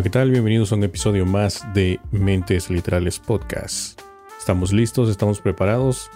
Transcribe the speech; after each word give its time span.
Hola, 0.00 0.04
¿qué 0.04 0.10
tal? 0.10 0.30
Bienvenidos 0.30 0.72
a 0.72 0.76
un 0.76 0.84
episodio 0.84 1.26
más 1.26 1.62
de 1.74 2.00
Mentes 2.10 2.70
Literales 2.70 3.18
Podcast. 3.18 4.00
Estamos 4.38 4.72
listos, 4.72 5.10
estamos 5.10 5.42
preparados 5.42 6.10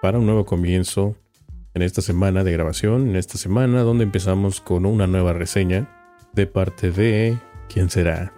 para 0.00 0.20
un 0.20 0.26
nuevo 0.26 0.46
comienzo 0.46 1.16
en 1.74 1.82
esta 1.82 2.02
semana 2.02 2.44
de 2.44 2.52
grabación, 2.52 3.08
en 3.08 3.16
esta 3.16 3.36
semana 3.36 3.82
donde 3.82 4.04
empezamos 4.04 4.60
con 4.60 4.86
una 4.86 5.08
nueva 5.08 5.32
reseña 5.32 5.90
de 6.34 6.46
parte 6.46 6.92
de... 6.92 7.36
¿Quién 7.68 7.90
será? 7.90 8.32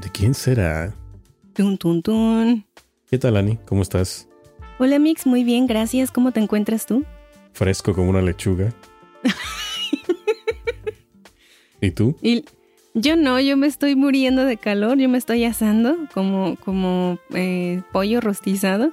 ¿De 0.00 0.08
quién 0.08 0.32
será? 0.32 0.96
Tun, 1.52 1.76
tun, 1.76 2.00
tun. 2.00 2.64
¿Qué 3.10 3.18
tal, 3.18 3.36
Ani? 3.36 3.58
¿Cómo 3.66 3.82
estás? 3.82 4.26
Hola 4.78 4.98
Mix, 4.98 5.26
muy 5.26 5.44
bien, 5.44 5.66
gracias. 5.66 6.10
¿Cómo 6.10 6.32
te 6.32 6.40
encuentras 6.40 6.86
tú? 6.86 7.04
Fresco 7.52 7.92
como 7.92 8.08
una 8.08 8.22
lechuga. 8.22 8.72
¿Y 11.82 11.90
tú? 11.90 12.16
Y 12.22 12.46
yo 12.94 13.16
no, 13.16 13.40
yo 13.40 13.56
me 13.56 13.66
estoy 13.66 13.96
muriendo 13.96 14.44
de 14.44 14.56
calor, 14.56 14.98
yo 14.98 15.08
me 15.08 15.18
estoy 15.18 15.44
asando 15.44 15.96
como, 16.14 16.56
como 16.56 17.18
eh, 17.34 17.82
pollo 17.92 18.20
rostizado. 18.20 18.92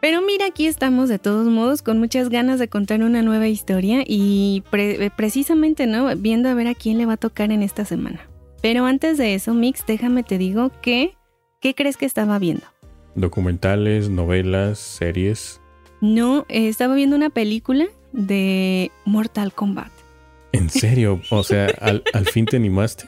Pero 0.00 0.22
mira, 0.22 0.46
aquí 0.46 0.66
estamos 0.66 1.08
de 1.10 1.18
todos 1.18 1.46
modos 1.46 1.82
con 1.82 1.98
muchas 1.98 2.30
ganas 2.30 2.58
de 2.58 2.68
contar 2.68 3.02
una 3.02 3.20
nueva 3.22 3.48
historia 3.48 4.02
y 4.06 4.62
pre- 4.70 5.04
eh, 5.04 5.10
precisamente, 5.14 5.86
¿no? 5.86 6.14
Viendo 6.16 6.48
a 6.48 6.54
ver 6.54 6.68
a 6.68 6.74
quién 6.74 6.96
le 6.98 7.04
va 7.06 7.12
a 7.14 7.18
tocar 7.18 7.52
en 7.52 7.62
esta 7.62 7.84
semana. 7.84 8.20
Pero 8.62 8.86
antes 8.86 9.18
de 9.18 9.34
eso, 9.34 9.52
Mix, 9.54 9.84
déjame 9.86 10.22
te 10.22 10.38
digo 10.38 10.70
que, 10.80 11.14
¿qué 11.60 11.74
crees 11.74 11.98
que 11.98 12.06
estaba 12.06 12.38
viendo? 12.38 12.64
Documentales, 13.14 14.08
novelas, 14.08 14.78
series. 14.78 15.60
No, 16.00 16.46
eh, 16.48 16.68
estaba 16.68 16.94
viendo 16.94 17.14
una 17.14 17.28
película 17.28 17.86
de 18.12 18.90
Mortal 19.04 19.52
Kombat. 19.52 19.90
¿En 20.52 20.70
serio? 20.70 21.20
O 21.30 21.42
sea, 21.42 21.66
¿al, 21.80 22.02
al 22.14 22.24
fin 22.26 22.46
te 22.46 22.56
animaste? 22.56 23.04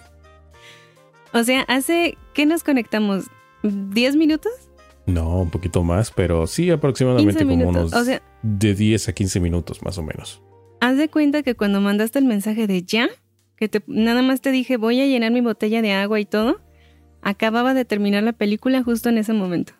O 1.32 1.42
sea, 1.44 1.62
hace, 1.62 2.16
¿qué 2.34 2.46
nos 2.46 2.62
conectamos? 2.62 3.24
¿10 3.62 4.16
minutos? 4.16 4.52
No, 5.06 5.40
un 5.40 5.50
poquito 5.50 5.82
más, 5.82 6.10
pero 6.10 6.46
sí 6.46 6.70
aproximadamente 6.70 7.40
15 7.44 7.44
como 7.56 7.68
unos 7.68 7.92
O 7.92 8.04
sea, 8.04 8.22
de 8.42 8.74
10 8.74 9.08
a 9.08 9.12
15 9.12 9.40
minutos 9.40 9.82
más 9.82 9.98
o 9.98 10.02
menos. 10.02 10.42
haz 10.80 10.96
de 10.96 11.08
cuenta 11.08 11.42
que 11.42 11.54
cuando 11.54 11.80
mandaste 11.80 12.18
el 12.18 12.24
mensaje 12.24 12.66
de 12.66 12.82
ya, 12.82 13.08
que 13.56 13.68
te, 13.68 13.82
nada 13.86 14.22
más 14.22 14.40
te 14.40 14.50
dije 14.52 14.76
voy 14.76 15.00
a 15.00 15.06
llenar 15.06 15.30
mi 15.32 15.40
botella 15.40 15.82
de 15.82 15.92
agua 15.92 16.20
y 16.20 16.24
todo, 16.24 16.60
acababa 17.22 17.74
de 17.74 17.84
terminar 17.84 18.22
la 18.22 18.32
película 18.32 18.82
justo 18.82 19.08
en 19.08 19.18
ese 19.18 19.32
momento. 19.32 19.72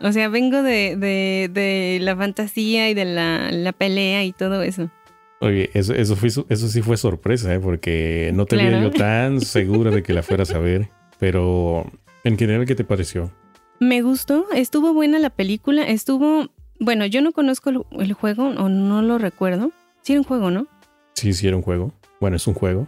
O 0.00 0.12
sea, 0.12 0.28
vengo 0.28 0.62
de, 0.62 0.96
de, 0.96 1.50
de 1.52 1.98
la 2.00 2.16
fantasía 2.16 2.88
y 2.88 2.94
de 2.94 3.04
la, 3.04 3.50
la 3.50 3.72
pelea 3.72 4.24
y 4.24 4.32
todo 4.32 4.62
eso. 4.62 4.90
Oye, 5.40 5.70
eso, 5.74 5.94
eso, 5.94 6.16
fue, 6.16 6.28
eso 6.28 6.68
sí 6.68 6.82
fue 6.82 6.96
sorpresa, 6.96 7.54
¿eh? 7.54 7.60
porque 7.60 8.32
no 8.34 8.44
te 8.46 8.56
veía 8.56 8.70
Claro. 8.70 8.84
yo 8.84 8.90
tan 8.90 9.40
segura 9.42 9.90
de 9.90 10.02
que 10.02 10.12
la 10.12 10.22
fueras 10.22 10.50
a 10.52 10.58
ver. 10.58 10.88
Pero, 11.20 11.84
en 12.24 12.36
general, 12.38 12.66
¿qué 12.66 12.74
te 12.74 12.84
pareció? 12.84 13.30
Me 13.80 14.02
gustó, 14.02 14.46
estuvo 14.54 14.92
buena 14.92 15.18
la 15.18 15.30
película, 15.30 15.82
estuvo... 15.86 16.48
Bueno, 16.80 17.06
yo 17.06 17.22
no 17.22 17.32
conozco 17.32 17.70
el, 17.70 17.82
el 18.00 18.12
juego 18.12 18.48
o 18.48 18.68
no 18.68 19.02
lo 19.02 19.18
recuerdo. 19.18 19.70
Sí 20.02 20.12
era 20.12 20.20
un 20.20 20.24
juego, 20.26 20.50
¿no? 20.50 20.66
Sí, 21.14 21.32
sí 21.32 21.46
era 21.46 21.56
un 21.56 21.62
juego. 21.62 21.92
Bueno, 22.20 22.36
es 22.36 22.46
un 22.46 22.54
juego. 22.54 22.86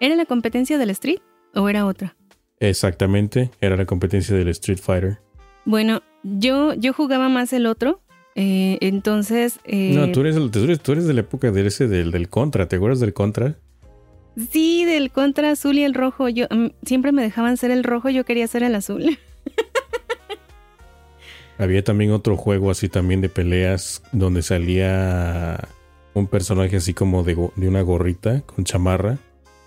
¿Era 0.00 0.14
la 0.16 0.24
competencia 0.26 0.78
del 0.78 0.90
Street 0.90 1.18
o 1.54 1.68
era 1.68 1.86
otra? 1.86 2.16
Exactamente, 2.60 3.50
era 3.60 3.76
la 3.76 3.84
competencia 3.86 4.36
del 4.36 4.48
Street 4.48 4.78
Fighter. 4.80 5.18
Bueno, 5.64 6.02
yo, 6.24 6.74
yo 6.74 6.92
jugaba 6.92 7.28
más 7.28 7.52
el 7.52 7.66
otro. 7.66 8.00
Eh, 8.34 8.78
entonces. 8.80 9.58
eh, 9.64 9.92
No, 9.94 10.10
tú 10.12 10.20
eres, 10.20 10.36
tú, 10.82 10.92
eres, 10.92 11.06
de 11.06 11.14
la 11.14 11.20
época 11.20 11.50
de 11.50 11.66
ese 11.66 11.88
del, 11.88 12.10
del 12.10 12.28
Contra, 12.28 12.68
¿te 12.68 12.76
acuerdas 12.76 13.00
del 13.00 13.12
Contra? 13.12 13.56
Sí, 14.50 14.86
del 14.86 15.10
contra 15.10 15.50
azul 15.50 15.76
y 15.76 15.84
el 15.84 15.92
rojo. 15.92 16.26
Yo 16.28 16.46
mm, 16.50 16.68
siempre 16.86 17.12
me 17.12 17.22
dejaban 17.22 17.58
ser 17.58 17.70
el 17.70 17.84
rojo, 17.84 18.08
yo 18.08 18.24
quería 18.24 18.46
ser 18.46 18.62
el 18.62 18.74
azul. 18.74 19.18
Había 21.58 21.84
también 21.84 22.12
otro 22.12 22.36
juego 22.36 22.70
así 22.70 22.88
también 22.88 23.20
de 23.20 23.28
peleas 23.28 24.02
donde 24.12 24.42
salía 24.42 25.68
un 26.14 26.26
personaje 26.26 26.76
así 26.76 26.94
como 26.94 27.22
de 27.22 27.36
una 27.68 27.82
gorrita 27.82 28.40
con 28.40 28.64
chamarra. 28.64 29.18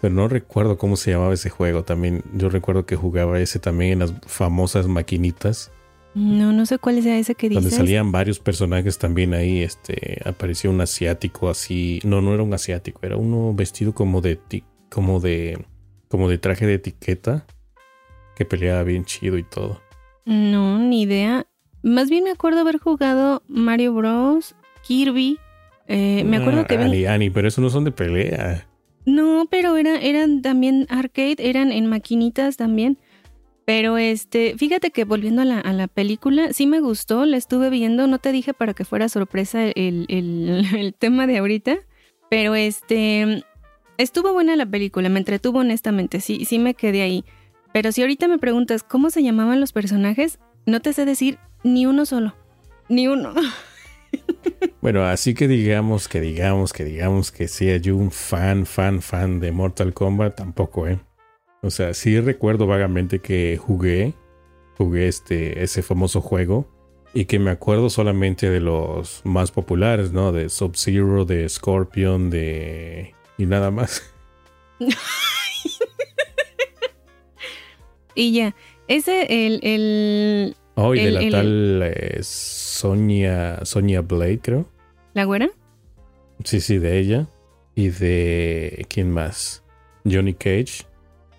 Pero 0.02 0.14
no 0.14 0.28
recuerdo 0.28 0.78
cómo 0.78 0.98
se 0.98 1.12
llamaba 1.12 1.34
ese 1.34 1.50
juego. 1.50 1.84
También 1.84 2.22
yo 2.34 2.50
recuerdo 2.50 2.86
que 2.86 2.96
jugaba 2.96 3.40
ese 3.40 3.60
también 3.60 3.94
en 3.94 4.00
las 4.00 4.14
famosas 4.26 4.88
maquinitas. 4.88 5.72
No, 6.16 6.54
no 6.54 6.66
sé 6.66 6.78
cuál 6.80 7.02
sea 7.04 7.18
ese 7.20 7.36
que 7.36 7.50
Donde 7.50 7.66
dices. 7.70 7.78
salían 7.78 8.12
varios 8.12 8.40
personajes 8.40 8.98
también 8.98 9.34
ahí. 9.34 9.62
Este 9.62 10.22
apareció 10.26 10.72
un 10.72 10.80
asiático 10.82 11.50
así. 11.50 12.00
No, 12.06 12.22
no 12.22 12.34
era 12.34 12.42
un 12.42 12.54
asiático, 12.54 13.02
era 13.04 13.18
uno 13.18 13.54
vestido 13.54 13.94
como 13.94 14.22
de 14.22 14.40
como 14.90 15.20
de 15.20 15.66
como 16.08 16.30
de 16.30 16.38
traje 16.38 16.66
de 16.66 16.76
etiqueta. 16.76 17.46
Que 18.38 18.46
peleaba 18.46 18.84
bien 18.84 19.06
chido 19.06 19.38
y 19.38 19.44
todo. 19.44 19.82
No, 20.26 20.80
ni 20.80 21.02
idea. 21.04 21.48
Más 21.84 22.10
bien 22.10 22.24
me 22.24 22.32
acuerdo 22.32 22.62
haber 22.62 22.80
jugado 22.80 23.44
Mario 23.48 23.94
Bros, 23.94 24.56
Kirby. 24.88 25.38
eh, 25.88 26.24
me 26.26 26.38
acuerdo 26.38 26.62
Ah, 26.62 26.66
que 26.68 26.78
ven- 26.78 27.08
Ani, 27.08 27.30
pero 27.30 27.48
esos 27.48 27.62
no 27.62 27.70
son 27.70 27.84
de 27.84 27.92
pelea. 27.92 28.68
No, 29.06 29.48
pero 29.52 29.78
era, 29.78 29.98
eran 30.02 30.42
también 30.42 30.88
arcade, 30.90 31.36
eran 31.40 31.72
en 31.72 31.86
maquinitas 31.86 32.58
también. 32.58 32.98
Pero 33.66 33.98
este, 33.98 34.56
fíjate 34.58 34.92
que 34.92 35.06
volviendo 35.06 35.42
a 35.42 35.46
la, 35.46 35.88
película, 35.88 36.54
sí 36.54 36.68
me 36.68 36.80
gustó, 36.80 37.26
la 37.26 37.38
estuve 37.38 37.70
viendo, 37.72 38.06
no 38.06 38.20
te 38.20 38.32
dije 38.32 38.54
para 38.54 38.76
que 38.76 38.86
fuera 38.86 39.10
sorpresa 39.10 39.64
el, 39.66 40.06
el- 40.08 40.66
el 40.78 40.94
tema 40.94 41.26
de 41.26 41.40
ahorita, 41.40 41.78
pero 42.30 42.54
este, 42.56 43.44
estuvo 43.98 44.34
buena 44.34 44.56
la 44.56 44.66
película, 44.68 45.10
me 45.10 45.20
entretuvo 45.20 45.60
honestamente, 45.60 46.22
sí, 46.22 46.46
sí 46.46 46.60
me 46.60 46.76
quedé 46.76 47.02
ahí. 47.02 47.26
Pero 47.74 47.92
si 47.92 48.02
ahorita 48.02 48.28
me 48.28 48.38
preguntas 48.38 48.84
cómo 48.84 49.10
se 49.10 49.24
llamaban 49.24 49.60
los 49.60 49.74
personajes, 49.74 50.40
no 50.66 50.80
te 50.80 50.94
sé 50.94 51.06
decir 51.06 51.40
ni 51.64 51.86
uno 51.86 52.06
solo, 52.06 52.36
ni 52.88 53.08
uno. 53.08 53.34
Bueno, 54.82 55.04
así 55.04 55.34
que 55.34 55.48
digamos, 55.48 56.08
que 56.08 56.22
digamos, 56.22 56.72
que 56.72 56.84
digamos 56.84 57.32
que 57.32 57.48
sea 57.48 57.78
yo 57.78 57.98
un 57.98 58.12
fan, 58.12 58.66
fan, 58.68 59.02
fan 59.02 59.40
de 59.40 59.52
Mortal 59.52 59.94
Kombat, 59.94 60.36
tampoco, 60.36 60.88
¿eh? 60.88 61.00
O 61.66 61.72
sea, 61.72 61.96
sí 61.96 62.20
recuerdo 62.20 62.68
vagamente 62.68 63.20
que 63.20 63.58
jugué, 63.58 64.14
jugué 64.78 65.08
este, 65.08 65.64
ese 65.64 65.82
famoso 65.82 66.22
juego 66.22 66.68
y 67.12 67.26
que 67.26 67.40
me 67.40 67.50
acuerdo 67.50 67.90
solamente 67.90 68.50
de 68.52 68.60
los 68.60 69.22
más 69.24 69.50
populares, 69.50 70.12
¿no? 70.12 70.32
De 70.32 70.50
Sub-Zero, 70.50 71.26
de 71.26 71.50
Scorpion, 71.50 72.30
de... 72.30 73.16
y 73.40 73.48
nada 73.48 73.72
más. 73.72 74.04
y 78.16 78.34
ya, 78.34 78.56
ese, 78.88 79.48
el, 79.48 79.60
el, 79.64 80.56
Oh, 80.76 80.94
y 80.94 81.00
de 81.04 81.12
la 81.12 81.22
el- 81.22 81.32
tal 81.32 81.82
eh, 81.84 82.20
Sonia, 82.22 83.60
Sonia 83.66 84.02
Blade, 84.02 84.40
creo. 84.40 84.68
la 85.14 85.24
güera. 85.24 85.50
Sí, 86.44 86.60
sí, 86.60 86.78
de 86.78 87.00
ella. 87.00 87.28
Y 87.76 87.90
de. 87.90 88.86
¿Quién 88.90 89.10
más? 89.10 89.64
Johnny 90.06 90.34
Cage. 90.34 90.86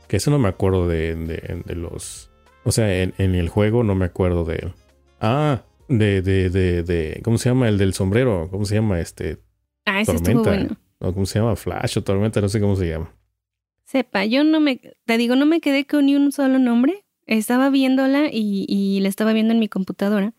Que 0.09 0.17
eso 0.19 0.31
no 0.31 0.39
me 0.39 0.49
acuerdo 0.49 0.87
de, 0.89 1.15
de- 1.17 1.63
de 1.65 1.75
los. 1.75 2.31
O 2.65 2.73
sea, 2.73 3.03
en, 3.03 3.15
en 3.19 3.35
el 3.35 3.49
juego 3.49 3.83
no 3.85 3.95
me 3.95 4.05
acuerdo 4.07 4.45
de 4.45 4.57
él. 4.57 4.73
Ah, 5.21 5.63
de, 5.89 6.23
de, 6.23 6.51
de, 6.51 6.83
de. 6.83 7.21
¿Cómo 7.25 7.39
se 7.39 7.49
llama? 7.49 7.69
El 7.69 7.79
del 7.79 7.95
sombrero. 7.95 8.49
¿Cómo 8.51 8.65
se 8.65 8.75
llama? 8.77 9.01
Este. 9.01 9.39
Ah, 9.85 10.01
ese 10.01 10.13
estuvo 10.17 10.43
Tormenta. 10.43 10.51
bueno. 10.51 10.81
No, 11.01 11.13
¿Cómo 11.13 11.27
se 11.27 11.39
llama? 11.39 11.57
Flash 11.57 11.99
o 11.99 12.03
Tormenta, 12.05 12.41
no 12.41 12.49
sé 12.49 12.61
cómo 12.61 12.75
se 12.77 12.89
llama. 12.89 13.13
Sepa, 13.85 14.25
yo 14.25 14.43
no 14.43 14.59
me, 14.61 14.81
te 15.05 15.17
digo, 15.17 15.37
no 15.37 15.47
me 15.47 15.61
quedé 15.61 15.87
con 15.87 16.07
ni 16.07 16.17
un 16.17 16.33
solo 16.33 16.59
nombre. 16.59 17.05
Estaba 17.27 17.71
viéndola 17.71 18.29
y, 18.33 18.65
y 18.69 19.01
la 19.01 19.09
estaba 19.09 19.33
viendo 19.33 19.53
en 19.53 19.61
mi 19.61 19.69
computadora. 19.69 20.35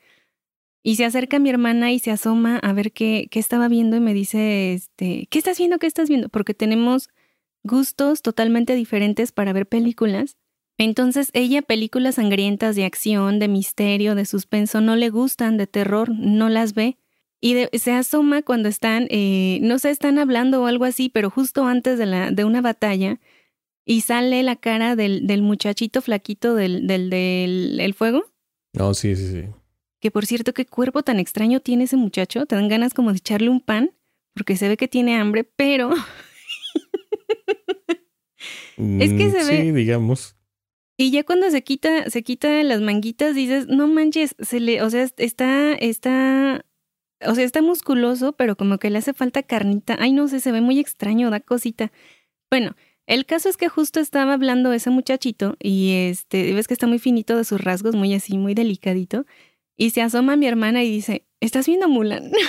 Y 0.84 0.96
se 0.96 1.06
acerca 1.06 1.40
mi 1.40 1.50
hermana 1.50 1.92
y 1.92 2.00
se 2.00 2.12
asoma 2.12 2.58
a 2.60 2.74
ver 2.74 2.92
qué, 2.92 3.28
qué 3.30 3.40
estaba 3.40 3.68
viendo 3.68 3.96
y 3.98 4.00
me 4.00 4.14
dice, 4.14 4.74
este, 4.74 5.28
¿qué 5.30 5.38
estás 5.38 5.58
viendo? 5.58 5.80
¿Qué 5.80 5.88
estás 5.88 6.08
viendo? 6.10 6.30
Porque 6.30 6.54
tenemos 6.54 7.10
gustos 7.64 8.22
totalmente 8.22 8.76
diferentes 8.76 9.32
para 9.32 9.54
ver 9.54 9.68
películas. 9.68 10.38
Entonces 10.78 11.30
ella 11.34 11.62
películas 11.62 12.16
sangrientas 12.16 12.76
de 12.76 12.86
acción, 12.86 13.40
de 13.40 13.48
misterio, 13.48 14.16
de 14.16 14.26
suspenso, 14.26 14.80
no 14.80 14.96
le 14.96 15.10
gustan, 15.10 15.58
de 15.58 15.68
terror, 15.68 16.10
no 16.10 16.50
las 16.50 16.74
ve. 16.74 16.98
y 17.42 17.56
se 17.78 17.92
asoma 17.92 18.42
cuando 18.42 18.70
están, 18.70 19.08
eh, 19.10 19.60
no 19.62 19.80
sé, 19.80 19.90
están 19.90 20.20
hablando 20.20 20.62
o 20.62 20.66
algo 20.68 20.86
así, 20.86 21.10
pero 21.10 21.30
justo 21.30 21.66
antes 21.66 21.98
de, 21.98 22.06
la, 22.06 22.32
de 22.32 22.46
una 22.46 22.62
batalla 22.62 23.20
y 23.86 24.02
sale 24.02 24.44
la 24.44 24.56
cara 24.56 24.96
del, 24.96 25.26
del 25.28 25.42
muchachito 25.42 26.02
flaquito 26.02 26.56
del, 26.56 26.88
del, 26.88 27.10
del 27.10 27.94
fuego. 27.94 28.26
No, 28.74 28.94
sí, 28.94 29.16
sí, 29.16 29.28
sí. 29.32 29.44
Que 30.00 30.12
por 30.12 30.26
cierto, 30.26 30.54
qué 30.54 30.66
cuerpo 30.66 31.04
tan 31.04 31.20
extraño 31.20 31.60
tiene 31.60 31.86
ese 31.86 31.98
muchacho. 31.98 32.46
Te 32.46 32.56
dan 32.56 32.68
ganas 32.68 32.94
como 32.94 33.12
de 33.12 33.18
echarle 33.18 33.50
un 33.50 33.62
pan, 33.62 33.92
porque 34.34 34.58
se 34.58 34.68
ve 34.68 34.78
que 34.78 34.88
tiene 34.88 35.16
hambre, 35.16 35.44
pero. 35.44 35.90
es 38.78 39.14
que 39.14 39.32
se 39.32 39.44
mm, 39.44 39.48
ve. 39.48 39.62
Sí, 39.62 39.72
digamos. 39.72 40.36
Y 40.98 41.12
ya 41.12 41.24
cuando 41.24 41.50
se 41.52 41.64
quita, 41.64 42.10
se 42.10 42.24
quita 42.24 42.64
las 42.64 42.82
manguitas, 42.82 43.36
dices, 43.36 43.68
no 43.68 43.88
manches, 43.88 44.36
se 44.40 44.60
le, 44.60 44.82
o 44.82 44.90
sea, 44.90 45.08
está, 45.18 45.74
está, 45.74 46.66
o 47.24 47.36
sea, 47.36 47.44
está 47.46 47.62
musculoso, 47.62 48.34
pero 48.34 48.56
como 48.56 48.80
que 48.80 48.90
le 48.90 48.98
hace 48.98 49.14
falta 49.14 49.44
carnita. 49.44 49.96
Ay, 50.00 50.12
no 50.12 50.28
sé, 50.28 50.40
se 50.40 50.52
ve 50.52 50.62
muy 50.62 50.80
extraño, 50.80 51.30
da 51.30 51.40
cosita. 51.40 51.92
Bueno, 52.50 52.76
el 53.06 53.26
caso 53.26 53.48
es 53.48 53.58
que 53.58 53.70
justo 53.70 54.00
estaba 54.00 54.34
hablando 54.34 54.74
ese 54.74 54.90
muchachito 54.90 55.56
y 55.62 56.10
este, 56.10 56.54
ves 56.54 56.68
que 56.68 56.74
está 56.74 56.88
muy 56.88 57.00
finito 57.00 57.38
de 57.38 57.46
sus 57.46 57.62
rasgos, 57.62 57.96
muy 57.96 58.14
así, 58.16 58.38
muy 58.38 58.56
delicadito. 58.56 59.26
Y 59.78 59.92
se 59.92 60.02
asoma 60.02 60.34
a 60.34 60.38
mi 60.38 60.48
hermana 60.48 60.84
y 60.84 60.90
dice, 60.92 61.28
¿estás 61.40 61.68
viendo 61.68 61.88
Mulan? 61.88 62.32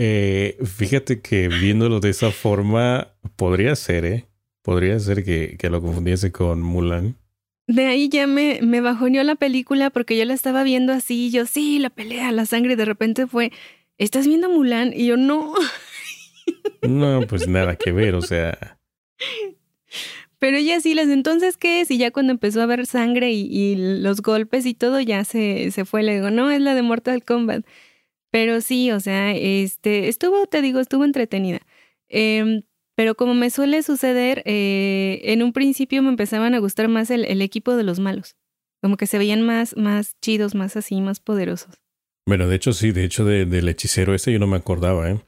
Eh, 0.00 0.56
fíjate 0.64 1.20
que 1.20 1.48
viéndolo 1.48 1.98
de 1.98 2.10
esa 2.10 2.30
forma, 2.30 3.08
podría 3.34 3.74
ser, 3.74 4.04
¿eh? 4.04 4.26
Podría 4.62 4.96
ser 5.00 5.24
que, 5.24 5.56
que 5.58 5.70
lo 5.70 5.82
confundiese 5.82 6.30
con 6.30 6.62
Mulan. 6.62 7.16
De 7.66 7.86
ahí 7.86 8.08
ya 8.08 8.28
me, 8.28 8.60
me 8.62 8.80
bajoneó 8.80 9.24
la 9.24 9.34
película 9.34 9.90
porque 9.90 10.16
yo 10.16 10.24
la 10.24 10.34
estaba 10.34 10.62
viendo 10.62 10.92
así, 10.92 11.26
y 11.26 11.30
yo 11.30 11.46
sí, 11.46 11.80
la 11.80 11.90
pelea, 11.90 12.30
la 12.30 12.46
sangre, 12.46 12.74
y 12.74 12.76
de 12.76 12.84
repente 12.84 13.26
fue, 13.26 13.50
¿estás 13.98 14.28
viendo 14.28 14.48
Mulan? 14.48 14.92
Y 14.94 15.06
yo 15.06 15.16
no. 15.16 15.52
No, 16.82 17.26
pues 17.28 17.48
nada 17.48 17.74
que 17.74 17.90
ver, 17.90 18.14
o 18.14 18.22
sea. 18.22 18.78
Pero 20.38 20.58
ella 20.58 20.80
sí 20.80 20.94
les, 20.94 21.08
entonces, 21.08 21.56
¿qué 21.56 21.80
es? 21.80 21.90
Y 21.90 21.98
ya 21.98 22.12
cuando 22.12 22.32
empezó 22.32 22.62
a 22.62 22.66
ver 22.66 22.86
sangre 22.86 23.32
y, 23.32 23.74
los 23.76 24.22
golpes 24.22 24.64
y 24.64 24.74
todo, 24.74 25.00
ya 25.00 25.24
se, 25.24 25.72
se 25.72 25.84
fue. 25.84 26.04
Le 26.04 26.14
digo, 26.14 26.30
no, 26.30 26.50
es 26.50 26.60
la 26.60 26.76
de 26.76 26.82
Mortal 26.82 27.24
Kombat. 27.24 27.66
Pero 28.30 28.60
sí, 28.60 28.90
o 28.90 29.00
sea, 29.00 29.32
este, 29.34 30.08
estuvo, 30.08 30.46
te 30.46 30.60
digo, 30.60 30.80
estuvo 30.80 31.04
entretenida. 31.04 31.60
Em, 32.08 32.62
pero 32.94 33.14
como 33.14 33.34
me 33.34 33.50
suele 33.50 33.82
suceder, 33.82 34.42
eh, 34.44 35.20
en 35.24 35.42
un 35.42 35.52
principio 35.52 36.02
me 36.02 36.08
empezaban 36.08 36.54
a 36.54 36.58
gustar 36.58 36.88
más 36.88 37.10
el, 37.10 37.24
el, 37.24 37.42
equipo 37.42 37.76
de 37.76 37.84
los 37.84 38.00
malos. 38.00 38.36
Como 38.82 38.96
que 38.96 39.06
se 39.06 39.18
veían 39.18 39.42
más, 39.42 39.76
más 39.76 40.16
chidos, 40.20 40.54
más 40.54 40.76
así, 40.76 41.00
más 41.00 41.20
poderosos. 41.20 41.80
Bueno, 42.26 42.48
de 42.48 42.56
hecho 42.56 42.72
sí, 42.72 42.92
de 42.92 43.04
hecho 43.04 43.24
de, 43.24 43.46
del 43.46 43.68
hechicero 43.68 44.14
ese 44.14 44.32
yo 44.32 44.38
no 44.38 44.46
me 44.46 44.56
acordaba, 44.56 45.10
¿eh? 45.10 45.20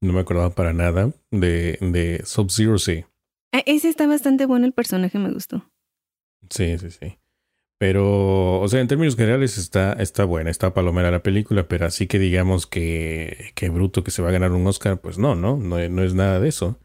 No 0.00 0.12
me 0.12 0.20
acordaba 0.20 0.50
para 0.50 0.72
nada 0.72 1.12
de, 1.30 1.78
de 1.80 2.22
Sub-Zero, 2.24 2.78
sí. 2.78 3.04
Ah, 3.52 3.62
ese 3.66 3.88
está 3.88 4.06
bastante 4.06 4.46
bueno, 4.46 4.66
el 4.66 4.72
personaje 4.72 5.18
me 5.18 5.30
gustó. 5.30 5.70
Sí, 6.50 6.78
sí, 6.78 6.90
sí. 6.90 7.18
Pero, 7.78 8.60
o 8.60 8.68
sea, 8.68 8.80
en 8.80 8.88
términos 8.88 9.14
generales 9.14 9.56
está, 9.56 9.92
está 9.94 10.24
buena, 10.24 10.50
está 10.50 10.74
palomera 10.74 11.12
la 11.12 11.22
película, 11.22 11.68
pero 11.68 11.86
así 11.86 12.08
que 12.08 12.18
digamos 12.18 12.66
que, 12.66 13.52
que 13.54 13.68
bruto 13.68 14.02
que 14.02 14.10
se 14.10 14.20
va 14.20 14.30
a 14.30 14.32
ganar 14.32 14.50
un 14.50 14.66
Oscar, 14.66 15.00
pues 15.00 15.16
no, 15.16 15.36
no, 15.36 15.56
no, 15.56 15.88
no 15.88 16.02
es 16.02 16.14
nada 16.14 16.40
de 16.40 16.48
eso. 16.48 16.80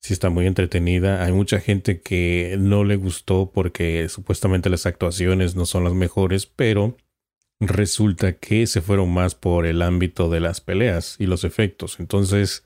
Sí 0.00 0.12
está 0.12 0.30
muy 0.30 0.46
entretenida. 0.46 1.24
Hay 1.24 1.32
mucha 1.32 1.60
gente 1.60 2.00
que 2.00 2.56
no 2.58 2.84
le 2.84 2.96
gustó 2.96 3.50
porque 3.52 4.08
supuestamente 4.08 4.70
las 4.70 4.86
actuaciones 4.86 5.54
no 5.56 5.66
son 5.66 5.84
las 5.84 5.94
mejores, 5.94 6.46
pero 6.46 6.96
resulta 7.60 8.32
que 8.34 8.66
se 8.66 8.80
fueron 8.80 9.12
más 9.12 9.34
por 9.34 9.66
el 9.66 9.82
ámbito 9.82 10.28
de 10.28 10.40
las 10.40 10.60
peleas 10.60 11.16
y 11.18 11.26
los 11.26 11.44
efectos. 11.44 12.00
Entonces, 12.00 12.64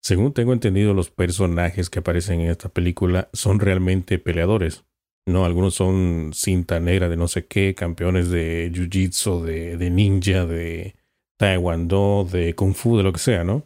según 0.00 0.32
tengo 0.32 0.52
entendido, 0.52 0.94
los 0.94 1.10
personajes 1.10 1.90
que 1.90 1.98
aparecen 1.98 2.40
en 2.40 2.50
esta 2.50 2.68
película 2.68 3.28
son 3.32 3.58
realmente 3.58 4.18
peleadores. 4.18 4.84
No, 5.28 5.44
algunos 5.44 5.74
son 5.74 6.30
cinta 6.32 6.80
negra 6.80 7.10
de 7.10 7.16
no 7.16 7.28
sé 7.28 7.46
qué, 7.46 7.74
campeones 7.74 8.30
de 8.30 8.72
jiu-jitsu, 8.72 9.42
de, 9.42 9.76
de, 9.76 9.90
ninja, 9.90 10.46
de 10.46 10.94
taekwondo, 11.36 12.26
de 12.30 12.54
kung 12.54 12.74
fu, 12.74 12.96
de 12.96 13.02
lo 13.02 13.12
que 13.12 13.18
sea, 13.18 13.44
¿no? 13.44 13.62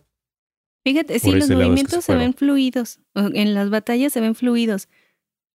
Fíjate, 0.85 1.21
sí, 1.21 1.31
los 1.31 1.49
movimientos 1.49 2.05
se, 2.05 2.17
ven 2.17 2.35
fluidos. 2.35 2.99
En 3.15 3.55
las 3.55 3.71
batallas 3.71 4.13
se 4.13 4.21
ven 4.21 4.35
fluidos. 4.35 4.89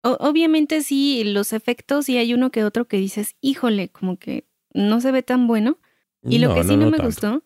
obviamente 0.02 0.82
sí, 0.82 1.24
los 1.24 1.52
efectos 1.52 2.08
y 2.08 2.18
hay 2.18 2.32
uno 2.32 2.52
que 2.52 2.62
otro 2.62 2.86
que 2.86 2.98
dices, 2.98 3.34
híjole, 3.40 3.88
como 3.88 4.16
que 4.16 4.44
no 4.72 5.00
se 5.00 5.10
ve 5.10 5.24
tan 5.24 5.48
bueno. 5.48 5.78
Y 6.22 6.38
lo 6.38 6.54
que 6.54 6.62
sí 6.62 6.76
no, 6.76 6.88
me 6.88 6.98
gustó, 6.98 7.42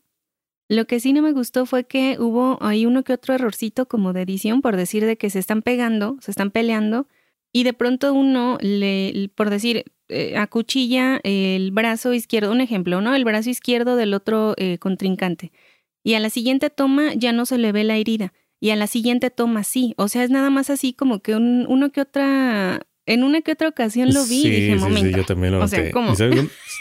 lo 0.69 0.85
que 0.87 1.01
sí 1.01 1.15
no 1.15 1.23
me 1.23 1.33
gustó 1.33 1.65
fue 1.65 1.85
que 1.85 2.19
hubo 2.19 2.59
ahí 2.61 2.85
uno 2.85 3.05
que 3.05 3.15
otro 3.15 3.35
errorcito 3.35 3.87
como 3.87 4.13
de 4.13 4.23
edición, 4.23 4.61
por 4.61 4.77
decir 4.77 5.07
de 5.07 5.17
que 5.17 5.31
se 5.31 5.39
están 5.39 5.63
pegando, 5.63 6.19
se 6.21 6.31
están 6.31 6.51
peleando, 6.51 7.09
y 7.53 7.65
de 7.65 7.73
pronto 7.73 8.13
uno 8.13 8.59
le, 8.61 9.31
por 9.35 9.51
decir, 9.51 9.85
eh, 10.09 10.37
acuchilla 10.37 11.21
el 11.25 11.71
brazo 11.73 12.13
izquierdo, 12.13 12.53
un 12.53 12.61
ejemplo, 12.61 13.01
¿no? 13.01 13.15
El 13.15 13.25
brazo 13.25 13.51
izquierdo 13.51 13.97
del 13.97 14.15
otro 14.15 14.55
eh, 14.57 14.79
contrincante. 14.79 15.53
Y 16.03 16.15
a 16.15 16.21
la 16.21 16.31
siguiente 16.31 16.71
toma 16.71 17.15
ya 17.15 17.33
no 17.33 17.47
se 17.47 17.59
le 17.59 17.73
ve 17.73 17.85
la 17.85 17.97
herida. 17.97 18.33
Y 18.61 18.71
a 18.71 18.77
la 18.77 18.87
siguiente 18.87 19.31
toma 19.31 19.65
sí. 19.65 19.95
O 19.97 20.09
sea, 20.09 20.23
es 20.23 20.31
nada 20.31 20.51
más 20.51 20.71
así 20.71 20.93
como 20.93 21.21
que 21.21 21.35
un, 21.35 21.67
uno 21.69 21.91
que 21.91 22.01
otra 22.03 22.87
en 23.07 23.25
una 23.25 23.41
que 23.41 23.53
otra 23.53 23.69
ocasión 23.69 24.13
lo 24.13 24.25
vi 24.27 24.47
y 24.47 24.51
dije, 24.51 24.75
sí, 24.75 24.79
momento. 24.79 25.09
Sí, 25.09 25.15
yo 25.17 25.25
también 25.25 25.53
lo 25.53 25.59
noté. 25.61 25.93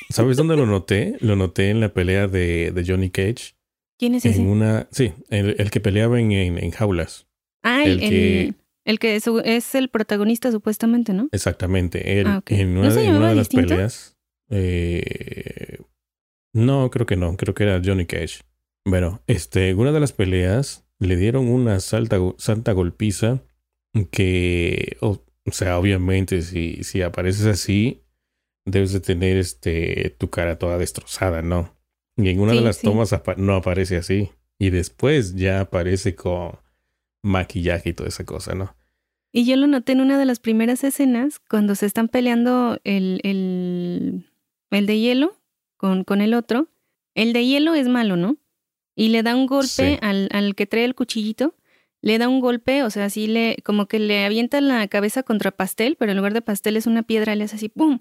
sabes, 0.10 0.38
dónde, 0.38 0.56
lo 0.56 0.66
noté? 0.66 1.16
Lo 1.22 1.36
noté 1.36 1.70
en 1.70 1.80
la 1.80 1.94
pelea 1.94 2.28
de, 2.28 2.72
de 2.72 2.86
Johnny 2.86 3.10
Cage. 3.10 3.56
¿Quién 3.98 4.16
es 4.16 4.26
ese? 4.26 4.40
En 4.40 4.48
una, 4.48 4.88
sí, 4.92 5.14
el, 5.30 5.72
que 5.72 5.80
peleaba 5.80 6.20
en, 6.20 6.32
en, 6.32 6.72
jaulas. 6.72 7.28
Ah, 7.64 7.84
el, 7.84 8.00
que, 8.00 8.54
el 8.90 8.98
que 8.98 9.16
es, 9.16 9.76
el 9.76 9.90
protagonista 9.90 10.52
supuestamente, 10.52 11.14
¿no? 11.14 11.30
Exactamente. 11.32 12.00
ah, 12.26 12.42
En 12.48 12.76
una, 12.76 12.90
¿No 12.90 13.00
en 13.00 13.16
una 13.16 13.30
de 13.30 13.36
las 13.36 13.50
peleas. 13.50 14.18
Eh, 14.50 15.78
no, 16.54 16.90
creo 16.90 17.06
que 17.06 17.16
no. 17.16 17.38
Creo 17.38 17.54
que 17.54 17.66
era 17.66 17.80
Johnny 17.86 18.08
Cage. 18.08 18.42
Bueno, 18.86 19.22
este, 19.28 19.70
en 19.70 19.78
una 19.78 19.92
de 19.92 20.00
las 20.00 20.12
peleas 20.12 20.88
le 20.98 21.18
dieron 21.18 21.50
una 21.50 21.80
salta, 21.82 22.18
santa 22.38 22.72
golpiza 22.72 23.44
que, 24.10 24.98
o 25.02 25.22
sea, 25.52 25.78
obviamente, 25.78 26.42
si, 26.42 26.84
si 26.84 27.04
apareces 27.04 27.46
así, 27.46 28.02
debes 28.66 28.92
de 28.92 29.02
tener 29.02 29.38
este 29.38 30.16
tu 30.18 30.32
cara 30.32 30.58
toda 30.58 30.80
destrozada, 30.80 31.44
¿no? 31.44 31.78
Y 32.18 32.30
en 32.30 32.40
una 32.40 32.54
de 32.54 32.62
las 32.62 32.82
tomas 32.82 33.14
no 33.38 33.56
aparece 33.56 33.98
así. 33.98 34.32
Y 34.58 34.72
después 34.72 35.36
ya 35.36 35.62
aparece 35.62 36.16
con 36.16 36.58
maquillaje 37.22 37.90
y 37.90 37.94
toda 37.94 38.10
esa 38.10 38.26
cosa, 38.26 38.56
¿no? 38.56 38.79
Y 39.32 39.46
yo 39.46 39.56
lo 39.56 39.68
noté 39.68 39.92
en 39.92 40.02
una 40.02 40.18
de 40.18 40.26
las 40.26 40.40
primeras 40.40 40.84
escenas, 40.84 41.40
cuando 41.40 41.76
se 41.76 41.86
están 41.86 42.08
peleando 42.08 42.80
el, 42.84 43.20
el, 43.24 44.26
el 44.72 44.86
de 44.86 45.00
hielo 45.00 45.38
con, 45.78 46.04
con 46.04 46.22
el 46.22 46.34
otro. 46.34 46.68
El 47.16 47.34
de 47.34 47.46
hielo 47.46 47.76
es 47.76 47.88
malo, 47.88 48.16
¿no? 48.16 48.38
Y 48.96 49.10
le 49.10 49.24
da 49.24 49.36
un 49.36 49.46
golpe 49.46 50.00
al, 50.02 50.30
al 50.32 50.56
que 50.56 50.66
trae 50.66 50.86
el 50.86 50.96
cuchillito 50.96 51.56
le 52.02 52.18
da 52.18 52.30
un 52.30 52.40
golpe, 52.40 52.84
o 52.84 52.90
sea, 52.90 53.06
así 53.06 53.28
le, 53.28 53.58
como 53.64 53.88
que 53.88 54.00
le 54.00 54.26
avienta 54.26 54.62
la 54.62 54.88
cabeza 54.88 55.24
contra 55.24 55.52
pastel, 55.52 55.96
pero 55.98 56.12
en 56.12 56.18
lugar 56.18 56.34
de 56.34 56.42
pastel 56.42 56.78
es 56.78 56.88
una 56.88 57.04
piedra, 57.04 57.36
le 57.36 57.44
hace 57.44 57.58
así, 57.58 57.70
¡pum! 57.70 58.00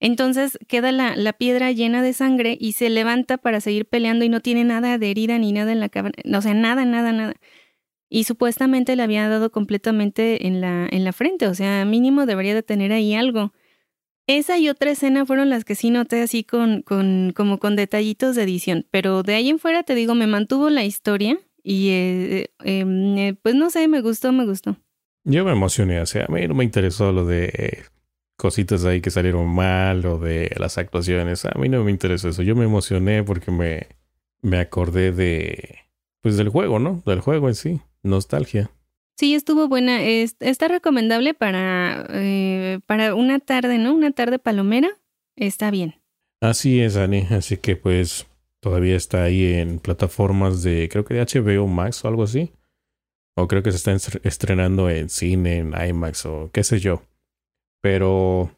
Entonces 0.00 0.58
queda 0.66 0.92
la, 0.92 1.14
la, 1.14 1.34
piedra 1.34 1.70
llena 1.72 2.02
de 2.02 2.14
sangre 2.14 2.56
y 2.58 2.72
se 2.72 2.88
levanta 2.88 3.36
para 3.36 3.60
seguir 3.60 3.86
peleando 3.86 4.24
y 4.24 4.30
no 4.30 4.40
tiene 4.40 4.64
nada 4.64 4.96
de 4.98 5.10
herida 5.10 5.38
ni 5.38 5.52
nada 5.52 5.72
en 5.72 5.80
la 5.80 5.90
cabeza, 5.90 6.16
o 6.34 6.42
sea, 6.42 6.54
nada, 6.54 6.84
nada, 6.84 7.12
nada. 7.12 7.34
Y 8.10 8.24
supuestamente 8.24 8.94
le 8.94 9.02
había 9.02 9.28
dado 9.28 9.50
completamente 9.50 10.46
en 10.46 10.60
la, 10.60 10.86
en 10.90 11.04
la 11.04 11.12
frente, 11.12 11.46
o 11.46 11.54
sea, 11.54 11.86
mínimo 11.86 12.26
debería 12.26 12.54
de 12.54 12.62
tener 12.62 12.92
ahí 12.92 13.14
algo. 13.14 13.52
Esa 14.26 14.58
y 14.58 14.68
otra 14.68 14.90
escena 14.90 15.24
fueron 15.24 15.48
las 15.48 15.64
que 15.64 15.74
sí 15.74 15.90
noté 15.90 16.20
así 16.20 16.44
con, 16.44 16.82
con, 16.82 17.32
como 17.34 17.58
con 17.58 17.74
detallitos 17.74 18.36
de 18.36 18.42
edición, 18.42 18.86
pero 18.90 19.22
de 19.22 19.34
ahí 19.34 19.48
en 19.48 19.58
fuera 19.58 19.84
te 19.84 19.94
digo, 19.94 20.14
me 20.14 20.26
mantuvo 20.26 20.68
la 20.68 20.84
historia, 20.84 21.38
y 21.62 21.90
eh, 21.90 22.50
em, 22.64 23.18
eh, 23.18 23.36
pues 23.40 23.54
no 23.54 23.70
sé, 23.70 23.86
me 23.88 24.00
gustó, 24.00 24.32
me 24.32 24.46
gustó. 24.46 24.76
Yo 25.24 25.44
me 25.44 25.52
emocioné, 25.52 26.00
o 26.00 26.06
sea, 26.06 26.26
a 26.28 26.32
mí 26.32 26.46
no 26.46 26.54
me 26.54 26.64
interesó 26.64 27.12
lo 27.12 27.26
de 27.26 27.84
cositas 28.36 28.84
ahí 28.86 29.02
que 29.02 29.10
salieron 29.10 29.48
mal 29.48 30.04
o 30.06 30.18
de 30.18 30.50
las 30.58 30.78
actuaciones. 30.78 31.44
A 31.44 31.58
mí 31.58 31.68
no 31.68 31.84
me 31.84 31.90
interesó 31.90 32.28
eso. 32.30 32.42
Yo 32.42 32.56
me 32.56 32.64
emocioné 32.64 33.22
porque 33.22 33.50
me, 33.50 33.88
me 34.40 34.58
acordé 34.58 35.12
de, 35.12 35.80
pues 36.22 36.38
del 36.38 36.48
juego, 36.48 36.78
¿no? 36.78 37.02
Del 37.04 37.20
juego 37.20 37.48
en 37.48 37.54
sí. 37.54 37.80
Nostalgia. 38.02 38.70
Sí, 39.16 39.34
estuvo 39.34 39.68
buena. 39.68 40.02
está 40.02 40.68
recomendable 40.68 41.34
para, 41.34 42.06
eh, 42.10 42.80
para 42.86 43.14
una 43.14 43.38
tarde, 43.38 43.78
¿no? 43.78 43.94
Una 43.94 44.12
tarde 44.12 44.38
palomera. 44.38 44.88
Está 45.36 45.70
bien. 45.70 45.96
Así 46.40 46.80
es, 46.80 46.96
Ani. 46.96 47.26
Así 47.30 47.58
que 47.58 47.76
pues 47.76 48.26
Todavía 48.60 48.94
está 48.94 49.22
ahí 49.22 49.54
en 49.54 49.78
plataformas 49.78 50.62
de, 50.62 50.88
creo 50.90 51.04
que 51.04 51.14
de 51.14 51.24
HBO 51.24 51.66
Max 51.66 52.04
o 52.04 52.08
algo 52.08 52.22
así. 52.22 52.52
O 53.34 53.48
creo 53.48 53.62
que 53.62 53.72
se 53.72 53.78
está 53.78 54.12
estrenando 54.22 54.90
en 54.90 55.08
cine, 55.08 55.58
en 55.58 55.72
IMAX 55.72 56.26
o 56.26 56.50
qué 56.52 56.62
sé 56.62 56.78
yo. 56.78 57.02
Pero, 57.80 58.50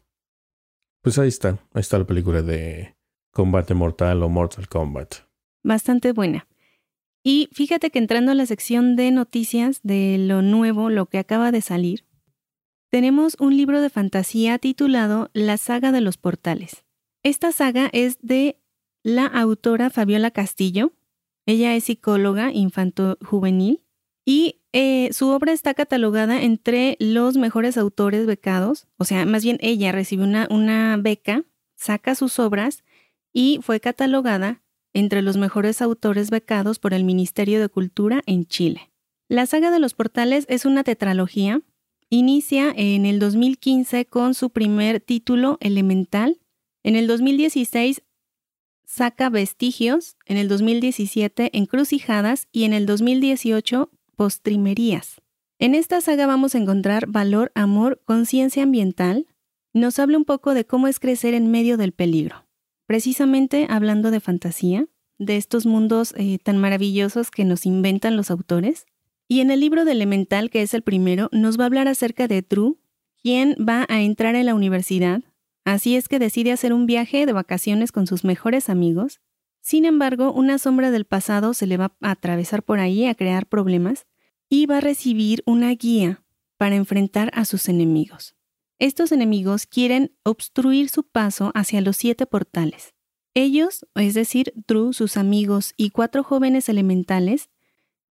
pues 1.01 1.17
ahí 1.19 1.29
está. 1.29 1.51
Ahí 1.73 1.79
está 1.79 1.97
la 1.97 2.05
película 2.05 2.41
de 2.41 2.95
Combate 3.31 3.73
Mortal 3.75 4.21
o 4.23 4.29
Mortal 4.29 4.67
Kombat. 4.67 5.15
Bastante 5.63 6.11
buena. 6.11 6.47
Y 7.23 7.49
fíjate 7.53 7.89
que 7.89 7.99
entrando 7.99 8.31
a 8.31 8.35
la 8.35 8.45
sección 8.45 8.95
de 8.95 9.09
noticias 9.11 9.79
de 9.81 10.17
lo 10.19 10.41
nuevo, 10.41 10.89
lo 10.89 11.05
que 11.05 11.19
acaba 11.19 11.51
de 11.51 11.61
salir, 11.61 12.05
tenemos 12.91 13.37
un 13.39 13.55
libro 13.55 13.81
de 13.81 13.89
fantasía 13.89 14.59
titulado 14.59 15.29
La 15.33 15.57
saga 15.57 15.91
de 15.91 16.01
los 16.01 16.17
portales. 16.17 16.83
Esta 17.23 17.53
saga 17.53 17.89
es 17.93 18.17
de 18.21 18.59
la 19.03 19.25
autora 19.25 19.89
Fabiola 19.89 20.31
Castillo. 20.31 20.91
Ella 21.45 21.75
es 21.75 21.85
psicóloga 21.85 22.51
infanto-juvenil 22.51 23.83
y 24.25 24.61
eh, 24.73 25.11
su 25.13 25.29
obra 25.29 25.51
está 25.51 25.73
catalogada 25.73 26.41
entre 26.41 26.97
los 26.99 27.37
mejores 27.37 27.77
autores 27.77 28.25
becados, 28.25 28.87
o 28.97 29.05
sea, 29.05 29.25
más 29.25 29.43
bien 29.43 29.57
ella 29.61 29.91
recibió 29.91 30.25
una, 30.25 30.47
una 30.49 30.97
beca, 30.97 31.43
saca 31.75 32.15
sus 32.15 32.39
obras 32.39 32.83
y 33.33 33.59
fue 33.61 33.79
catalogada 33.79 34.62
entre 34.93 35.21
los 35.21 35.37
mejores 35.37 35.81
autores 35.81 36.29
becados 36.29 36.79
por 36.79 36.93
el 36.93 37.03
Ministerio 37.03 37.59
de 37.59 37.69
Cultura 37.69 38.21
en 38.25 38.45
Chile. 38.45 38.91
La 39.27 39.45
saga 39.45 39.71
de 39.71 39.79
los 39.79 39.93
portales 39.93 40.45
es 40.49 40.65
una 40.65 40.83
tetralogía. 40.83 41.61
Inicia 42.09 42.71
en 42.75 43.05
el 43.05 43.19
2015 43.19 44.05
con 44.05 44.33
su 44.35 44.51
primer 44.51 44.99
título, 44.99 45.57
Elemental. 45.59 46.39
En 46.83 46.95
el 46.95 47.07
2016 47.07 48.03
saca 48.85 49.29
Vestigios, 49.29 50.17
en 50.25 50.37
el 50.37 50.47
2017 50.47 51.57
Encrucijadas 51.57 52.47
y 52.51 52.65
en 52.65 52.73
el 52.73 52.85
2018 52.85 53.89
Postrimerías. 54.15 55.21
En 55.57 55.73
esta 55.73 56.01
saga 56.01 56.27
vamos 56.27 56.53
a 56.53 56.59
encontrar 56.59 57.07
valor, 57.07 57.51
amor, 57.55 58.01
conciencia 58.05 58.63
ambiental. 58.63 59.25
Nos 59.73 59.97
habla 59.97 60.17
un 60.17 60.25
poco 60.25 60.53
de 60.53 60.65
cómo 60.65 60.87
es 60.87 60.99
crecer 60.99 61.33
en 61.33 61.49
medio 61.49 61.77
del 61.77 61.93
peligro 61.93 62.42
precisamente 62.93 63.65
hablando 63.71 64.11
de 64.11 64.19
fantasía, 64.19 64.85
de 65.17 65.37
estos 65.37 65.65
mundos 65.65 66.13
eh, 66.15 66.37
tan 66.37 66.59
maravillosos 66.59 67.31
que 67.31 67.43
nos 67.43 67.65
inventan 67.65 68.15
los 68.15 68.29
autores. 68.29 68.85
Y 69.27 69.39
en 69.39 69.49
el 69.49 69.61
libro 69.61 69.83
de 69.83 69.93
Elemental, 69.93 70.51
que 70.51 70.61
es 70.61 70.75
el 70.75 70.83
primero, 70.83 71.27
nos 71.31 71.57
va 71.57 71.63
a 71.63 71.65
hablar 71.65 71.87
acerca 71.87 72.27
de 72.27 72.43
True, 72.43 72.75
quien 73.19 73.57
va 73.67 73.87
a 73.89 74.03
entrar 74.03 74.35
en 74.35 74.45
la 74.45 74.53
universidad, 74.53 75.23
así 75.65 75.95
es 75.95 76.07
que 76.07 76.19
decide 76.19 76.51
hacer 76.51 76.71
un 76.71 76.85
viaje 76.85 77.25
de 77.25 77.33
vacaciones 77.33 77.91
con 77.91 78.05
sus 78.05 78.23
mejores 78.23 78.69
amigos. 78.69 79.21
Sin 79.59 79.85
embargo, 79.85 80.31
una 80.31 80.59
sombra 80.59 80.91
del 80.91 81.05
pasado 81.05 81.55
se 81.55 81.65
le 81.65 81.77
va 81.77 81.95
a 81.99 82.11
atravesar 82.11 82.61
por 82.61 82.79
ahí 82.79 83.07
a 83.07 83.15
crear 83.15 83.47
problemas 83.47 84.05
y 84.49 84.67
va 84.67 84.77
a 84.77 84.81
recibir 84.81 85.41
una 85.47 85.71
guía 85.71 86.21
para 86.57 86.75
enfrentar 86.75 87.31
a 87.33 87.45
sus 87.45 87.69
enemigos. 87.69 88.35
Estos 88.79 89.11
enemigos 89.11 89.65
quieren 89.65 90.15
obstruir 90.23 90.89
su 90.89 91.03
paso 91.03 91.51
hacia 91.55 91.81
los 91.81 91.97
siete 91.97 92.25
portales. 92.25 92.93
Ellos, 93.33 93.85
es 93.95 94.13
decir, 94.13 94.53
Drew, 94.67 94.93
sus 94.93 95.17
amigos 95.17 95.73
y 95.77 95.89
cuatro 95.89 96.23
jóvenes 96.23 96.69
elementales, 96.69 97.49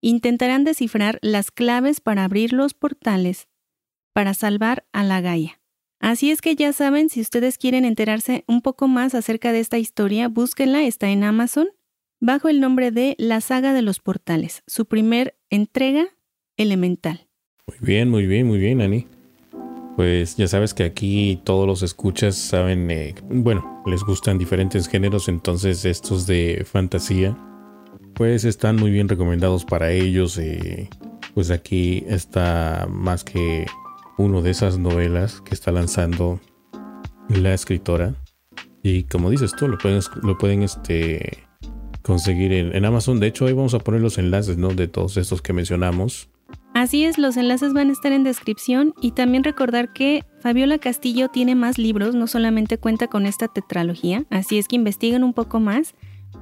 intentarán 0.01 0.65
descifrar 0.65 1.19
las 1.23 1.51
claves 1.51 2.01
para 2.01 2.25
abrir 2.25 2.53
los 2.53 2.75
portales 2.75 3.49
para 4.13 4.35
salvar 4.35 4.85
a 4.93 5.05
la 5.05 5.21
Gaia. 5.21 5.61
Así 6.01 6.31
es 6.31 6.41
que 6.41 6.57
ya 6.57 6.73
saben, 6.73 7.09
si 7.09 7.21
ustedes 7.21 7.59
quieren 7.59 7.85
enterarse 7.85 8.45
un 8.49 8.61
poco 8.61 8.89
más 8.89 9.15
acerca 9.15 9.53
de 9.53 9.61
esta 9.61 9.79
historia, 9.79 10.29
búsquenla, 10.29 10.83
está 10.83 11.09
en 11.11 11.23
Amazon, 11.25 11.69
bajo 12.21 12.49
el 12.49 12.61
nombre 12.61 12.91
de 12.91 13.15
La 13.19 13.41
Saga 13.41 13.73
de 13.73 13.83
los 13.83 14.01
Portales, 14.01 14.63
su 14.67 14.87
primer 14.87 15.37
entrega 15.49 16.09
elemental. 16.57 17.29
Muy 17.69 17.79
bien, 17.81 18.11
muy 18.11 18.27
bien, 18.27 18.47
muy 18.47 18.59
bien, 18.59 18.81
Ani. 18.81 19.07
Pues 19.97 20.37
ya 20.37 20.49
sabes 20.49 20.73
que 20.73 20.85
aquí 20.85 21.41
todos 21.45 21.67
los 21.67 21.83
escuchas 21.83 22.35
saben, 22.35 22.91
eh, 22.91 23.15
bueno, 23.29 23.83
les 23.87 24.03
gustan 24.03 24.39
diferentes 24.39 24.89
géneros, 24.89 25.29
entonces 25.29 25.85
estos 25.85 26.27
de 26.27 26.65
fantasía, 26.65 27.37
pues 28.15 28.45
están 28.45 28.77
muy 28.77 28.91
bien 28.91 29.09
recomendados 29.09 29.65
para 29.65 29.91
ellos. 29.91 30.39
Eh, 30.39 30.89
pues 31.35 31.51
aquí 31.51 32.05
está 32.09 32.87
más 32.91 33.25
que 33.25 33.67
uno 34.19 34.43
de 34.43 34.51
esas 34.51 34.79
novelas 34.79 35.41
que 35.43 35.55
está 35.55 35.73
lanzando 35.73 36.41
la 37.29 37.55
escritora. 37.55 38.15
Y 38.83 39.05
como 39.05 39.31
dices 39.31 39.55
tú, 39.57 39.69
lo 39.69 39.79
pueden, 39.79 40.01
lo 40.23 40.39
pueden 40.39 40.63
este, 40.63 41.45
conseguir 42.03 42.53
en, 42.53 42.85
Amazon. 42.85 43.21
De 43.21 43.29
hecho, 43.29 43.47
ahí 43.47 43.53
vamos 43.53 43.75
a 43.75 43.79
poner 43.79 44.01
los 44.01 44.19
enlaces 44.19 44.57
¿no? 44.57 44.69
de 44.69 44.89
todos 44.89 45.17
estos 45.17 45.41
que 45.41 45.53
mencionamos 45.53 46.29
Así 46.75 47.05
es, 47.05 47.19
los 47.19 47.37
enlaces 47.37 47.75
van 47.75 47.91
a 47.91 47.93
estar 47.93 48.13
en 48.13 48.25
descripción 48.25 48.95
y 49.01 49.13
también 49.13 49.45
recordar 49.45 49.93
que 49.93 50.25
Fabiola 50.41 50.79
Castillo 50.79 51.29
tiene 51.29 51.55
más 51.55 51.77
libros, 51.77 52.15
no 52.15 52.27
solamente 52.27 52.79
cuenta 52.79 53.09
con 53.09 53.27
esta 53.27 53.47
tetralogía, 53.47 54.25
así 54.31 54.59
es 54.59 54.69
que 54.69 54.77
investiguen 54.77 55.23
un 55.23 55.35
poco 55.35 55.61
más, 55.61 55.95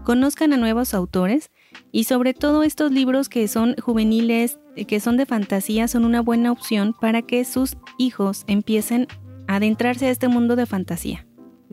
conozcan 0.04 0.52
a 0.52 0.56
nuevos 0.56 0.94
autores 0.94 1.50
y 1.90 2.04
sobre 2.04 2.32
todo 2.32 2.62
estos 2.62 2.92
libros 2.92 3.28
que 3.28 3.48
son 3.48 3.74
juveniles, 3.82 4.60
que 4.86 5.00
son 5.00 5.16
de 5.16 5.26
fantasía, 5.26 5.88
son 5.88 6.04
una 6.04 6.22
buena 6.22 6.52
opción 6.52 6.94
para 6.98 7.22
que 7.22 7.44
sus 7.44 7.76
hijos 7.98 8.44
empiecen 8.46 9.08
a 9.48 9.56
adentrarse 9.56 10.06
a 10.06 10.10
este 10.10 10.28
mundo 10.28 10.54
de 10.54 10.66
fantasía. 10.66 11.26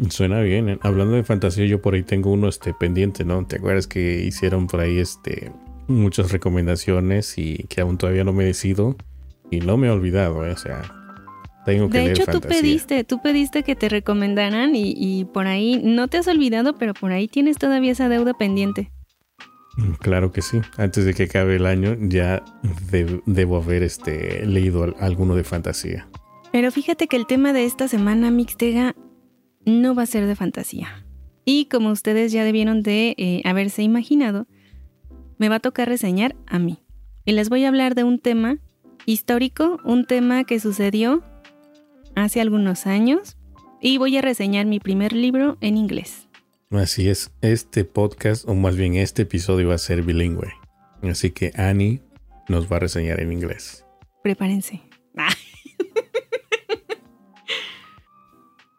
Suena 0.09 0.41
bien, 0.41 0.69
¿eh? 0.69 0.79
hablando 0.81 1.15
de 1.15 1.23
fantasía 1.23 1.65
yo 1.65 1.81
por 1.81 1.93
ahí 1.93 2.03
tengo 2.03 2.31
uno 2.31 2.47
este 2.47 2.73
pendiente, 2.73 3.23
¿no? 3.23 3.45
¿Te 3.45 3.57
acuerdas 3.57 3.87
que 3.87 4.23
hicieron 4.25 4.67
por 4.67 4.79
ahí 4.79 4.97
este 4.97 5.51
muchas 5.87 6.31
recomendaciones 6.31 7.37
y 7.37 7.65
que 7.69 7.81
aún 7.81 7.97
todavía 7.97 8.23
no 8.23 8.33
me 8.33 8.45
decido 8.45 8.95
y 9.49 9.59
no 9.59 9.77
me 9.77 9.87
he 9.87 9.89
olvidado, 9.89 10.45
¿eh? 10.45 10.51
o 10.51 10.57
sea, 10.57 10.81
tengo 11.65 11.89
que 11.89 11.99
de 11.99 12.11
hecho, 12.11 12.25
tú 12.25 12.39
pediste, 12.39 13.03
tú 13.03 13.21
pediste 13.21 13.63
que 13.63 13.75
te 13.75 13.89
recomendaran 13.89 14.71
y, 14.73 15.25
por 15.25 15.47
ahí 15.47 15.81
no 15.83 16.07
te 16.07 16.17
has 16.17 16.27
olvidado, 16.27 16.77
pero 16.77 16.93
por 16.93 17.11
ahí 17.11 17.27
tienes 17.27 17.57
todavía 17.57 17.91
esa 17.91 18.07
deuda 18.07 18.33
pendiente. 18.33 18.89
Mm, 19.75 19.91
claro 19.99 20.31
que 20.31 20.41
sí. 20.41 20.61
Antes 20.77 21.03
de 21.03 21.13
que 21.13 21.23
acabe 21.23 21.57
el 21.57 21.65
año 21.65 21.97
ya 21.99 22.41
debo 23.25 23.57
haber 23.57 23.83
este, 23.83 24.45
leído 24.45 24.95
alguno 24.99 25.35
de 25.35 25.43
fantasía. 25.43 26.07
Pero 26.53 26.71
fíjate 26.71 27.07
que 27.07 27.17
el 27.17 27.27
tema 27.27 27.51
de 27.51 27.65
esta 27.65 27.89
semana 27.89 28.31
Mixtega 28.31 28.95
no 29.65 29.93
va 29.93 30.03
a 30.03 30.05
ser 30.05 30.25
de 30.25 30.37
fantasía. 30.37 31.05
Y 31.43 31.65
como 31.65 31.91
ustedes 31.91 32.31
ya 32.31 32.45
debieron 32.45 32.81
de 32.81 33.13
eh, 33.17 33.41
haberse 33.43 33.83
imaginado, 33.83 34.47
me 35.37 35.49
va 35.49 35.55
a 35.55 35.59
tocar 35.59 35.87
reseñar 35.87 36.35
a 36.45 36.59
mí. 36.59 36.79
Y 37.25 37.33
les 37.33 37.49
voy 37.49 37.65
a 37.65 37.67
hablar 37.67 37.95
de 37.95 38.03
un 38.03 38.19
tema 38.19 38.59
histórico, 39.05 39.79
un 39.83 40.05
tema 40.05 40.43
que 40.43 40.59
sucedió 40.59 41.23
hace 42.15 42.41
algunos 42.41 42.87
años 42.87 43.37
y 43.81 43.97
voy 43.97 44.17
a 44.17 44.21
reseñar 44.21 44.65
mi 44.65 44.79
primer 44.79 45.13
libro 45.13 45.57
en 45.61 45.77
inglés. 45.77 46.27
Así 46.71 47.09
es, 47.09 47.31
este 47.41 47.85
podcast, 47.85 48.47
o 48.47 48.55
más 48.55 48.75
bien 48.75 48.95
este 48.95 49.21
episodio 49.21 49.69
va 49.69 49.75
a 49.75 49.79
ser 49.79 50.03
bilingüe. 50.03 50.51
Así 51.03 51.31
que 51.31 51.53
Annie 51.55 52.01
nos 52.49 52.71
va 52.71 52.77
a 52.77 52.79
reseñar 52.79 53.19
en 53.21 53.31
inglés. 53.31 53.85
Prepárense. 54.23 54.81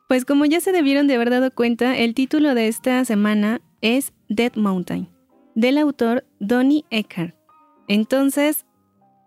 Pues 0.09 0.25
como 0.25 0.47
ya 0.47 0.63
se 0.63 0.73
debieron 0.73 1.07
de 1.07 1.17
haber 1.17 1.29
dado 1.29 1.51
cuenta, 1.55 1.99
el 1.99 2.15
título 2.15 2.55
de 2.55 2.69
esta 2.69 3.05
semana 3.05 3.61
es 3.83 4.15
Dead 4.31 4.57
Mountain 4.57 5.11
del 5.59 5.77
autor 5.79 6.25
Donnie 6.39 6.85
Eckhart. 6.91 7.35
Entonces, 7.89 8.65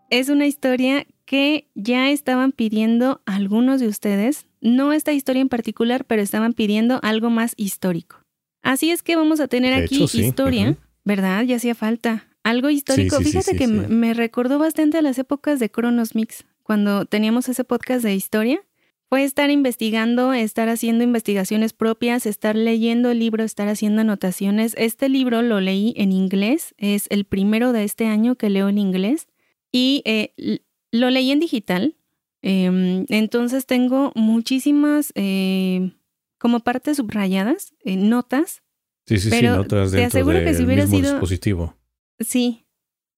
es 0.09 0.29
una 0.29 0.47
historia 0.47 1.05
que 1.25 1.67
ya 1.75 2.09
estaban 2.09 2.53
pidiendo 2.53 3.21
algunos 3.25 3.81
de 3.81 3.89
ustedes, 3.89 4.47
no 4.61 4.93
esta 4.93 5.11
historia 5.11 5.41
en 5.41 5.49
particular, 5.49 6.05
pero 6.05 6.21
estaban 6.21 6.53
pidiendo 6.53 7.01
algo 7.03 7.29
más 7.29 7.53
histórico. 7.57 8.23
Así 8.63 8.91
es 8.91 9.03
que 9.03 9.17
vamos 9.17 9.41
a 9.41 9.49
tener 9.49 9.73
aquí 9.73 10.05
historia, 10.05 10.77
¿verdad? 11.03 11.43
Ya 11.43 11.57
hacía 11.57 11.75
falta. 11.75 12.25
Algo 12.43 12.69
histórico. 12.69 13.19
Fíjate 13.19 13.57
que 13.57 13.67
me 13.67 14.13
recordó 14.13 14.57
bastante 14.57 14.99
a 14.99 15.01
las 15.01 15.19
épocas 15.19 15.59
de 15.59 15.69
Chronos 15.69 16.15
Mix, 16.15 16.45
cuando 16.63 17.03
teníamos 17.03 17.49
ese 17.49 17.65
podcast 17.65 18.05
de 18.05 18.15
historia 18.15 18.63
Puede 19.11 19.25
estar 19.25 19.49
investigando, 19.49 20.31
estar 20.31 20.69
haciendo 20.69 21.03
investigaciones 21.03 21.73
propias, 21.73 22.25
estar 22.25 22.55
leyendo 22.55 23.11
el 23.11 23.19
libro, 23.19 23.43
estar 23.43 23.67
haciendo 23.67 23.99
anotaciones. 23.99 24.73
Este 24.77 25.09
libro 25.09 25.41
lo 25.41 25.59
leí 25.59 25.93
en 25.97 26.13
inglés, 26.13 26.73
es 26.77 27.07
el 27.09 27.25
primero 27.25 27.73
de 27.73 27.83
este 27.83 28.05
año 28.05 28.35
que 28.35 28.49
leo 28.49 28.69
en 28.69 28.77
inglés 28.77 29.27
y 29.69 30.01
eh, 30.05 30.61
lo 30.93 31.09
leí 31.09 31.29
en 31.29 31.41
digital. 31.41 31.97
Em, 32.41 33.05
entonces 33.09 33.65
tengo 33.65 34.13
muchísimas 34.15 35.11
eh, 35.15 35.91
como 36.37 36.61
partes 36.61 36.95
subrayadas, 36.95 37.73
eh, 37.83 37.97
notas. 37.97 38.63
Sí, 39.07 39.17
sí, 39.17 39.29
sí, 39.29 39.41
notas 39.41 39.91
te 39.91 40.05
aseguro 40.05 40.39
que 40.39 40.53
si 40.53 40.63
hubiera 40.63 40.87
sido 40.87 41.11
dispositivo. 41.11 41.75
Sí, 42.21 42.65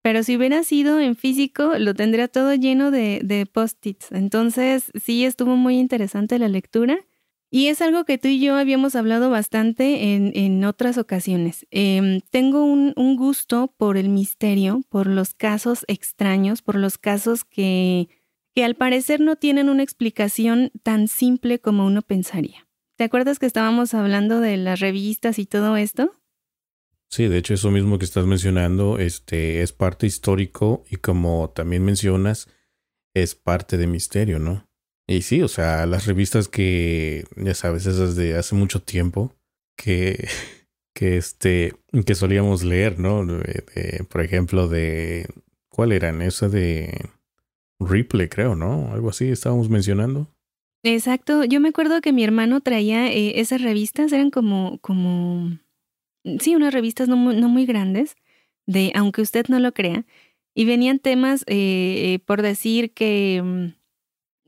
pero 0.03 0.21
si 0.21 0.35
hubiera 0.35 0.63
sido 0.63 0.99
en 0.99 1.15
físico, 1.15 1.79
lo 1.79 1.93
tendría 1.95 2.27
todo 2.27 2.53
lleno 2.53 2.91
de, 2.91 3.47
post-its. 3.51 4.11
Entonces, 4.11 4.91
sí 5.01 5.23
estuvo 5.23 5.55
muy 5.55 5.79
interesante 5.79 6.37
la 6.37 6.49
lectura. 6.49 6.99
Y 7.49 7.67
es 7.67 7.81
algo 7.81 8.03
que 8.03 8.17
tú 8.17 8.27
y 8.27 8.39
yo 8.39 8.57
habíamos 8.57 8.95
hablado 8.97 9.29
bastante 9.29 10.13
en, 10.15 10.65
otras 10.65 10.97
ocasiones. 10.97 11.65
Em, 11.71 12.19
tengo 12.31 12.65
un, 12.65 13.15
gusto 13.15 13.73
por 13.77 13.95
el 13.95 14.09
misterio, 14.09 14.81
por 14.89 15.07
los 15.07 15.33
casos 15.33 15.85
extraños, 15.87 16.61
por 16.61 16.75
los 16.75 16.97
casos 16.97 17.45
que, 17.45 18.09
que 18.53 18.65
al 18.65 18.75
parecer 18.75 19.21
no 19.21 19.37
tienen 19.37 19.69
una 19.69 19.83
explicación 19.83 20.71
tan 20.81 21.07
simple 21.07 21.59
como 21.59 21.85
uno 21.85 22.01
pensaría. 22.01 22.67
¿Te 22.97 23.05
acuerdas 23.05 23.39
que 23.39 23.45
estábamos 23.45 23.93
hablando 23.93 24.41
de 24.41 24.57
las 24.57 24.81
revistas 24.81 25.39
y 25.39 25.45
todo 25.45 25.77
esto? 25.77 26.13
Sí, 27.13 27.27
de 27.27 27.37
hecho 27.37 27.53
eso 27.53 27.69
mismo 27.69 27.99
que 27.99 28.05
estás 28.05 28.25
mencionando 28.25 28.97
este, 28.97 29.61
es 29.61 29.71
parte 29.71 30.07
histórico 30.07 30.83
y 30.89 30.95
como 30.95 31.51
también 31.55 31.85
mencionas, 31.85 32.49
es 33.13 33.35
parte 33.35 33.77
de 33.77 33.85
misterio, 33.85 34.39
¿no? 34.39 34.67
Y 35.05 35.21
sí, 35.21 35.43
o 35.43 35.47
sea, 35.47 35.85
las 35.85 36.07
revistas 36.07 36.47
que, 36.47 37.25
ya 37.35 37.53
sabes, 37.53 37.85
esas 37.85 38.15
de 38.15 38.35
hace 38.35 38.55
mucho 38.55 38.81
tiempo, 38.81 39.31
que, 39.77 40.27
que, 40.95 41.17
este, 41.17 41.75
que 42.03 42.15
solíamos 42.15 42.63
leer, 42.63 42.97
¿no? 42.97 43.23
por 44.09 44.21
ejemplo, 44.21 44.67
de, 44.67 45.27
¿cuál 45.69 45.91
eran? 45.91 46.23
Esa 46.23 46.49
de 46.49 47.11
Ripley, 47.79 48.27
creo, 48.27 48.55
¿no? 48.55 48.91
Algo 48.91 49.11
así 49.11 49.29
estábamos 49.29 49.69
mencionando. 49.69 50.33
Exacto, 50.81 51.43
yo 51.43 51.59
me 51.59 51.69
acuerdo 51.69 52.01
que 52.01 52.11
mi 52.11 52.23
hermano 52.23 52.59
traía 52.61 53.13
eh, 53.13 53.39
esas 53.39 53.61
revistas, 53.61 54.11
eran 54.11 54.31
como, 54.31 54.79
como, 54.79 55.59
sí, 56.39 56.55
unas 56.55 56.73
revistas 56.73 57.07
no 57.07 57.15
muy, 57.15 57.35
no 57.35 57.49
muy 57.49 57.65
grandes, 57.65 58.15
de, 58.65 58.91
aunque 58.95 59.21
usted 59.21 59.45
no 59.49 59.59
lo 59.59 59.73
crea, 59.73 60.05
y 60.55 60.65
venían 60.65 60.99
temas, 60.99 61.43
eh, 61.47 62.19
por 62.25 62.41
decir 62.41 62.93
que 62.93 63.41
mm, 63.43 63.73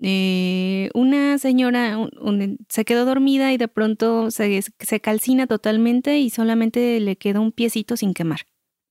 eh, 0.01 0.89
una 0.93 1.37
señora 1.37 1.97
se 2.69 2.85
quedó 2.85 3.05
dormida 3.05 3.53
y 3.53 3.57
de 3.57 3.67
pronto 3.67 4.29
se, 4.29 4.61
se 4.79 4.99
calcina 4.99 5.47
totalmente 5.47 6.19
y 6.19 6.29
solamente 6.29 6.99
le 6.99 7.15
quedó 7.15 7.41
un 7.41 7.51
piecito 7.51 7.97
sin 7.97 8.13
quemar. 8.13 8.41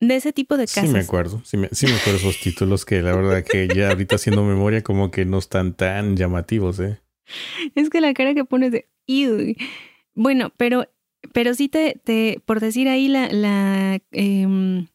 De 0.01 0.17
ese 0.17 0.33
tipo 0.33 0.57
de 0.57 0.65
casos. 0.65 0.89
Sí, 0.89 0.89
me 0.89 1.01
acuerdo. 1.01 1.41
Sí 1.45 1.57
me, 1.57 1.69
sí 1.73 1.87
me 1.87 1.95
acuerdo 1.95 2.19
esos 2.19 2.41
títulos 2.43 2.85
que 2.85 3.01
la 3.01 3.15
verdad 3.15 3.45
que 3.45 3.69
ya 3.69 3.91
ahorita 3.91 4.17
haciendo 4.17 4.45
memoria 4.45 4.83
como 4.83 5.11
que 5.11 5.25
no 5.25 5.39
están 5.39 5.75
tan 5.75 6.17
llamativos, 6.17 6.81
¿eh? 6.81 6.99
Es 7.75 7.91
que 7.91 8.01
la 8.01 8.13
cara 8.13 8.35
que 8.35 8.45
pones 8.45 8.73
de... 8.73 8.89
Bueno, 10.15 10.53
pero, 10.57 10.87
pero 11.33 11.55
sí 11.55 11.69
te, 11.69 12.01
te, 12.03 12.41
por 12.45 12.61
decir 12.61 12.89
ahí 12.89 13.09
la... 13.09 13.29
la 13.29 14.01
em, 14.13 14.87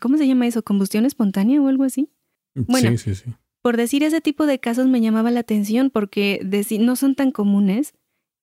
¿Cómo 0.00 0.18
se 0.18 0.28
llama 0.28 0.46
eso? 0.46 0.62
¿Combustión 0.62 1.04
espontánea 1.04 1.60
o 1.60 1.66
algo 1.66 1.82
así? 1.82 2.10
Bueno, 2.54 2.90
sí, 2.92 2.98
sí, 2.98 3.14
sí. 3.16 3.34
Por 3.62 3.76
decir 3.76 4.02
ese 4.02 4.20
tipo 4.20 4.46
de 4.46 4.58
casos 4.58 4.86
me 4.86 5.00
llamaba 5.00 5.30
la 5.30 5.40
atención 5.40 5.90
porque 5.90 6.40
no 6.78 6.96
son 6.96 7.14
tan 7.14 7.30
comunes 7.30 7.94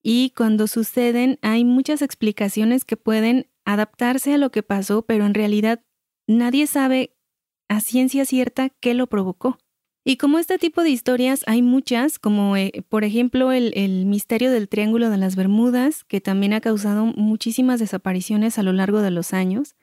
y 0.02 0.30
cuando 0.36 0.68
suceden 0.68 1.38
hay 1.42 1.64
muchas 1.64 2.02
explicaciones 2.02 2.84
que 2.84 2.96
pueden 2.96 3.50
adaptarse 3.64 4.34
a 4.34 4.38
lo 4.38 4.50
que 4.50 4.62
pasó, 4.62 5.02
pero 5.02 5.26
en 5.26 5.34
realidad 5.34 5.84
nadie 6.28 6.66
sabe 6.66 7.16
a 7.68 7.80
ciencia 7.80 8.24
cierta 8.24 8.70
qué 8.70 8.94
lo 8.94 9.08
provocó. 9.08 9.58
Y 10.04 10.16
como 10.16 10.38
este 10.38 10.58
tipo 10.58 10.82
de 10.82 10.90
historias 10.90 11.42
hay 11.46 11.60
muchas, 11.60 12.18
como 12.18 12.56
eh, 12.56 12.84
por 12.88 13.04
ejemplo 13.04 13.52
el, 13.52 14.06
misterio 14.06 14.50
del 14.50 14.68
Triángulo 14.68 15.10
de 15.10 15.18
las 15.18 15.36
Bermudas, 15.36 16.04
que 16.04 16.20
también 16.20 16.52
ha 16.52 16.60
causado 16.60 17.06
muchísimas 17.06 17.80
desapariciones 17.80 18.58
a 18.58 18.62
lo 18.62 18.72
largo 18.72 19.02
de 19.02 19.10
los 19.10 19.34
años, 19.34 19.76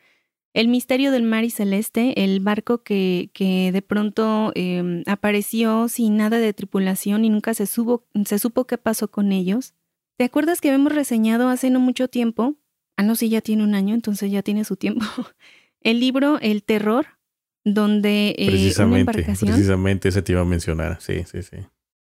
el 0.53 0.69
misterio 0.69 1.11
del 1.11 1.23
mar 1.23 1.43
y 1.43 1.49
celeste, 1.49 2.23
el 2.23 2.39
barco 2.39 2.81
que, 2.81 3.29
que 3.33 3.71
de 3.73 3.81
pronto 3.81 4.53
em, 4.55 5.03
apareció 5.05 5.89
sin 5.89 6.15
nada 6.15 6.37
de 6.37 6.53
tripulación 6.53 7.25
y 7.25 7.29
nunca 7.29 7.53
se, 7.53 7.65
se 7.65 8.39
supo 8.39 8.65
qué 8.65 8.77
pasó 8.77 9.11
con 9.11 9.33
ellos. 9.33 9.73
¿Te 10.17 10.23
acuerdas 10.23 10.61
que 10.61 10.69
habíamos 10.69 10.95
reseñado 10.95 11.49
hace 11.49 11.69
no 11.69 11.81
mucho 11.81 12.07
tiempo? 12.07 12.55
Ah, 12.95 13.03
no, 13.03 13.15
sí, 13.15 13.27
ya 13.27 13.41
tiene 13.41 13.63
un 13.63 13.75
año, 13.75 13.93
entonces 13.93 14.31
ya 14.31 14.43
tiene 14.43 14.63
su 14.63 14.77
tiempo. 14.77 15.05
El 15.81 15.99
libro 15.99 16.39
El 16.39 16.63
Terror 16.63 17.05
donde 17.65 18.35
eh, 18.37 18.45
precisamente, 18.47 18.93
una 18.93 18.99
embarcación. 18.99 19.51
Precisamente 19.51 20.09
ese 20.09 20.21
te 20.21 20.31
iba 20.31 20.41
a 20.41 20.45
mencionar, 20.45 21.01
sí, 21.01 21.23
sí, 21.29 21.41
sí. 21.41 21.57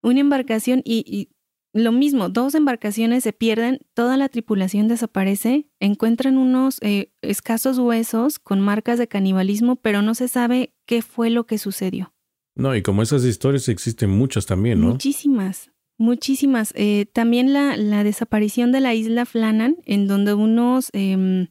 Una 0.03 0.19
embarcación 0.19 0.81
y, 0.85 1.29
lo 1.73 1.91
mismo, 1.91 2.29
dos 2.29 2.55
embarcaciones 2.55 3.23
se 3.23 3.33
pierden, 3.33 3.79
toda 3.93 4.15
la 4.15 4.29
tripulación 4.29 4.87
desaparece, 4.87 5.67
encuentran 5.79 6.37
unos 6.37 6.77
eh, 6.81 7.11
escasos 7.21 7.79
huesos 7.79 8.39
con 8.39 8.61
marcas 8.61 8.99
de 8.99 9.07
canibalismo, 9.07 9.75
pero 9.77 10.01
no 10.01 10.13
se 10.13 10.27
sabe 10.27 10.73
qué 10.85 11.01
fue 11.01 11.29
lo 11.29 11.45
que 11.45 11.57
sucedió. 11.57 12.13
No, 12.55 12.75
y 12.75 12.81
como 12.81 13.01
esas 13.01 13.25
historias 13.25 13.67
existen 13.67 14.09
muchas 14.09 14.45
también, 14.45 14.79
¿no? 14.79 14.87
Muchísimas, 14.87 15.71
muchísimas. 15.97 16.71
Eh, 16.77 17.07
también 17.11 17.51
la, 17.51 17.75
la, 17.75 18.05
desaparición 18.05 18.71
de 18.71 18.79
la 18.79 18.93
isla 18.93 19.25
Flannan, 19.25 19.77
en 19.85 20.07
donde 20.07 20.33
unos 20.33 20.89
em, 20.93 21.47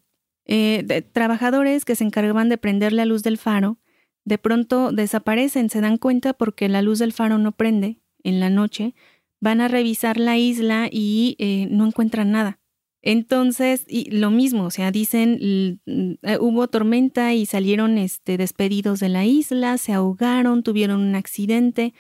trabajadores 1.13 1.85
que 1.85 1.97
se 1.97 2.05
encargaban 2.05 2.49
de 2.49 2.57
prender 2.57 2.95
la 2.95 3.05
luz 3.05 3.23
del 3.23 3.37
faro 3.37 3.79
de 4.25 4.39
pronto 4.39 4.93
desaparecen, 4.93 5.71
se 5.71 5.81
dan 5.81 5.99
cuenta 5.99 6.33
porque 6.33 6.69
la 6.69 6.83
luz 6.83 6.99
del 6.99 7.13
faro 7.13 7.39
no 7.39 7.53
prende 7.53 7.99
en 8.23 8.41
la 8.41 8.51
noche, 8.51 8.95
van 9.41 9.61
a 9.61 9.69
revisar 9.69 10.19
la 10.19 10.39
isla 10.39 10.89
y 10.91 11.37
eh, 11.39 11.69
no 11.71 11.87
encuentran 11.87 12.31
nada. 12.31 12.61
Entonces, 13.03 13.85
y 13.87 14.11
lo 14.11 14.31
mismo, 14.31 14.65
o 14.65 14.71
sea, 14.71 14.91
dicen, 14.91 15.39
eh, 15.85 16.39
hubo 16.41 16.69
tormenta 16.69 17.35
y 17.35 17.45
salieron 17.45 17.99
este, 17.99 18.39
despedidos 18.39 18.99
de 18.99 19.11
la 19.11 19.27
isla, 19.27 19.77
se 19.77 19.93
ahogaron, 19.93 20.63
tuvieron 20.63 21.03
un 21.03 21.15
accidente. 21.15 21.93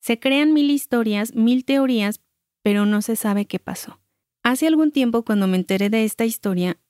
Se 0.00 0.18
crean 0.18 0.52
mil 0.52 0.72
historias, 0.72 1.36
mil 1.36 1.64
teorías, 1.64 2.20
pero 2.64 2.84
no 2.84 3.00
se 3.00 3.14
sabe 3.14 3.46
qué 3.46 3.60
pasó. 3.60 4.00
Hace 4.42 4.66
algún 4.66 4.90
tiempo, 4.90 5.24
cuando 5.24 5.46
me 5.46 5.56
enteré 5.56 5.88
de 5.88 6.04
esta 6.04 6.24
historia, 6.24 6.80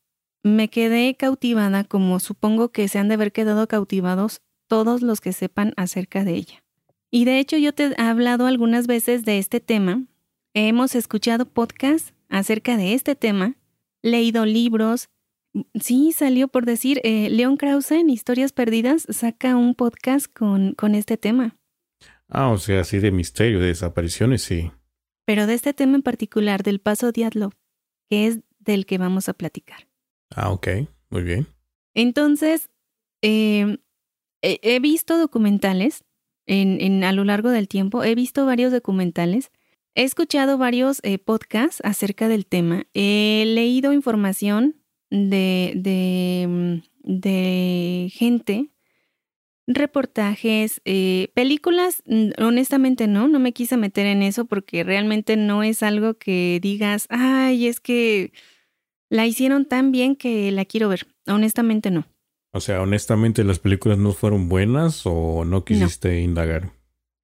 me 0.42 0.68
quedé 0.68 1.14
cautivada 1.14 1.84
como 1.84 2.20
supongo 2.20 2.70
que 2.70 2.88
se 2.88 2.98
han 2.98 3.08
de 3.08 3.14
haber 3.14 3.32
quedado 3.32 3.66
cautivados 3.68 4.40
todos 4.66 5.02
los 5.02 5.20
que 5.20 5.32
sepan 5.32 5.72
acerca 5.76 6.24
de 6.24 6.34
ella. 6.34 6.64
Y 7.10 7.24
de 7.24 7.38
hecho 7.38 7.56
yo 7.56 7.72
te 7.72 7.94
he 7.96 8.02
hablado 8.02 8.46
algunas 8.46 8.86
veces 8.86 9.24
de 9.24 9.38
este 9.38 9.60
tema, 9.60 10.04
hemos 10.54 10.94
escuchado 10.94 11.46
podcasts 11.46 12.12
acerca 12.28 12.76
de 12.76 12.94
este 12.94 13.14
tema, 13.14 13.56
leído 14.02 14.44
libros, 14.44 15.08
sí 15.74 16.12
salió 16.12 16.48
por 16.48 16.66
decir, 16.66 17.00
eh, 17.04 17.30
León 17.30 17.56
Krause 17.56 17.92
en 17.92 18.10
Historias 18.10 18.52
Perdidas 18.52 19.06
saca 19.10 19.56
un 19.56 19.74
podcast 19.74 20.26
con, 20.32 20.74
con 20.74 20.94
este 20.94 21.16
tema. 21.16 21.56
Ah, 22.28 22.50
o 22.50 22.58
sea, 22.58 22.80
así 22.80 22.98
de 22.98 23.10
misterio, 23.10 23.58
de 23.58 23.68
desapariciones, 23.68 24.42
sí. 24.42 24.70
Pero 25.24 25.46
de 25.46 25.54
este 25.54 25.72
tema 25.72 25.96
en 25.96 26.02
particular, 26.02 26.62
del 26.62 26.78
paso 26.78 27.10
Diatlov, 27.10 27.52
que 28.10 28.26
es 28.26 28.40
del 28.58 28.84
que 28.84 28.98
vamos 28.98 29.30
a 29.30 29.34
platicar. 29.34 29.87
Ah, 30.34 30.50
ok, 30.50 30.68
muy 31.10 31.22
bien. 31.22 31.46
Entonces, 31.94 32.70
em, 33.22 33.78
he 34.42 34.78
visto 34.80 35.18
documentales 35.18 36.04
en, 36.48 37.04
a 37.04 37.12
lo 37.12 37.24
largo 37.24 37.50
del 37.50 37.68
tiempo, 37.68 38.02
he 38.02 38.14
visto 38.14 38.46
varios 38.46 38.72
documentales, 38.72 39.50
he 39.94 40.04
escuchado 40.04 40.58
varios 40.58 41.00
eh, 41.02 41.18
podcasts 41.18 41.80
acerca 41.84 42.28
del 42.28 42.46
tema, 42.46 42.86
he 42.94 43.44
leído 43.46 43.92
información 43.92 44.76
de, 45.10 45.72
de, 45.76 46.46
mm, 46.48 47.18
de 47.20 48.08
gente, 48.12 48.70
reportajes, 49.66 50.80
eh, 50.86 51.28
películas, 51.34 52.02
mm, 52.06 52.30
honestamente 52.42 53.06
no, 53.06 53.28
no 53.28 53.38
me 53.38 53.52
quise 53.52 53.76
meter 53.76 54.06
en 54.06 54.22
eso 54.22 54.46
porque 54.46 54.84
realmente 54.84 55.36
no 55.36 55.62
es 55.62 55.82
algo 55.82 56.14
que 56.14 56.58
digas, 56.62 57.06
ay, 57.10 57.66
es 57.66 57.80
que 57.80 58.32
la 59.10 59.26
hicieron 59.26 59.64
tan 59.64 59.92
bien 59.92 60.16
que 60.16 60.50
la 60.52 60.64
quiero 60.64 60.88
ver. 60.88 61.06
Honestamente 61.26 61.90
no. 61.90 62.06
O 62.52 62.60
sea, 62.60 62.80
honestamente 62.80 63.44
las 63.44 63.58
películas 63.58 63.98
no 63.98 64.12
fueron 64.12 64.48
buenas 64.48 65.02
o 65.04 65.44
no 65.44 65.64
quisiste 65.64 66.20
indagar. 66.20 66.72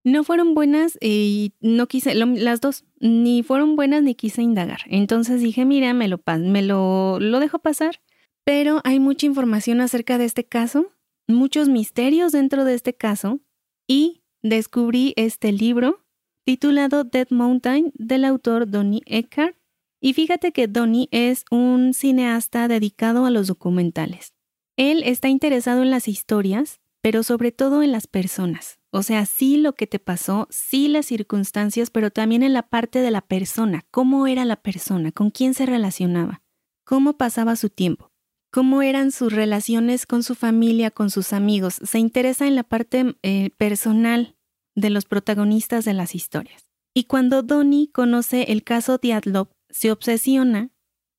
No 0.04 0.22
fueron 0.22 0.54
buenas 0.54 0.98
y 1.00 1.54
no 1.60 1.86
quise, 1.86 2.14
las 2.14 2.60
dos, 2.60 2.84
ni 3.00 3.42
fueron 3.42 3.74
buenas 3.74 4.02
ni 4.02 4.14
quise 4.14 4.42
indagar. 4.42 4.80
Entonces 4.86 5.40
dije, 5.40 5.64
mira, 5.64 5.94
me 5.94 6.08
lo, 6.08 6.20
me 6.40 6.62
lo, 6.62 7.18
lo 7.20 7.40
dejo 7.40 7.58
pasar. 7.58 8.02
Pero 8.44 8.82
hay 8.84 9.00
mucha 9.00 9.24
información 9.24 9.80
acerca 9.80 10.18
de 10.18 10.26
este 10.26 10.44
caso, 10.44 10.92
muchos 11.26 11.70
misterios 11.70 12.32
dentro 12.32 12.66
de 12.66 12.74
este 12.74 12.94
caso 12.94 13.40
y 13.88 14.22
descubrí 14.42 15.14
este 15.16 15.52
libro 15.52 16.04
titulado 16.44 17.04
Dead 17.04 17.28
Mountain 17.30 17.92
del 17.94 18.26
autor 18.26 18.68
Donnie 18.68 19.02
Eckhart 19.06 19.56
y 20.04 20.12
fíjate 20.12 20.52
que 20.52 20.68
Donnie 20.68 21.08
es 21.12 21.46
un 21.50 21.94
cineasta 21.94 22.68
dedicado 22.68 23.24
a 23.24 23.30
los 23.30 23.46
documentales. 23.46 24.34
Él 24.76 25.02
está 25.02 25.30
interesado 25.30 25.80
en 25.80 25.90
las 25.90 26.08
historias, 26.08 26.82
pero 27.00 27.22
sobre 27.22 27.52
todo 27.52 27.82
en 27.82 27.90
las 27.90 28.06
personas. 28.06 28.78
O 28.90 29.02
sea, 29.02 29.24
sí 29.24 29.56
lo 29.56 29.72
que 29.72 29.86
te 29.86 29.98
pasó, 29.98 30.46
sí 30.50 30.88
las 30.88 31.06
circunstancias, 31.06 31.88
pero 31.88 32.10
también 32.10 32.42
en 32.42 32.52
la 32.52 32.68
parte 32.68 33.00
de 33.00 33.10
la 33.10 33.22
persona. 33.22 33.86
¿Cómo 33.90 34.26
era 34.26 34.44
la 34.44 34.56
persona? 34.56 35.10
¿Con 35.10 35.30
quién 35.30 35.54
se 35.54 35.64
relacionaba? 35.64 36.42
¿Cómo 36.84 37.16
pasaba 37.16 37.56
su 37.56 37.70
tiempo? 37.70 38.12
¿Cómo 38.52 38.82
eran 38.82 39.10
sus 39.10 39.32
relaciones 39.32 40.04
con 40.04 40.22
su 40.22 40.34
familia, 40.34 40.90
con 40.90 41.08
sus 41.08 41.32
amigos? 41.32 41.80
Se 41.82 41.98
interesa 41.98 42.46
en 42.46 42.56
la 42.56 42.64
parte 42.64 43.16
eh, 43.22 43.52
personal 43.56 44.36
de 44.74 44.90
los 44.90 45.06
protagonistas 45.06 45.86
de 45.86 45.94
las 45.94 46.14
historias. 46.14 46.68
Y 46.92 47.04
cuando 47.04 47.42
Donnie 47.42 47.90
conoce 47.90 48.52
el 48.52 48.64
caso 48.64 48.98
Diatlov, 48.98 49.48
se 49.74 49.90
obsesiona, 49.90 50.70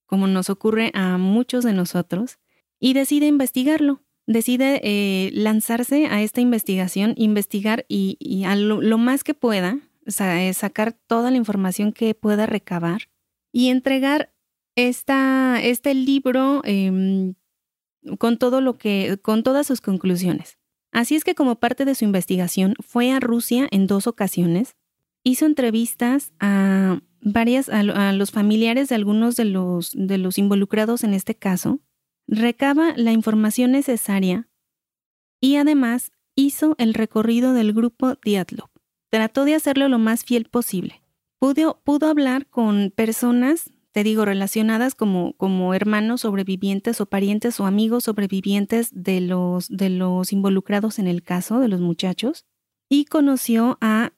como 0.05 0.27
nos 0.27 0.49
ocurre 0.49 0.89
a 0.93 1.17
muchos 1.17 1.65
de 1.65 1.73
nosotros, 1.73 2.39
y 2.79 2.93
decide 2.93 3.27
investigarlo. 3.27 4.01
Decide 4.27 4.79
eh, 4.83 5.29
lanzarse 5.33 6.07
a 6.07 6.21
esta 6.21 6.39
investigación, 6.39 7.13
investigar 7.17 7.85
y, 7.89 8.43
a 8.45 8.55
lo, 8.55 8.97
más 8.97 9.25
que 9.25 9.33
pueda, 9.33 9.79
sacar 10.07 10.93
toda 10.93 11.31
la 11.31 11.37
información 11.37 11.91
que 11.91 12.15
pueda 12.15 12.45
recabar 12.45 13.09
y 13.51 13.67
entregar 13.67 14.33
esta, 14.75 15.61
este 15.61 15.93
libro 15.93 16.61
em, 16.63 17.35
con 18.17 18.37
todo 18.37 18.61
lo 18.61 18.77
que, 18.77 19.19
con 19.21 19.43
todas 19.43 19.67
sus 19.67 19.81
conclusiones. 19.81 20.57
Así 20.91 21.15
es 21.15 21.25
que 21.25 21.35
como 21.35 21.59
parte 21.59 21.83
de 21.83 21.93
su 21.93 22.05
investigación 22.05 22.75
fue 22.79 23.11
a 23.11 23.19
Rusia 23.19 23.67
en 23.69 23.85
dos 23.85 24.07
ocasiones, 24.07 24.77
hizo 25.25 25.45
entrevistas 25.45 26.31
a 26.39 27.01
varias, 27.19 27.67
a, 27.67 28.13
los 28.13 28.31
familiares 28.31 28.87
de 28.87 28.95
algunos 28.95 29.35
de 29.35 29.43
los, 29.45 29.91
de 29.93 30.17
los 30.17 30.37
involucrados 30.37 31.03
en 31.03 31.13
este 31.13 31.35
caso, 31.35 31.81
recaba 32.27 32.93
la 32.95 33.11
información 33.11 33.71
necesaria 33.71 34.47
y 35.41 35.57
además 35.57 36.11
hizo 36.35 36.75
el 36.77 36.93
recorrido 36.93 37.53
del 37.53 37.73
grupo 37.73 38.15
Diatlov. 38.23 38.69
Trató 39.09 39.43
de 39.43 39.55
hacerlo 39.55 39.89
lo 39.89 39.99
más 39.99 40.23
fiel 40.23 40.45
posible. 40.45 41.01
Pudo, 41.39 41.81
pudo 41.83 42.07
hablar 42.07 42.47
con 42.47 42.91
personas 42.95 43.71
te 43.95 44.03
digo, 44.03 44.25
relacionadas 44.25 44.93
como, 44.93 45.37
como 45.37 45.73
hermanos 45.73 46.19
sobrevivientes 46.19 46.99
o 46.99 47.05
parientes 47.05 47.61
o 47.61 47.65
amigos 47.65 48.03
sobrevivientes 48.03 48.89
de 48.91 49.21
los, 49.21 49.69
de 49.69 49.89
los 49.89 50.33
involucrados 50.33 50.99
en 50.99 51.07
el 51.07 51.23
caso, 51.23 51.61
de 51.61 51.69
los 51.69 51.79
muchachos, 51.79 52.45
y 52.89 53.05
conoció 53.05 53.77
a 53.79 54.11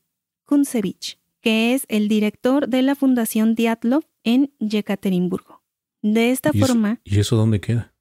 Kunsevich, 0.48 1.20
que 1.42 1.76
es 1.76 1.86
el 1.90 2.08
director 2.08 2.68
de 2.68 2.82
la 2.82 2.96
Fundación 2.96 3.54
Diatlov 3.54 4.06
en 4.24 4.52
Yekaterinburgo. 4.60 5.62
De 6.02 6.32
esta 6.32 6.54
forma... 6.54 7.00
¿Y 7.04 7.20
eso 7.20 7.36
dónde 7.36 7.62
queda? 7.62 7.94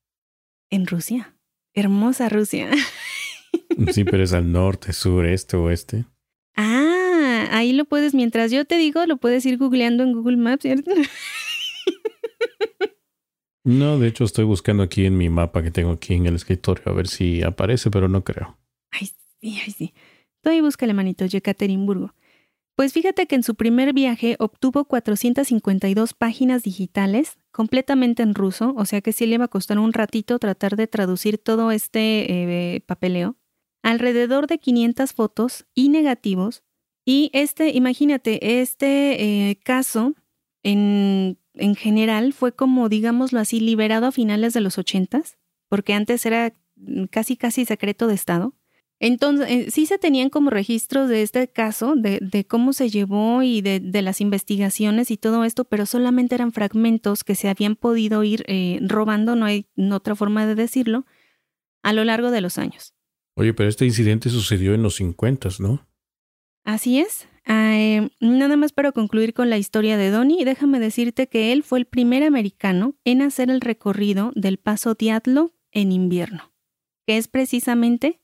En 0.70 0.86
Rusia. 0.86 1.36
Hermosa 1.74 2.30
Rusia. 2.30 2.70
sí, 3.92 4.04
pero 4.04 4.22
es 4.22 4.32
al 4.32 4.50
norte, 4.50 4.94
sur, 4.94 5.26
este, 5.26 5.56
oeste. 5.56 6.06
Ah, 6.56 7.48
ahí 7.50 7.72
lo 7.72 7.84
puedes, 7.84 8.14
mientras 8.14 8.50
yo 8.50 8.64
te 8.64 8.78
digo, 8.78 9.04
lo 9.04 9.18
puedes 9.18 9.44
ir 9.44 9.58
googleando 9.58 10.04
en 10.04 10.12
Google 10.12 10.38
Maps, 10.38 10.62
¿cierto? 10.62 10.92
No, 13.66 13.98
de 13.98 14.06
hecho 14.06 14.22
estoy 14.22 14.44
buscando 14.44 14.84
aquí 14.84 15.06
en 15.06 15.18
mi 15.18 15.28
mapa 15.28 15.60
que 15.60 15.72
tengo 15.72 15.90
aquí 15.90 16.14
en 16.14 16.26
el 16.26 16.36
escritorio 16.36 16.84
a 16.86 16.92
ver 16.92 17.08
si 17.08 17.42
aparece, 17.42 17.90
pero 17.90 18.06
no 18.06 18.22
creo. 18.22 18.56
Ay, 18.92 19.08
sí, 19.40 19.58
ay, 19.60 19.72
sí. 19.72 19.92
Todavía 20.40 20.62
búscale, 20.62 20.94
manito, 20.94 21.26
Yekaterinburgo. 21.26 22.14
Pues 22.76 22.92
fíjate 22.92 23.26
que 23.26 23.34
en 23.34 23.42
su 23.42 23.54
primer 23.54 23.92
viaje 23.92 24.36
obtuvo 24.38 24.84
452 24.84 26.14
páginas 26.14 26.62
digitales, 26.62 27.38
completamente 27.50 28.22
en 28.22 28.34
ruso, 28.34 28.74
o 28.76 28.84
sea 28.84 29.00
que 29.00 29.12
sí 29.12 29.26
le 29.26 29.38
va 29.38 29.46
a 29.46 29.48
costar 29.48 29.78
un 29.78 29.92
ratito 29.92 30.38
tratar 30.38 30.76
de 30.76 30.86
traducir 30.86 31.38
todo 31.38 31.72
este 31.72 32.74
eh, 32.76 32.80
papeleo, 32.82 33.36
alrededor 33.82 34.46
de 34.46 34.58
500 34.58 35.12
fotos 35.14 35.66
y 35.74 35.88
negativos, 35.88 36.62
y 37.04 37.30
este, 37.32 37.70
imagínate, 37.70 38.60
este 38.60 39.50
eh, 39.50 39.56
caso 39.64 40.14
en 40.62 41.38
en 41.56 41.74
general 41.74 42.32
fue 42.32 42.52
como, 42.52 42.88
digámoslo 42.88 43.40
así, 43.40 43.60
liberado 43.60 44.06
a 44.06 44.12
finales 44.12 44.52
de 44.52 44.60
los 44.60 44.78
ochentas, 44.78 45.38
porque 45.68 45.94
antes 45.94 46.24
era 46.26 46.52
casi 47.10 47.36
casi 47.36 47.64
secreto 47.64 48.06
de 48.06 48.14
Estado. 48.14 48.54
Entonces, 48.98 49.46
eh, 49.50 49.70
sí 49.70 49.84
se 49.84 49.98
tenían 49.98 50.30
como 50.30 50.48
registros 50.48 51.08
de 51.08 51.22
este 51.22 51.48
caso, 51.48 51.94
de, 51.96 52.46
cómo 52.48 52.72
se 52.72 52.88
llevó 52.88 53.42
y 53.42 53.60
de, 53.60 54.02
las 54.02 54.20
investigaciones 54.20 55.10
y 55.10 55.18
todo 55.18 55.44
esto, 55.44 55.64
pero 55.64 55.84
solamente 55.84 56.34
eran 56.34 56.52
fragmentos 56.52 57.22
que 57.22 57.34
se 57.34 57.48
habían 57.48 57.76
podido 57.76 58.24
ir 58.24 58.44
eh, 58.46 58.78
robando, 58.82 59.36
no 59.36 59.44
hay 59.44 59.66
otra 59.92 60.14
forma 60.14 60.46
de 60.46 60.54
decirlo, 60.54 61.04
a 61.82 61.92
lo 61.92 62.04
largo 62.04 62.30
de 62.30 62.40
los 62.40 62.56
años. 62.56 62.94
Oye, 63.34 63.52
pero 63.52 63.68
este 63.68 63.84
incidente 63.84 64.30
sucedió 64.30 64.72
en 64.72 64.82
los 64.82 64.94
50, 64.96 65.50
¿no? 65.58 65.86
Así 66.64 66.98
es. 66.98 67.28
Eh, 67.46 68.08
nada 68.18 68.56
más 68.56 68.72
para 68.72 68.92
concluir 68.92 69.34
con 69.34 69.50
la 69.50 69.58
historia 69.58 69.96
de 69.96 70.10
Donnie, 70.10 70.44
déjame 70.44 70.80
decirte 70.80 71.28
que 71.28 71.52
él 71.52 71.62
fue 71.62 71.78
el 71.78 71.84
primer 71.84 72.24
americano 72.24 72.96
en 73.04 73.22
hacer 73.22 73.50
el 73.50 73.60
recorrido 73.60 74.32
del 74.34 74.56
Paso 74.56 74.94
Diatlo 74.94 75.52
en 75.70 75.92
invierno, 75.92 76.52
que 77.06 77.18
es 77.18 77.28
precisamente 77.28 78.20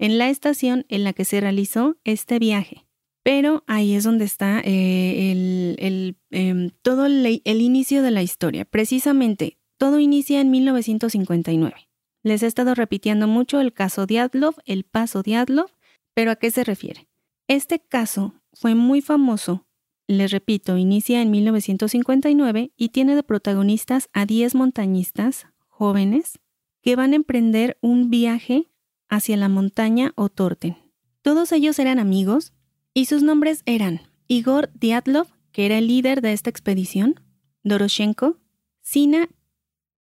en 0.00 0.16
la 0.16 0.30
estación 0.30 0.86
en 0.88 1.04
la 1.04 1.12
que 1.12 1.24
se 1.24 1.40
realizó 1.40 1.98
este 2.04 2.38
viaje. 2.38 2.86
Pero 3.22 3.62
ahí 3.66 3.94
es 3.94 4.02
donde 4.02 4.24
está 4.24 4.60
eh, 4.64 5.76
el, 5.78 6.16
em, 6.30 6.70
todo 6.82 7.04
el, 7.04 7.42
el 7.44 7.60
inicio 7.60 8.02
de 8.02 8.10
la 8.10 8.22
historia. 8.22 8.64
Precisamente, 8.64 9.58
todo 9.76 9.98
inicia 9.98 10.40
en 10.40 10.50
1959. 10.50 11.90
Les 12.22 12.42
he 12.42 12.46
estado 12.46 12.74
repitiendo 12.74 13.28
mucho 13.28 13.60
el 13.60 13.74
caso 13.74 14.06
Diatlov, 14.06 14.54
el 14.64 14.84
paso 14.84 15.22
Diatlov, 15.22 15.70
pero 16.14 16.30
¿a 16.30 16.36
qué 16.36 16.50
se 16.50 16.64
refiere? 16.64 17.08
Este 17.46 17.78
caso 17.78 18.34
fue 18.54 18.74
muy 18.74 19.02
famoso. 19.02 19.66
Les 20.06 20.30
repito, 20.30 20.78
inicia 20.78 21.20
en 21.20 21.30
1959 21.30 22.72
y 22.74 22.88
tiene 22.88 23.16
de 23.16 23.22
protagonistas 23.22 24.08
a 24.14 24.24
10 24.24 24.54
montañistas 24.54 25.46
jóvenes 25.68 26.40
que 26.82 26.96
van 26.96 27.12
a 27.12 27.16
emprender 27.16 27.76
un 27.82 28.08
viaje 28.08 28.69
hacia 29.10 29.36
la 29.36 29.48
montaña 29.48 30.12
Otorten. 30.14 30.78
Todos 31.20 31.52
ellos 31.52 31.78
eran 31.78 31.98
amigos 31.98 32.54
y 32.94 33.04
sus 33.04 33.22
nombres 33.22 33.62
eran 33.66 34.00
Igor 34.28 34.70
Diatlov, 34.72 35.26
que 35.52 35.66
era 35.66 35.78
el 35.78 35.88
líder 35.88 36.22
de 36.22 36.32
esta 36.32 36.48
expedición, 36.48 37.20
Doroshenko, 37.62 38.38
Sina 38.80 39.28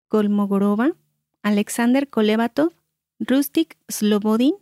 Kolmogorova, 0.07 0.95
Alexander 1.43 2.09
Kolevatov, 2.09 2.71
Rustik 3.19 3.77
Slobodin, 3.87 4.55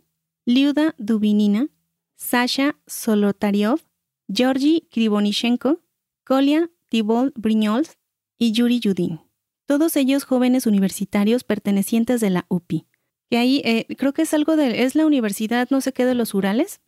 Liuda 0.44 0.94
Dubinina, 0.98 1.68
Sasha 2.16 2.76
Solotariov, 2.86 3.80
Georgi 4.28 4.86
Krivonishenko, 4.90 5.80
Kolia 6.24 6.70
Tibol 6.88 7.32
Brignols 7.36 7.98
y 8.38 8.52
Yuri 8.52 8.80
Yudin. 8.80 9.20
Todos 9.66 9.96
ellos 9.96 10.24
jóvenes 10.24 10.66
universitarios 10.66 11.44
pertenecientes 11.44 12.20
de 12.20 12.30
la 12.30 12.46
UPI. 12.48 12.86
Que 13.30 13.38
ahí 13.38 13.62
eh, 13.64 13.86
creo 13.96 14.12
que 14.12 14.22
es 14.22 14.34
algo 14.34 14.56
de. 14.56 14.84
Es 14.84 14.94
la 14.94 15.06
universidad, 15.06 15.68
no 15.70 15.80
sé 15.80 15.92
qué, 15.92 16.04
de 16.04 16.14
los 16.14 16.34
Urales. 16.34 16.80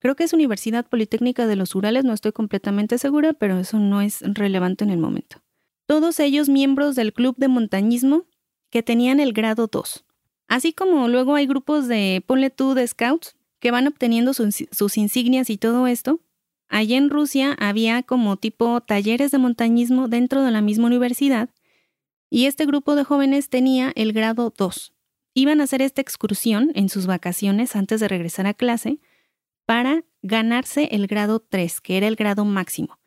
Creo 0.00 0.16
que 0.16 0.24
es 0.24 0.32
Universidad 0.32 0.86
Politécnica 0.86 1.46
de 1.46 1.56
los 1.56 1.74
Urales, 1.74 2.04
no 2.04 2.14
estoy 2.14 2.32
completamente 2.32 2.96
segura, 2.96 3.34
pero 3.34 3.58
eso 3.58 3.78
no 3.78 4.00
es 4.00 4.20
relevante 4.22 4.82
en 4.82 4.90
el 4.90 4.98
momento. 4.98 5.42
Todos 5.86 6.20
ellos 6.20 6.48
miembros 6.48 6.96
del 6.96 7.12
club 7.12 7.34
de 7.36 7.48
montañismo 7.48 8.24
que 8.70 8.82
tenían 8.82 9.20
el 9.20 9.34
grado 9.34 9.66
2. 9.66 10.04
Así 10.48 10.72
como 10.72 11.06
luego 11.08 11.34
hay 11.34 11.46
grupos 11.46 11.86
de, 11.86 12.24
ponle 12.26 12.48
tú, 12.48 12.74
de 12.74 12.86
scouts, 12.86 13.36
que 13.60 13.70
van 13.70 13.86
obteniendo 13.86 14.32
sus, 14.32 14.96
insignias 14.96 15.50
y 15.50 15.58
todo 15.58 15.86
esto, 15.86 16.20
allá 16.68 16.96
en 16.96 17.10
Rusia 17.10 17.54
había 17.60 18.02
como 18.02 18.36
tipo 18.36 18.80
talleres 18.80 19.30
de 19.30 19.38
montañismo 19.38 20.08
dentro 20.08 20.42
de 20.42 20.50
la 20.50 20.62
misma 20.62 20.86
universidad 20.86 21.50
y 22.30 22.46
este 22.46 22.64
grupo 22.64 22.94
de 22.94 23.04
jóvenes 23.04 23.50
tenía 23.50 23.92
el 23.94 24.12
grado 24.12 24.52
2. 24.56 24.94
Iban 25.34 25.60
a 25.60 25.64
hacer 25.64 25.82
esta 25.82 26.00
excursión 26.00 26.72
en 26.74 26.88
sus 26.88 27.06
vacaciones 27.06 27.76
antes 27.76 28.00
de 28.00 28.08
regresar 28.08 28.46
a 28.46 28.54
clase 28.54 28.98
para 29.64 30.04
ganarse 30.22 30.88
el 30.92 31.06
grado 31.06 31.40
3, 31.40 31.80
que 31.80 31.96
era 31.96 32.08
el 32.08 32.16
grado 32.16 32.44
máximo. 32.44 32.98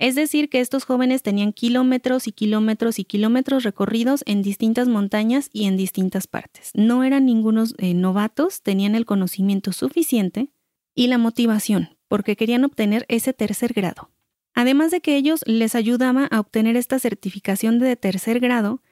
Es 0.00 0.14
decir, 0.14 0.48
que 0.48 0.60
estos 0.60 0.84
jóvenes 0.84 1.22
tenían 1.22 1.52
kilómetros 1.52 2.26
y 2.26 2.32
kilómetros 2.32 2.98
y 2.98 3.04
kilómetros 3.04 3.64
recorridos 3.64 4.22
en 4.26 4.40
distintas 4.40 4.88
montañas 4.88 5.50
y 5.52 5.66
en 5.66 5.76
distintas 5.76 6.26
partes. 6.26 6.70
No 6.74 7.04
eran 7.04 7.26
ningunos 7.26 7.74
eh, 7.76 7.92
novatos, 7.92 8.62
tenían 8.62 8.94
el 8.94 9.04
conocimiento 9.04 9.72
suficiente 9.72 10.48
y 10.94 11.08
la 11.08 11.18
motivación, 11.18 11.98
porque 12.08 12.34
querían 12.34 12.64
obtener 12.64 13.04
ese 13.08 13.34
tercer 13.34 13.74
grado. 13.74 14.10
Además 14.54 14.90
de 14.90 15.02
que 15.02 15.16
ellos 15.16 15.42
les 15.46 15.74
ayudaba 15.74 16.24
a 16.24 16.40
obtener 16.40 16.76
esta 16.76 16.98
certificación 16.98 17.78
de 17.78 17.94
tercer 17.96 18.40
grado, 18.40 18.82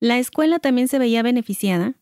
la 0.00 0.18
escuela 0.18 0.58
también 0.58 0.88
se 0.88 0.98
veía 0.98 1.22
beneficiada 1.22 1.94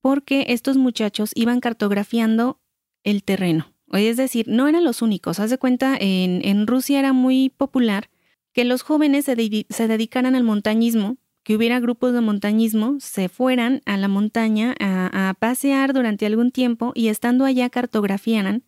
porque 0.00 0.46
estos 0.48 0.76
muchachos 0.76 1.30
iban 1.34 1.60
cartografiando 1.60 2.60
el 3.02 3.24
terreno, 3.24 3.72
es 3.92 4.16
decir, 4.16 4.46
no 4.48 4.68
eran 4.68 4.84
los 4.84 5.02
únicos. 5.02 5.40
Haz 5.40 5.50
de 5.50 5.58
cuenta, 5.58 5.96
en, 5.98 6.66
Rusia 6.66 6.98
era 6.98 7.12
muy 7.12 7.50
popular 7.50 8.10
que 8.52 8.64
los 8.64 8.82
jóvenes 8.82 9.24
se, 9.24 9.34
dedicaran 9.34 10.34
al 10.34 10.44
montañismo, 10.44 11.16
que 11.42 11.56
hubiera 11.56 11.80
grupos 11.80 12.12
de 12.12 12.20
montañismo, 12.20 12.96
se 13.00 13.28
fueran 13.28 13.82
a 13.86 13.96
la 13.96 14.08
montaña 14.08 14.74
a, 14.80 15.34
pasear 15.38 15.92
durante 15.92 16.26
algún 16.26 16.50
tiempo 16.50 16.92
y 16.94 17.08
estando 17.08 17.44
allá 17.44 17.70
cartografiaran 17.70 18.64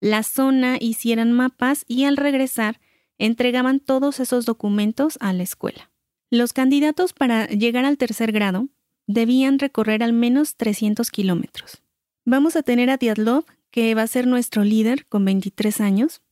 la 0.00 0.22
zona, 0.22 0.78
hicieran 0.80 1.32
mapas 1.32 1.84
y 1.86 2.04
al 2.04 2.16
regresar 2.16 2.80
entregaban 3.18 3.80
todos 3.80 4.18
esos 4.18 4.46
documentos 4.46 5.18
a 5.20 5.32
la 5.34 5.42
escuela. 5.42 5.89
Los 6.30 6.52
candidatos 6.52 7.12
para 7.12 7.48
llegar 7.48 7.84
al 7.84 7.98
tercer 7.98 8.30
grado 8.30 8.68
debían 9.08 9.58
recorrer 9.58 10.04
al 10.04 10.12
menos 10.12 10.54
300 10.54 11.10
kilómetros. 11.10 11.82
Vamos 12.24 12.54
a 12.54 12.62
tener 12.62 12.88
a 12.88 12.96
Diatlov, 12.96 13.44
que 13.72 13.96
va 13.96 14.02
a 14.02 14.06
ser 14.06 14.28
nuestro 14.28 14.62
líder 14.62 15.06
con 15.06 15.24
23 15.24 15.80
años, 15.80 16.22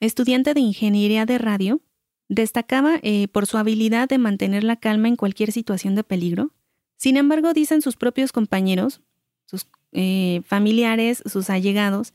estudiante 0.00 0.52
de 0.52 0.60
ingeniería 0.60 1.24
de 1.24 1.38
radio, 1.38 1.80
destacaba 2.28 2.98
eh, 3.02 3.28
por 3.28 3.46
su 3.46 3.56
habilidad 3.56 4.08
de 4.10 4.18
mantener 4.18 4.62
la 4.62 4.76
calma 4.76 5.08
en 5.08 5.16
cualquier 5.16 5.52
situación 5.52 5.94
de 5.94 6.04
peligro. 6.04 6.52
Sin 6.98 7.16
embargo, 7.16 7.54
dicen 7.54 7.80
sus 7.80 7.96
propios 7.96 8.32
compañeros, 8.32 9.00
sus 9.46 9.68
eh, 9.92 10.42
familiares, 10.44 11.22
sus 11.24 11.48
allegados, 11.48 12.12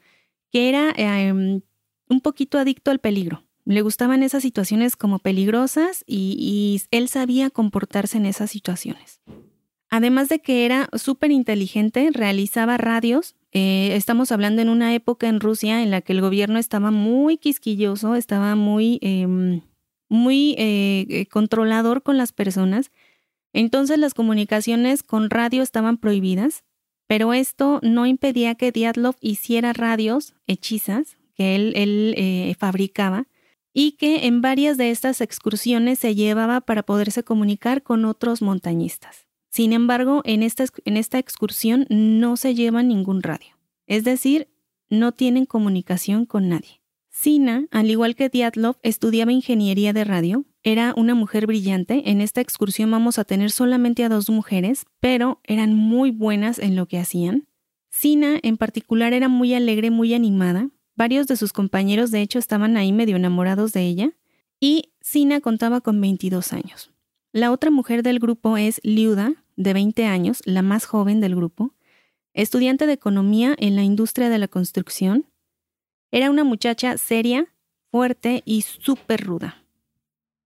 que 0.51 0.69
era 0.69 0.93
em, 0.95 1.61
un 2.07 2.21
poquito 2.21 2.59
adicto 2.59 2.91
al 2.91 2.99
peligro. 2.99 3.43
Le 3.65 3.81
gustaban 3.81 4.23
esas 4.23 4.41
situaciones 4.41 4.95
como 4.95 5.19
peligrosas 5.19 6.03
y, 6.07 6.81
él 6.91 7.07
sabía 7.07 7.49
comportarse 7.49 8.17
en 8.17 8.25
esas 8.25 8.49
situaciones. 8.49 9.21
Además 9.89 10.29
de 10.29 10.39
que 10.39 10.65
era 10.65 10.89
súper 10.93 11.31
inteligente, 11.31 12.09
realizaba 12.11 12.77
radios. 12.77 13.35
Eh, 13.51 13.91
estamos 13.95 14.31
hablando 14.31 14.61
en 14.61 14.69
una 14.69 14.95
época 14.95 15.27
en 15.27 15.39
Rusia 15.39 15.83
en 15.83 15.91
la 15.91 16.01
que 16.01 16.13
el 16.13 16.21
gobierno 16.21 16.57
estaba 16.57 16.91
muy 16.91 17.37
quisquilloso, 17.37 18.15
estaba 18.15 18.55
muy, 18.55 18.99
em, 19.01 19.61
muy 20.07 20.55
eh, 20.57 21.05
eh, 21.09 21.25
controlador 21.27 22.03
con 22.03 22.17
las 22.17 22.31
personas. 22.31 22.91
Entonces 23.53 23.99
las 23.99 24.13
comunicaciones 24.13 25.03
con 25.03 25.29
radio 25.29 25.61
estaban 25.61 25.97
prohibidas, 25.97 26.63
pero 27.07 27.33
esto 27.33 27.81
no 27.83 28.05
impedía 28.05 28.55
que 28.55 28.71
Diatlov 28.71 29.15
hiciera 29.19 29.73
radios 29.73 30.33
hechizas 30.47 31.17
que 31.35 31.55
él, 31.55 31.73
él 31.75 32.55
fabricaba 32.57 33.27
y 33.73 33.93
que 33.93 34.27
en 34.27 34.41
varias 34.41 34.77
de 34.77 34.91
estas 34.91 35.21
excursiones 35.21 35.99
se 35.99 36.15
llevaba 36.15 36.61
para 36.61 36.83
poderse 36.83 37.23
comunicar 37.23 37.83
con 37.83 38.05
otros 38.05 38.41
montañistas. 38.41 39.27
Sin 39.49 39.73
embargo, 39.73 40.21
en 40.23 40.43
esta, 40.43 41.19
excursión 41.19 41.85
no 41.89 42.37
se 42.37 42.55
lleva 42.55 42.83
ningún 42.83 43.21
radio, 43.21 43.57
es 43.85 44.03
decir, 44.03 44.47
no 44.89 45.11
tienen 45.11 45.45
comunicación 45.45 46.25
con 46.25 46.49
nadie. 46.49 46.81
Sina, 47.09 47.65
al 47.71 47.89
igual 47.89 48.15
que 48.15 48.29
Diatlov, 48.29 48.77
estudiaba 48.83 49.33
ingeniería 49.33 49.91
de 49.91 50.05
radio, 50.05 50.45
era 50.63 50.93
una 50.95 51.15
mujer 51.15 51.45
brillante. 51.45 52.09
En 52.09 52.21
esta 52.21 52.39
excursión 52.39 52.89
vamos 52.89 53.19
a 53.19 53.25
tener 53.25 53.51
solamente 53.51 54.03
a 54.05 54.09
dos 54.09 54.29
mujeres, 54.29 54.85
pero 55.01 55.41
eran 55.43 55.75
muy 55.75 56.11
buenas 56.11 56.57
en 56.57 56.75
lo 56.75 56.85
que 56.87 56.99
hacían. 56.99 57.47
Sina, 57.89 58.39
en 58.41 58.55
particular, 58.55 59.11
era 59.11 59.27
muy 59.27 59.53
alegre, 59.53 59.91
muy 59.91 60.13
animada. 60.13 60.69
Varios 60.95 61.27
de 61.27 61.37
sus 61.37 61.53
compañeros, 61.53 62.11
de 62.11 62.21
hecho, 62.21 62.39
estaban 62.39 62.77
ahí 62.77 62.91
medio 62.91 63.15
enamorados 63.15 63.73
de 63.73 63.81
ella. 63.81 64.11
Y 64.59 64.91
Sina 65.01 65.41
contaba 65.41 65.81
con 65.81 65.99
22 65.99 66.53
años. 66.53 66.91
La 67.31 67.51
otra 67.51 67.71
mujer 67.71 68.03
del 68.03 68.19
grupo 68.19 68.57
es 68.57 68.79
Liuda, 68.83 69.33
de 69.55 69.73
20 69.73 70.05
años, 70.05 70.41
la 70.45 70.61
más 70.61 70.85
joven 70.85 71.21
del 71.21 71.35
grupo, 71.35 71.73
estudiante 72.33 72.85
de 72.85 72.93
economía 72.93 73.55
en 73.57 73.75
la 73.75 73.83
industria 73.83 74.29
de 74.29 74.37
la 74.37 74.47
construcción. 74.47 75.25
Era 76.11 76.29
una 76.29 76.43
muchacha 76.43 76.97
seria, 76.97 77.47
fuerte 77.89 78.41
y 78.45 78.61
súper 78.61 79.25
ruda. 79.25 79.63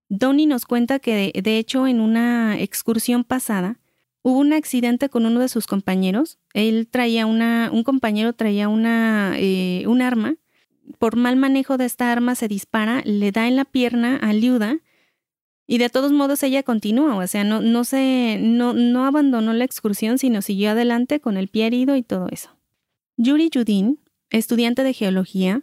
Donnie 0.10 0.47
nos 0.47 0.65
cuenta 0.65 0.99
que, 0.99 1.31
de, 1.34 1.58
hecho, 1.58 1.88
en 1.88 1.99
una 1.99 2.60
excursión 2.60 3.23
pasada, 3.23 3.79
hubo 4.25 4.39
un 4.39 4.53
accidente 4.53 5.07
con 5.07 5.27
uno 5.27 5.39
de 5.39 5.47
sus 5.47 5.67
compañeros. 5.67 6.39
Él 6.55 6.88
traía 6.89 7.27
una, 7.27 7.69
un 7.71 7.83
compañero 7.83 8.33
traía 8.33 8.67
una, 8.69 9.35
eh, 9.38 9.83
un 9.85 10.01
arma. 10.01 10.33
Por 10.97 11.15
mal 11.15 11.35
manejo 11.35 11.77
de 11.77 11.85
esta 11.85 12.11
arma 12.11 12.33
se 12.33 12.47
dispara, 12.47 13.03
le 13.05 13.31
da 13.31 13.47
en 13.47 13.55
la 13.55 13.65
pierna 13.65 14.17
a 14.17 14.33
Liuda 14.33 14.79
y 15.67 15.77
de 15.77 15.91
todos 15.91 16.11
modos 16.11 16.41
ella 16.41 16.63
continuó, 16.63 17.17
o 17.17 17.27
sea, 17.27 17.43
no, 17.43 17.61
no, 17.61 17.83
se, 17.83 18.39
no, 18.41 18.73
no 18.73 19.05
abandonó 19.05 19.53
la 19.53 19.63
excursión, 19.63 20.17
sino 20.17 20.41
siguió 20.41 20.71
adelante 20.71 21.19
con 21.19 21.38
el 21.38 21.47
pie 21.47 21.67
herido 21.67 21.95
y 21.95 22.01
todo 22.01 22.27
eso. 22.31 22.49
Yuri 23.17 23.51
Yudin, 23.51 23.99
estudiante 24.31 24.83
de 24.83 24.93
geología, 24.93 25.61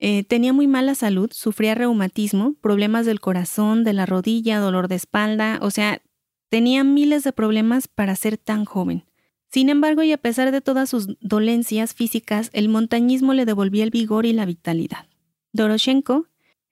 eh, 0.00 0.24
tenía 0.24 0.52
muy 0.52 0.66
mala 0.66 0.96
salud, 0.96 1.30
sufría 1.32 1.76
reumatismo, 1.76 2.54
problemas 2.60 3.06
del 3.06 3.20
corazón, 3.20 3.84
de 3.84 3.92
la 3.92 4.06
rodilla, 4.06 4.58
dolor 4.58 4.88
de 4.88 4.96
espalda, 4.96 5.60
o 5.62 5.70
sea, 5.70 6.02
tenía 6.48 6.84
miles 6.84 7.24
de 7.24 7.32
problemas 7.32 7.88
para 7.88 8.16
ser 8.16 8.38
tan 8.38 8.64
joven. 8.64 9.04
Sin 9.50 9.68
embargo, 9.68 10.02
y 10.02 10.12
a 10.12 10.18
pesar 10.18 10.50
de 10.52 10.60
todas 10.60 10.90
sus 10.90 11.16
dolencias 11.20 11.94
físicas, 11.94 12.50
el 12.52 12.68
montañismo 12.68 13.32
le 13.32 13.44
devolvía 13.44 13.84
el 13.84 13.90
vigor 13.90 14.26
y 14.26 14.32
la 14.32 14.44
vitalidad. 14.44 15.06
Doroshenko 15.52 16.26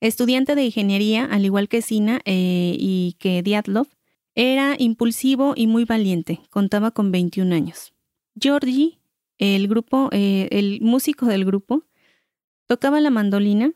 Estudiante 0.04 0.54
de 0.54 0.66
ingeniería, 0.66 1.24
al 1.24 1.46
igual 1.46 1.66
que 1.66 1.80
Sina 1.80 2.20
eh, 2.26 2.76
y 2.78 3.16
que 3.18 3.42
Diatlov, 3.42 3.87
era 4.34 4.74
impulsivo 4.78 5.54
y 5.56 5.66
muy 5.66 5.87
valiente, 5.87 6.40
contaba 6.50 6.90
con 6.90 7.10
21 7.10 7.54
años. 7.54 7.94
Georgi, 8.38 8.98
el 9.38 9.66
grupo, 9.66 10.10
eh, 10.12 10.48
el 10.50 10.82
músico 10.82 11.24
del 11.24 11.46
grupo, 11.46 11.84
tocaba 12.66 13.00
la 13.00 13.08
mandolina, 13.08 13.72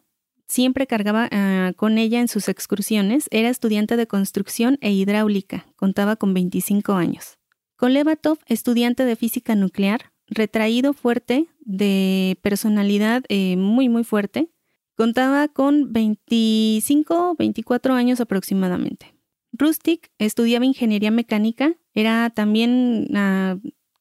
siempre 0.48 0.87
cargaba 0.87 1.28
ah, 1.30 1.72
con 1.76 1.98
ella 1.98 2.20
en 2.20 2.28
sus 2.28 2.48
excursiones, 2.48 3.28
era 3.30 3.48
estudiante 3.48 3.96
de 3.96 4.06
construcción 4.06 4.78
e 4.80 4.90
hidráulica, 4.90 5.66
contaba 5.76 6.16
con 6.16 6.34
25 6.34 6.94
años. 6.94 7.38
Kolevatov, 7.76 8.38
estudiante 8.46 9.04
de 9.04 9.14
física 9.14 9.54
nuclear, 9.54 10.12
retraído, 10.26 10.92
fuerte, 10.94 11.46
de 11.61 12.38
personalidad 12.42 13.22
eh, 13.28 13.56
muy, 13.56 13.88
muy 13.88 14.02
fuerte, 14.02 14.50
Contaba 14.98 15.46
con 15.46 15.92
25, 15.92 17.37
24 17.38 17.94
años 17.94 18.20
aproximadamente. 18.20 19.14
Rustic 19.52 20.11
estudiaba 20.18 20.64
ingeniería 20.64 21.12
mecánica, 21.12 21.76
era 21.94 22.30
también 22.30 23.06
ah, 23.14 23.58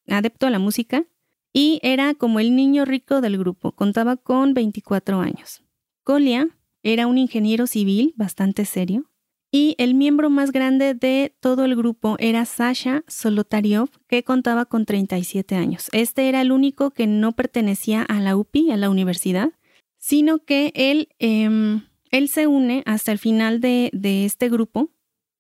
adepto 0.08 0.48
a 0.48 0.50
la 0.50 0.58
música 0.58 1.06
y 1.54 1.80
era 1.84 2.16
como 2.16 2.40
el 2.40 2.56
niño 2.56 2.84
rico 2.84 3.22
del 3.22 3.38
grupo, 3.38 3.74
contaba 3.74 4.16
con 4.18 4.56
24 4.56 5.20
años. 5.20 5.62
Kolia 6.08 6.48
era 6.84 7.06
un 7.06 7.18
ingeniero 7.18 7.68
civil 7.68 8.14
bastante 8.16 8.64
serio 8.64 9.12
y 9.52 9.76
el 9.78 9.94
miembro 9.94 10.30
más 10.30 10.54
grande 10.54 10.94
de 10.94 11.36
todo 11.42 11.66
el 11.66 11.76
grupo 11.76 12.16
era 12.20 12.46
Sasha 12.46 13.04
Solotariov, 13.10 13.90
que 14.08 14.24
contaba 14.24 14.64
con 14.64 14.86
37 14.86 15.56
años. 15.56 15.90
Este 15.92 16.30
era 16.30 16.40
el 16.40 16.54
único 16.54 16.92
que 16.92 17.08
no 17.08 17.34
pertenecía 17.34 18.04
a 18.04 18.22
la 18.22 18.38
UPI, 18.38 18.72
a 18.72 18.78
la 18.78 18.90
universidad, 18.90 19.52
sino 19.98 20.40
que 20.46 20.72
él, 20.76 21.10
em, 21.20 21.82
él 22.10 22.30
se 22.30 22.48
une 22.48 22.84
hasta 22.86 23.12
el 23.12 23.20
final 23.20 23.60
de, 23.60 23.92
este 24.24 24.48
grupo. 24.48 24.92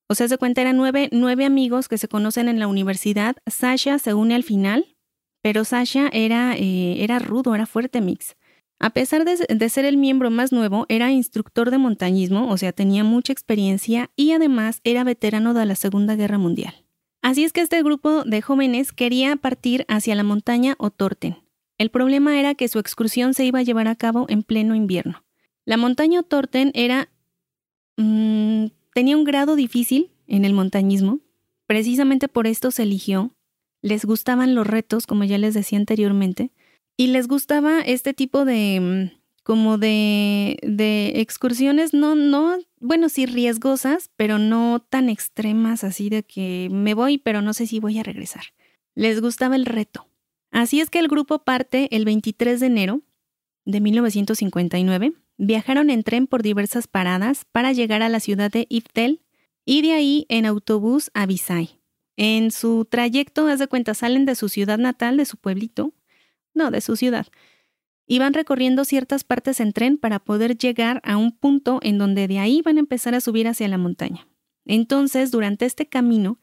O 0.10 0.16
sea, 0.16 0.28
se 0.28 0.38
cuenta, 0.38 0.60
eran 0.60 0.76
nueve, 0.76 1.08
nueve, 1.14 1.46
amigos 1.46 1.88
que 1.88 1.98
se 1.98 2.10
conocen 2.10 2.50
en 2.50 2.60
la 2.60 2.68
universidad. 2.68 3.38
Sasha 3.46 4.00
se 4.00 4.14
une 4.14 4.36
al 4.36 4.44
final, 4.44 4.98
pero 5.42 5.64
Sasha 5.64 6.10
era, 6.12 6.58
eh, 6.58 7.06
era 7.06 7.20
rudo, 7.20 7.56
era 7.56 7.66
fuerte 7.66 8.02
mix. 8.02 8.36
A 8.80 8.92
pesar 8.92 9.26
de, 9.26 9.70
ser 9.70 9.86
el 9.86 9.98
miembro 9.98 10.30
más 10.30 10.52
nuevo, 10.52 10.86
era 10.88 11.12
instructor 11.12 11.72
de 11.72 11.80
montañismo, 11.80 12.50
o 12.52 12.58
sea, 12.58 12.72
tenía 12.72 13.04
mucha 13.04 13.34
experiencia 13.34 14.12
y 14.16 14.32
además 14.32 14.82
era 14.84 15.04
veterano 15.04 15.54
de 15.54 15.66
la 15.66 15.76
Segunda 15.76 16.16
Guerra 16.16 16.38
Mundial. 16.38 16.86
Así 17.22 17.44
es 17.44 17.54
que 17.54 17.62
este 17.62 17.82
grupo 17.82 18.24
de 18.24 18.42
jóvenes 18.42 18.94
quería 18.94 19.36
partir 19.36 19.86
hacia 19.88 20.14
la 20.16 20.24
montaña 20.24 20.76
Otorten, 20.78 21.38
el 21.78 21.92
problema 21.92 22.40
era 22.40 22.56
que 22.56 22.68
su 22.68 22.80
excursión 22.80 23.34
se 23.34 23.46
iba 23.46 23.60
a 23.60 23.64
llevar 23.64 23.88
a 23.88 23.96
cabo 23.96 24.26
en 24.30 24.44
pleno 24.44 24.74
invierno. 24.76 25.24
La 25.66 25.78
montaña 25.78 26.24
Torten 26.24 26.72
era... 26.74 27.10
Mm, 27.98 28.68
tenía 28.94 29.18
un 29.18 29.24
grado 29.24 29.56
difícil 29.56 30.12
en 30.28 30.44
el 30.46 30.54
montañismo. 30.54 31.20
Precisamente 31.68 32.28
por 32.28 32.48
esto 32.48 32.72
se 32.72 32.84
eligió. 32.84 33.36
Les 33.82 34.06
gustaban 34.06 34.56
los 34.56 34.66
retos, 34.66 35.06
como 35.06 35.24
ya 35.24 35.38
les 35.38 35.54
decía 35.54 35.78
anteriormente, 35.78 36.52
y 36.98 37.08
les 37.08 37.28
gustaba 37.28 37.80
este 37.82 38.14
tipo 38.14 38.44
de... 38.44 39.12
Mm, 39.12 39.18
como 39.44 39.78
de, 39.78 40.58
de 40.62 41.22
excursiones, 41.22 41.94
no, 41.94 42.16
no, 42.16 42.58
bueno, 42.82 43.08
sí 43.08 43.26
riesgosas, 43.26 44.12
pero 44.18 44.40
no 44.40 44.86
tan 44.90 45.08
extremas 45.08 45.86
así 45.86 46.10
de 46.10 46.24
que 46.24 46.68
me 46.70 46.94
voy, 46.94 47.18
pero 47.18 47.42
no 47.42 47.54
sé 47.54 47.66
si 47.66 47.80
voy 47.80 47.98
a 47.98 48.04
regresar. 48.04 48.44
Les 48.94 49.22
gustaba 49.22 49.56
el 49.56 49.66
reto. 49.66 50.10
Así 50.52 50.82
es 50.82 50.90
que 50.90 51.00
el 51.00 51.08
grupo 51.08 51.46
parte 51.46 51.88
el 51.96 52.04
23 52.04 52.60
de 52.60 52.66
enero 52.66 53.02
de 53.64 53.80
1959. 53.80 55.14
Viajaron 55.38 55.92
en 55.92 56.04
tren 56.04 56.28
por 56.28 56.44
diversas 56.44 56.88
paradas 56.88 57.46
para 57.50 57.72
llegar 57.72 58.02
a 58.02 58.10
la 58.10 58.20
ciudad 58.20 58.52
de 58.52 58.66
Iftel 58.70 59.22
y 59.64 59.82
de 59.82 59.94
ahí 59.94 60.26
en 60.28 60.46
autobús 60.46 61.10
a 61.14 61.26
Visay. 61.26 61.80
En 62.18 62.52
su 62.52 62.84
trayecto, 62.84 63.48
haz 63.48 63.60
de 63.60 63.68
cuenta, 63.68 63.94
salen 63.94 64.26
de 64.26 64.36
su 64.36 64.50
ciudad 64.50 64.78
natal, 64.78 65.16
de 65.16 65.26
su 65.26 65.38
pueblito, 65.38 65.94
no, 66.58 66.72
de 66.72 66.82
su 66.82 66.98
ciudad, 66.98 67.28
y 68.06 68.20
van 68.20 68.34
recorriendo 68.34 68.84
ciertas 68.84 69.24
partes 69.24 69.60
en 69.60 69.74
tren 69.74 69.98
para 69.98 70.20
poder 70.20 70.58
llegar 70.58 71.02
a 71.04 71.18
un 71.18 71.32
punto 71.32 71.80
en 71.82 71.98
donde 71.98 72.28
de 72.28 72.40
ahí 72.40 72.62
van 72.62 72.78
a 72.78 72.82
empezar 72.82 73.16
a 73.16 73.22
subir 73.22 73.48
hacia 73.48 73.68
la 73.68 73.78
montaña. 73.78 74.28
Entonces, 74.66 75.32
durante 75.32 75.66
este 75.66 75.88
camino, 75.88 76.40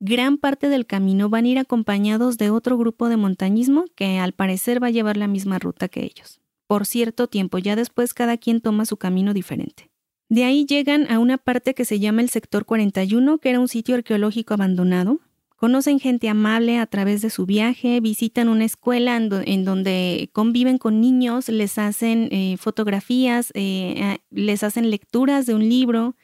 gran 0.00 0.38
parte 0.38 0.68
del 0.68 0.86
camino 0.86 1.28
van 1.28 1.44
a 1.44 1.48
ir 1.48 1.58
acompañados 1.58 2.38
de 2.38 2.50
otro 2.50 2.76
grupo 2.76 3.08
de 3.08 3.16
montañismo 3.16 3.84
que 3.94 4.18
al 4.18 4.32
parecer 4.32 4.82
va 4.82 4.88
a 4.88 4.90
llevar 4.90 5.16
la 5.16 5.28
misma 5.28 5.58
ruta 5.58 5.88
que 5.88 6.04
ellos. 6.04 6.40
Por 6.66 6.86
cierto 6.86 7.28
tiempo, 7.28 7.58
ya 7.58 7.76
después 7.76 8.14
cada 8.14 8.36
quien 8.36 8.60
toma 8.60 8.84
su 8.84 8.96
camino 8.96 9.32
diferente. 9.32 9.90
De 10.28 10.44
ahí 10.44 10.66
llegan 10.66 11.10
a 11.10 11.18
una 11.18 11.38
parte 11.38 11.74
que 11.74 11.86
se 11.86 11.98
llama 11.98 12.20
el 12.20 12.28
Sector 12.28 12.66
41, 12.66 13.38
que 13.38 13.48
era 13.48 13.60
un 13.60 13.68
sitio 13.68 13.94
arqueológico 13.94 14.54
abandonado. 14.54 15.20
Conocen 15.58 15.98
gente 15.98 16.28
amable 16.28 16.78
a 16.78 16.86
través 16.86 17.20
de 17.20 17.30
su 17.30 17.44
viaje, 17.44 17.98
visitan 17.98 18.48
una 18.48 18.64
escuela 18.64 19.16
en, 19.16 19.64
donde 19.64 20.30
conviven 20.32 20.78
con 20.78 21.00
niños, 21.00 21.48
les 21.48 21.78
hacen 21.78 22.28
eh, 22.30 22.56
fotografías, 22.58 23.50
eh, 23.54 24.18
les 24.30 24.62
hacen 24.62 24.88
lecturas 24.88 25.46
de 25.46 25.56
un 25.56 25.68
libro, 25.68 26.14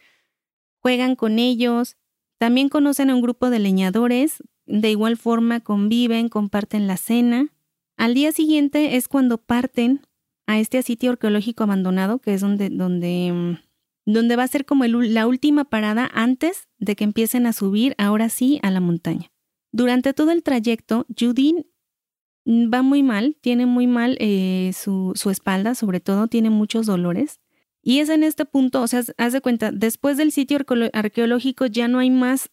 juegan 0.79 1.17
con 1.17 1.41
ellos, 1.41 1.97
también 2.39 2.69
conocen 2.69 3.11
a 3.11 3.17
un 3.17 3.23
grupo 3.23 3.51
de 3.51 3.59
leñadores, 3.59 4.41
de 4.67 4.93
igual 4.93 5.17
forma 5.17 5.59
conviven, 5.59 6.29
comparten 6.29 6.87
la 6.87 6.97
cena. 6.97 7.49
Al 7.97 8.15
día 8.15 8.31
siguiente 8.31 8.95
es 8.95 9.09
cuando 9.09 9.39
parten 9.39 10.03
a 10.47 10.61
este 10.61 10.81
sitio 10.83 11.11
arqueológico 11.11 11.65
abandonado, 11.65 12.21
que 12.21 12.35
es 12.35 12.41
donde, 12.41 12.71
donde, 12.71 13.33
mm, 13.33 13.57
donde 14.07 14.37
va 14.37 14.43
a 14.43 14.49
ser 14.49 14.65
como 14.65 14.85
la 14.85 15.27
última 15.27 15.65
parada 15.65 16.11
antes 16.13 16.69
de 16.79 16.97
que 16.97 17.05
empiecen 17.05 17.47
a 17.47 17.53
subir, 17.53 17.95
ahora 17.99 18.29
sí, 18.29 18.61
a 18.63 18.71
la 18.71 18.81
montaña. 18.81 19.33
Durante 19.73 20.13
todo 20.13 20.31
el 20.31 20.43
trayecto, 20.43 21.07
Judin 21.19 21.67
va 22.47 22.83
muy 22.83 23.03
mal, 23.03 23.37
tiene 23.41 23.67
muy 23.67 23.87
mal 23.87 24.17
eh, 24.21 24.73
su, 24.75 25.13
su, 25.15 25.31
espalda, 25.31 25.75
sobre 25.75 26.01
todo, 26.01 26.29
tiene 26.29 26.51
muchos 26.51 26.87
dolores. 26.87 27.41
Y 27.83 27.99
es 28.01 28.09
en 28.09 28.23
este 28.23 28.45
punto, 28.45 28.83
o 28.83 28.87
sea, 28.87 29.03
haz 29.19 29.33
de 29.33 29.41
cuenta, 29.41 29.71
después 29.73 30.17
del 30.17 30.33
sitio 30.33 30.59
arqueológico 30.93 31.67
ya 31.67 31.89
no 31.89 31.99
hay 31.99 32.11
más 32.11 32.51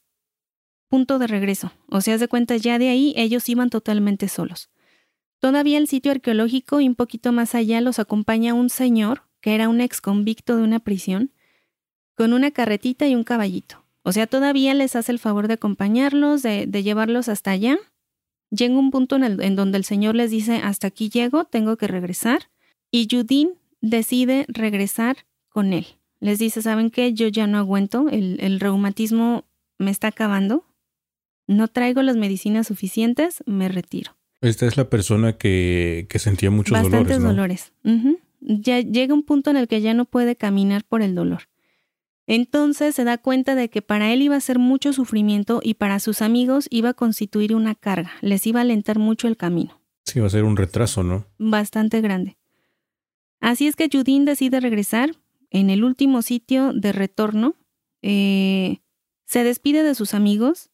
punto 0.90 1.20
de 1.20 1.28
regreso. 1.28 1.72
O 1.88 2.02
sea, 2.02 2.16
haz 2.16 2.20
de 2.20 2.28
cuenta, 2.28 2.58
ya 2.58 2.78
de 2.78 2.90
ahí 2.90 3.14
ellos 3.16 3.48
iban 3.48 3.70
totalmente 3.70 4.28
solos. 4.28 4.70
Todavía 5.40 5.78
el 5.78 5.88
sitio 5.88 6.12
arqueológico 6.12 6.82
y 6.82 6.88
un 6.88 6.96
poquito 6.96 7.32
más 7.32 7.56
allá 7.56 7.82
los 7.82 7.98
acompaña 7.98 8.54
un 8.54 8.70
señor, 8.70 9.24
que 9.42 9.56
era 9.56 9.70
un 9.70 9.82
ex 9.82 10.02
convicto 10.02 10.56
de 10.58 10.64
una 10.64 10.80
prisión, 10.80 11.32
con 12.16 12.34
una 12.34 12.52
carretita 12.52 13.08
y 13.08 13.16
un 13.16 13.24
caballito. 13.24 13.84
O 14.04 14.12
sea, 14.12 14.28
todavía 14.28 14.74
les 14.74 14.96
hace 14.96 15.12
el 15.12 15.20
favor 15.20 15.48
de 15.48 15.56
acompañarlos, 15.56 16.42
de, 16.42 16.68
llevarlos 16.84 17.30
hasta 17.30 17.52
allá. 17.52 17.78
Llega 18.50 18.78
un 18.78 18.92
punto 18.92 19.16
en, 19.16 19.42
en, 19.42 19.56
donde 19.56 19.78
el 19.78 19.84
señor 19.84 20.16
les 20.16 20.32
dice, 20.32 20.58
hasta 20.58 20.88
aquí 20.88 21.10
llego, 21.10 21.46
tengo 21.46 21.78
que 21.78 21.88
regresar. 21.88 22.50
Y 22.90 23.08
Judín 23.10 23.54
decide 23.80 24.46
regresar 24.48 25.18
con 25.50 25.74
él. 25.74 25.86
Les 26.20 26.40
dice, 26.40 26.62
¿saben 26.62 26.90
qué? 26.90 27.14
Yo 27.14 27.28
ya 27.28 27.48
no 27.48 27.58
aguento, 27.58 28.08
el, 28.10 28.38
el 28.42 28.60
reumatismo 28.60 29.46
me 29.78 29.92
está 29.92 30.08
acabando, 30.08 30.66
no 31.48 31.68
traigo 31.68 32.02
las 32.02 32.16
medicinas 32.16 32.68
suficientes, 32.68 33.44
me 33.46 33.68
retiro. 33.70 34.16
Esta 34.42 34.66
es 34.66 34.78
la 34.78 34.90
persona 34.90 35.38
que, 35.38 36.08
sentía 36.16 36.50
muchos 36.50 36.72
Bastantes 36.72 37.20
dolores. 37.20 37.74
dolores. 37.84 38.18
Ya 38.40 38.80
llega 38.80 39.14
un 39.14 39.24
punto 39.24 39.52
en 39.52 39.58
el 39.58 39.68
que 39.68 39.82
ya 39.82 39.94
no 39.94 40.06
puede 40.06 40.36
caminar 40.36 40.84
por 40.84 41.02
el 41.04 41.14
dolor. 41.14 41.44
Entonces 42.34 42.96
se 42.96 43.04
da 43.04 43.18
cuenta 43.18 43.56
de 43.56 43.70
que 43.70 43.82
para 43.82 44.14
él 44.14 44.22
iba 44.22 44.38
a 44.38 44.40
ser 44.40 44.58
mucho 44.58 44.94
sufrimiento 44.94 45.60
y 45.62 45.74
para 45.74 46.00
sus 46.00 46.22
amigos 46.22 46.68
iba 46.70 46.88
a 46.88 46.94
constituir 46.94 47.54
una 47.54 47.76
carga, 47.76 48.14
les 48.22 48.48
iba 48.48 48.62
a 48.62 48.64
alentar 48.64 49.00
mucho 49.00 49.28
el 49.28 49.36
camino. 49.36 49.82
Sí, 50.06 50.22
va 50.22 50.28
a 50.28 50.30
ser 50.30 50.46
un 50.46 50.56
retraso, 50.56 51.04
¿no? 51.04 51.26
Bastante 51.38 52.00
grande. 52.00 52.38
Así 53.42 53.68
es 53.68 53.76
que 53.76 53.90
Judín 53.92 54.24
decide 54.24 54.62
regresar 54.62 55.12
en 55.50 55.70
el 55.70 55.84
último 55.84 56.22
sitio 56.22 56.72
de 56.72 56.94
retorno. 56.94 57.56
Eh, 58.02 58.78
se 59.26 59.44
despide 59.44 59.84
de 59.84 59.94
sus 59.94 60.14
amigos 60.14 60.70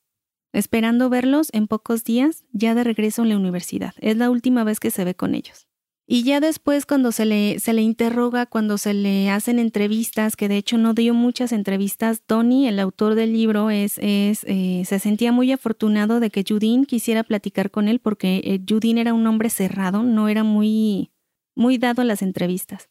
esperando 0.54 1.10
verlos 1.10 1.50
en 1.54 1.66
pocos 1.66 2.04
días, 2.04 2.46
ya 2.52 2.76
de 2.76 2.84
regreso 2.84 3.24
en 3.24 3.30
la 3.30 3.38
universidad. 3.38 3.96
Es 3.98 4.16
la 4.16 4.30
última 4.30 4.64
vez 4.64 4.80
que 4.80 4.92
se 4.92 5.04
ve 5.04 5.16
con 5.16 5.34
ellos. 5.34 5.67
Y 6.10 6.24
ya 6.24 6.40
después 6.40 6.86
cuando 6.86 7.12
se 7.12 7.26
le, 7.26 7.60
se 7.60 7.74
le 7.74 7.82
interroga, 7.82 8.46
cuando 8.46 8.78
se 8.78 8.94
le 8.94 9.30
hacen 9.30 9.60
entrevistas, 9.60 10.38
que 10.38 10.48
de 10.48 10.56
hecho 10.56 10.78
no 10.78 10.94
dio 10.94 11.14
muchas 11.14 11.52
entrevistas, 11.52 12.22
Tony, 12.26 12.66
el 12.70 12.80
autor 12.80 13.16
del 13.16 13.34
libro, 13.34 13.70
es, 13.70 14.00
eh, 14.02 14.84
se 14.86 15.00
sentía 15.00 15.34
muy 15.34 15.52
afortunado 15.52 16.22
de 16.22 16.30
que 16.30 16.46
Judín 16.48 16.86
quisiera 16.86 17.24
platicar 17.24 17.72
con 17.72 17.90
él 17.90 18.00
porque 18.00 18.42
eh, 18.46 18.62
Judín 18.66 18.98
era 18.98 19.14
un 19.14 19.28
hombre 19.28 19.50
cerrado, 19.50 20.02
no 20.04 20.30
era 20.30 20.46
muy, 20.46 21.12
muy 21.56 21.78
dado 21.78 22.04
a 22.04 22.06
las 22.06 22.22
entrevistas. 22.22 22.88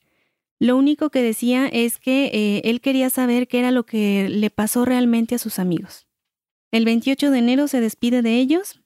Lo 0.59 0.76
único 0.76 1.09
que 1.09 1.22
decía 1.22 1.68
es 1.68 1.98
que 1.98 2.26
eh, 2.35 2.62
él 2.64 2.83
quería 2.83 3.09
saber 3.09 3.48
qué 3.48 3.61
era 3.61 3.70
lo 3.70 3.87
que 3.87 4.29
le 4.29 4.50
pasó 4.50 4.85
realmente 4.85 5.35
a 5.35 5.38
sus 5.38 5.59
amigos. 5.59 6.07
El 6.70 6.85
28 6.85 7.31
de 7.31 7.38
enero 7.38 7.66
se 7.66 7.81
despide 7.81 8.20
de 8.20 8.37
ellos 8.37 8.83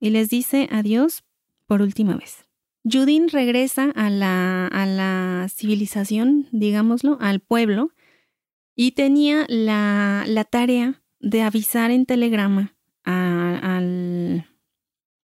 y 0.00 0.10
les 0.10 0.30
dice 0.30 0.68
adiós 0.72 1.22
por 1.66 1.80
última 1.80 2.16
vez. 2.16 2.41
Judin 2.84 3.28
regresa 3.28 3.90
a 3.94 4.10
la, 4.10 4.66
a 4.66 4.86
la 4.86 5.46
civilización, 5.48 6.48
digámoslo, 6.50 7.18
al 7.20 7.40
pueblo, 7.40 7.90
y 8.74 8.92
tenía 8.92 9.46
la, 9.48 10.24
la 10.26 10.44
tarea 10.44 11.02
de 11.20 11.42
avisar 11.42 11.90
en 11.90 12.06
telegrama 12.06 12.74
a, 13.04 13.78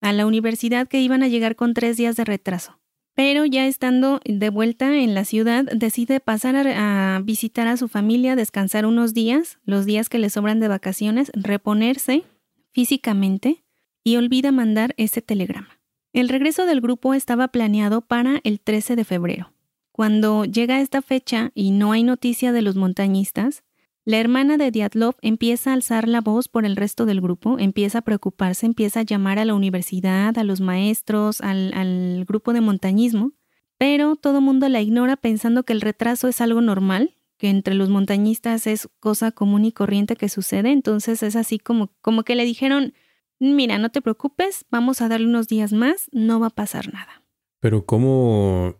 a 0.00 0.12
la 0.12 0.26
universidad 0.26 0.86
que 0.86 1.00
iban 1.00 1.22
a 1.22 1.28
llegar 1.28 1.56
con 1.56 1.74
tres 1.74 1.96
días 1.96 2.16
de 2.16 2.24
retraso 2.24 2.78
pero 3.18 3.44
ya 3.44 3.66
estando 3.66 4.20
de 4.24 4.48
vuelta 4.48 4.96
en 4.96 5.12
la 5.12 5.24
ciudad, 5.24 5.64
decide 5.64 6.20
pasar 6.20 6.54
a, 6.54 7.20
visitar 7.24 7.66
a 7.66 7.76
su 7.76 7.88
familia, 7.88 8.36
descansar 8.36 8.86
unos 8.86 9.12
días, 9.12 9.58
los 9.64 9.86
días 9.86 10.08
que 10.08 10.20
le 10.20 10.30
sobran 10.30 10.60
de 10.60 10.68
vacaciones, 10.68 11.32
reponerse 11.34 12.22
físicamente 12.70 13.64
y 14.04 14.14
olvida 14.14 14.52
mandar 14.52 14.94
ese 14.98 15.20
telegrama. 15.20 15.77
El 16.18 16.28
regreso 16.28 16.66
del 16.66 16.80
grupo 16.80 17.14
estaba 17.14 17.46
planeado 17.46 18.00
para 18.00 18.40
el 18.42 18.58
13 18.58 18.96
de 18.96 19.04
febrero. 19.04 19.52
Cuando 19.92 20.44
llega 20.44 20.80
esta 20.80 21.00
fecha 21.00 21.52
y 21.54 21.70
no 21.70 21.92
hay 21.92 22.02
noticia 22.02 22.50
de 22.50 22.60
los 22.60 22.74
montañistas, 22.74 23.62
la 24.04 24.18
hermana 24.18 24.56
de 24.56 24.72
Diatlov 24.72 25.14
empieza 25.22 25.70
a 25.70 25.74
alzar 25.74 26.08
la 26.08 26.20
voz 26.20 26.48
por 26.48 26.66
el 26.66 26.74
resto 26.74 27.06
del 27.06 27.20
grupo, 27.20 27.60
empieza 27.60 27.98
a 27.98 28.02
preocuparse, 28.02 28.66
empieza 28.66 28.98
a 28.98 29.02
llamar 29.04 29.38
a 29.38 29.44
la 29.44 29.54
universidad, 29.54 30.36
a 30.36 30.42
los 30.42 30.60
maestros, 30.60 31.40
al, 31.40 32.24
grupo 32.26 32.52
de 32.52 32.62
montañismo, 32.62 33.30
pero 33.78 34.16
todo 34.16 34.40
mundo 34.40 34.68
la 34.68 34.80
ignora 34.80 35.16
pensando 35.16 35.62
que 35.62 35.72
el 35.72 35.80
retraso 35.80 36.26
es 36.26 36.40
algo 36.40 36.60
normal, 36.60 37.14
que 37.36 37.48
entre 37.48 37.76
los 37.76 37.90
montañistas 37.90 38.66
es 38.66 38.88
cosa 38.98 39.30
común 39.30 39.64
y 39.64 39.70
corriente 39.70 40.16
que 40.16 40.28
sucede, 40.28 40.72
entonces 40.72 41.22
es 41.22 41.36
así 41.36 41.60
como, 41.60 41.92
como 42.00 42.24
que 42.24 42.34
le 42.34 42.44
dijeron, 42.44 42.92
mira, 43.40 43.78
no 43.78 43.90
te 43.90 44.02
preocupes, 44.02 44.66
vamos 44.70 45.00
a 45.00 45.08
darle 45.08 45.26
unos 45.26 45.48
días 45.48 45.72
más, 45.72 46.08
no 46.12 46.40
va 46.40 46.48
a 46.48 46.50
pasar 46.50 46.92
nada. 46.92 47.22
Pero 47.60 47.84
¿cómo, 47.86 48.76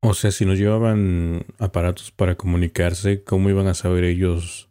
o 0.00 0.14
sea, 0.14 0.30
si 0.30 0.44
no 0.44 0.54
llevaban 0.54 1.46
aparatos 1.58 2.10
para 2.10 2.36
comunicarse, 2.36 3.22
¿cómo 3.24 3.50
iban 3.50 3.68
a 3.68 3.74
saber 3.74 4.04
ellos 4.04 4.70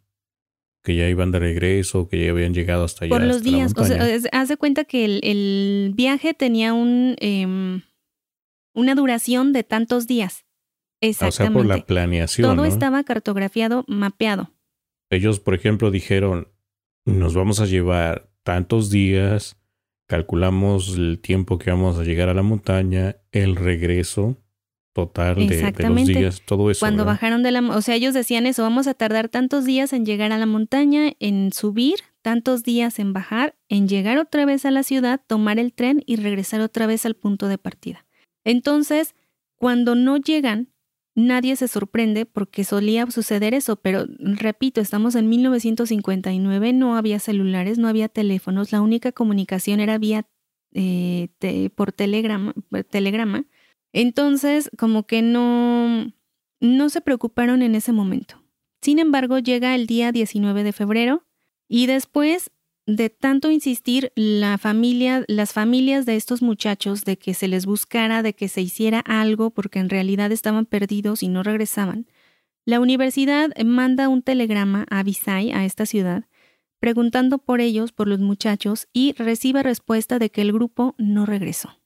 que 0.86 0.94
ya 0.94 1.08
iban 1.08 1.32
de 1.32 1.40
regreso, 1.40 2.08
que 2.08 2.24
ya 2.24 2.30
habían 2.30 2.54
llegado 2.54 2.84
hasta 2.84 3.04
allá. 3.04 3.16
Por 3.16 3.22
los 3.22 3.42
días, 3.42 3.72
o 3.76 3.84
sea, 3.84 4.06
haz 4.30 4.48
de 4.48 4.56
cuenta 4.56 4.84
que 4.84 5.04
el, 5.04 5.92
viaje 5.96 6.32
tenía 6.32 6.74
un, 6.74 7.16
em, 7.18 7.82
una 8.72 8.94
duración 8.94 9.52
de 9.52 9.64
tantos 9.64 10.06
días. 10.06 10.46
Exactamente. 11.00 11.42
O 11.42 11.46
sea, 11.46 11.52
por 11.52 11.66
la 11.66 11.84
planeación. 11.84 12.54
Todo 12.54 12.64
estaba 12.66 13.02
cartografiado, 13.02 13.84
mapeado. 13.88 14.52
Ellos, 15.10 15.40
por 15.40 15.54
ejemplo, 15.54 15.90
dijeron, 15.90 16.52
nos 17.04 17.34
vamos 17.34 17.58
a 17.58 17.66
llevar 17.66 18.30
tantos 18.46 18.90
días, 18.90 19.56
calculamos 20.06 20.96
el 20.96 21.18
tiempo 21.20 21.58
que 21.58 21.72
vamos 21.72 21.98
a 21.98 22.04
llegar 22.04 22.28
a 22.28 22.34
la 22.34 22.44
montaña, 22.44 23.16
el 23.32 23.56
regreso, 23.56 24.36
total 24.92 25.34
de, 25.34 25.72
los 25.72 26.06
días, 26.06 26.42
todo 26.46 26.70
eso. 26.70 26.78
Cuando 26.78 27.04
bajaron 27.04 27.42
de 27.42 27.50
la, 27.50 27.60
o 27.60 27.82
sea, 27.82 27.96
ellos 27.96 28.14
decían 28.14 28.46
eso, 28.46 28.62
vamos 28.62 28.86
a 28.86 28.94
tardar 28.94 29.28
tantos 29.28 29.64
días 29.64 29.92
en 29.92 30.06
llegar 30.06 30.30
a 30.30 30.38
la 30.38 30.46
montaña, 30.46 31.12
en 31.18 31.52
subir, 31.52 31.96
tantos 32.22 32.62
días 32.62 33.00
en 33.00 33.12
bajar, 33.12 33.56
en 33.68 33.88
llegar 33.88 34.16
otra 34.16 34.46
vez 34.46 34.64
a 34.64 34.70
la 34.70 34.84
ciudad, 34.84 35.20
tomar 35.26 35.58
el 35.58 35.72
tren 35.72 36.04
y 36.06 36.14
regresar 36.14 36.60
otra 36.60 36.86
vez 36.86 37.04
al 37.04 37.16
punto 37.16 37.48
de 37.48 37.58
partida. 37.58 38.06
Entonces, 38.44 39.16
cuando 39.56 39.96
no 39.96 40.18
llegan, 40.18 40.68
nadie 41.16 41.56
se 41.56 41.66
sorprende 41.66 42.26
porque 42.26 42.62
solía 42.62 43.10
suceder 43.10 43.54
eso, 43.54 43.74
pero 43.74 44.06
repito, 44.18 44.80
estamos 44.80 45.16
en 45.16 45.28
1959, 45.28 46.72
no 46.72 46.96
había 46.96 47.18
celulares, 47.18 47.78
no 47.78 47.88
había 47.88 48.08
teléfonos, 48.08 48.70
la 48.70 48.80
única 48.80 49.10
comunicación 49.10 49.80
era 49.80 49.98
vía 49.98 50.28
eh, 50.72 51.30
por 51.74 51.90
telegrama, 51.90 52.54
telegrama 52.90 53.46
entonces, 53.96 54.70
como 54.76 55.06
que 55.06 55.22
no, 55.22 56.12
no 56.60 56.88
se 56.90 57.00
preocuparon 57.00 57.62
en 57.62 57.74
ese 57.74 57.92
momento. 57.92 58.42
Sin 58.82 58.98
embargo, 58.98 59.38
llega 59.38 59.74
el 59.74 59.86
día 59.86 60.12
19 60.12 60.64
de 60.64 60.72
febrero 60.74 61.24
y 61.66 61.86
después 61.86 62.50
de 62.86 63.10
tanto 63.10 63.50
insistir 63.50 64.12
la 64.14 64.58
familia, 64.58 65.24
las 65.26 65.52
familias 65.52 66.06
de 66.06 66.16
estos 66.16 66.40
muchachos 66.40 67.04
de 67.04 67.18
que 67.18 67.34
se 67.34 67.48
les 67.48 67.66
buscara, 67.66 68.22
de 68.22 68.34
que 68.34 68.48
se 68.48 68.62
hiciera 68.62 69.00
algo 69.00 69.50
porque 69.50 69.80
en 69.80 69.88
realidad 69.88 70.30
estaban 70.30 70.66
perdidos 70.66 71.22
y 71.22 71.28
no 71.28 71.42
regresaban, 71.42 72.06
la 72.64 72.80
universidad 72.80 73.50
manda 73.64 74.08
un 74.08 74.22
telegrama 74.22 74.86
a 74.90 75.02
Visay, 75.02 75.52
a 75.52 75.64
esta 75.64 75.86
ciudad, 75.86 76.24
preguntando 76.80 77.38
por 77.38 77.60
ellos, 77.60 77.92
por 77.92 78.08
los 78.08 78.18
muchachos, 78.18 78.88
y 78.92 79.12
recibe 79.12 79.62
respuesta 79.62 80.18
de 80.18 80.30
que 80.30 80.42
el 80.42 80.52
grupo 80.52 80.94
no 80.98 81.26
regresó. 81.26 81.80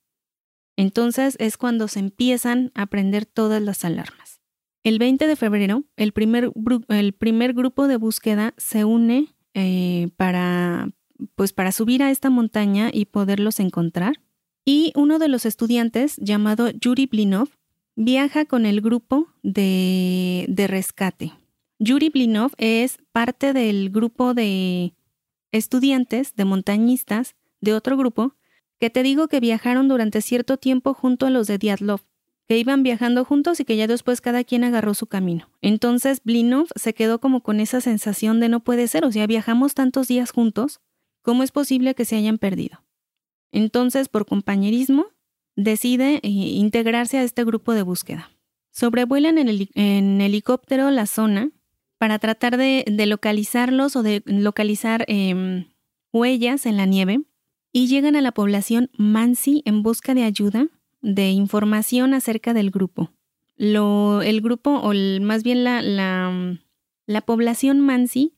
Entonces 0.77 1.37
es 1.39 1.59
cuando 1.59 1.89
se 1.89 2.01
empiezan 2.01 2.73
a 2.75 2.87
prender 2.87 3.27
todas 3.27 3.61
las 3.61 3.85
alarmas. 3.85 4.41
El 4.83 4.99
20 4.99 5.27
de 5.27 5.37
febrero, 5.37 5.85
el 5.97 6.13
primer, 6.13 6.51
el 6.89 7.13
primer 7.13 7.53
grupo 7.53 7.87
de 7.87 7.99
búsqueda 7.99 8.55
se 8.57 8.87
une 8.87 9.35
eh, 9.55 10.09
para, 10.17 10.91
pues 11.35 11.53
para 11.53 11.73
subir 11.73 12.03
a 12.03 12.11
esta 12.11 12.31
montaña 12.31 12.91
y 12.93 13.07
poderlos 13.07 13.61
encontrar. 13.61 14.21
Y 14.65 14.93
uno 14.95 15.19
de 15.19 15.29
los 15.29 15.47
estudiantes, 15.47 16.17
llamado 16.19 16.71
Yuri 16.71 17.07
Blinov, 17.07 17.49
viaja 17.97 18.45
con 18.45 18.67
el 18.67 18.81
grupo 18.81 19.29
de, 19.43 20.47
de 20.49 20.67
rescate. 20.67 21.33
Yuri 21.79 22.11
Blinov 22.11 22.53
es 22.59 22.99
parte 23.13 23.53
del 23.53 23.91
grupo 23.91 24.35
de 24.35 24.95
estudiantes, 25.51 26.35
de 26.37 26.45
montañistas, 26.45 27.35
de 27.61 27.75
otro 27.75 27.97
grupo 27.97 28.35
que 28.81 28.91
te 28.91 29.03
digo 29.03 29.29
que 29.29 29.41
viajaron 29.41 29.89
durante 29.89 30.23
cierto 30.23 30.57
tiempo 30.57 30.95
junto 30.95 31.27
a 31.27 31.31
los 31.31 31.47
de 31.47 31.59
Diatlov, 31.59 32.01
que 32.51 32.59
iban 32.59 32.83
viajando 32.83 33.25
juntos 33.25 33.61
y 33.61 33.65
que 33.65 33.77
ya 33.77 33.87
después 33.87 34.21
cada 34.21 34.43
quien 34.43 34.65
agarró 34.65 34.93
su 34.95 35.07
camino. 35.07 35.49
Entonces 35.63 36.21
Blinov 36.25 36.67
se 36.75 36.95
quedó 36.95 37.21
como 37.21 37.45
con 37.45 37.61
esa 37.61 37.81
sensación 37.81 38.41
de 38.41 38.49
no 38.49 38.59
puede 38.59 38.89
ser, 38.89 39.05
o 39.05 39.13
sea, 39.13 39.29
viajamos 39.29 39.75
tantos 39.75 40.09
días 40.09 40.33
juntos, 40.33 40.81
¿cómo 41.23 41.45
es 41.45 41.53
posible 41.53 41.95
que 41.95 42.05
se 42.05 42.17
hayan 42.17 42.39
perdido? 42.39 42.83
Entonces, 43.53 44.09
por 44.09 44.27
compañerismo, 44.27 45.07
decide 45.55 46.17
eh, 46.25 46.29
integrarse 46.29 47.19
a 47.19 47.23
este 47.23 47.45
grupo 47.45 47.73
de 47.73 47.83
búsqueda. 47.83 48.33
Sobrevuelan 48.73 49.39
en, 49.39 50.21
helicóptero 50.21 50.91
la 50.91 51.07
zona 51.07 51.53
para 51.99 52.19
tratar 52.19 52.57
de, 52.57 52.85
localizarlos 53.07 53.95
o 53.95 54.03
de 54.03 54.25
localizar 54.27 55.05
em, 55.07 55.69
huellas 56.13 56.67
en 56.67 56.77
la 56.77 56.87
nieve 56.87 57.21
y 57.73 57.87
llegan 57.87 58.17
a 58.17 58.21
la 58.21 58.33
población 58.33 58.91
Mansi 58.99 59.63
en 59.67 59.85
busca 59.85 60.15
de 60.15 60.25
ayuda 60.25 60.67
de 61.03 61.31
información 61.31 62.15
acerca 62.15 62.55
del 62.55 62.71
grupo. 62.71 63.11
Lo, 63.57 64.23
el 64.23 64.41
grupo, 64.41 64.71
o 64.71 64.93
más 65.21 65.43
bien 65.43 65.65
la, 65.65 65.83
la, 65.83 67.21
población 67.23 67.81
Mansi, 67.81 68.35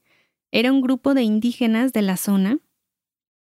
era 0.50 0.72
un 0.72 0.80
grupo 0.80 1.14
de 1.14 1.22
indígenas 1.22 1.92
de 1.92 2.02
la 2.02 2.16
zona, 2.16 2.58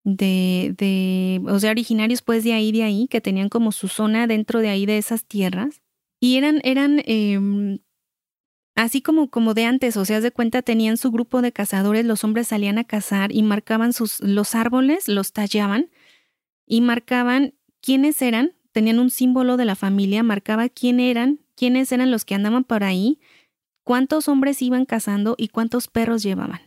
de, 0.04 0.76
de, 0.78 1.42
o 1.50 1.60
sea, 1.60 1.72
originarios 1.72 2.22
pues 2.22 2.44
de 2.44 2.54
ahí, 2.54 2.72
de 2.72 2.84
ahí, 2.84 3.08
que 3.08 3.22
tenían 3.22 3.50
como 3.50 3.72
su 3.72 3.88
zona 3.88 4.28
dentro 4.28 4.60
de 4.60 4.70
ahí, 4.70 4.86
de 4.86 4.98
esas 4.98 5.26
tierras. 5.26 5.82
Y 6.20 6.38
eran, 6.38 6.60
eran 6.64 7.02
em, 7.06 7.80
así 8.76 9.02
como, 9.02 9.30
como 9.30 9.54
de 9.54 9.66
antes, 9.66 9.98
o 9.98 10.06
sea, 10.06 10.20
de 10.22 10.32
cuenta, 10.32 10.62
tenían 10.62 10.98
su 10.98 11.12
grupo 11.12 11.42
de 11.42 11.52
cazadores, 11.52 12.06
los 12.06 12.24
hombres 12.24 12.48
salían 12.48 12.78
a 12.78 12.84
cazar 12.84 13.32
y 13.32 13.42
marcaban 13.44 13.94
sus, 13.94 14.20
los 14.20 14.56
árboles, 14.56 15.08
los 15.08 15.32
tallaban 15.32 15.90
y 16.66 16.82
marcaban 16.82 17.54
quiénes 17.82 18.22
eran 18.22 18.54
tenían 18.72 19.00
un 19.00 19.10
símbolo 19.10 19.58
de 19.58 19.66
la 19.66 19.76
familia, 19.76 20.24
marcaba 20.24 20.70
quién 20.70 21.00
eran, 21.00 21.40
quiénes 21.56 21.92
eran 21.92 22.12
los 22.12 22.26
que 22.26 22.36
andaban 22.36 22.64
por 22.64 22.84
ahí, 22.84 23.20
cuántos 23.84 24.28
hombres 24.28 24.62
iban 24.62 24.86
cazando 24.86 25.36
y 25.38 25.48
cuántos 25.50 25.88
perros 25.88 26.24
llevaban. 26.24 26.62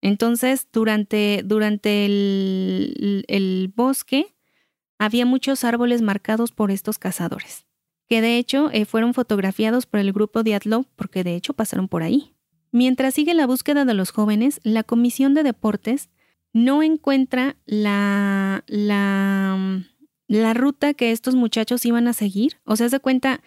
Entonces, 0.00 0.68
durante, 0.72 1.42
durante 1.44 2.06
el, 2.06 3.24
el 3.28 3.72
bosque 3.74 4.34
había 4.98 5.26
muchos 5.26 5.64
árboles 5.64 6.02
marcados 6.02 6.52
por 6.52 6.70
estos 6.70 6.98
cazadores, 6.98 7.66
que 8.08 8.20
de 8.20 8.38
hecho 8.38 8.70
eh, 8.72 8.84
fueron 8.84 9.14
fotografiados 9.14 9.86
por 9.86 10.00
el 10.00 10.12
grupo 10.12 10.42
Diatlov 10.42 10.86
porque 10.96 11.24
de 11.24 11.34
hecho 11.34 11.54
pasaron 11.54 11.88
por 11.88 12.02
ahí. 12.02 12.34
Mientras 12.70 13.14
sigue 13.14 13.34
la 13.34 13.46
búsqueda 13.46 13.84
de 13.84 13.94
los 13.94 14.12
jóvenes, 14.12 14.60
la 14.62 14.82
Comisión 14.82 15.34
de 15.34 15.42
Deportes 15.42 16.08
no 16.52 16.82
encuentra 16.82 17.56
la, 17.66 18.64
la 18.66 19.82
la 20.32 20.54
ruta 20.54 20.94
que 20.94 21.12
estos 21.12 21.34
muchachos 21.34 21.84
iban 21.84 22.08
a 22.08 22.14
seguir. 22.14 22.58
O 22.64 22.76
sea, 22.76 22.88
se 22.88 23.00
cuenta, 23.00 23.42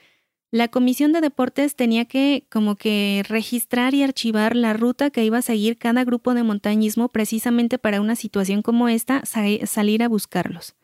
la 0.51 0.67
comisión 0.67 1.13
de 1.13 1.21
deportes 1.21 1.75
tenía 1.75 2.05
que 2.05 2.45
como 2.51 2.75
que 2.75 3.23
registrar 3.27 3.95
y 3.95 4.03
archivar 4.03 4.55
la 4.55 4.73
ruta 4.73 5.09
que 5.09 5.25
iba 5.25 5.39
a 5.39 5.41
seguir 5.41 5.79
cada 5.79 6.03
grupo 6.03 6.35
de 6.35 6.43
montañismo 6.43 7.09
precisamente 7.09 7.79
para 7.79 8.01
una 8.01 8.15
situación 8.15 8.61
como 8.61 8.87
esta, 8.87 9.23
salir 9.25 10.03
a 10.03 10.07
buscarlos. 10.07 10.75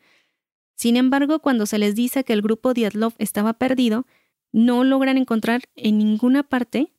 Sin 0.74 0.96
embargo, 0.96 1.38
cuando 1.38 1.66
se 1.66 1.78
les 1.78 1.94
dice 1.94 2.24
que 2.24 2.32
el 2.32 2.42
grupo 2.42 2.74
Diatlov 2.74 3.14
estaba 3.18 3.52
perdido, 3.52 4.04
no 4.50 4.82
logran 4.82 5.16
encontrar 5.16 5.62
en 5.76 5.98
ninguna 5.98 6.42
parte 6.42 6.92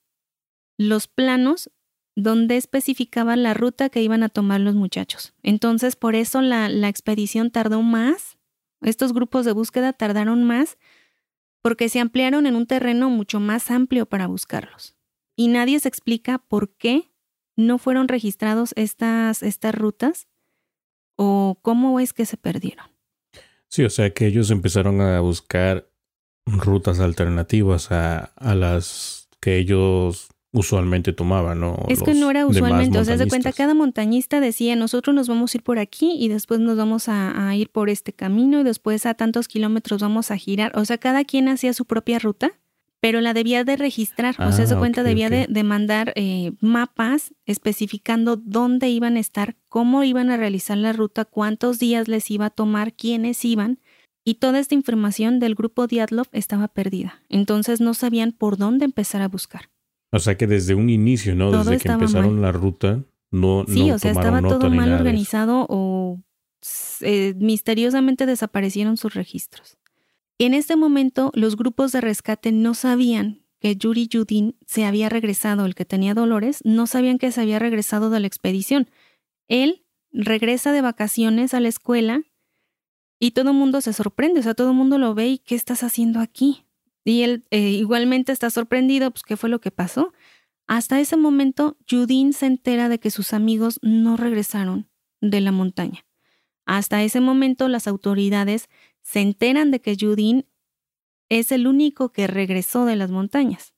los 0.77 1.07
planos 1.07 1.69
donde 2.15 2.55
especificaban 2.55 3.43
la 3.43 3.53
ruta 3.53 3.89
que 3.89 4.01
iban 4.01 4.23
a 4.23 4.29
tomar 4.29 4.61
los 4.61 4.75
muchachos. 4.75 5.33
Entonces, 5.43 5.97
por 5.97 6.15
eso 6.15 6.41
la, 6.41 6.69
la 6.69 6.87
expedición 6.87 7.51
tardó 7.51 7.81
más 7.81 8.37
estos 8.83 9.13
grupos 9.13 9.45
de 9.45 9.53
búsqueda 9.53 9.93
tardaron 9.93 10.43
más 10.43 10.77
porque 11.61 11.89
se 11.89 11.99
ampliaron 11.99 12.45
en 12.45 12.55
un 12.55 12.67
terreno 12.67 13.09
mucho 13.09 13.39
más 13.39 13.71
amplio 13.71 14.05
para 14.05 14.27
buscarlos. 14.27 14.95
Y 15.35 15.47
nadie 15.47 15.79
se 15.79 15.87
explica 15.87 16.37
por 16.37 16.75
qué 16.75 17.11
no 17.55 17.77
fueron 17.77 18.07
registrados 18.07 18.73
estas, 18.75 19.41
estas 19.43 19.73
rutas 19.73 20.27
o 21.15 21.59
cómo 21.61 21.99
es 21.99 22.13
que 22.13 22.25
se 22.25 22.37
perdieron. 22.37 22.87
Sí, 23.69 23.83
o 23.83 23.89
sea 23.89 24.13
que 24.13 24.27
ellos 24.27 24.51
empezaron 24.51 25.01
a 25.01 25.19
buscar 25.21 25.89
rutas 26.45 26.99
alternativas 26.99 27.91
a, 27.91 28.19
a 28.19 28.55
las 28.55 29.29
que 29.39 29.57
ellos 29.57 30.32
usualmente 30.53 31.13
tomaba, 31.13 31.55
¿no? 31.55 31.77
Es 31.89 32.03
que 32.03 32.13
no 32.13 32.29
era 32.29 32.45
usualmente, 32.45 32.99
o 32.99 33.03
sea, 33.03 33.17
se 33.17 33.27
cuenta, 33.27 33.51
cada 33.51 33.73
montañista 33.73 34.39
decía, 34.39 34.75
nosotros 34.75 35.15
nos 35.15 35.27
vamos 35.27 35.53
a 35.53 35.57
ir 35.57 35.63
por 35.63 35.79
aquí 35.79 36.15
y 36.17 36.29
después 36.29 36.59
nos 36.59 36.77
vamos 36.77 37.09
a, 37.09 37.55
ir 37.55 37.69
por 37.69 37.89
este 37.89 38.13
camino 38.13 38.61
y 38.61 38.63
después 38.63 39.05
a 39.05 39.15
tantos 39.15 39.47
kilómetros 39.47 40.01
vamos 40.01 40.31
a 40.31 40.37
girar, 40.37 40.71
o 40.77 40.85
sea, 40.85 40.99
cada 40.99 41.25
quien 41.25 41.49
hacía 41.49 41.73
su 41.73 41.85
propia 41.85 42.19
ruta, 42.19 42.53
pero 43.01 43.19
la 43.19 43.33
debía 43.33 43.63
de 43.63 43.75
registrar, 43.75 44.35
o 44.39 44.51
sea, 44.51 44.65
se 44.67 44.75
ah, 44.75 44.77
cuenta, 44.77 45.03
debía 45.03 45.29
De, 45.29 45.63
mandar 45.63 46.13
eh, 46.15 46.53
mapas 46.61 47.33
especificando 47.45 48.37
dónde 48.37 48.89
iban 48.89 49.17
a 49.17 49.19
estar, 49.19 49.57
cómo 49.67 50.03
iban 50.03 50.29
a 50.29 50.37
realizar 50.37 50.77
la 50.77 50.93
ruta, 50.93 51.25
cuántos 51.25 51.79
días 51.79 52.07
les 52.07 52.29
iba 52.31 52.45
a 52.45 52.49
tomar, 52.49 52.93
quiénes 52.93 53.43
iban. 53.43 53.79
Y 54.23 54.35
toda 54.35 54.59
esta 54.59 54.75
información 54.75 55.39
del 55.39 55.53
grupo 55.53 55.85
Diatlov 55.85 56.27
estaba 56.31 56.69
perdida. 56.69 57.21
Entonces 57.27 57.81
no 57.81 57.93
sabían 57.93 58.31
por 58.31 58.55
dónde 58.55 58.85
empezar 58.85 59.21
a 59.21 59.27
buscar. 59.27 59.72
O 60.13 60.19
sea 60.19 60.37
que 60.37 60.45
desde 60.45 60.75
un 60.75 60.91
inicio, 60.91 61.33
¿no? 61.33 61.51
desde 61.51 61.79
que 61.79 61.91
empezaron 61.91 62.39
la 62.39 62.51
ruta, 62.51 63.03
no. 63.31 63.65
Sí, 63.67 63.89
o 63.89 63.97
sea, 63.97 64.11
estaba 64.11 64.41
todo 64.41 64.69
mal 64.69 64.93
organizado 64.93 65.65
o 65.67 66.21
eh, 67.01 67.33
misteriosamente 67.37 68.27
desaparecieron 68.27 68.95
sus 68.95 69.15
registros. 69.15 69.77
En 70.37 70.53
este 70.53 70.75
momento, 70.75 71.31
los 71.33 71.57
grupos 71.57 71.91
de 71.91 72.01
rescate 72.01 72.51
no 72.51 72.75
sabían 72.75 73.41
que 73.59 73.75
Yuri 73.75 74.07
Yudin 74.07 74.55
se 74.67 74.85
había 74.85 75.09
regresado, 75.09 75.65
el 75.65 75.73
que 75.73 75.83
tenía 75.83 76.13
dolores, 76.13 76.59
no 76.63 76.85
sabían 76.85 77.17
que 77.17 77.31
se 77.31 77.41
había 77.41 77.57
regresado 77.57 78.11
de 78.11 78.19
la 78.19 78.27
expedición. 78.27 78.89
Él 79.47 79.83
regresa 80.11 80.71
de 80.71 80.81
vacaciones 80.81 81.55
a 81.55 81.59
la 81.59 81.69
escuela 81.69 82.21
y 83.19 83.31
todo 83.31 83.49
el 83.49 83.57
mundo 83.57 83.81
se 83.81 83.93
sorprende, 83.93 84.41
o 84.41 84.43
sea, 84.43 84.53
todo 84.53 84.69
el 84.69 84.77
mundo 84.77 84.99
lo 84.99 85.15
ve 85.15 85.27
y 85.29 85.37
¿qué 85.39 85.55
estás 85.55 85.81
haciendo 85.81 86.19
aquí? 86.19 86.62
Y 87.05 87.23
él 87.23 87.45
eh, 87.51 87.69
igualmente 87.69 88.31
está 88.31 88.49
sorprendido, 88.49 89.11
pues, 89.11 89.23
¿qué 89.23 89.37
fue 89.37 89.49
lo 89.49 89.59
que 89.59 89.71
pasó? 89.71 90.13
Hasta 90.67 90.99
ese 90.99 91.17
momento, 91.17 91.77
Judín 91.89 92.33
se 92.33 92.45
entera 92.45 92.87
de 92.89 92.99
que 92.99 93.11
sus 93.11 93.33
amigos 93.33 93.79
no 93.81 94.15
regresaron 94.15 94.89
de 95.19 95.41
la 95.41 95.51
montaña. 95.51 96.05
Hasta 96.65 97.03
ese 97.03 97.19
momento, 97.19 97.67
las 97.67 97.87
autoridades 97.87 98.69
se 99.01 99.19
enteran 99.19 99.71
de 99.71 99.81
que 99.81 99.97
Judín 99.99 100.45
es 101.29 101.51
el 101.51 101.67
único 101.67 102.11
que 102.11 102.27
regresó 102.27 102.85
de 102.85 102.95
las 102.95 103.11
montañas, 103.11 103.73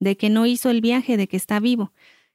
de 0.00 0.16
que 0.16 0.30
no 0.30 0.46
hizo 0.46 0.70
el 0.70 0.80
viaje, 0.80 1.16
de 1.16 1.26
que 1.26 1.36
está 1.36 1.58
vivo. 1.58 1.92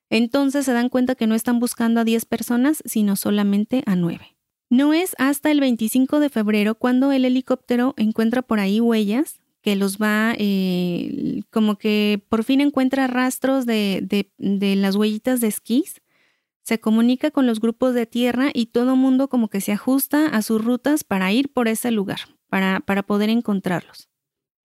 Entonces 0.09 0.65
se 0.65 0.73
dan 0.73 0.89
cuenta 0.89 1.15
que 1.15 1.27
no 1.27 1.35
están 1.35 1.59
buscando 1.59 2.01
a 2.01 2.03
10 2.03 2.25
personas, 2.25 2.81
sino 2.85 3.15
solamente 3.15 3.83
a 3.85 3.95
9. 3.95 4.35
No 4.69 4.93
es 4.93 5.15
hasta 5.17 5.51
el 5.51 5.59
25 5.61 6.19
de 6.19 6.29
febrero 6.29 6.75
cuando 6.75 7.11
el 7.11 7.25
helicóptero 7.25 7.93
encuentra 7.97 8.41
por 8.41 8.59
ahí 8.59 8.79
huellas 8.79 9.38
que 9.61 9.75
los 9.75 9.97
va, 9.97 10.33
eh, 10.37 11.41
como 11.49 11.77
que 11.77 12.23
por 12.29 12.43
fin 12.43 12.61
encuentra 12.61 13.07
rastros 13.07 13.65
de, 13.65 14.29
de, 14.37 14.75
las 14.75 14.95
huellitas 14.95 15.41
de 15.41 15.47
esquís, 15.47 16.01
se 16.63 16.79
comunica 16.79 17.31
con 17.31 17.45
los 17.47 17.59
grupos 17.59 17.93
de 17.93 18.05
tierra 18.05 18.51
y 18.53 18.67
todo 18.67 18.95
mundo 18.95 19.27
como 19.27 19.49
que 19.49 19.61
se 19.61 19.71
ajusta 19.71 20.27
a 20.27 20.41
sus 20.41 20.63
rutas 20.63 21.03
para 21.03 21.31
ir 21.31 21.51
por 21.51 21.67
ese 21.67 21.91
lugar, 21.91 22.19
para, 22.47 22.79
para 22.81 23.03
poder 23.03 23.29
encontrarlos. 23.29 24.09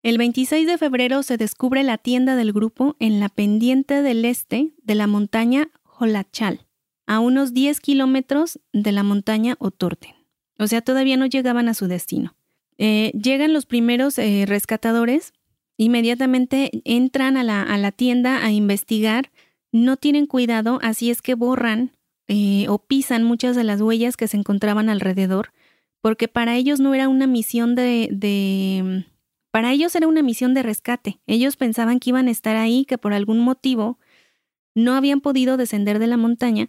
El 0.03 0.19
26 0.19 0.67
de 0.67 0.77
febrero 0.77 1.23
se 1.23 1.39
descubre 1.39 1.83
la 1.83 1.97
tienda 1.97 2.37
del 2.37 2.53
grupo 2.53 2.95
en 2.99 3.21
la 3.21 3.31
pendiente 3.31 4.03
del 4.03 4.25
este 4.27 4.75
de 4.83 4.95
la 4.95 5.07
montaña 5.07 5.71
Jolachal, 5.83 6.67
a 7.07 7.21
unos 7.21 7.55
10 7.55 7.81
kilómetros 7.81 8.61
de 8.73 8.93
la 8.93 9.03
montaña 9.03 9.57
Otorten. 9.59 10.15
O 10.59 10.67
sea, 10.67 10.83
todavía 10.83 11.17
no 11.17 11.27
llegaban 11.27 11.69
a 11.69 11.75
su 11.75 11.87
destino. 11.87 12.37
Eh, 12.79 13.12
llegan 13.12 13.53
los 13.53 13.66
primeros 13.66 14.18
eh, 14.18 14.45
rescatadores, 14.47 15.33
inmediatamente 15.77 16.70
entran 16.85 17.37
a 17.37 17.45
la, 17.45 17.93
tienda 17.93 18.45
a 18.45 18.53
investigar, 18.53 19.31
no 19.72 19.97
tienen 19.97 20.27
cuidado, 20.27 20.79
así 20.83 21.11
es 21.11 21.22
que 21.22 21.35
borran 21.35 21.93
eh, 22.29 22.66
o 22.68 22.79
pisan 22.79 23.25
muchas 23.25 23.57
de 23.57 23.64
las 23.64 23.81
huellas 23.81 24.16
que 24.16 24.29
se 24.29 24.37
encontraban 24.37 24.89
alrededor, 24.89 25.53
porque 26.01 26.29
para 26.29 26.57
ellos 26.57 26.81
no 26.81 26.95
era 26.95 27.09
una 27.09 27.27
misión 27.27 27.75
de, 27.75 28.09
de, 28.12 29.07
para 29.51 29.72
ellos 29.72 29.95
era 29.95 30.07
una 30.07 30.22
misión 30.22 30.55
de 30.55 30.62
rescate. 30.62 31.20
Ellos 31.27 31.57
pensaban 31.57 32.01
que 32.01 32.11
iban 32.11 32.29
a 32.29 32.31
estar 32.31 32.57
ahí, 32.57 32.85
que 32.85 32.99
por 32.99 33.12
algún 33.12 33.39
motivo 33.39 33.99
no 34.75 34.95
habían 34.95 35.20
podido 35.20 35.57
descender 35.57 35.99
de 35.99 36.09
la 36.09 36.16
montaña, 36.16 36.68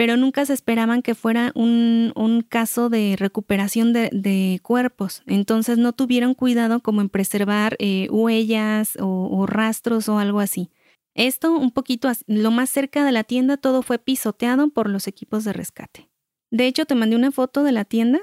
pero 0.00 0.16
nunca 0.16 0.46
se 0.46 0.54
esperaban 0.54 1.02
que 1.02 1.14
fuera 1.14 1.52
un, 1.54 2.46
caso 2.48 2.88
de 2.88 3.16
recuperación 3.18 3.92
de, 3.92 4.58
cuerpos. 4.62 5.22
Entonces 5.26 5.76
no 5.76 5.92
tuvieron 5.92 6.32
cuidado 6.32 6.80
como 6.80 7.02
en 7.02 7.10
preservar 7.10 7.76
eh, 7.80 8.08
huellas 8.10 8.96
o, 8.98 9.44
rastros 9.46 10.08
o 10.08 10.18
algo 10.18 10.40
así. 10.40 10.70
Esto 11.14 11.52
un 11.52 11.70
poquito, 11.70 12.10
lo 12.26 12.50
más 12.50 12.70
cerca 12.70 13.04
de 13.04 13.12
la 13.12 13.24
tienda, 13.24 13.58
todo 13.58 13.82
fue 13.82 13.98
pisoteado 13.98 14.70
por 14.70 14.88
los 14.88 15.06
equipos 15.06 15.44
de 15.44 15.52
rescate. 15.52 16.08
De 16.50 16.66
hecho, 16.66 16.86
te 16.86 16.94
mandé 16.94 17.14
una 17.14 17.30
foto 17.30 17.62
de 17.62 17.72
la 17.72 17.84
tienda 17.84 18.20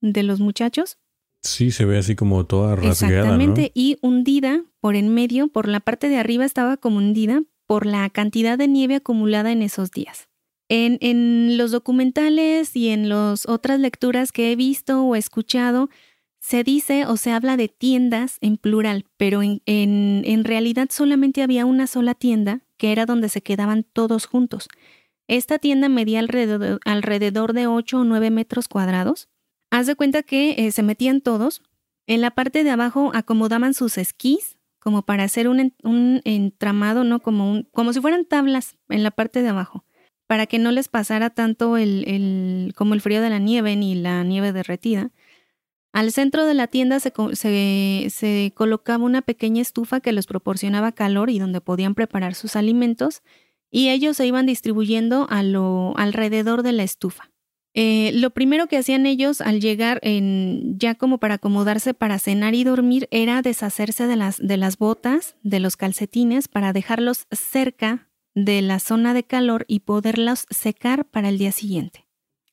de 0.00 0.24
los 0.24 0.40
muchachos. 0.40 0.98
Sí, 1.44 1.70
se 1.70 1.84
ve 1.84 1.98
así 1.98 2.16
como 2.16 2.44
toda 2.44 2.74
rasgada. 2.74 3.18
Exactamente, 3.18 3.70
y 3.72 3.98
hundida 4.02 4.64
por 4.80 4.96
en 4.96 5.14
medio, 5.14 5.46
por 5.46 5.68
la 5.68 5.78
parte 5.78 6.08
de 6.08 6.16
arriba 6.16 6.44
estaba 6.44 6.76
como 6.76 6.96
hundida 6.96 7.44
por 7.68 7.86
la 7.86 8.10
cantidad 8.10 8.58
de 8.58 8.66
nieve 8.66 8.96
acumulada 8.96 9.52
en 9.52 9.62
esos 9.62 9.92
días. 9.92 10.26
En, 10.72 11.58
los 11.58 11.72
documentales 11.72 12.76
y 12.76 12.90
en 12.90 13.08
las 13.08 13.48
otras 13.48 13.80
lecturas 13.80 14.30
que 14.30 14.52
he 14.52 14.56
visto 14.56 15.02
o 15.02 15.16
escuchado, 15.16 15.90
se 16.38 16.62
dice 16.62 17.06
o 17.06 17.16
se 17.16 17.32
habla 17.32 17.56
de 17.56 17.66
tiendas 17.66 18.38
en 18.40 18.56
plural, 18.56 19.04
pero 19.16 19.40
en, 19.42 20.44
realidad 20.44 20.88
solamente 20.88 21.42
había 21.42 21.66
una 21.66 21.88
sola 21.88 22.14
tienda, 22.14 22.60
que 22.76 22.92
era 22.92 23.04
donde 23.04 23.28
se 23.28 23.42
quedaban 23.42 23.82
todos 23.82 24.26
juntos. 24.26 24.68
Esta 25.26 25.58
tienda 25.58 25.88
medía 25.88 26.20
alrededor, 26.20 26.78
alrededor 26.84 27.52
de 27.52 27.66
8 27.66 27.98
o 27.98 28.04
9 28.04 28.30
metros 28.30 28.68
cuadrados. 28.68 29.28
Haz 29.70 29.88
de 29.88 29.96
cuenta 29.96 30.22
que 30.22 30.54
eh, 30.56 30.70
se 30.70 30.84
metían 30.84 31.20
todos. 31.20 31.62
En 32.06 32.20
la 32.20 32.30
parte 32.30 32.62
de 32.62 32.70
abajo 32.70 33.10
acomodaban 33.12 33.74
sus 33.74 33.98
esquís, 33.98 34.56
como 34.78 35.02
para 35.02 35.24
hacer 35.24 35.48
un, 35.48 35.74
un 35.82 36.20
entramado, 36.24 37.02
¿no? 37.02 37.20
Como, 37.20 37.50
un, 37.50 37.68
como 37.72 37.92
si 37.92 38.00
fueran 38.00 38.24
tablas 38.24 38.76
en 38.88 39.02
la 39.02 39.10
parte 39.10 39.42
de 39.42 39.48
abajo, 39.48 39.84
para 40.30 40.46
que 40.46 40.60
no 40.60 40.70
les 40.70 40.86
pasara 40.86 41.30
tanto 41.30 41.76
el, 41.76 42.72
como 42.76 42.94
el 42.94 43.00
frío 43.00 43.20
de 43.20 43.30
la 43.30 43.40
nieve 43.40 43.74
ni 43.74 43.96
la 43.96 44.22
nieve 44.22 44.52
derretida. 44.52 45.10
Al 45.92 46.12
centro 46.12 46.46
de 46.46 46.54
la 46.54 46.68
tienda 46.68 47.00
se, 47.00 48.52
colocaba 48.54 49.04
una 49.04 49.22
pequeña 49.22 49.60
estufa 49.60 49.98
que 49.98 50.12
les 50.12 50.28
proporcionaba 50.28 50.92
calor 50.92 51.30
y 51.30 51.40
donde 51.40 51.60
podían 51.60 51.96
preparar 51.96 52.36
sus 52.36 52.54
alimentos, 52.54 53.22
y 53.72 53.88
ellos 53.88 54.18
se 54.18 54.24
iban 54.24 54.46
distribuyendo 54.46 55.26
alrededor 55.28 56.62
de 56.62 56.72
la 56.74 56.84
estufa. 56.84 57.32
Eh, 57.74 58.12
lo 58.14 58.30
primero 58.30 58.68
que 58.68 58.76
hacían 58.76 59.06
ellos 59.06 59.40
al 59.40 59.60
llegar 59.60 59.98
en, 60.04 60.78
ya 60.78 60.94
como 60.94 61.18
para 61.18 61.34
acomodarse 61.34 61.92
para 61.92 62.20
cenar 62.20 62.54
y 62.54 62.62
dormir 62.62 63.08
era 63.10 63.42
deshacerse 63.42 64.06
de 64.06 64.14
las, 64.14 64.38
de 64.38 64.56
las 64.56 64.78
botas, 64.78 65.34
de 65.42 65.58
los 65.58 65.76
calcetines, 65.76 66.46
para 66.46 66.72
dejarlos 66.72 67.26
cerca 67.32 68.09
de 68.34 68.62
la 68.62 68.78
zona 68.78 69.14
de 69.14 69.24
calor 69.24 69.64
y 69.68 69.80
poderlos 69.80 70.46
secar 70.50 71.04
para 71.04 71.28
el 71.28 71.38
día 71.38 71.52
siguiente. 71.52 72.06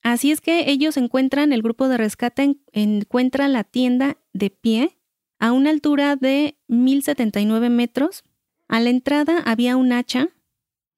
Así 0.03 0.31
es 0.31 0.41
que 0.41 0.69
ellos 0.69 0.97
encuentran, 0.97 1.51
el 1.51 1.61
grupo 1.61 1.87
de 1.87 1.97
rescate 1.97 2.55
encuentra 2.71 3.47
la 3.47 3.63
tienda 3.63 4.17
de 4.33 4.49
pie 4.49 4.97
a 5.39 5.51
una 5.51 5.69
altura 5.69 6.15
de 6.15 6.57
1079 6.67 7.69
metros. 7.69 8.23
A 8.67 8.79
la 8.79 8.89
entrada 8.89 9.39
había 9.45 9.75
un 9.75 9.91
hacha 9.91 10.29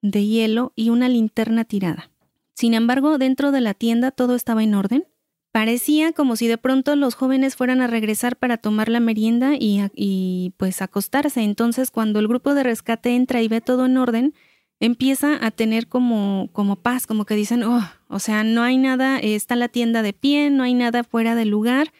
de 0.01 0.25
hielo 0.25 0.73
y 0.75 0.89
una 0.89 1.09
linterna 1.09 1.65
tirada. 1.65 2.11
Sin 2.53 2.73
embargo, 2.73 3.17
dentro 3.17 3.51
de 3.51 3.61
la 3.61 3.73
tienda 3.73 4.11
todo 4.11 4.35
estaba 4.35 4.63
en 4.63 4.75
orden. 4.75 5.05
Parecía 5.51 6.11
como 6.11 6.35
si 6.35 6.47
de 6.47 6.57
pronto 6.59 6.95
los 6.95 7.15
jóvenes 7.15 7.55
fueran 7.55 7.81
a 7.81 7.87
regresar 7.87 8.35
para 8.35 8.57
tomar 8.57 8.89
la 8.89 8.99
merienda 8.99 9.55
y, 9.59 9.81
y 9.95 10.53
pues 10.57 10.81
acostarse. 10.81 11.41
Entonces, 11.41 11.89
cuando 11.89 12.19
el 12.19 12.27
grupo 12.27 12.53
de 12.53 12.63
rescate 12.63 13.15
entra 13.15 13.41
y 13.41 13.47
ve 13.47 13.59
todo 13.59 13.87
en 13.87 13.97
orden, 13.97 14.33
empieza 14.79 15.45
a 15.45 15.51
tener 15.51 15.87
como, 15.87 16.49
como 16.53 16.77
paz, 16.77 17.05
como 17.05 17.25
que 17.25 17.35
dicen, 17.35 17.63
oh, 17.63 17.89
o 18.07 18.19
sea, 18.19 18.43
no 18.43 18.63
hay 18.63 18.77
nada, 18.77 19.19
está 19.19 19.55
la 19.55 19.67
tienda 19.67 20.01
de 20.01 20.13
pie, 20.13 20.49
no 20.49 20.63
hay 20.63 20.73
nada 20.73 21.03
fuera 21.03 21.35
del 21.35 21.49
lugar, 21.49 21.91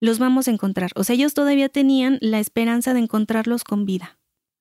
los 0.00 0.18
vamos 0.18 0.48
a 0.48 0.50
encontrar. 0.50 0.90
O 0.94 1.04
sea, 1.04 1.14
ellos 1.14 1.34
todavía 1.34 1.68
tenían 1.68 2.18
la 2.20 2.40
esperanza 2.40 2.94
de 2.94 3.00
encontrarlos 3.00 3.64
con 3.64 3.84
vida. 3.84 4.18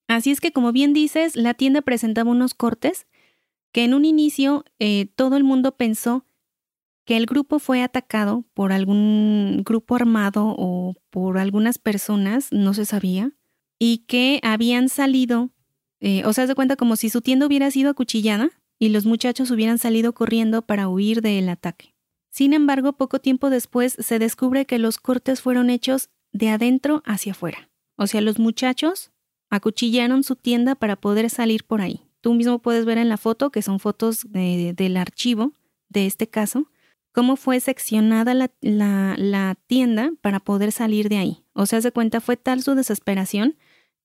Así 0.08 0.32
es 0.32 0.42
que, 0.42 0.52
como 0.52 0.72
bien 0.72 0.94
dices, 0.94 1.36
la 1.36 1.54
tienda 1.54 1.82
presentaba 1.82 2.32
unos 2.32 2.54
cortes 2.54 3.08
que 3.72 3.84
en 3.84 3.94
un 3.94 4.06
inicio 4.06 4.66
eh, 4.80 5.08
todo 5.16 5.38
el 5.38 5.44
mundo 5.44 5.78
pensó 5.78 6.26
que 7.06 7.16
el 7.16 7.26
grupo 7.26 7.60
fue 7.60 7.82
atacado 7.82 8.46
por 8.54 8.72
algún 8.72 9.64
grupo 9.66 9.96
armado 9.96 10.56
o 10.58 10.96
por 11.10 11.38
algunas 11.38 11.78
personas, 11.78 12.52
no 12.52 12.74
se 12.74 12.86
sabía, 12.86 13.32
y 13.80 14.00
que 14.00 14.40
habían 14.44 14.90
salido 14.90 15.52
eh, 16.00 16.24
o 16.26 16.34
sea, 16.34 16.48
se 16.48 16.56
cuenta 16.56 16.76
como 16.76 16.96
si 16.96 17.10
su 17.10 17.22
tienda 17.22 17.46
hubiera 17.46 17.70
sido 17.72 17.90
acuchillada 17.90 18.50
y 18.78 18.90
los 18.90 19.06
muchachos 19.06 19.52
hubieran 19.52 19.78
salido 19.78 20.14
corriendo 20.14 20.62
para 20.62 20.88
huir 20.88 21.22
del 21.22 21.50
ataque. 21.50 21.94
Sin 22.30 22.54
embargo, 22.54 22.94
poco 22.94 23.20
tiempo 23.20 23.50
después 23.50 23.98
se 24.00 24.20
descubre 24.20 24.66
que 24.66 24.80
los 24.80 24.98
cortes 24.98 25.42
fueron 25.42 25.70
hechos 25.70 26.10
de 26.32 26.50
adentro 26.50 27.02
hacia 27.06 27.34
afuera. 27.34 27.70
O 27.96 28.08
sea, 28.08 28.22
los 28.22 28.40
muchachos 28.40 29.12
acuchillaron 29.50 30.24
su 30.24 30.36
tienda 30.36 30.76
para 30.76 30.96
poder 30.96 31.30
salir 31.30 31.66
por 31.66 31.82
ahí. 31.82 32.02
Tú 32.22 32.34
mismo 32.34 32.60
puedes 32.60 32.86
ver 32.86 32.98
en 32.98 33.10
la 33.10 33.18
foto, 33.18 33.50
que 33.52 33.62
son 33.62 33.80
fotos 33.80 34.28
del 34.30 34.98
archivo 34.98 35.54
de 35.90 36.06
este 36.06 36.28
caso, 36.28 36.70
cómo 37.12 37.36
fue 37.36 37.60
seccionada 37.60 38.34
la, 38.34 38.52
la, 38.62 39.56
tienda 39.68 40.12
para 40.22 40.40
poder 40.40 40.72
salir 40.72 41.10
de 41.10 41.18
ahí. 41.18 41.44
O 41.54 41.66
sea, 41.66 41.82
se 41.82 41.92
cuenta, 41.92 42.22
fue 42.22 42.38
tal 42.38 42.62
su 42.62 42.76
desesperación 42.76 43.58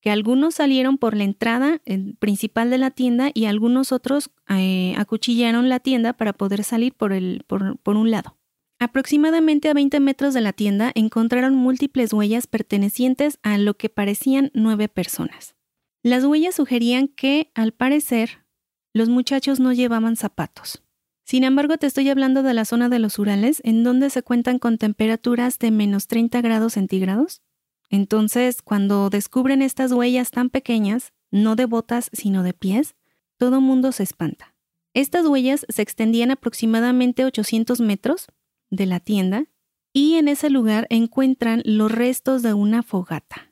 que 0.05 0.11
algunos 0.11 0.53
salieron 0.53 0.99
por 0.99 1.17
la 1.17 1.23
entrada 1.23 1.81
eh, 1.87 2.13
principal 2.19 2.69
de 2.69 2.77
la 2.77 2.91
tienda 2.91 3.31
y 3.33 3.45
algunos 3.45 3.91
otros 3.91 4.29
eh, 4.47 4.93
acuchillaron 4.99 5.67
la 5.67 5.79
tienda 5.79 6.13
para 6.13 6.31
poder 6.31 6.63
salir 6.63 6.93
por, 6.93 7.11
el, 7.11 7.43
por, 7.47 7.79
por 7.79 7.95
un 7.95 8.11
lado. 8.11 8.37
Aproximadamente 8.77 9.67
a 9.67 9.73
20 9.73 9.99
metros 10.01 10.35
de 10.35 10.41
la 10.41 10.53
tienda 10.53 10.91
encontraron 10.93 11.55
múltiples 11.55 12.13
huellas 12.13 12.45
pertenecientes 12.45 13.39
a 13.41 13.57
lo 13.57 13.77
que 13.77 13.89
parecían 13.89 14.51
nueve 14.53 14.89
personas. 14.89 15.55
Las 16.03 16.23
huellas 16.23 16.53
sugerían 16.53 17.07
que, 17.07 17.49
al 17.55 17.71
parecer, 17.71 18.45
los 18.93 19.09
muchachos 19.09 19.59
no 19.59 19.73
llevaban 19.73 20.17
zapatos. 20.17 20.83
Sin 21.23 21.43
embargo, 21.43 21.79
te 21.79 21.87
estoy 21.87 22.07
hablando 22.09 22.43
de 22.43 22.53
la 22.53 22.65
zona 22.65 22.89
de 22.89 22.99
los 22.99 23.17
Urales, 23.17 23.59
en 23.65 23.83
donde 23.83 24.11
se 24.11 24.21
cuentan 24.21 24.59
con 24.59 24.77
temperaturas 24.77 25.57
de 25.57 25.71
menos 25.71 26.05
30 26.05 26.41
grados 26.41 26.73
centígrados, 26.73 27.41
entonces, 27.89 28.61
cuando 28.61 29.09
descubren 29.09 29.61
estas 29.61 29.91
huellas 29.91 30.31
tan 30.31 30.49
pequeñas, 30.49 31.13
no 31.31 31.55
de 31.55 31.65
botas, 31.65 32.09
sino 32.13 32.43
de 32.43 32.53
pies, 32.53 32.95
todo 33.37 33.61
mundo 33.61 33.91
se 33.91 34.03
espanta. 34.03 34.55
Estas 34.93 35.25
huellas 35.25 35.65
se 35.69 35.81
extendían 35.81 36.31
aproximadamente 36.31 37.25
800 37.25 37.81
metros 37.81 38.27
de 38.69 38.85
la 38.85 38.99
tienda 38.99 39.45
y 39.93 40.15
en 40.15 40.27
ese 40.27 40.49
lugar 40.49 40.87
encuentran 40.89 41.61
los 41.65 41.91
restos 41.91 42.41
de 42.41 42.53
una 42.53 42.83
fogata. 42.83 43.51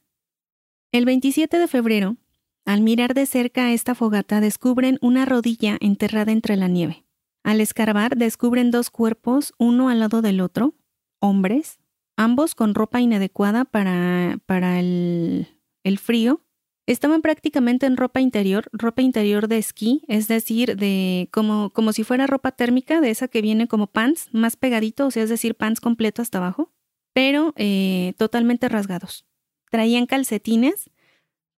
El 0.91 1.05
27 1.05 1.57
de 1.57 1.67
febrero, 1.67 2.17
al 2.65 2.81
mirar 2.81 3.13
de 3.13 3.25
cerca 3.25 3.73
esta 3.73 3.95
fogata, 3.95 4.39
descubren 4.39 4.97
una 5.01 5.25
rodilla 5.25 5.77
enterrada 5.81 6.31
entre 6.31 6.55
la 6.55 6.67
nieve. 6.67 7.03
Al 7.43 7.59
escarbar, 7.59 8.15
descubren 8.15 8.71
dos 8.71 8.89
cuerpos, 8.89 9.53
uno 9.57 9.89
al 9.89 9.99
lado 9.99 10.21
del 10.21 10.39
otro, 10.39 10.75
hombres, 11.19 11.79
ambos 12.15 12.55
con 12.55 12.75
ropa 12.75 13.01
inadecuada 13.01 13.65
para, 13.65 14.39
para 14.45 14.79
el, 14.79 15.47
el 15.83 15.99
frío. 15.99 16.41
Estaban 16.85 17.21
prácticamente 17.21 17.85
en 17.85 17.95
ropa 17.95 18.19
interior, 18.19 18.67
ropa 18.73 19.01
interior 19.01 19.47
de 19.47 19.57
esquí, 19.57 20.03
es 20.09 20.27
decir, 20.27 20.75
de 20.75 21.29
como, 21.31 21.69
como 21.69 21.93
si 21.93 22.03
fuera 22.03 22.27
ropa 22.27 22.51
térmica, 22.51 22.99
de 22.99 23.09
esa 23.09 23.29
que 23.29 23.41
viene 23.41 23.67
como 23.67 23.87
pants, 23.87 24.27
más 24.33 24.57
pegadito, 24.57 25.07
o 25.07 25.11
sea, 25.11 25.23
es 25.23 25.29
decir, 25.29 25.55
pants 25.55 25.79
completo 25.79 26.21
hasta 26.21 26.39
abajo, 26.39 26.73
pero 27.13 27.53
eh, 27.55 28.13
totalmente 28.17 28.67
rasgados. 28.67 29.25
Traían 29.71 30.07
calcetines, 30.07 30.89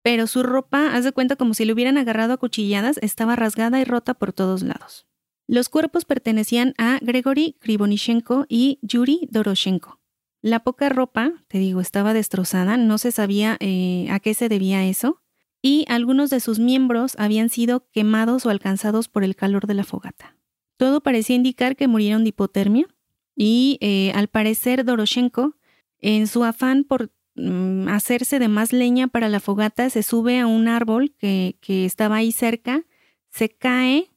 pero 0.02 0.26
su 0.26 0.42
ropa, 0.42 0.94
haz 0.94 1.05
de 1.05 1.12
cuenta 1.12 1.36
como 1.36 1.55
si 1.55 1.64
le 1.64 1.72
hubieran 1.72 1.96
agarrado 1.96 2.34
a 2.34 2.36
cuchilladas, 2.36 2.98
estaba 3.00 3.34
rasgada 3.34 3.80
y 3.80 3.84
rota 3.84 4.12
por 4.12 4.34
todos 4.34 4.62
lados. 4.62 5.07
Los 5.46 5.70
cuerpos 5.70 6.05
pertenecían 6.05 6.74
a 6.76 6.98
Gregory 7.00 7.57
Krivonishenko 7.61 8.44
y 8.48 8.78
Yuri 8.82 9.26
Doroshenko. 9.30 10.03
La 10.45 10.61
poca 10.61 10.90
ropa, 10.90 11.32
te 11.49 11.57
digo, 11.57 11.80
estaba 11.80 12.12
destrozada, 12.12 12.76
no 12.76 12.99
se 12.99 13.12
sabía 13.12 13.57
eh, 13.61 14.07
a 14.11 14.20
qué 14.20 14.34
se 14.34 14.51
debía 14.51 14.84
eso, 14.84 15.22
y 15.62 15.86
algunos 15.88 16.28
de 16.28 16.38
sus 16.38 16.59
miembros 16.59 17.14
habían 17.16 17.49
sido 17.49 17.88
quemados 17.92 18.45
o 18.45 18.51
alcanzados 18.51 19.09
por 19.09 19.24
el 19.24 19.36
calor 19.36 19.66
de 19.66 19.72
la 19.72 19.84
fogata. 19.84 20.36
Todo 20.76 21.03
parecía 21.03 21.34
indicar 21.34 21.76
que 21.76 21.88
murieron 21.88 22.24
de 22.24 22.28
hipotermia, 22.28 22.86
y 23.34 23.78
eh, 23.80 24.12
al 24.14 24.28
parecer 24.28 24.84
Doroshenko, 24.84 25.57
en 25.99 26.26
su 26.26 26.45
afán 26.45 26.84
por 26.84 27.11
mm, 27.36 27.88
hacerse 27.88 28.38
de 28.38 28.49
más 28.49 28.74
leña 28.74 29.09
para 29.09 29.30
la 29.30 29.40
fogata, 29.40 29.88
se 29.88 30.03
sube 30.03 30.40
a 30.40 30.47
un 30.47 30.68
árbol 30.68 31.14
que, 31.16 31.57
que 31.62 31.86
estaba 31.86 32.16
ahí 32.16 32.32
cerca, 32.32 32.84
se 33.30 33.49
cae, 33.49 34.11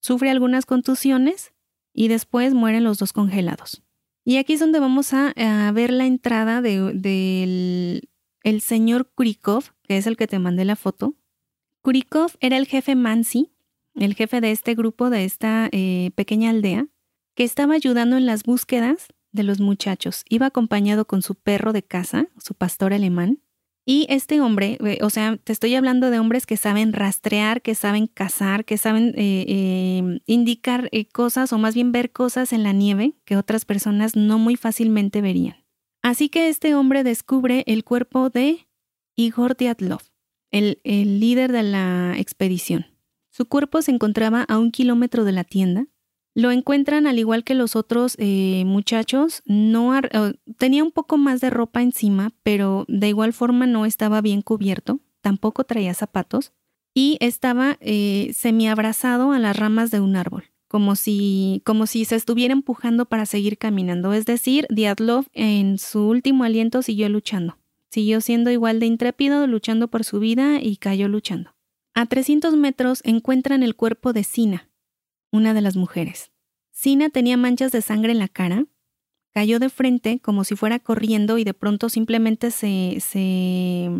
sufre 0.00 0.30
algunas 0.30 0.64
contusiones 0.64 1.52
y 1.92 2.08
después 2.08 2.54
mueren 2.54 2.82
los 2.82 2.96
dos 2.96 3.12
congelados. 3.12 3.82
Y 4.28 4.38
aquí 4.38 4.54
es 4.54 4.60
donde 4.60 4.80
vamos 4.80 5.14
a, 5.14 5.32
ver 5.72 5.92
la 5.92 6.04
entrada 6.04 6.60
del 6.60 7.00
de, 7.00 8.08
el 8.42 8.60
señor 8.60 9.08
Kurikov, 9.14 9.66
que 9.84 9.98
es 9.98 10.08
el 10.08 10.16
que 10.16 10.26
te 10.26 10.40
mandé 10.40 10.64
la 10.64 10.74
foto. 10.74 11.14
Kurikov 11.80 12.32
era 12.40 12.56
el 12.56 12.66
jefe 12.66 12.96
Mansi, 12.96 13.52
el 13.94 14.14
jefe 14.16 14.40
de 14.40 14.50
este 14.50 14.74
grupo, 14.74 15.10
de 15.10 15.24
esta 15.24 15.68
eh, 15.70 16.10
pequeña 16.16 16.50
aldea, 16.50 16.88
que 17.36 17.44
estaba 17.44 17.74
ayudando 17.74 18.16
en 18.16 18.26
las 18.26 18.42
búsquedas 18.42 19.06
de 19.30 19.44
los 19.44 19.60
muchachos. 19.60 20.24
Iba 20.28 20.46
acompañado 20.46 21.06
con 21.06 21.22
su 21.22 21.36
perro 21.36 21.72
de 21.72 21.84
casa, 21.84 22.26
su 22.36 22.54
pastor 22.54 22.92
alemán, 22.92 23.38
y 23.88 24.06
este 24.08 24.40
hombre, 24.40 24.78
eh, 24.84 24.98
o 25.00 25.10
sea, 25.10 25.36
te 25.36 25.52
estoy 25.52 25.76
hablando 25.76 26.10
de 26.10 26.18
hombres 26.18 26.44
que 26.44 26.56
saben 26.56 26.92
rastrear, 26.92 27.62
que 27.62 27.76
saben 27.76 28.08
cazar, 28.08 28.64
que 28.64 28.78
saben 28.78 29.14
eh, 29.16 29.44
eh, 29.46 30.20
indicar 30.26 30.90
cosas 31.12 31.52
o 31.52 31.58
más 31.58 31.76
bien 31.76 31.92
ver 31.92 32.10
cosas 32.10 32.52
en 32.52 32.64
la 32.64 32.72
nieve 32.72 33.14
que 33.24 33.36
otras 33.36 33.64
personas 33.64 34.16
no 34.16 34.40
muy 34.40 34.56
fácilmente 34.56 35.20
verían. 35.20 35.64
Así 36.02 36.28
que 36.28 36.48
este 36.48 36.74
hombre 36.74 37.04
descubre 37.04 37.62
el 37.68 37.84
cuerpo 37.84 38.28
de 38.28 38.66
Igor 39.14 39.56
Dyatlov, 39.56 40.02
el, 40.50 40.80
el 40.82 41.20
líder 41.20 41.52
de 41.52 41.62
la 41.62 42.14
expedición. 42.18 42.86
Su 43.30 43.46
cuerpo 43.46 43.82
se 43.82 43.92
encontraba 43.92 44.42
a 44.42 44.58
un 44.58 44.72
kilómetro 44.72 45.24
de 45.24 45.32
la 45.32 45.44
tienda. 45.44 45.86
Lo 46.36 46.50
encuentran 46.50 47.06
al 47.06 47.18
igual 47.18 47.44
que 47.44 47.54
los 47.54 47.76
otros 47.76 48.14
eh, 48.18 48.64
muchachos. 48.66 49.40
No 49.46 49.98
tenía 50.58 50.84
un 50.84 50.92
poco 50.92 51.16
más 51.16 51.40
de 51.40 51.48
ropa 51.48 51.80
encima, 51.80 52.30
pero 52.42 52.84
de 52.88 53.08
igual 53.08 53.32
forma 53.32 53.66
no 53.66 53.86
estaba 53.86 54.20
bien 54.20 54.42
cubierto. 54.42 55.00
Tampoco 55.22 55.64
traía 55.64 55.94
zapatos 55.94 56.52
y 56.92 57.16
estaba 57.20 57.78
eh, 57.80 58.32
semiabrazado 58.34 59.32
a 59.32 59.38
las 59.38 59.56
ramas 59.56 59.90
de 59.90 60.00
un 60.00 60.14
árbol, 60.14 60.44
como 60.68 60.94
si, 60.94 61.62
como 61.64 61.86
si 61.86 62.04
se 62.04 62.16
estuviera 62.16 62.52
empujando 62.52 63.06
para 63.06 63.24
seguir 63.24 63.56
caminando. 63.56 64.12
Es 64.12 64.26
decir, 64.26 64.66
Diatlov 64.68 65.24
en 65.32 65.78
su 65.78 66.06
último 66.06 66.44
aliento 66.44 66.82
siguió 66.82 67.08
luchando. 67.08 67.56
Siguió 67.88 68.20
siendo 68.20 68.50
igual 68.50 68.78
de 68.78 68.84
intrépido, 68.84 69.46
luchando 69.46 69.88
por 69.88 70.04
su 70.04 70.20
vida 70.20 70.60
y 70.60 70.76
cayó 70.76 71.08
luchando. 71.08 71.54
A 71.94 72.04
300 72.04 72.56
metros 72.56 73.00
encuentran 73.04 73.62
el 73.62 73.74
cuerpo 73.74 74.12
de 74.12 74.22
Sina, 74.22 74.68
una 75.32 75.54
de 75.54 75.60
las 75.60 75.76
mujeres. 75.76 76.32
Sina 76.70 77.10
tenía 77.10 77.36
manchas 77.36 77.72
de 77.72 77.82
sangre 77.82 78.12
en 78.12 78.18
la 78.18 78.28
cara, 78.28 78.66
cayó 79.32 79.58
de 79.58 79.68
frente 79.68 80.20
como 80.20 80.44
si 80.44 80.56
fuera 80.56 80.78
corriendo 80.78 81.38
y 81.38 81.44
de 81.44 81.54
pronto 81.54 81.88
simplemente 81.88 82.50
se, 82.50 82.98
se, 83.00 83.90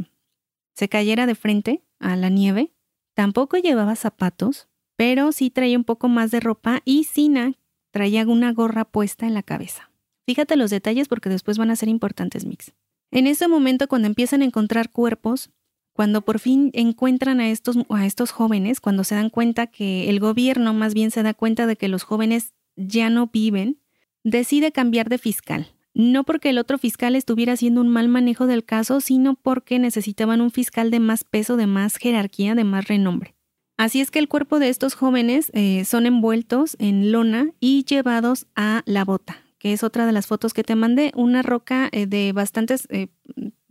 se 0.75 0.89
cayera 0.89 1.27
de 1.27 1.35
frente 1.35 1.83
a 1.99 2.17
la 2.17 2.29
nieve. 2.29 2.73
Tampoco 3.15 3.57
llevaba 3.57 3.97
zapatos, 3.97 4.69
pero 4.97 5.33
sí 5.33 5.51
traía 5.51 5.77
un 5.77 5.85
poco 5.85 6.09
más 6.09 6.31
de 6.31 6.41
ropa 6.41 6.81
y 6.85 7.05
Sina 7.05 7.55
traía 7.91 8.27
una 8.27 8.53
gorra 8.53 8.85
puesta 8.85 9.27
en 9.27 9.35
la 9.35 9.43
cabeza. 9.43 9.91
Fíjate 10.27 10.57
los 10.57 10.71
detalles 10.71 11.09
porque 11.09 11.29
después 11.29 11.57
van 11.57 11.71
a 11.71 11.77
ser 11.77 11.89
importantes, 11.89 12.45
Mix. 12.45 12.75
En 13.11 13.27
ese 13.27 13.49
momento, 13.49 13.89
cuando 13.89 14.09
empiezan 14.09 14.43
a 14.43 14.45
encontrar 14.45 14.91
cuerpos, 14.91 15.51
cuando 15.97 16.21
por 16.21 16.39
fin 16.39 16.71
encuentran 16.75 17.41
a 17.41 17.49
estos, 17.49 17.79
a 17.89 18.05
estos 18.05 18.31
jóvenes, 18.31 18.81
cuando 18.81 19.03
se 19.03 19.15
dan 19.15 19.31
cuenta 19.31 19.67
que 19.67 20.11
el 20.11 20.21
gobierno 20.21 20.75
más 20.75 20.93
bien 20.93 21.11
se 21.11 21.23
da 21.23 21.33
cuenta 21.33 21.67
de 21.67 21.77
que 21.77 21.89
los 21.89 22.03
jóvenes 22.03 22.53
ya 22.77 23.09
no 23.09 23.29
viven, 23.29 23.81
decide 24.23 24.73
cambiar 24.73 25.09
de 25.09 25.17
fiscal. 25.17 25.69
No 25.95 26.25
porque 26.25 26.51
el 26.51 26.59
otro 26.59 26.77
fiscal 26.77 27.17
estuviera 27.17 27.55
haciendo 27.55 27.81
un 27.81 27.89
mal 27.89 28.09
manejo 28.09 28.47
del 28.47 28.63
caso, 28.63 29.01
sino 29.01 29.37
porque 29.37 29.79
necesitaban 29.79 30.43
un 30.43 30.51
fiscal 30.51 30.91
de 30.91 31.01
más 31.01 31.25
peso, 31.25 31.57
de 31.57 31.67
más 31.67 31.97
jerarquía, 31.97 32.55
de 32.55 32.65
más 32.65 32.89
renombre. 32.89 33.35
Así 33.79 34.03
es 34.03 34.11
que 34.11 34.19
el 34.19 34.29
cuerpo 34.29 34.59
de 34.59 34.69
estos 34.69 34.95
jóvenes 34.95 35.51
eh, 35.55 35.87
son 35.87 36.05
envueltos 36.05 36.77
en 36.79 37.11
lona 37.11 37.53
y 37.59 37.85
llevados 37.85 38.47
a 38.55 38.83
la 38.85 39.07
bota, 39.07 39.39
que 39.59 39.73
es 39.73 39.83
otra 39.83 40.05
de 40.05 40.13
las 40.13 40.27
fotos 40.27 40.53
que 40.53 40.63
te 40.63 40.75
mandé, 40.75 41.13
una 41.15 41.41
roca 41.41 41.89
eh, 41.93 42.05
de 42.05 42.33
bastantes 42.33 42.87
eh, 42.91 43.09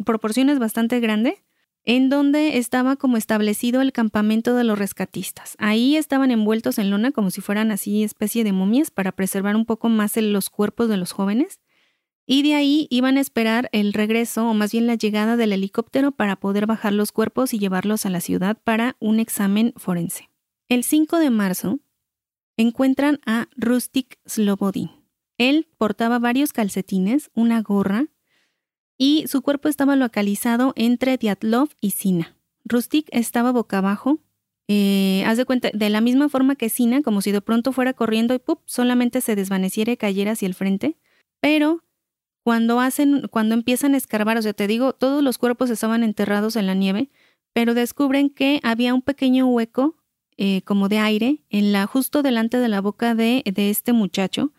proporciones 0.04 0.58
bastante 0.58 1.00
grande, 1.00 1.45
en 1.86 2.10
donde 2.10 2.58
estaba 2.58 2.96
como 2.96 3.16
establecido 3.16 3.82
el 3.82 3.92
campamento 3.92 4.56
de 4.56 4.64
los 4.64 4.78
rescatistas. 4.78 5.56
Ahí 5.60 5.96
estaban 5.96 6.32
envueltos 6.32 6.80
en 6.80 6.90
lona 6.90 7.12
como 7.12 7.30
si 7.30 7.42
fueran 7.42 7.72
así 7.72 8.04
especie 8.04 8.44
de 8.44 8.52
momias 8.52 8.92
para 8.92 9.12
preservar 9.12 9.56
un 9.56 9.66
poco 9.66 9.88
más 9.90 10.18
los 10.18 10.50
cuerpos 10.50 10.90
de 10.90 10.98
los 10.98 11.12
jóvenes. 11.12 11.60
Y 12.26 12.42
de 12.42 12.56
ahí 12.56 12.88
iban 12.90 13.18
a 13.18 13.22
esperar 13.22 13.70
el 13.72 13.94
regreso 13.94 14.50
o 14.50 14.54
más 14.56 14.72
bien 14.72 14.88
la 14.88 14.96
llegada 14.96 15.38
del 15.38 15.54
helicóptero 15.54 16.12
para 16.12 16.36
poder 16.38 16.66
bajar 16.66 16.92
los 16.94 17.12
cuerpos 17.12 17.54
y 17.54 17.60
llevarlos 17.60 18.08
a 18.08 18.10
la 18.10 18.20
ciudad 18.20 18.58
para 18.64 18.96
un 19.00 19.20
examen 19.20 19.74
forense. 19.78 20.32
El 20.68 20.84
5 20.84 21.20
de 21.20 21.30
marzo 21.30 21.80
encuentran 22.58 23.20
a 23.28 23.48
Rustic 23.56 24.18
Slobodin. 24.26 24.90
Él 25.38 25.68
portaba 25.78 26.18
varios 26.18 26.54
calcetines, 26.54 27.30
una 27.36 27.62
gorra, 27.62 28.08
y 28.98 29.26
su 29.28 29.42
cuerpo 29.42 29.68
estaba 29.68 29.96
localizado 29.96 30.74
entre 30.76 31.18
Diatlov 31.18 31.70
y 31.82 31.92
Sina. 31.92 32.36
Rustic 32.64 33.08
estaba 33.12 33.52
boca 33.52 33.80
abajo, 33.80 34.20
eh, 34.68 35.24
haz 35.26 35.38
de 35.38 35.46
cuenta, 35.46 35.70
de 35.74 35.90
la 35.90 36.02
misma 36.02 36.30
forma 36.30 36.56
que 36.56 36.70
Sina, 36.70 37.02
como 37.02 37.22
si 37.22 37.32
de 37.32 37.42
pronto 37.42 37.72
fuera 37.72 37.94
corriendo 37.94 38.34
y 38.34 38.40
¡pup! 38.40 38.62
solamente 38.66 39.22
se 39.22 39.36
desvaneciera 39.36 39.92
y 39.92 39.98
cayera 39.98 40.32
hacia 40.32 40.48
el 40.48 40.56
frente. 40.56 40.98
Pero 41.40 41.84
cuando 42.44 42.80
hacen, 42.80 43.28
cuando 43.30 43.54
empiezan 43.54 43.94
a 43.94 43.98
escarbar, 43.98 44.38
o 44.38 44.42
sea, 44.42 44.54
te 44.54 44.68
digo, 44.68 44.94
todos 44.94 45.24
los 45.24 45.38
cuerpos 45.38 45.70
estaban 45.70 46.04
enterrados 46.04 46.56
en 46.56 46.68
la 46.68 46.74
nieve, 46.74 47.10
pero 47.54 47.74
descubren 47.74 48.30
que 48.30 48.60
había 48.64 48.94
un 48.94 49.02
pequeño 49.02 49.48
hueco 49.48 49.96
eh, 50.38 50.62
como 50.64 50.90
de 50.90 51.00
aire 51.00 51.44
en 51.50 51.72
la, 51.72 51.86
justo 51.86 52.24
delante 52.24 52.58
de 52.58 52.68
la 52.68 52.82
boca 52.82 53.16
de, 53.16 53.44
de 53.46 53.70
este 53.70 53.94
muchacho 53.94 54.52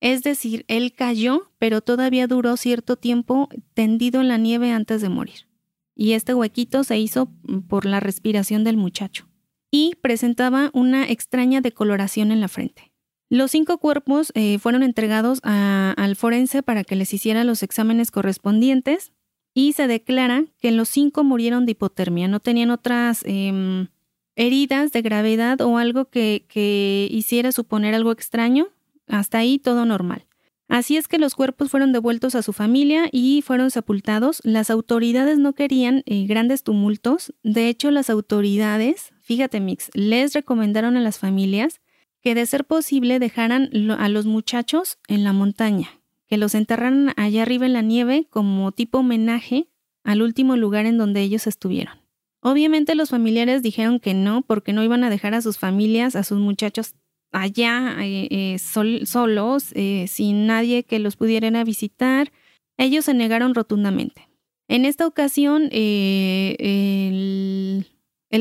es 0.00 0.22
decir, 0.22 0.64
él 0.68 0.92
cayó, 0.92 1.50
pero 1.58 1.80
todavía 1.80 2.26
duró 2.26 2.56
cierto 2.56 2.96
tiempo 2.96 3.48
tendido 3.74 4.20
en 4.20 4.28
la 4.28 4.36
nieve 4.36 4.70
antes 4.70 5.00
de 5.00 5.08
morir. 5.08 5.48
Y 5.94 6.12
este 6.12 6.34
huequito 6.34 6.84
se 6.84 6.98
hizo 6.98 7.30
por 7.68 7.86
la 7.86 8.00
respiración 8.00 8.64
del 8.64 8.76
muchacho. 8.76 9.26
Y 9.70 9.94
presentaba 10.02 10.70
una 10.74 11.08
extraña 11.08 11.60
decoloración 11.60 12.30
en 12.30 12.40
la 12.40 12.48
frente. 12.48 12.92
Los 13.28 13.50
cinco 13.50 13.78
cuerpos 13.78 14.30
eh, 14.34 14.58
fueron 14.58 14.82
entregados 14.82 15.40
al 15.42 16.14
forense 16.14 16.62
para 16.62 16.84
que 16.84 16.94
les 16.94 17.12
hiciera 17.12 17.42
los 17.42 17.62
exámenes 17.62 18.10
correspondientes 18.10 19.12
y 19.52 19.72
se 19.72 19.88
declara 19.88 20.44
que 20.60 20.70
los 20.70 20.88
cinco 20.88 21.24
murieron 21.24 21.64
de 21.66 21.72
hipotermia, 21.72 22.28
no 22.28 22.40
tenían 22.40 22.70
otras 22.70 23.22
em, 23.24 23.88
heridas 24.36 24.92
de 24.92 25.02
gravedad 25.02 25.60
o 25.62 25.78
algo 25.78 26.04
que 26.04 27.08
hiciera 27.10 27.50
suponer 27.50 27.94
algo 27.94 28.12
extraño, 28.12 28.68
hasta 29.06 29.38
ahí 29.38 29.58
todo 29.58 29.84
normal. 29.84 30.26
Así 30.68 30.96
es 30.96 31.06
que 31.06 31.18
los 31.18 31.34
cuerpos 31.34 31.70
fueron 31.70 31.92
devueltos 31.92 32.34
a 32.34 32.42
su 32.42 32.52
familia 32.52 33.08
y 33.12 33.42
fueron 33.42 33.70
sepultados. 33.70 34.40
Las 34.42 34.68
autoridades 34.70 35.38
no 35.38 35.54
querían 35.54 36.02
eh, 36.06 36.26
grandes 36.26 36.64
tumultos. 36.64 37.32
De 37.44 37.68
hecho, 37.68 37.90
las 37.92 38.10
autoridades, 38.10 39.12
fíjate 39.20 39.60
Mix, 39.60 39.90
les 39.94 40.32
recomendaron 40.32 40.96
a 40.96 41.00
las 41.00 41.18
familias 41.18 41.80
que 42.20 42.34
de 42.34 42.46
ser 42.46 42.64
posible 42.64 43.20
dejaran 43.20 43.70
a 43.92 44.08
los 44.08 44.26
muchachos 44.26 44.98
en 45.06 45.22
la 45.22 45.32
montaña, 45.32 46.00
que 46.26 46.36
los 46.36 46.56
enterraran 46.56 47.12
allá 47.16 47.42
arriba 47.42 47.66
en 47.66 47.72
la 47.72 47.82
nieve 47.82 48.26
como 48.28 48.72
tipo 48.72 48.98
homenaje 48.98 49.68
al 50.02 50.22
último 50.22 50.56
lugar 50.56 50.86
en 50.86 50.98
donde 50.98 51.20
ellos 51.20 51.46
estuvieron. 51.46 51.94
Obviamente 52.40 52.96
los 52.96 53.10
familiares 53.10 53.62
dijeron 53.62 54.00
que 54.00 54.14
no, 54.14 54.42
porque 54.42 54.72
no 54.72 54.82
iban 54.82 55.04
a 55.04 55.10
dejar 55.10 55.34
a 55.34 55.42
sus 55.42 55.58
familias, 55.58 56.16
a 56.16 56.24
sus 56.24 56.38
muchachos 56.38 56.94
allá 57.32 57.96
eh, 58.00 58.28
eh, 58.30 58.58
solos, 58.58 59.70
eh, 59.74 60.06
sin 60.08 60.46
nadie 60.46 60.84
que 60.84 60.98
los 60.98 61.16
pudiera 61.16 61.64
visitar. 61.64 62.32
Ellos 62.78 63.06
se 63.06 63.14
negaron 63.14 63.54
rotundamente. 63.54 64.28
En 64.68 64.84
esta 64.84 65.06
ocasión, 65.06 65.68
el, 65.72 67.86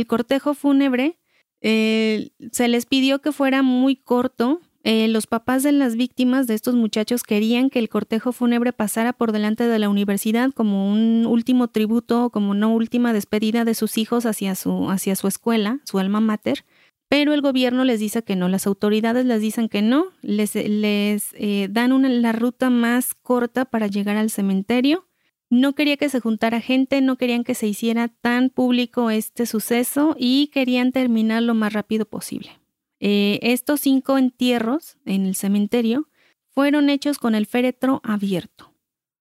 cortejo 0.08 0.54
fúnebre 0.54 1.18
se 1.62 2.68
les 2.68 2.86
pidió 2.86 3.22
que 3.22 3.32
fuera 3.32 3.62
muy 3.62 3.96
corto. 3.96 4.60
los 4.84 5.28
papás 5.28 5.64
de 5.64 5.72
las 5.72 5.96
víctimas 5.96 6.48
de 6.48 6.56
estos 6.56 6.76
muchachos 6.76 7.24
querían 7.24 7.70
que 7.70 7.80
el 7.80 7.90
cortejo 7.90 8.32
fúnebre 8.32 8.74
pasara 8.74 9.14
por 9.14 9.32
delante 9.32 9.68
de 9.68 9.80
la 9.80 9.90
universidad 9.90 10.52
como 10.52 10.92
un 10.92 11.26
último 11.28 11.68
tributo, 11.70 12.30
como 12.32 12.52
una 12.52 12.68
última 12.68 13.14
despedida 13.14 13.66
de 13.66 13.76
sus 13.76 13.98
hijos 13.98 14.26
hacia 14.26 14.56
su, 14.56 14.90
hacia 14.90 15.16
su 15.16 15.28
escuela, 15.28 15.80
su 15.86 16.00
alma 16.00 16.20
mater 16.20 16.66
pero 17.08 17.34
el 17.34 17.42
gobierno 17.42 17.84
les 17.84 18.00
dice 18.00 18.24
que 18.24 18.36
no, 18.36 18.50
las 18.50 18.66
autoridades 18.68 19.26
les 19.26 19.42
dicen 19.42 19.70
que 19.70 19.82
no, 19.82 20.08
les, 20.22 20.56
les 20.56 21.34
eh, 21.34 21.68
dan 21.70 22.22
la 22.22 22.32
ruta 22.32 22.70
más 22.70 23.14
corta 23.14 23.66
para 23.66 23.88
llegar 23.88 24.18
al 24.18 24.30
cementerio. 24.30 25.08
No 25.50 25.76
quería 25.76 25.98
que 25.98 26.10
se 26.10 26.20
juntara 26.20 26.60
gente, 26.60 27.02
no 27.02 27.18
querían 27.18 27.44
que 27.44 27.54
se 27.54 27.68
hiciera 27.68 28.08
tan 28.08 28.50
público 28.50 29.12
este 29.12 29.46
suceso 29.46 30.16
y 30.20 30.48
querían 30.48 30.92
terminar 30.92 31.44
lo 31.44 31.54
más 31.54 31.74
rápido 31.74 32.06
posible. 32.06 32.60
Eh, 33.00 33.40
estos 33.44 33.82
cinco 33.82 34.18
entierros 34.18 34.98
en 35.06 35.26
el 35.26 35.36
cementerio 35.36 36.10
fueron 36.50 36.90
hechos 36.90 37.20
con 37.20 37.36
el 37.36 37.46
féretro 37.46 38.02
abierto. 38.04 38.75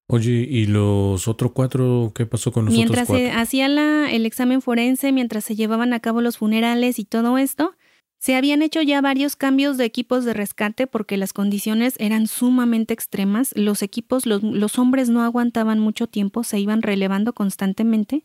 Oye, 0.07 0.47
¿y 0.49 0.67
los 0.67 1.29
otros 1.29 1.53
cuatro? 1.53 2.13
¿Qué 2.15 2.27
pasó 2.27 2.53
con 2.53 2.67
los 2.67 2.75
mientras 2.75 3.05
otros 3.05 3.09
cuatro? 3.09 3.23
Mientras 3.23 3.49
se 3.49 3.57
hacía 3.57 4.11
el 4.11 4.27
examen 4.27 4.61
forense, 4.61 5.13
mientras 5.13 5.45
se 5.45 5.57
llevaban 5.57 5.93
a 5.93 6.01
cabo 6.01 6.21
los 6.21 6.39
funerales 6.39 6.99
y 6.99 7.05
todo 7.05 7.39
esto, 7.39 7.75
se 8.19 8.37
habían 8.37 8.61
hecho 8.61 8.83
ya 8.83 9.01
varios 9.01 9.35
cambios 9.35 9.79
de 9.79 9.87
equipos 9.87 10.25
de 10.25 10.35
rescate 10.35 10.87
porque 10.87 11.17
las 11.17 11.33
condiciones 11.33 11.95
eran 11.99 12.27
sumamente 12.27 12.93
extremas. 12.93 13.53
Los 13.57 13.83
equipos, 13.83 14.27
los, 14.27 14.43
los 14.43 14.79
hombres 14.79 15.09
no 15.09 15.23
aguantaban 15.23 15.79
mucho 15.79 16.07
tiempo, 16.07 16.45
se 16.45 16.59
iban 16.59 16.83
relevando 16.83 17.33
constantemente 17.33 18.25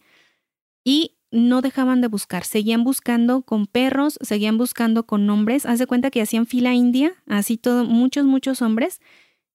y 0.84 1.16
no 1.32 1.62
dejaban 1.62 2.02
de 2.02 2.08
buscar. 2.08 2.44
Seguían 2.44 2.84
buscando 2.84 3.42
con 3.42 3.68
perros, 3.68 4.18
seguían 4.22 4.58
buscando 4.58 5.06
con 5.06 5.30
hombres. 5.30 5.66
Haz 5.66 5.80
de 5.80 5.88
cuenta 5.88 6.12
que 6.12 6.22
hacían 6.22 6.46
fila 6.46 6.74
india, 6.74 7.14
así 7.28 7.58
todo, 7.58 7.86
muchos, 7.86 8.26
muchos 8.26 8.62
hombres 8.62 9.00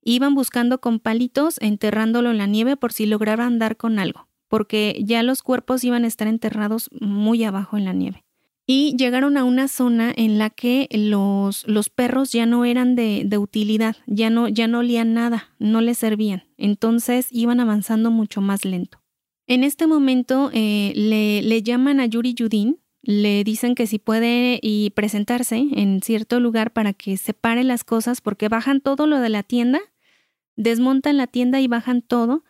Iban 0.04 0.34
buscando 0.34 0.80
con 0.80 1.00
palitos, 1.00 1.56
enterrándolo 1.60 2.30
en 2.30 2.38
la 2.38 2.46
nieve 2.46 2.76
por 2.76 2.92
si 2.92 3.06
lograban 3.06 3.58
dar 3.58 3.76
con 3.76 3.98
algo, 3.98 4.28
porque 4.48 5.00
ya 5.04 5.22
los 5.22 5.42
cuerpos 5.42 5.82
iban 5.82 6.04
a 6.04 6.08
estar 6.08 6.28
enterrados 6.28 6.90
muy 7.00 7.42
abajo 7.42 7.76
en 7.78 7.84
la 7.86 7.92
nieve. 7.92 8.22
y 8.66 8.96
llegaron 8.96 9.36
a 9.36 9.44
una 9.44 9.68
zona 9.68 10.12
en 10.16 10.38
la 10.38 10.48
que 10.48 10.88
los, 10.90 11.66
los 11.66 11.90
perros 11.90 12.32
ya 12.32 12.46
no 12.46 12.64
eran 12.64 12.94
de, 12.94 13.24
de, 13.26 13.36
utilidad, 13.36 13.96
ya 14.06 14.30
no, 14.30 14.48
ya 14.48 14.68
no 14.68 14.78
olían 14.78 15.12
nada, 15.12 15.54
no 15.58 15.82
les 15.82 15.98
servían. 15.98 16.44
Entonces 16.56 17.28
iban 17.30 17.60
avanzando 17.60 18.10
mucho 18.10 18.40
más 18.40 18.64
lento. 18.64 19.02
En 19.46 19.64
este 19.64 19.86
momento 19.86 20.50
eh, 20.54 20.92
le, 20.96 21.42
le, 21.42 21.62
llaman 21.62 22.00
a 22.00 22.06
Yuri 22.06 22.32
Yudin, 22.32 22.78
le 23.02 23.44
dicen 23.44 23.74
que 23.74 23.86
si 23.86 23.98
puede 23.98 24.58
y 24.62 24.90
presentarse 24.90 25.66
en 25.72 26.00
cierto 26.02 26.40
lugar 26.40 26.72
para 26.72 26.94
que 26.94 27.18
separe 27.18 27.62
las 27.64 27.84
cosas 27.84 28.22
porque 28.22 28.48
bajan 28.48 28.80
todo 28.80 29.06
lo 29.06 29.20
de 29.20 29.28
la 29.28 29.42
tienda, 29.42 29.80
desmontan 30.56 31.16
la 31.16 31.26
tienda 31.26 31.60
y 31.60 31.68
bajan 31.68 32.02
todo 32.02 32.44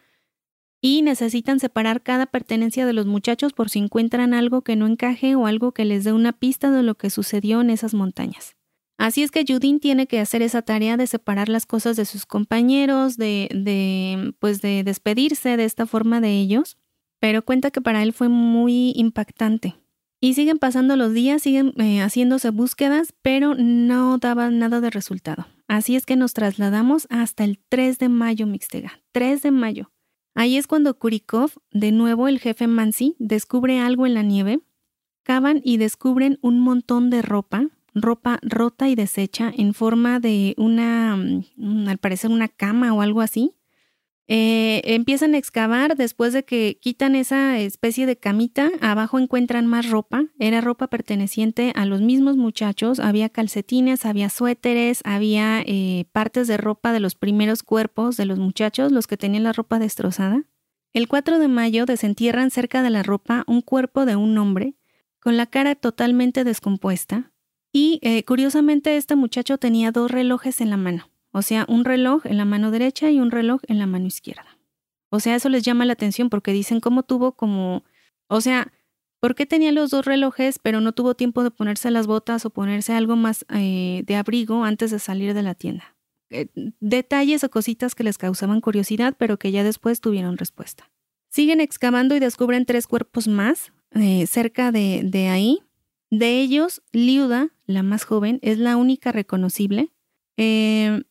y 0.80 1.00
necesitan 1.00 1.60
separar 1.60 2.02
cada 2.02 2.26
pertenencia 2.26 2.84
de 2.84 2.92
los 2.92 3.06
muchachos 3.06 3.54
por 3.54 3.70
si 3.70 3.78
encuentran 3.78 4.34
algo 4.34 4.62
que 4.62 4.76
no 4.76 4.86
encaje 4.86 5.34
o 5.34 5.46
algo 5.46 5.72
que 5.72 5.86
les 5.86 6.04
dé 6.04 6.12
una 6.12 6.32
pista 6.32 6.70
de 6.70 6.82
lo 6.82 6.94
que 6.96 7.08
sucedió 7.08 7.62
en 7.62 7.70
esas 7.70 7.94
montañas. 7.94 8.54
Así 8.98 9.22
es 9.22 9.30
que 9.30 9.44
Judin 9.48 9.80
tiene 9.80 10.06
que 10.06 10.20
hacer 10.20 10.42
esa 10.42 10.62
tarea 10.62 10.96
de 10.96 11.06
separar 11.06 11.48
las 11.48 11.66
cosas 11.66 11.96
de 11.96 12.04
sus 12.04 12.26
compañeros, 12.26 13.16
de, 13.16 13.48
de, 13.54 14.34
pues 14.38 14.60
de 14.60 14.84
despedirse 14.84 15.56
de 15.56 15.64
esta 15.64 15.86
forma 15.86 16.20
de 16.20 16.32
ellos, 16.32 16.76
pero 17.18 17.42
cuenta 17.42 17.70
que 17.70 17.80
para 17.80 18.02
él 18.02 18.12
fue 18.12 18.28
muy 18.28 18.92
impactante. 18.94 19.76
Y 20.24 20.32
siguen 20.32 20.56
pasando 20.56 20.96
los 20.96 21.12
días, 21.12 21.42
siguen 21.42 21.74
eh, 21.76 22.00
haciéndose 22.00 22.48
búsquedas, 22.48 23.12
pero 23.20 23.54
no 23.56 24.16
daban 24.16 24.58
nada 24.58 24.80
de 24.80 24.88
resultado. 24.88 25.46
Así 25.68 25.96
es 25.96 26.06
que 26.06 26.16
nos 26.16 26.32
trasladamos 26.32 27.06
hasta 27.10 27.44
el 27.44 27.58
3 27.68 27.98
de 27.98 28.08
mayo, 28.08 28.46
Mixtega. 28.46 29.02
3 29.12 29.42
de 29.42 29.50
mayo. 29.50 29.92
Ahí 30.34 30.56
es 30.56 30.66
cuando 30.66 30.98
Kurikov, 30.98 31.50
de 31.72 31.92
nuevo 31.92 32.26
el 32.26 32.38
jefe 32.38 32.66
Mansi, 32.66 33.16
descubre 33.18 33.80
algo 33.80 34.06
en 34.06 34.14
la 34.14 34.22
nieve, 34.22 34.60
cavan 35.24 35.60
y 35.62 35.76
descubren 35.76 36.38
un 36.40 36.58
montón 36.58 37.10
de 37.10 37.20
ropa, 37.20 37.68
ropa 37.92 38.38
rota 38.40 38.88
y 38.88 38.94
deshecha 38.94 39.52
en 39.54 39.74
forma 39.74 40.20
de 40.20 40.54
una, 40.56 41.18
mm, 41.18 41.86
al 41.86 41.98
parecer 41.98 42.30
una 42.30 42.48
cama 42.48 42.94
o 42.94 43.02
algo 43.02 43.20
así, 43.20 43.52
eh, 44.26 44.80
empiezan 44.84 45.34
a 45.34 45.38
excavar 45.38 45.96
después 45.96 46.32
de 46.32 46.44
que 46.44 46.78
quitan 46.80 47.14
esa 47.14 47.58
especie 47.58 48.06
de 48.06 48.16
camita, 48.16 48.70
abajo 48.80 49.18
encuentran 49.18 49.66
más 49.66 49.90
ropa, 49.90 50.24
era 50.38 50.62
ropa 50.62 50.86
perteneciente 50.86 51.72
a 51.74 51.84
los 51.84 52.00
mismos 52.00 52.36
muchachos, 52.36 53.00
había 53.00 53.28
calcetines, 53.28 54.06
había 54.06 54.30
suéteres, 54.30 55.00
había 55.04 55.62
eh, 55.66 56.06
partes 56.12 56.48
de 56.48 56.56
ropa 56.56 56.92
de 56.92 57.00
los 57.00 57.14
primeros 57.14 57.62
cuerpos 57.62 58.16
de 58.16 58.24
los 58.24 58.38
muchachos, 58.38 58.92
los 58.92 59.06
que 59.06 59.18
tenían 59.18 59.44
la 59.44 59.52
ropa 59.52 59.78
destrozada. 59.78 60.44
El 60.94 61.06
4 61.08 61.38
de 61.38 61.48
mayo 61.48 61.84
desentierran 61.84 62.50
cerca 62.50 62.82
de 62.82 62.90
la 62.90 63.02
ropa 63.02 63.44
un 63.46 63.60
cuerpo 63.60 64.06
de 64.06 64.16
un 64.16 64.38
hombre 64.38 64.74
con 65.20 65.36
la 65.36 65.46
cara 65.46 65.74
totalmente 65.74 66.44
descompuesta 66.44 67.32
y 67.72 67.98
eh, 68.02 68.24
curiosamente 68.24 68.96
este 68.96 69.16
muchacho 69.16 69.58
tenía 69.58 69.90
dos 69.90 70.10
relojes 70.10 70.60
en 70.60 70.70
la 70.70 70.76
mano. 70.76 71.10
O 71.34 71.42
sea, 71.42 71.66
un 71.68 71.84
reloj 71.84 72.24
en 72.26 72.36
la 72.36 72.44
mano 72.44 72.70
derecha 72.70 73.10
y 73.10 73.18
un 73.18 73.32
reloj 73.32 73.60
en 73.66 73.80
la 73.80 73.86
mano 73.86 74.06
izquierda. 74.06 74.56
O 75.10 75.18
sea, 75.18 75.34
eso 75.34 75.48
les 75.48 75.64
llama 75.64 75.84
la 75.84 75.94
atención 75.94 76.30
porque 76.30 76.52
dicen 76.52 76.78
cómo 76.78 77.02
tuvo 77.02 77.32
como, 77.32 77.82
o 78.28 78.40
sea, 78.40 78.72
¿por 79.18 79.34
qué 79.34 79.44
tenía 79.44 79.72
los 79.72 79.90
dos 79.90 80.04
relojes 80.04 80.60
pero 80.60 80.80
no 80.80 80.92
tuvo 80.92 81.16
tiempo 81.16 81.42
de 81.42 81.50
ponerse 81.50 81.90
las 81.90 82.06
botas 82.06 82.46
o 82.46 82.50
ponerse 82.50 82.92
algo 82.92 83.16
más 83.16 83.44
eh, 83.48 84.04
de 84.06 84.14
abrigo 84.14 84.62
antes 84.62 84.92
de 84.92 85.00
salir 85.00 85.34
de 85.34 85.42
la 85.42 85.56
tienda? 85.56 85.96
Eh, 86.30 86.46
detalles 86.78 87.42
o 87.42 87.50
cositas 87.50 87.96
que 87.96 88.04
les 88.04 88.16
causaban 88.16 88.60
curiosidad 88.60 89.16
pero 89.18 89.36
que 89.36 89.50
ya 89.50 89.64
después 89.64 90.00
tuvieron 90.00 90.38
respuesta. 90.38 90.92
Siguen 91.30 91.60
excavando 91.60 92.14
y 92.14 92.20
descubren 92.20 92.64
tres 92.64 92.86
cuerpos 92.86 93.26
más 93.26 93.72
eh, 93.90 94.28
cerca 94.28 94.70
de, 94.70 95.02
de 95.02 95.26
ahí. 95.26 95.58
De 96.10 96.40
ellos, 96.40 96.80
Liuda, 96.92 97.48
la 97.66 97.82
más 97.82 98.04
joven, 98.04 98.38
es 98.42 98.58
la 98.58 98.76
única 98.76 99.10
reconocible. 99.10 99.90
Eh, 100.36 101.02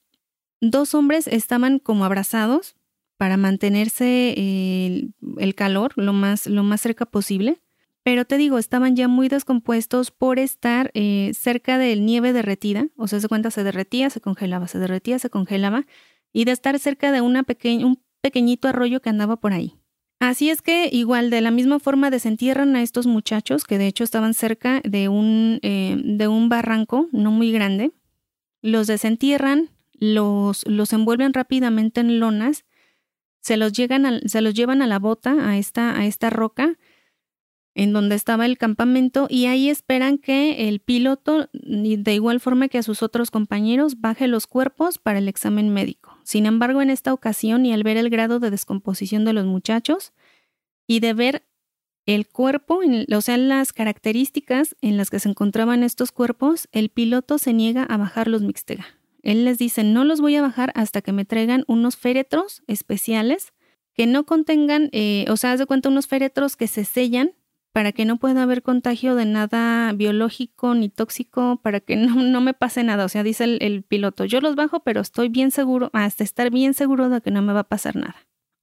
Dos 0.65 0.95
hombres 0.95 1.27
estaban 1.27 1.77
como 1.77 2.05
abrazados 2.05 2.77
para 3.17 3.35
mantenerse 3.35 4.33
el, 4.37 5.55
calor 5.55 5.91
lo 5.97 6.13
más, 6.13 6.47
lo 6.47 6.63
más 6.63 6.79
cerca 6.79 7.05
posible. 7.05 7.59
Pero 8.01 8.23
te 8.23 8.37
digo, 8.37 8.57
estaban 8.57 8.95
ya 8.95 9.09
muy 9.09 9.27
descompuestos 9.27 10.11
por 10.11 10.39
estar 10.39 10.89
eh, 10.93 11.31
cerca 11.33 11.77
del 11.77 12.05
nieve 12.05 12.31
derretida. 12.31 12.87
O 12.95 13.09
sea, 13.09 13.19
se 13.19 13.27
cuenta, 13.27 13.51
se 13.51 13.65
derretía, 13.65 14.09
se 14.09 14.21
congelaba, 14.21 14.69
se 14.69 14.79
derretía, 14.79 15.19
se 15.19 15.29
congelaba. 15.29 15.85
Y 16.31 16.45
de 16.45 16.53
estar 16.53 16.79
cerca 16.79 17.11
de 17.11 17.19
un 17.19 17.99
pequeñito 18.21 18.69
arroyo 18.69 19.01
que 19.01 19.09
andaba 19.09 19.35
por 19.35 19.51
ahí. 19.51 19.75
Así 20.21 20.49
es 20.49 20.61
que 20.61 20.87
igual 20.89 21.29
de 21.29 21.41
la 21.41 21.51
misma 21.51 21.79
forma 21.79 22.09
desentierran 22.09 22.77
a 22.77 22.83
estos 22.83 23.05
muchachos 23.05 23.65
que 23.65 23.77
de 23.77 23.87
hecho 23.87 24.05
estaban 24.05 24.33
cerca 24.33 24.79
de 24.85 25.09
un, 25.09 25.59
eh, 25.61 26.01
de 26.01 26.29
un 26.29 26.47
barranco 26.47 27.09
no 27.11 27.31
muy 27.31 27.51
grande. 27.51 27.91
Los 28.61 28.87
desentierran, 28.87 29.72
los, 30.03 30.67
los 30.67 30.91
envuelven 30.91 31.33
rápidamente 31.33 32.01
en 32.01 32.19
lonas, 32.19 32.65
se 33.39 33.55
los, 33.57 33.71
llegan 33.71 34.21
se 34.27 34.41
los 34.41 34.53
llevan 34.53 34.81
a 34.81 34.87
la 34.87 34.99
bota, 34.99 35.49
a 35.49 35.57
esta, 35.57 35.97
a 35.97 36.05
esta 36.05 36.29
roca 36.29 36.77
en 37.75 37.91
donde 37.91 38.15
estaba 38.15 38.45
el 38.45 38.57
campamento 38.57 39.27
y 39.29 39.45
ahí 39.45 39.69
esperan 39.69 40.17
que 40.17 40.67
el 40.67 40.79
piloto, 40.79 41.49
de 41.53 42.13
igual 42.13 42.39
forma 42.39 42.67
que 42.67 42.77
a 42.77 42.83
sus 42.83 43.01
otros 43.01 43.31
compañeros, 43.31 43.99
baje 43.99 44.27
los 44.27 44.45
cuerpos 44.45 44.99
para 44.99 45.19
el 45.19 45.27
examen 45.27 45.69
médico. 45.69 46.15
Sin 46.23 46.45
embargo, 46.45 46.81
en 46.81 46.89
esta 46.89 47.13
ocasión 47.13 47.65
y 47.65 47.73
al 47.73 47.83
ver 47.83 47.97
el 47.97 48.09
grado 48.09 48.39
de 48.39 48.51
descomposición 48.51 49.25
de 49.25 49.33
los 49.33 49.45
muchachos 49.45 50.13
y 50.85 50.99
de 50.99 51.13
ver 51.13 51.43
el 52.05 52.27
cuerpo, 52.27 52.81
o 53.15 53.21
sea, 53.21 53.37
las 53.37 53.73
características 53.73 54.75
en 54.81 54.97
las 54.97 55.09
que 55.09 55.19
se 55.19 55.29
encontraban 55.29 55.83
estos 55.83 56.11
cuerpos, 56.11 56.67
el 56.73 56.89
piloto 56.89 57.37
se 57.37 57.53
niega 57.53 57.83
a 57.83 57.97
bajar 57.97 58.27
los 58.27 58.41
mixtega. 58.43 58.85
Él 59.23 59.45
les 59.45 59.57
dice, 59.57 59.83
no 59.83 60.03
los 60.03 60.21
voy 60.21 60.35
a 60.35 60.41
bajar 60.41 60.71
hasta 60.75 61.01
que 61.01 61.13
me 61.13 61.25
traigan 61.25 61.63
unos 61.67 61.97
féretros 61.97 62.61
especiales 62.67 63.53
que 63.93 64.05
no 64.05 64.25
contengan, 64.25 64.89
eh, 64.91 65.25
o 65.29 65.37
sea, 65.37 65.53
haz 65.53 65.59
de 65.59 65.65
cuenta 65.65 65.89
unos 65.89 66.07
féretros 66.07 66.55
que 66.55 66.67
se 66.67 66.83
sellan 66.83 67.33
para 67.71 67.91
que 67.91 68.05
no 68.05 68.17
pueda 68.17 68.43
haber 68.43 68.61
contagio 68.61 69.15
de 69.15 69.25
nada 69.25 69.91
biológico 69.93 70.75
ni 70.75 70.89
tóxico, 70.89 71.59
para 71.63 71.79
que 71.79 71.95
no, 71.95 72.39
me 72.39 72.53
pase 72.53 72.83
nada. 72.83 73.05
O 73.05 73.09
sea, 73.09 73.23
dice 73.23 73.43
el, 73.59 73.83
piloto, 73.83 74.25
yo 74.25 74.41
los 74.41 74.55
bajo, 74.55 74.81
pero 74.81 75.01
estoy 75.01 75.29
bien 75.29 75.51
seguro, 75.51 75.89
hasta 75.93 76.23
estar 76.23 76.51
bien 76.51 76.75
seguro 76.75 77.09
de 77.09 77.21
que 77.21 77.31
no 77.31 77.41
me 77.41 77.53
va 77.53 77.61
a 77.61 77.67
pasar 77.67 77.95
nada. 77.95 78.15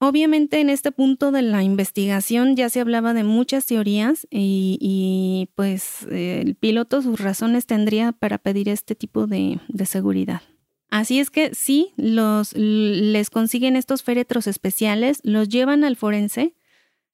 Obviamente 0.03 0.59
en 0.59 0.71
este 0.71 0.91
punto 0.91 1.31
de 1.31 1.43
la 1.43 1.61
investigación 1.61 2.55
ya 2.55 2.69
se 2.69 2.79
hablaba 2.79 3.13
de 3.13 3.23
muchas 3.23 3.67
teorías 3.67 4.25
y, 4.31 5.47
pues 5.53 6.07
el 6.09 6.55
piloto 6.55 7.03
sus 7.03 7.19
razones 7.19 7.67
tendría 7.67 8.11
para 8.11 8.39
pedir 8.39 8.67
este 8.67 8.95
tipo 8.95 9.27
de, 9.27 9.59
seguridad. 9.85 10.41
Así 10.89 11.19
es 11.19 11.29
que 11.29 11.53
sí, 11.53 11.93
los, 11.97 12.53
les 12.55 13.29
consiguen 13.29 13.75
estos 13.75 14.01
féretros 14.01 14.47
especiales, 14.47 15.19
los 15.23 15.49
llevan 15.49 15.83
al 15.83 15.95
forense, 15.95 16.55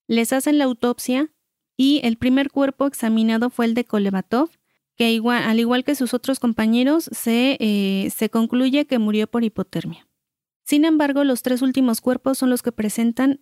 les 0.07 0.31
hacen 0.31 0.57
la 0.57 0.63
autopsia 0.63 1.29
y 1.75 1.99
el 2.05 2.15
primer 2.15 2.51
cuerpo 2.51 2.88
examinado 2.88 3.49
fue 3.49 3.65
el 3.65 3.73
de 3.73 3.83
Kolevatov, 3.83 4.49
que 4.95 5.19
al 5.25 5.59
igual 5.59 5.83
que 5.83 5.93
sus 5.93 6.13
otros 6.13 6.39
compañeros 6.39 7.09
se, 7.11 7.57
eh, 7.59 8.09
se 8.15 8.29
concluye 8.29 8.88
que 8.88 8.97
murió 8.97 9.27
por 9.27 9.43
hipotermia. 9.43 10.07
Sin 10.68 10.84
embargo, 10.84 11.24
los 11.24 11.43
tres 11.43 11.61
últimos 11.61 12.01
cuerpos 12.01 12.38
son 12.38 12.49
los 12.49 12.61
que 12.61 12.74
presentan 12.74 13.39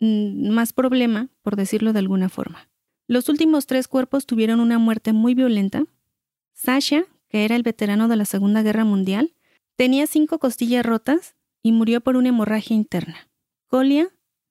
mm, 0.00 0.48
más 0.48 0.72
problema, 0.72 1.28
por 1.42 1.54
decirlo 1.54 1.92
de 1.92 2.00
alguna 2.00 2.28
forma. 2.28 2.68
Los 3.06 3.28
últimos 3.28 3.66
tres 3.66 3.86
cuerpos 3.86 4.26
tuvieron 4.26 4.58
una 4.58 4.80
muerte 4.80 5.12
muy 5.12 5.34
violenta. 5.34 5.84
Sasha, 6.52 7.04
que 7.28 7.44
era 7.44 7.54
el 7.54 7.62
veterano 7.62 8.08
de 8.08 8.16
la 8.16 8.24
Segunda 8.24 8.62
Guerra 8.62 8.84
Mundial, 8.84 9.36
tenía 9.76 10.08
cinco 10.08 10.40
costillas 10.40 10.84
rotas 10.84 11.36
y 11.62 11.70
murió 11.70 12.00
por 12.00 12.16
una 12.16 12.30
hemorragia 12.30 12.74
interna. 12.74 13.30
Kolia 13.68 14.08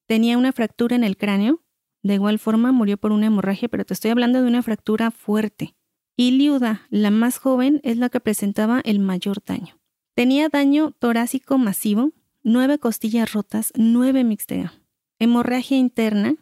tenía 0.07 0.37
una 0.37 0.53
fractura 0.53 0.95
en 0.95 1.03
el 1.03 1.17
cráneo, 1.17 1.61
de 2.03 2.13
igual 2.13 2.39
forma 2.39 2.71
murió 2.71 2.95
por 2.95 3.11
una 3.11 3.25
hemorragia, 3.27 3.67
pero 3.67 3.83
te 3.83 3.93
estoy 3.93 4.11
hablando 4.11 4.41
de 4.41 4.47
una 4.47 4.63
fractura 4.63 5.11
fuerte. 5.11 5.75
Y 6.15 6.31
Liuda, 6.31 6.87
la 6.89 7.11
más 7.11 7.37
joven, 7.37 7.81
es 7.83 7.97
la 7.97 8.07
que 8.07 8.21
presentaba 8.21 8.79
el 8.85 8.99
mayor 8.99 9.43
daño. 9.45 9.82
Tenía 10.15 10.47
daño 10.47 10.91
torácico 10.91 11.57
masivo, 11.57 12.11
nueve 12.43 12.77
costillas 12.77 13.33
rotas, 13.33 13.73
nueve 13.75 14.23
mixtea, 14.23 14.73
hemorragia 15.17 15.77
interna 15.77 16.35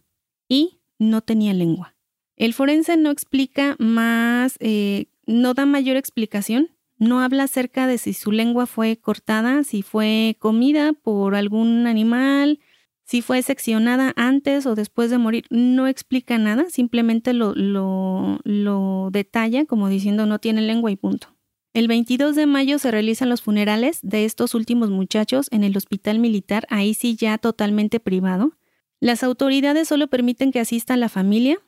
y 0.49 0.81
no 0.99 1.21
tenía 1.21 1.53
lengua. 1.53 1.95
El 2.35 2.53
forense 2.53 2.97
no 2.97 3.11
explica 3.11 3.77
más, 3.79 4.57
eh, 4.59 5.05
no 5.25 5.53
da 5.53 5.65
mayor 5.65 5.95
explicación, 5.95 6.71
no 6.97 7.21
habla 7.21 7.43
acerca 7.43 7.87
de 7.87 7.97
si 7.97 8.13
su 8.13 8.33
lengua 8.33 8.65
fue 8.65 8.97
cortada, 8.97 9.63
si 9.63 9.83
fue 9.83 10.35
comida 10.39 10.91
por 10.91 11.35
algún 11.35 11.87
animal, 11.87 12.59
si 13.05 13.21
fue 13.21 13.41
seccionada 13.41 14.11
antes 14.17 14.65
o 14.65 14.75
después 14.75 15.09
de 15.09 15.17
morir, 15.17 15.45
no 15.49 15.87
explica 15.87 16.37
nada, 16.37 16.65
simplemente 16.69 17.31
lo, 17.31 17.53
lo 17.55 19.09
detalla 19.11 19.65
como 19.65 19.87
diciendo 19.87 20.25
no 20.25 20.39
tiene 20.39 20.61
lengua 20.61 20.91
y 20.91 20.97
punto. 20.97 21.29
El 21.73 21.87
22 21.87 22.35
de 22.35 22.45
mayo 22.45 22.79
se 22.79 22.91
realizan 22.91 23.29
los 23.29 23.41
funerales 23.41 23.99
de 24.01 24.25
estos 24.25 24.55
últimos 24.55 24.89
muchachos 24.89 25.47
en 25.51 25.63
el 25.63 25.77
hospital 25.77 26.19
militar, 26.19 26.67
ahí 26.69 26.93
sí 26.93 27.15
ya 27.15 27.37
totalmente 27.37 27.99
privado. 27.99 28.51
Las 28.99 29.23
autoridades 29.23 29.87
solo 29.87 30.07
permiten 30.07 30.51
que 30.51 30.59
asista 30.59 30.97
la 30.97 31.07
familia 31.07 31.59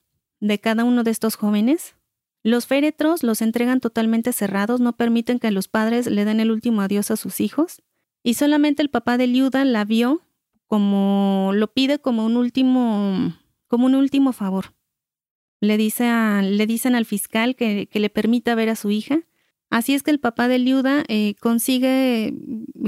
de 0.42 0.60
cada 0.60 0.84
uno 0.84 1.04
de 1.04 1.12
estos 1.12 1.36
jóvenes. 1.36 1.96
Los 2.44 2.68
féretros 2.68 3.24
los 3.24 3.42
entregan 3.42 3.80
totalmente 3.80 4.34
cerrados, 4.34 4.82
no 4.82 4.98
permiten 4.98 5.40
que 5.40 5.52
los 5.52 5.70
padres 5.70 6.08
le 6.08 6.26
den 6.26 6.42
el 6.42 6.52
último 6.52 6.82
adiós 6.82 7.10
a 7.10 7.16
sus 7.16 7.40
hijos. 7.40 7.82
Y 8.24 8.34
solamente 8.34 8.82
el 8.82 8.90
papá 8.90 9.18
de 9.18 9.28
Liuda 9.28 9.64
la 9.64 9.86
vio 9.86 10.22
como 10.68 11.52
lo 11.54 11.72
pide 11.72 12.00
como 12.00 12.26
un 12.26 12.36
último, 12.36 13.34
como 13.68 13.86
un 13.86 13.96
último 13.96 14.34
favor. 14.34 14.74
Le, 15.62 15.78
dice 15.78 16.12
le 16.42 16.66
dicen 16.68 16.96
al 16.96 17.06
fiscal 17.06 17.56
que, 17.56 17.88
le 17.92 18.10
permita 18.10 18.54
ver 18.56 18.70
a 18.70 18.76
su 18.76 18.92
hija. 18.92 19.20
Así 19.74 19.96
es 19.96 20.04
que 20.04 20.12
el 20.12 20.20
papá 20.20 20.48
de 20.48 20.60
Liuda 20.60 21.04
eh, 21.08 21.34
consigue 21.40 22.36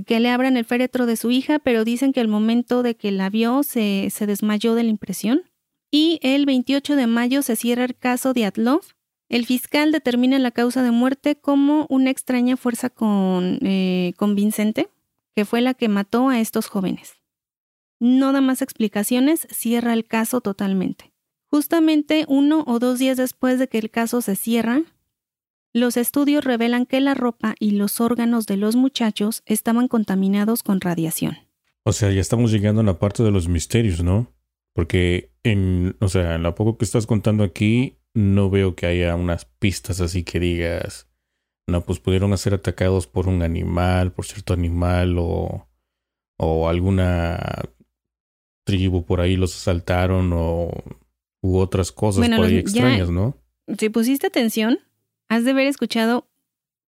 que 0.05 0.19
le 0.19 0.29
abran 0.29 0.55
el 0.55 0.65
féretro 0.65 1.07
de 1.07 1.15
su 1.15 1.31
hija, 1.31 1.57
pero 1.57 1.83
dicen 1.83 2.13
que 2.13 2.19
al 2.19 2.27
momento 2.27 2.83
de 2.83 2.95
que 2.95 3.11
la 3.11 3.31
vio 3.31 3.63
se, 3.63 4.11
desmayó 4.27 4.75
de 4.75 4.83
la 4.83 4.89
impresión. 4.89 5.41
Y 5.89 6.19
el 6.21 6.45
28 6.45 6.95
de 6.95 7.07
mayo 7.07 7.41
se 7.41 7.55
cierra 7.55 7.85
el 7.85 7.95
caso 7.95 8.33
de 8.33 8.45
Atlov 8.45 8.81
el 9.29 9.45
fiscal 9.45 9.91
determina 9.91 10.37
la 10.37 10.51
causa 10.51 10.83
de 10.83 10.91
muerte 10.91 11.35
como 11.35 11.87
una 11.89 12.11
extraña 12.11 12.57
fuerza 12.57 12.91
con, 12.91 13.57
eh, 13.63 14.13
convincente, 14.17 14.89
que 15.35 15.45
fue 15.45 15.61
la 15.61 15.73
que 15.73 15.89
mató 15.89 16.29
a 16.29 16.39
estos 16.39 16.67
jóvenes. 16.67 17.15
No 17.99 18.31
da 18.33 18.41
más 18.41 18.61
explicaciones, 18.61 19.47
cierra 19.49 19.93
el 19.93 20.05
caso 20.05 20.41
totalmente. 20.41 21.11
Justamente 21.47 22.25
uno 22.27 22.63
o 22.67 22.77
dos 22.77 22.99
días 22.99 23.17
después 23.17 23.57
de 23.57 23.67
que 23.67 23.79
el 23.79 23.89
caso 23.89 24.21
se 24.21 24.35
cierra, 24.35 24.83
los 25.75 25.97
estudios 25.97 26.45
revelan 26.45 26.85
que 26.85 27.01
la 27.01 27.15
ropa 27.15 27.53
y 27.59 27.71
los 27.71 27.99
órganos 27.99 28.45
de 28.45 28.55
los 28.55 28.77
muchachos 28.77 29.43
estaban 29.45 29.89
contaminados 29.89 30.63
con 30.63 30.79
radiación. 30.79 31.35
O 31.83 31.91
sea, 31.91 32.11
ya 32.11 32.21
estamos 32.21 32.49
llegando 32.49 32.79
a 32.79 32.85
la 32.85 32.97
parte 32.97 33.23
de 33.23 33.31
los 33.31 33.49
misterios, 33.49 34.01
¿no? 34.01 34.33
Porque 34.73 35.33
en, 35.43 35.97
o 35.99 36.07
sea, 36.07 36.35
en 36.35 36.43
lo 36.43 36.55
poco 36.55 36.77
que 36.77 36.85
estás 36.85 37.05
contando 37.05 37.43
aquí, 37.43 37.97
no 38.13 38.49
veo 38.49 38.73
que 38.73 38.85
haya 38.85 39.17
unas 39.17 39.43
pistas 39.43 39.99
así 39.99 40.23
que 40.23 40.39
digas, 40.39 41.09
no, 41.67 41.81
pues 41.81 41.99
pudieron 41.99 42.37
ser 42.37 42.53
atacados 42.53 43.05
por 43.05 43.27
un 43.27 43.43
animal, 43.43 44.13
por 44.13 44.25
cierto 44.25 44.53
animal 44.53 45.17
o, 45.19 45.67
o 46.37 46.69
alguna 46.69 47.63
tribu 48.63 49.03
por 49.03 49.19
ahí 49.19 49.35
los 49.35 49.53
asaltaron 49.53 50.31
o 50.33 50.71
u 51.41 51.57
otras 51.57 51.91
cosas 51.91 52.29
por 52.29 52.45
ahí 52.45 52.59
extrañas, 52.59 53.09
¿no? 53.09 53.37
Si 53.77 53.89
pusiste 53.89 54.27
atención, 54.27 54.79
has 55.27 55.43
de 55.43 55.51
haber 55.51 55.67
escuchado 55.67 56.27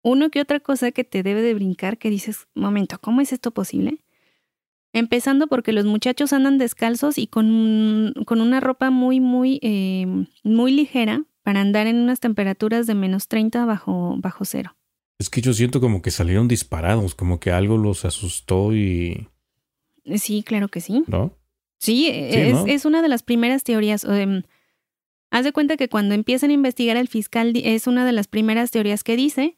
uno 0.04 0.30
que 0.30 0.42
otra 0.42 0.60
cosa 0.60 0.92
que 0.92 1.04
te 1.04 1.24
debe 1.24 1.42
de 1.42 1.54
brincar 1.54 1.98
que 1.98 2.10
dices, 2.10 2.48
momento, 2.56 3.00
¿cómo 3.00 3.22
es 3.22 3.34
esto 3.34 3.52
posible? 3.52 4.04
Empezando 4.94 5.48
porque 5.48 5.74
los 5.74 5.86
muchachos 5.86 6.34
andan 6.34 6.58
descalzos 6.58 7.18
y 7.18 7.28
con, 7.28 8.14
con 8.26 8.42
una 8.42 8.60
ropa 8.60 8.90
muy, 8.90 9.20
muy, 9.20 9.60
eh, 9.62 10.06
muy 10.44 10.72
ligera 10.72 11.24
para 11.44 11.62
andar 11.62 11.88
en 11.88 11.98
unas 11.98 12.20
temperaturas 12.20 12.88
de 12.88 12.96
menos 12.96 13.28
30 13.28 13.66
bajo, 13.66 14.16
bajo 14.18 14.46
cero. 14.46 14.76
Es 15.20 15.30
que 15.30 15.42
yo 15.42 15.54
siento 15.54 15.82
como 15.82 16.02
que 16.02 16.12
salieron 16.12 16.48
disparados, 16.48 17.16
como 17.16 17.40
que 17.40 17.52
algo 17.52 17.78
los 17.78 18.06
asustó 18.06 18.74
y... 18.74 19.28
Sí, 20.16 20.44
claro 20.44 20.68
que 20.70 20.80
sí. 20.80 21.04
¿No? 21.08 21.38
Sí, 21.80 22.10
es, 22.12 22.86
una 22.86 23.02
de 23.02 23.08
las 23.08 23.24
primeras 23.24 23.64
teorías. 23.64 24.06
Haz 25.32 25.44
de 25.44 25.54
cuenta 25.54 25.78
que 25.78 25.90
cuando 25.90 26.14
empiezan 26.14 26.50
a 26.50 26.54
investigar 26.54 26.98
el 26.98 27.08
fiscal 27.08 27.54
es 27.56 27.88
una 27.88 28.06
de 28.06 28.12
las 28.12 28.28
primeras 28.28 28.72
teorías 28.72 29.04
que 29.04 29.16
dice, 29.16 29.58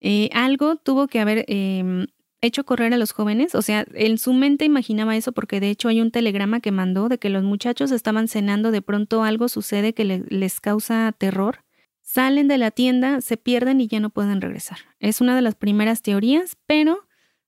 eh, 0.00 0.28
algo 0.32 0.76
tuvo 0.76 1.06
que 1.06 1.20
haber 1.20 1.44
em, 1.48 2.06
hecho 2.40 2.64
correr 2.64 2.92
a 2.92 2.98
los 2.98 3.12
jóvenes, 3.12 3.54
o 3.54 3.62
sea, 3.62 3.86
en 3.94 4.18
su 4.18 4.32
mente 4.32 4.64
imaginaba 4.64 5.16
eso 5.16 5.32
porque 5.32 5.60
de 5.60 5.70
hecho 5.70 5.88
hay 5.88 6.00
un 6.00 6.10
telegrama 6.10 6.60
que 6.60 6.70
mandó 6.70 7.08
de 7.08 7.18
que 7.18 7.30
los 7.30 7.42
muchachos 7.42 7.90
estaban 7.90 8.28
cenando, 8.28 8.70
de 8.70 8.82
pronto 8.82 9.22
algo 9.24 9.48
sucede 9.48 9.94
que 9.94 10.04
les 10.04 10.60
causa 10.60 11.12
terror, 11.16 11.64
salen 12.02 12.46
de 12.48 12.58
la 12.58 12.70
tienda, 12.70 13.20
se 13.20 13.36
pierden 13.36 13.80
y 13.80 13.88
ya 13.88 14.00
no 14.00 14.10
pueden 14.10 14.40
regresar. 14.40 14.78
Es 15.00 15.20
una 15.20 15.34
de 15.34 15.42
las 15.42 15.54
primeras 15.54 16.02
teorías, 16.02 16.56
pero 16.66 17.06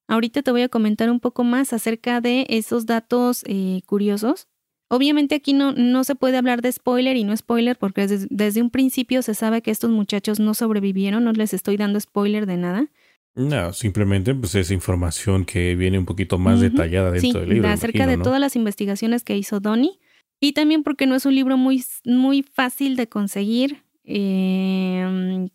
ahorita 0.08 0.42
te 0.42 0.50
voy 0.50 0.62
a 0.62 0.68
comentar 0.68 1.10
un 1.10 1.20
poco 1.20 1.44
más 1.44 1.72
acerca 1.72 2.20
de 2.20 2.46
esos 2.48 2.86
datos 2.86 3.44
eh, 3.46 3.82
curiosos. 3.86 4.48
Obviamente 4.88 5.34
aquí 5.34 5.52
no, 5.52 5.72
no 5.72 6.02
se 6.04 6.14
puede 6.14 6.38
hablar 6.38 6.62
de 6.62 6.72
spoiler 6.72 7.16
y 7.16 7.24
no 7.24 7.36
spoiler 7.36 7.76
porque 7.76 8.06
desde, 8.06 8.26
desde 8.30 8.62
un 8.62 8.70
principio 8.70 9.22
se 9.22 9.34
sabe 9.34 9.60
que 9.60 9.70
estos 9.70 9.90
muchachos 9.90 10.40
no 10.40 10.54
sobrevivieron, 10.54 11.24
no 11.24 11.32
les 11.32 11.52
estoy 11.52 11.76
dando 11.76 12.00
spoiler 12.00 12.46
de 12.46 12.56
nada. 12.56 12.88
No, 13.34 13.72
simplemente 13.72 14.34
pues 14.34 14.54
es 14.56 14.70
información 14.70 15.44
que 15.44 15.76
viene 15.76 15.98
un 15.98 16.06
poquito 16.06 16.38
más 16.38 16.60
detallada 16.60 17.12
dentro 17.12 17.40
del 17.40 17.50
libro. 17.50 17.68
Acerca 17.68 18.06
de 18.06 18.18
todas 18.18 18.40
las 18.40 18.56
investigaciones 18.56 19.22
que 19.22 19.36
hizo 19.36 19.60
Donnie. 19.60 20.00
Y 20.40 20.52
también 20.52 20.82
porque 20.82 21.06
no 21.06 21.14
es 21.14 21.26
un 21.26 21.34
libro 21.34 21.56
muy, 21.56 21.84
muy 22.04 22.42
fácil 22.42 22.96
de 22.96 23.08
conseguir. 23.08 23.84
Em, 24.04 25.50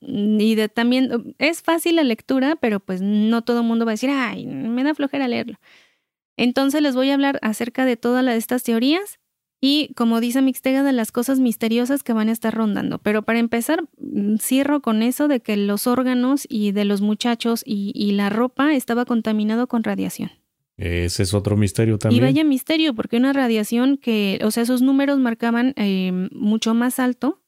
y 0.00 0.54
de 0.54 0.68
también 0.68 1.34
es 1.38 1.62
fácil 1.62 1.96
la 1.96 2.04
lectura, 2.04 2.56
pero 2.56 2.80
pues 2.80 3.02
no 3.02 3.42
todo 3.42 3.60
el 3.60 3.66
mundo 3.66 3.84
va 3.84 3.92
a 3.92 3.94
decir, 3.94 4.10
ay, 4.10 4.46
me 4.46 4.84
da 4.84 4.94
flojera 4.94 5.28
leerlo. 5.28 5.58
Entonces 6.36 6.82
les 6.82 6.94
voy 6.94 7.10
a 7.10 7.14
hablar 7.14 7.38
acerca 7.42 7.84
de 7.84 7.96
todas 7.96 8.26
estas 8.26 8.62
teorías 8.62 9.18
y 9.60 9.92
como 9.94 10.20
dice 10.20 10.42
Mixtega, 10.42 10.82
de 10.82 10.92
las 10.92 11.12
cosas 11.12 11.40
misteriosas 11.40 12.02
que 12.02 12.12
van 12.12 12.28
a 12.28 12.32
estar 12.32 12.54
rondando. 12.54 12.98
Pero 12.98 13.22
para 13.22 13.38
empezar, 13.38 13.84
mm, 13.98 14.36
cierro 14.36 14.80
con 14.82 15.02
eso 15.02 15.28
de 15.28 15.40
que 15.40 15.56
los 15.56 15.86
órganos 15.86 16.46
y 16.48 16.72
de 16.72 16.84
los 16.84 17.00
muchachos 17.00 17.62
y, 17.64 18.12
la 18.12 18.30
ropa 18.30 18.74
estaba 18.74 19.04
contaminado 19.04 19.66
con 19.66 19.82
radiación. 19.82 20.30
Ese 20.76 21.22
es 21.22 21.34
otro 21.34 21.56
misterio 21.56 21.98
también. 21.98 22.22
Y 22.22 22.24
vaya 22.24 22.44
misterio, 22.44 22.94
porque 22.94 23.16
una 23.16 23.32
radiación 23.32 23.96
que, 23.96 24.38
o 24.44 24.50
sea, 24.50 24.62
esos 24.62 24.82
números 24.82 25.18
marcaban 25.18 25.72
eh, 25.76 26.12
mucho 26.32 26.74
más 26.74 26.98
alto 26.98 27.42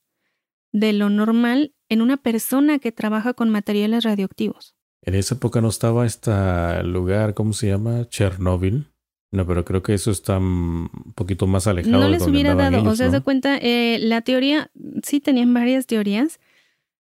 de 0.73 0.93
lo 0.93 1.11
normal 1.11 1.75
en 1.89 2.03
una 2.03 2.17
persona 2.17 2.79
que 2.79 2.93
trabaja 2.93 3.35
con 3.35 3.51
materiales 3.51 4.05
radioactivos. 4.05 4.78
En 5.03 5.15
esa 5.15 5.37
época 5.37 5.61
no 5.61 5.69
estaba 5.69 6.07
este 6.07 6.83
lugar, 6.83 7.35
¿cómo 7.35 7.53
se 7.53 7.69
llama? 7.69 8.09
Chernóbil. 8.09 8.87
No, 9.31 9.47
pero 9.47 9.65
creo 9.65 9.83
que 9.83 9.95
eso 9.95 10.11
está 10.11 10.39
un 10.39 11.13
poquito 11.15 11.47
más 11.47 11.67
alejado. 11.67 11.99
No 11.99 12.09
les 12.09 12.27
hubiera 12.27 12.55
dado, 12.55 12.83
o 12.89 12.97
sea, 12.97 13.11
se 13.11 13.21
cuenta, 13.21 13.59
eh, 13.61 13.99
la 14.01 14.23
teoría, 14.23 14.71
sí 15.03 15.21
tenían 15.21 15.53
varias 15.53 15.87
teorías, 15.87 16.41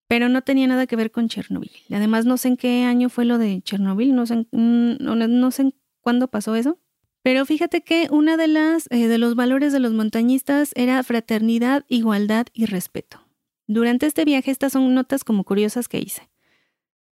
pero 0.08 0.28
no 0.28 0.42
tenía 0.42 0.66
nada 0.66 0.86
que 0.86 0.96
ver 0.96 1.12
con 1.12 1.28
Chernobyl. 1.28 1.70
Además, 1.90 2.24
no 2.24 2.36
sé 2.36 2.48
en 2.48 2.56
qué 2.56 2.84
año 2.84 3.08
fue 3.08 3.24
lo 3.24 3.38
de 3.38 3.62
Chernobyl, 3.62 4.14
no 4.14 4.26
sé, 4.26 4.46
no, 4.50 5.50
sé 5.52 5.74
cuándo 6.00 6.28
pasó 6.28 6.56
eso. 6.56 6.78
Pero 7.22 7.44
fíjate 7.44 7.82
que 7.82 8.08
una 8.10 8.36
de 8.36 8.48
las 8.48 8.88
eh, 8.90 9.06
de 9.06 9.18
los 9.18 9.34
valores 9.34 9.72
de 9.72 9.80
los 9.80 9.92
montañistas 9.92 10.72
era 10.74 11.02
fraternidad, 11.02 11.84
igualdad 11.88 12.46
y 12.52 12.66
respeto. 12.66 13.20
Durante 13.66 14.06
este 14.06 14.24
viaje, 14.24 14.50
estas 14.50 14.72
son 14.72 14.92
notas 14.94 15.24
como 15.24 15.44
curiosas 15.44 15.88
que 15.88 15.98
hice. 15.98 16.28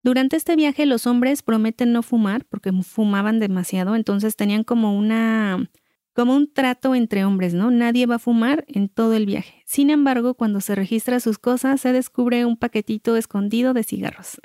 Durante 0.06 0.36
este 0.36 0.56
viaje 0.56 0.86
los 0.86 1.08
hombres 1.08 1.41
prometen 1.41 1.91
no 1.91 2.03
fumar 2.03 2.45
porque 2.45 2.72
fumaban 2.84 3.39
demasiado, 3.39 3.95
entonces 3.95 4.36
tenían 4.36 4.64
como 4.64 4.95
una 4.95 5.68
como 6.14 6.36
un 6.36 6.53
trato 6.53 6.93
entre 6.93 7.26
hombres, 7.26 7.56
¿no? 7.56 7.72
Nadie 7.72 8.06
va 8.06 8.18
a 8.18 8.20
fumar 8.20 8.66
en 8.68 8.88
todo 8.88 9.16
el 9.16 9.26
viaje. 9.26 9.64
Sin 9.66 9.89
embargo, 9.89 10.36
cuando 10.36 10.62
se 10.62 10.76
registra 10.76 11.20
sus 11.20 11.39
cosas, 11.39 11.82
se 11.82 11.91
descubre 11.91 12.45
un 12.45 12.56
paquetito 12.56 13.18
escondido 13.18 13.74
de 13.74 13.82
cigarros. 13.84 14.39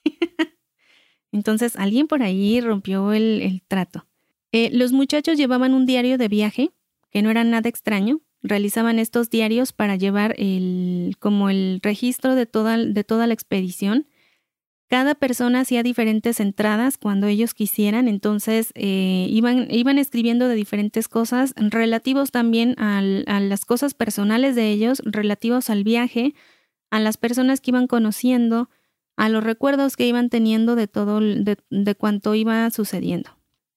Entonces, 1.30 1.76
alguien 1.76 2.06
por 2.06 2.22
ahí 2.22 2.62
rompió 2.62 3.12
el, 3.12 3.62
trato. 3.68 4.06
Eh, 4.50 4.70
los 4.72 4.92
muchachos 4.92 5.36
llevaban 5.36 5.74
un 5.74 5.84
diario 5.84 6.16
de 6.16 6.28
viaje, 6.28 6.70
que 7.10 7.20
no 7.20 7.30
era 7.30 7.44
nada 7.44 7.68
extraño. 7.68 8.22
Realizaban 8.42 8.98
estos 8.98 9.28
diarios 9.28 9.74
para 9.74 9.96
llevar 9.96 10.34
el, 10.38 11.16
como 11.18 11.50
el 11.50 11.80
registro 11.82 12.34
de 12.34 12.46
toda, 12.46 12.78
de 12.78 13.04
toda 13.04 13.26
la 13.26 13.34
expedición 13.34 14.06
cada 14.92 15.14
persona 15.14 15.60
hacía 15.60 15.82
diferentes 15.82 16.38
entradas 16.38 16.98
cuando 16.98 17.26
ellos 17.26 17.54
quisieran, 17.54 18.08
entonces 18.08 18.72
eh, 18.74 19.26
iban, 19.30 19.66
iban 19.70 19.96
escribiendo 19.96 20.48
de 20.48 20.54
diferentes 20.54 21.08
cosas, 21.08 21.54
relativos 21.56 22.30
también 22.30 22.74
a 22.76 23.00
las 23.00 23.64
cosas 23.64 23.94
personales 23.94 24.54
de 24.54 24.68
ellos, 24.68 25.00
relativos 25.06 25.70
al 25.70 25.82
viaje, 25.82 26.34
a 26.90 27.00
las 27.00 27.16
personas 27.16 27.62
que 27.62 27.70
iban 27.70 27.86
conociendo, 27.86 28.68
a 29.16 29.30
los 29.30 29.42
recuerdos 29.42 29.96
que 29.96 30.06
iban 30.06 30.28
teniendo 30.28 30.76
de 30.76 30.88
todo, 30.88 31.20
de, 31.20 31.56
de 31.70 31.94
cuanto 31.94 32.34
iba 32.34 32.68
sucediendo. 32.70 33.30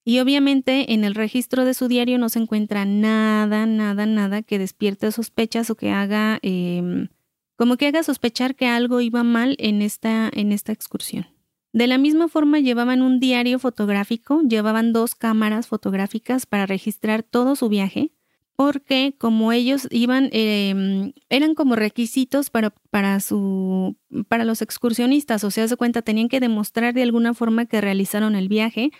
Y 0.04 0.20
obviamente 0.20 0.92
en 0.92 1.06
el 1.06 1.16
registro 1.16 1.64
de 1.64 1.76
su 1.76 1.88
diario 1.88 2.18
no 2.18 2.28
se 2.28 2.40
encuentra 2.40 2.84
nada, 2.84 3.66
nada, 3.66 4.06
nada 4.06 4.42
que 4.42 4.60
despierte 4.60 5.10
sospechas 5.14 5.70
o 5.70 5.76
que 5.76 5.92
haga 5.92 6.40
em, 6.42 7.08
como 7.56 7.78
que 7.78 7.88
haga 7.88 8.04
sospechar 8.04 8.56
que 8.56 8.68
algo 8.68 9.02
iba 9.02 9.24
mal 9.24 9.56
en 9.60 9.82
esta, 9.82 10.30
en 10.34 10.52
esta 10.52 10.72
excursión. 10.72 11.28
De 11.74 11.88
la 11.88 11.98
misma 11.98 12.30
forma 12.30 12.60
llevaban 12.60 13.02
un 13.02 13.20
diario 13.20 13.60
fotográfico, 13.60 14.42
llevaban 14.48 14.94
dos 14.94 15.14
cámaras 15.14 15.68
fotográficas 15.68 16.46
para 16.46 16.66
registrar 16.66 17.22
todo 17.22 17.58
su 17.58 17.68
viaje, 17.68 18.14
porque 18.56 19.16
como 19.18 19.52
ellos 19.52 19.88
iban, 19.92 20.30
em, 20.32 21.12
eran 21.30 21.54
como 21.54 21.76
requisitos 21.76 22.50
para, 22.50 22.70
para, 22.90 23.20
su, 23.20 23.98
para 24.30 24.46
los 24.46 24.62
excursionistas, 24.62 25.44
o 25.44 25.52
sea, 25.52 25.68
se 25.68 25.76
cuenta, 25.76 26.02
tenían 26.02 26.30
que 26.30 26.40
demostrar 26.40 26.94
de 26.94 27.04
alguna 27.04 27.34
forma 27.34 27.66
que 27.66 27.82
realizaron 27.82 28.36
el 28.36 28.48
viaje, 28.48 28.92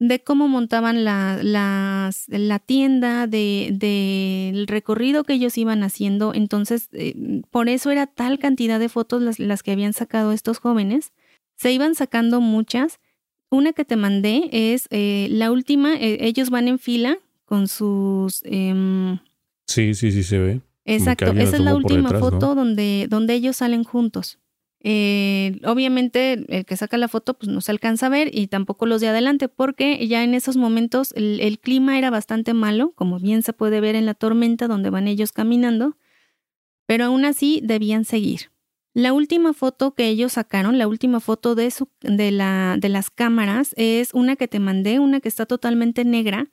de 0.00 0.20
cómo 0.20 0.46
montaban 0.46 1.04
la, 1.04 1.40
la 1.42 2.58
tienda, 2.60 3.26
del 3.26 3.78
de, 3.78 4.64
recorrido 4.68 5.24
que 5.24 5.34
ellos 5.34 5.58
iban 5.58 5.82
haciendo. 5.82 6.34
Entonces, 6.34 6.88
eh, 6.92 7.42
por 7.50 7.68
eso 7.68 7.90
era 7.90 8.06
tal 8.06 8.38
cantidad 8.38 8.78
de 8.78 8.88
fotos 8.88 9.22
las, 9.22 9.38
las, 9.38 9.62
que 9.62 9.72
habían 9.72 9.92
sacado 9.92 10.32
estos 10.32 10.58
jóvenes. 10.58 11.12
Se 11.56 11.72
iban 11.72 11.94
sacando 11.94 12.40
muchas. 12.40 13.00
Una 13.50 13.72
que 13.72 13.84
te 13.84 13.96
mandé 13.96 14.48
es 14.52 14.86
eh, 14.90 15.28
la 15.30 15.50
última, 15.50 15.94
eh, 15.94 16.18
ellos 16.20 16.50
van 16.50 16.68
en 16.68 16.78
fila 16.78 17.18
con 17.44 17.66
sus... 17.66 18.42
Em, 18.44 19.18
sí, 19.66 19.94
sí, 19.94 20.12
sí 20.12 20.22
se 20.22 20.38
ve. 20.38 20.60
Exacto, 20.84 21.32
esa 21.32 21.56
es 21.56 21.62
la 21.62 21.74
última 21.74 22.10
foto 22.10 22.54
donde, 22.54 23.06
donde 23.10 23.34
ellos 23.34 23.56
salen 23.56 23.84
juntos. 23.84 24.38
Eh, 24.80 25.58
obviamente 25.64 26.44
el 26.48 26.64
que 26.64 26.76
saca 26.76 26.96
la 26.98 27.08
foto 27.08 27.34
pues 27.34 27.48
no 27.48 27.60
se 27.60 27.72
alcanza 27.72 28.06
a 28.06 28.10
ver 28.10 28.30
y 28.32 28.46
tampoco 28.46 28.86
los 28.86 29.00
de 29.00 29.08
adelante 29.08 29.48
porque 29.48 30.06
ya 30.06 30.22
en 30.22 30.34
esos 30.34 30.56
momentos 30.56 31.12
el, 31.16 31.58
clima 31.58 31.98
era 31.98 32.10
bastante 32.10 32.54
malo, 32.54 32.92
como 32.94 33.18
bien 33.18 33.42
se 33.42 33.52
puede 33.52 33.80
ver 33.80 33.96
en 33.96 34.06
la 34.06 34.14
tormenta 34.14 34.68
donde 34.68 34.90
van 34.90 35.08
ellos 35.08 35.32
caminando, 35.32 35.96
pero 36.86 37.06
aún 37.06 37.24
así 37.24 37.60
debían 37.64 38.04
seguir. 38.04 38.52
La 38.94 39.12
última 39.12 39.52
foto 39.52 39.94
que 39.94 40.08
ellos 40.08 40.34
sacaron, 40.34 40.78
la 40.78 40.88
última 40.88 41.20
foto 41.20 41.54
de, 41.54 41.70
su, 41.70 41.88
de, 42.00 42.30
la, 42.30 42.76
de 42.80 42.88
las 42.88 43.10
cámaras 43.10 43.74
es 43.76 44.14
una 44.14 44.36
que 44.36 44.48
te 44.48 44.60
mandé, 44.60 44.98
una 44.98 45.20
que 45.20 45.28
está 45.28 45.46
totalmente 45.46 46.04
negra. 46.04 46.50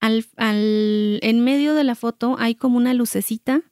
Al, 0.00 0.24
al, 0.36 1.18
en 1.22 1.40
medio 1.40 1.74
de 1.74 1.84
la 1.84 1.94
foto 1.94 2.36
hay 2.38 2.54
como 2.54 2.76
una 2.76 2.94
lucecita 2.94 3.62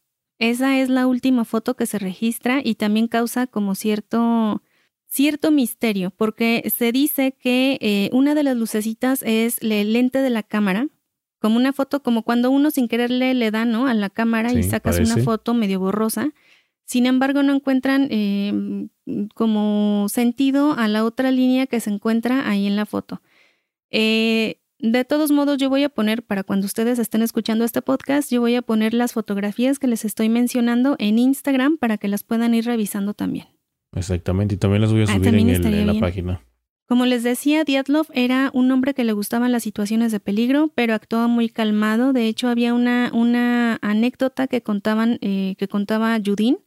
esa 0.42 0.80
es 0.80 0.88
la 0.88 1.06
última 1.06 1.44
foto 1.44 1.74
que 1.74 1.86
se 1.86 2.00
registra 2.00 2.60
y 2.64 2.74
también 2.74 3.06
causa 3.06 3.46
como 3.46 3.76
cierto, 3.76 4.60
cierto 5.06 5.52
misterio, 5.52 6.10
porque 6.10 6.68
se 6.74 6.90
dice 6.90 7.36
que 7.38 7.78
eh, 7.80 8.10
una 8.12 8.34
de 8.34 8.42
las 8.42 8.56
lucecitas 8.56 9.22
es 9.22 9.58
el 9.62 9.92
lente 9.92 10.18
de 10.18 10.30
la 10.30 10.42
cámara, 10.42 10.88
como 11.38 11.58
una 11.58 11.72
foto, 11.72 12.02
como 12.02 12.24
cuando 12.24 12.50
uno 12.50 12.72
sin 12.72 12.88
quererle 12.88 13.34
le 13.34 13.52
da 13.52 13.64
¿no? 13.64 13.86
a 13.86 13.94
la 13.94 14.10
cámara 14.10 14.52
y 14.52 14.64
sacas 14.64 14.98
una 14.98 15.16
foto 15.18 15.54
medio 15.54 15.78
borrosa. 15.78 16.32
Sin 16.86 17.06
embargo, 17.06 17.44
no 17.44 17.54
encuentran 17.54 18.08
em, 18.10 18.88
como 19.36 20.08
sentido 20.08 20.72
a 20.72 20.88
la 20.88 21.04
otra 21.04 21.30
línea 21.30 21.68
que 21.68 21.78
se 21.78 21.90
encuentra 21.90 22.50
ahí 22.50 22.66
en 22.66 22.74
la 22.74 22.86
foto. 22.86 23.22
Eh, 23.90 24.61
de 24.82 25.04
todos 25.04 25.30
modos, 25.30 25.58
yo 25.58 25.70
voy 25.70 25.84
a 25.84 25.88
poner, 25.88 26.24
para 26.24 26.42
cuando 26.42 26.66
ustedes 26.66 26.98
estén 26.98 27.22
escuchando 27.22 27.64
este 27.64 27.80
podcast, 27.82 28.32
yo 28.32 28.40
voy 28.40 28.56
a 28.56 28.62
poner 28.62 28.94
las 28.94 29.12
fotografías 29.12 29.78
que 29.78 29.86
les 29.86 30.04
estoy 30.04 30.28
mencionando 30.28 30.96
en 30.98 31.20
Instagram 31.20 31.78
para 31.78 31.98
que 31.98 32.08
las 32.08 32.24
puedan 32.24 32.52
ir 32.52 32.64
revisando 32.64 33.14
también. 33.14 33.46
Exactamente, 33.94 34.56
y 34.56 34.58
también 34.58 34.82
las 34.82 34.92
voy 34.92 35.02
a 35.02 35.04
ah, 35.04 35.14
subir 35.14 35.28
en, 35.28 35.86
la 35.86 36.00
página. 36.00 36.44
Como 36.86 37.06
les 37.06 37.22
decía, 37.22 37.62
Dyatlov 37.62 38.08
era 38.12 38.50
un 38.52 38.72
hombre 38.72 38.92
que 38.92 39.04
le 39.04 39.12
gustaban 39.12 39.52
las 39.52 39.62
situaciones 39.62 40.10
de 40.10 40.18
peligro, 40.18 40.72
pero 40.74 40.94
actuaba 40.94 41.28
muy 41.28 41.48
calmado. 41.48 42.12
De 42.12 42.26
hecho, 42.26 42.48
había 42.48 42.74
una, 42.74 43.10
una 43.14 43.78
anécdota 43.82 44.48
que 44.48 44.62
contaban, 44.62 45.16
eh, 45.20 45.54
que 45.58 45.68
contaba 45.68 46.18
Judín 46.22 46.58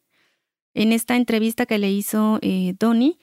en 0.73 0.93
esta 0.93 1.17
entrevista 1.17 1.65
que 1.65 1.79
le 1.79 1.91
hizo 1.91 2.39
eh, 2.41 2.75
Donnie 2.79 3.19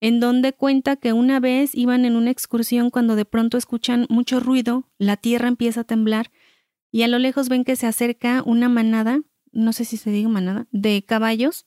en 0.00 0.18
donde 0.18 0.52
cuenta 0.52 0.96
que 0.96 1.12
una 1.12 1.40
vez 1.40 1.74
iban 1.74 2.04
en 2.04 2.16
una 2.16 2.30
excursión 2.30 2.90
cuando 2.90 3.16
de 3.16 3.24
pronto 3.24 3.58
escuchan 3.58 4.06
mucho 4.08 4.40
ruido, 4.40 4.88
la 4.98 5.16
tierra 5.16 5.48
empieza 5.48 5.82
a 5.82 5.84
temblar 5.84 6.30
y 6.90 7.02
a 7.02 7.08
lo 7.08 7.18
lejos 7.18 7.48
ven 7.48 7.64
que 7.64 7.76
se 7.76 7.86
acerca 7.86 8.42
una 8.44 8.68
manada, 8.68 9.22
no 9.52 9.72
sé 9.72 9.84
si 9.84 9.96
se 9.96 10.10
diga 10.10 10.28
manada, 10.28 10.66
de 10.70 11.04
caballos. 11.04 11.66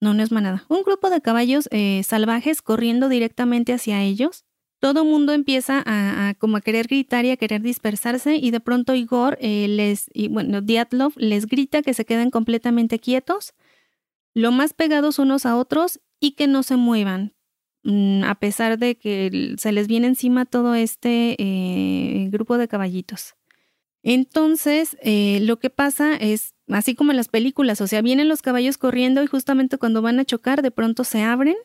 No, 0.00 0.14
no 0.14 0.22
es 0.24 0.32
manada. 0.32 0.64
Un 0.68 0.82
grupo 0.82 1.10
de 1.10 1.20
caballos 1.20 1.68
eh, 1.70 2.02
salvajes 2.04 2.60
corriendo 2.60 3.08
directamente 3.08 3.72
hacia 3.72 4.02
ellos. 4.02 4.44
Todo 4.80 5.04
mundo 5.04 5.32
empieza 5.32 5.80
a, 5.86 6.34
como 6.40 6.56
a 6.56 6.60
querer 6.60 6.88
gritar 6.88 7.24
y 7.24 7.30
a 7.30 7.36
querer 7.36 7.62
dispersarse 7.62 8.34
y 8.34 8.50
de 8.50 8.58
pronto 8.58 8.94
Igor 8.94 9.38
eh, 9.40 9.68
les, 9.68 10.10
y 10.12 10.26
bueno, 10.26 10.60
Diatlov 10.60 11.12
les 11.16 11.46
grita 11.46 11.82
que 11.82 11.94
se 11.94 12.04
queden 12.04 12.30
completamente 12.30 12.98
quietos, 12.98 13.54
lo 14.34 14.50
más 14.50 14.72
pegados 14.72 15.20
unos 15.20 15.46
a 15.46 15.56
otros 15.56 16.00
y 16.18 16.32
que 16.32 16.48
no 16.48 16.64
se 16.64 16.76
muevan, 16.76 17.32
a 17.84 18.34
pesar 18.36 18.78
de 18.78 18.96
que 18.96 19.54
se 19.58 19.72
les 19.72 19.88
viene 19.88 20.06
encima 20.06 20.44
todo 20.44 20.74
este 20.74 21.36
eh, 21.38 22.28
grupo 22.30 22.58
de 22.58 22.68
caballitos. 22.68 23.34
Entonces, 24.02 24.96
eh, 25.02 25.40
lo 25.42 25.58
que 25.58 25.70
pasa 25.70 26.16
es, 26.16 26.54
así 26.68 26.94
como 26.94 27.12
en 27.12 27.16
las 27.16 27.28
películas, 27.28 27.80
o 27.80 27.86
sea, 27.86 28.02
vienen 28.02 28.28
los 28.28 28.42
caballos 28.42 28.78
corriendo 28.78 29.22
y 29.22 29.26
justamente 29.26 29.78
cuando 29.78 30.02
van 30.02 30.18
a 30.18 30.24
chocar, 30.24 30.62
de 30.62 30.70
pronto 30.70 31.04
se 31.04 31.22
abren 31.22 31.56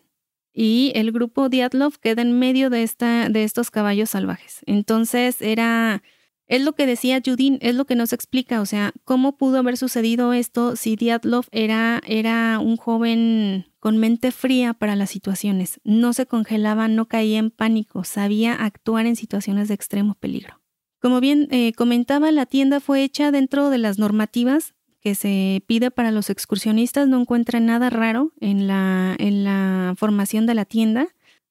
y 0.53 0.91
el 0.95 1.11
grupo 1.11 1.49
Diatlov 1.49 1.99
queda 1.99 2.21
en 2.23 2.37
medio 2.37 2.69
de, 2.69 2.83
esta, 2.83 3.29
de 3.29 3.43
estos 3.43 3.69
caballos 3.71 4.11
salvajes. 4.11 4.61
Entonces, 4.65 5.41
era, 5.41 6.03
es 6.47 6.61
lo 6.61 6.73
que 6.73 6.85
decía 6.85 7.21
Judín, 7.23 7.57
es 7.61 7.75
lo 7.75 7.85
que 7.85 7.95
nos 7.95 8.13
explica, 8.13 8.61
o 8.61 8.65
sea, 8.65 8.93
cómo 9.03 9.37
pudo 9.37 9.59
haber 9.59 9.77
sucedido 9.77 10.33
esto 10.33 10.75
si 10.75 10.95
Diatlov 10.95 11.45
era, 11.51 12.01
era 12.05 12.59
un 12.59 12.77
joven 12.77 13.65
con 13.79 13.97
mente 13.97 14.31
fría 14.31 14.73
para 14.73 14.95
las 14.95 15.09
situaciones. 15.09 15.79
No 15.83 16.13
se 16.13 16.25
congelaba, 16.25 16.87
no 16.87 17.07
caía 17.07 17.39
en 17.39 17.51
pánico, 17.51 18.03
sabía 18.03 18.53
actuar 18.53 19.05
en 19.05 19.15
situaciones 19.15 19.67
de 19.67 19.73
extremo 19.73 20.15
peligro. 20.15 20.61
Como 20.99 21.19
bien 21.19 21.47
eh, 21.51 21.73
comentaba, 21.73 22.31
la 22.31 22.45
tienda 22.45 22.79
fue 22.79 23.03
hecha 23.03 23.31
dentro 23.31 23.69
de 23.69 23.77
las 23.77 23.99
normativas 23.99 24.73
que 24.99 25.15
se 25.15 25.63
pide 25.67 25.91
para 25.91 26.11
los 26.11 26.29
excursionistas. 26.29 27.07
No 27.07 27.19
encuentra 27.19 27.59
nada 27.59 27.89
raro 27.89 28.33
en 28.39 28.67
la, 28.67 29.15
en 29.19 29.43
la 29.43 29.93
formación 29.97 30.45
de 30.45 30.55
la 30.55 30.65
tienda. 30.65 31.07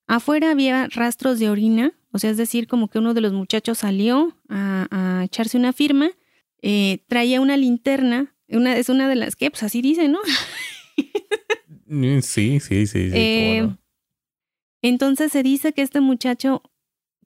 Afuera 0.06 0.50
había 0.50 0.88
rastros 0.88 1.38
de 1.38 1.50
orina, 1.50 1.92
o 2.12 2.18
sea, 2.18 2.30
es 2.30 2.36
decir, 2.36 2.66
como 2.66 2.88
que 2.88 2.98
uno 2.98 3.14
de 3.14 3.20
los 3.20 3.32
muchachos 3.32 3.78
salió 3.78 4.36
a, 4.48 5.22
echarse 5.24 5.58
una 5.58 5.72
firma, 5.72 6.10
eh, 6.62 7.04
traía 7.08 7.40
una 7.40 7.56
linterna, 7.56 8.34
una, 8.48 8.76
es 8.76 8.88
una 8.88 9.08
de 9.08 9.16
las 9.16 9.34
que, 9.36 9.50
pues 9.50 9.62
así 9.62 9.82
dice, 9.82 10.08
¿no? 10.08 10.20
Mm, 11.88 12.20
sí, 12.20 12.58
sí, 12.58 12.86
sí. 12.86 13.10
sí 13.10 13.12
eh, 13.14 13.68
entonces 14.82 15.32
se 15.32 15.42
dice 15.42 15.72
que 15.72 15.82
este 15.82 16.00
muchacho, 16.00 16.62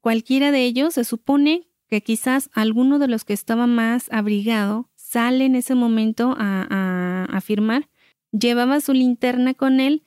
cualquiera 0.01 0.51
de 0.51 0.65
ellos, 0.65 0.95
se 0.95 1.05
supone 1.05 1.69
que 1.89 2.03
quizás 2.03 2.51
alguno 2.55 2.99
de 2.99 3.09
los 3.09 3.25
que 3.25 3.33
estaba 3.33 3.67
más 3.67 4.11
abrigado 4.13 4.89
sale 4.95 5.45
en 5.45 5.57
ese 5.57 5.75
momento 5.75 6.37
a, 6.39 7.27
a, 7.29 7.41
firmar, 7.41 7.89
llevaba 8.31 8.81
su 8.81 8.93
linterna 8.93 9.55
con 9.55 9.81
él, 9.81 10.05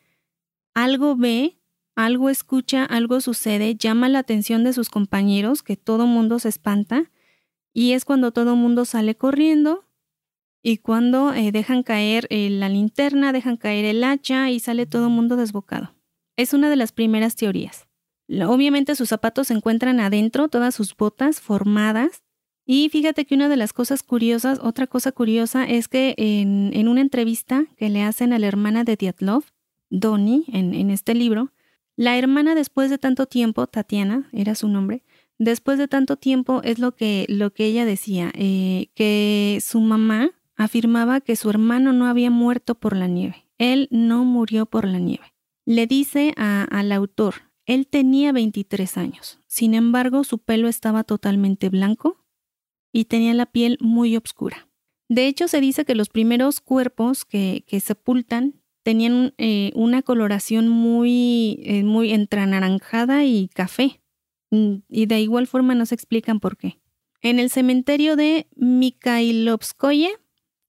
algo 0.74 1.18
ve, 1.18 1.60
algo 1.96 2.30
escucha, 2.30 2.86
algo 2.86 3.22
sucede, 3.22 3.76
llama 3.76 4.10
la 4.10 4.20
atención 4.20 4.64
de 4.64 4.74
sus 4.74 4.90
compañeros, 4.90 5.64
que 5.64 5.78
todo 5.78 6.08
mundo 6.08 6.40
se 6.40 6.50
espanta, 6.50 7.12
y 7.74 7.94
es 7.94 8.06
cuando 8.06 8.32
todo 8.32 8.56
mundo 8.56 8.86
sale 8.86 9.16
corriendo, 9.16 9.86
y 10.64 10.78
cuando 10.78 11.34
eh, 11.34 11.52
dejan 11.52 11.84
caer 11.84 12.26
eh, 12.30 12.50
la 12.50 12.70
linterna, 12.70 13.34
dejan 13.34 13.58
caer 13.58 13.84
el 13.84 14.04
hacha 14.04 14.50
y 14.50 14.60
sale 14.60 14.86
todo 14.86 15.10
mundo 15.10 15.36
desbocado. 15.36 15.94
Es 16.38 16.54
una 16.54 16.70
de 16.70 16.78
las 16.78 16.94
primeras 16.94 17.36
teorías. 17.36 17.86
Obviamente 18.30 18.96
sus 18.96 19.10
zapatos 19.10 19.48
se 19.48 19.54
encuentran 19.54 20.00
adentro, 20.00 20.48
todas 20.48 20.74
sus 20.74 20.96
botas 20.96 21.42
formadas. 21.42 22.24
Y 22.66 22.88
fíjate 22.90 23.26
que 23.26 23.36
una 23.36 23.50
de 23.50 23.58
las 23.58 23.74
cosas 23.74 24.04
curiosas, 24.04 24.60
otra 24.64 24.88
cosa 24.88 25.12
curiosa, 25.12 25.66
es 25.66 25.90
que 25.90 26.16
en, 26.18 26.88
una 26.88 27.02
entrevista 27.02 27.66
que 27.76 27.90
le 27.90 28.02
hacen 28.02 28.32
a 28.32 28.40
la 28.40 28.48
hermana 28.48 28.86
de 28.86 28.96
Diatlov, 28.96 29.44
Donnie, 29.90 30.46
en, 30.48 30.90
este 30.90 31.14
libro, 31.14 31.52
la 31.96 32.18
hermana 32.18 32.56
después 32.56 32.90
de 32.90 32.98
tanto 32.98 33.26
tiempo, 33.26 33.68
Tatiana 33.68 34.30
era 34.32 34.56
su 34.56 34.68
nombre, 34.68 35.04
después 35.38 35.78
de 35.78 35.88
tanto 35.88 36.18
tiempo 36.18 36.62
es 36.64 36.80
lo 36.80 36.96
que, 36.96 37.26
lo 37.30 37.54
que 37.54 37.66
ella 37.66 37.86
decía, 37.86 38.32
eh, 38.36 38.90
que 38.96 39.60
su 39.62 39.80
mamá 39.82 40.32
afirmaba 40.56 41.22
que 41.22 41.36
su 41.36 41.50
hermano 41.50 41.94
no 41.94 42.06
había 42.08 42.30
muerto 42.30 42.76
por 42.76 42.96
la 42.96 43.08
nieve. 43.08 43.46
Él 43.58 43.88
no 43.92 44.24
murió 44.24 44.66
por 44.66 44.88
la 44.88 45.00
nieve. 45.00 45.34
Le 45.66 45.88
dice 45.88 46.34
al 46.36 46.92
autor, 46.92 47.36
él 47.66 47.88
tenía 47.88 48.32
23 48.32 48.98
años. 48.98 49.40
Sin 49.48 49.74
embargo, 49.74 50.24
su 50.24 50.40
pelo 50.40 50.68
estaba 50.68 51.04
totalmente 51.04 51.70
blanco 51.70 52.18
y 52.92 53.06
tenía 53.06 53.34
la 53.34 53.46
piel 53.46 53.78
muy 53.80 54.18
oscura. 54.18 54.68
De 55.08 55.28
hecho, 55.28 55.48
se 55.48 55.62
dice 55.62 55.86
que 55.86 55.96
los 55.96 56.10
primeros 56.10 56.60
cuerpos 56.60 57.26
que, 57.26 57.64
sepultan 57.82 58.56
tenían 58.84 59.34
eh, 59.38 59.72
una 59.76 60.02
coloración 60.02 60.68
muy, 60.68 61.62
eh, 61.64 61.84
muy 61.84 62.12
entre 62.12 62.42
anaranjada 62.42 63.24
y 63.24 63.48
café. 63.48 64.02
Mm, 64.52 64.76
y 64.90 65.06
de 65.08 65.22
igual 65.22 65.48
forma 65.48 65.74
no 65.74 65.86
se 65.86 65.96
explican 65.96 66.40
por 66.40 66.58
qué. 66.58 66.80
En 67.22 67.40
el 67.40 67.50
cementerio 67.50 68.16
de 68.16 68.48
Mikhailovskoye 68.56 70.12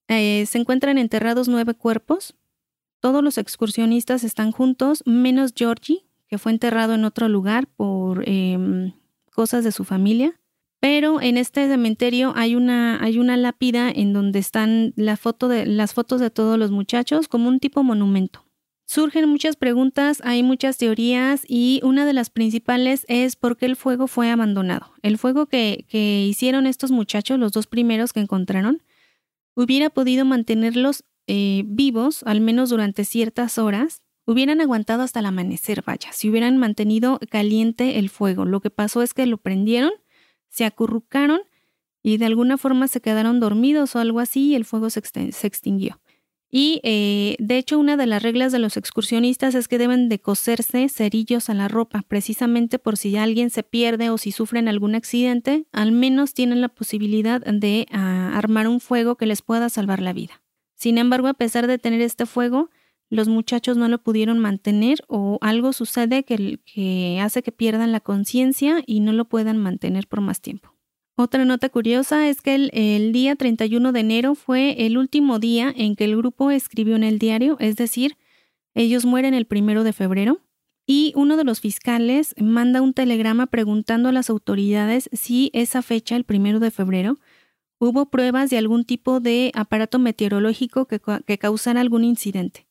eh, 0.09 0.47
se 0.47 0.59
encuentran 0.59 0.99
enterrados 0.99 1.49
nueve 1.49 1.75
cuerpos. 1.75 2.37
Todos 3.01 3.23
los 3.23 3.37
excursionistas 3.37 4.25
están 4.25 4.53
juntos, 4.53 5.03
menos 5.05 5.53
Georgie, 5.55 6.07
que 6.29 6.39
fue 6.39 6.53
enterrado 6.53 6.95
en 6.95 7.05
otro 7.05 7.29
lugar 7.29 7.67
por 7.67 8.27
em, 8.29 8.93
cosas 9.33 9.65
de 9.65 9.73
su 9.73 9.85
familia. 9.85 10.41
Pero 10.85 11.22
en 11.22 11.39
este 11.39 11.66
cementerio 11.66 12.35
hay 12.37 12.55
una, 12.57 13.03
hay 13.03 13.18
una 13.18 13.39
lápida 13.39 13.91
en 13.91 14.12
donde 14.12 14.39
están 14.39 14.93
la 14.97 15.16
foto 15.16 15.49
de, 15.49 15.64
las 15.64 15.95
fotos 15.95 16.20
de 16.20 16.28
todos 16.28 16.59
los 16.59 16.70
muchachos 16.70 17.26
como 17.26 17.49
un 17.49 17.59
tipo 17.59 17.82
monumento. 17.82 18.45
Surgen 18.85 19.26
muchas 19.26 19.57
preguntas, 19.57 20.20
hay 20.26 20.43
muchas 20.43 20.76
teorías 20.76 21.43
y 21.49 21.80
una 21.85 22.05
de 22.05 22.12
las 22.12 22.28
principales 22.28 23.07
es 23.09 23.35
por 23.35 23.57
qué 23.57 23.64
el 23.64 23.76
fuego 23.76 24.09
fue 24.09 24.30
abandonado. 24.30 24.93
El 25.01 25.16
fuego 25.16 25.47
que, 25.47 25.87
hicieron 26.28 26.66
estos 26.66 26.91
muchachos, 26.91 27.39
los 27.39 27.53
dos 27.53 27.66
primeros 27.66 28.12
que 28.12 28.20
encontraron, 28.20 28.82
hubiera 29.55 29.89
podido 29.89 30.26
mantenerlos 30.26 31.05
eh, 31.26 31.62
vivos, 31.64 32.22
al 32.24 32.43
menos 32.43 32.68
durante 32.68 33.07
ciertas 33.07 33.57
horas, 33.57 34.03
hubieran 34.26 34.61
aguantado 34.61 35.03
hasta 35.03 35.20
el 35.20 35.26
amanecer, 35.26 35.82
vaya, 35.82 36.12
si 36.12 36.28
hubieran 36.28 36.59
mantenido 36.59 37.20
caliente 37.30 37.99
el 37.99 38.11
fuego. 38.11 38.45
Lo 38.45 38.61
que 38.61 38.68
pasó 38.68 39.01
es 39.01 39.14
que 39.14 39.24
lo 39.24 39.39
prendieron, 39.39 39.93
se 40.55 40.65
acurrucaron 40.65 41.41
y 42.01 42.19
de 42.19 42.27
alguna 42.27 42.59
forma 42.59 42.87
se 42.87 43.01
quedaron 43.01 43.41
dormidos 43.41 43.97
o 43.97 43.99
algo 43.99 44.21
así 44.21 44.51
y 44.51 44.55
el 44.55 44.65
fuego 44.65 44.89
se, 44.89 45.01
extinguió. 45.01 46.01
Y 46.49 46.81
eh, 46.85 47.35
de 47.41 47.59
hecho 47.59 47.77
una 47.77 47.97
de 47.97 48.07
las 48.07 48.23
reglas 48.23 48.53
de 48.53 48.61
los 48.61 48.77
excursionistas 48.77 49.57
es 49.57 49.67
que 49.67 49.79
deben 49.79 50.09
de 50.09 50.21
coserse 50.21 50.89
cerillos 50.89 51.51
a 51.51 51.55
la 51.55 51.67
ropa, 51.67 52.03
precisamente 52.07 52.79
por 52.79 52.97
si 52.97 53.17
alguien 53.17 53.51
se 53.51 53.65
pierde 53.65 54.11
o 54.11 54.19
si 54.19 54.31
sufren 54.31 54.69
algún 54.69 54.95
accidente, 54.95 55.67
al 55.73 55.91
menos 55.91 56.35
tienen 56.35 56.61
la 56.61 56.69
posibilidad 56.69 57.41
de 57.41 57.87
ah, 57.91 58.31
armar 58.37 58.69
un 58.69 58.79
fuego 58.79 59.17
que 59.17 59.27
les 59.27 59.43
pueda 59.43 59.69
salvar 59.71 60.01
la 60.01 60.13
vida. 60.13 60.41
Sin 60.77 60.99
embargo, 60.99 61.27
a 61.27 61.35
pesar 61.35 61.67
de 61.67 61.79
tener 61.79 62.01
este 62.01 62.27
fuego, 62.27 62.71
los 63.15 63.29
muchachos 63.29 63.77
no 63.77 63.89
lo 63.89 63.99
pudieron 63.99 64.39
mantener 64.39 65.05
o 65.09 65.39
algo 65.41 65.73
sucede 65.73 66.25
que, 66.25 66.59
que 66.65 67.21
hace 67.21 67.43
que 67.43 67.53
pierdan 67.53 67.93
la 67.93 68.01
conciencia 68.01 68.83
y 68.87 69.01
no 69.01 69.12
lo 69.12 69.27
puedan 69.27 69.59
mantener 69.59 70.09
por 70.09 70.21
más 70.21 70.41
tiempo. 70.41 70.75
Otra 71.17 71.45
nota 71.45 71.69
curiosa 71.69 72.29
es 72.29 72.41
que 72.41 72.57
el, 72.57 73.12
día 73.12 73.37
31 73.37 73.93
de 73.93 74.01
enero 74.01 74.35
fue 74.35 74.85
el 74.85 74.99
último 74.99 75.39
día 75.39 75.73
en 75.77 75.95
que 75.95 76.05
el 76.05 76.17
grupo 76.17 76.51
escribió 76.51 76.97
en 76.97 77.05
el 77.05 77.21
diario, 77.21 77.57
es 77.61 77.77
decir, 77.77 78.17
ellos 78.75 79.05
mueren 79.05 79.33
el 79.33 79.47
primero 79.47 79.85
de 79.85 79.93
febrero, 79.93 80.41
y 80.87 81.12
uno 81.15 81.37
de 81.37 81.45
los 81.45 81.61
fiscales 81.61 82.35
manda 82.37 82.83
un 82.83 82.95
telegrama 82.95 83.47
preguntando 83.47 84.09
a 84.09 84.12
las 84.12 84.29
autoridades 84.29 85.09
si 85.12 85.51
esa 85.55 85.83
fecha, 85.83 86.17
el 86.17 86.25
primero 86.25 86.59
de 86.59 86.73
febrero, 86.73 87.17
hubo 87.79 88.11
pruebas 88.11 88.51
de 88.51 88.59
algún 88.59 88.85
tipo 88.85 89.21
de 89.21 89.53
aparato 89.55 90.01
meteorológico 90.01 90.87
que, 90.87 91.01
que 91.25 91.39
causara 91.39 91.81
algún 91.81 92.03
incidente. 92.03 92.67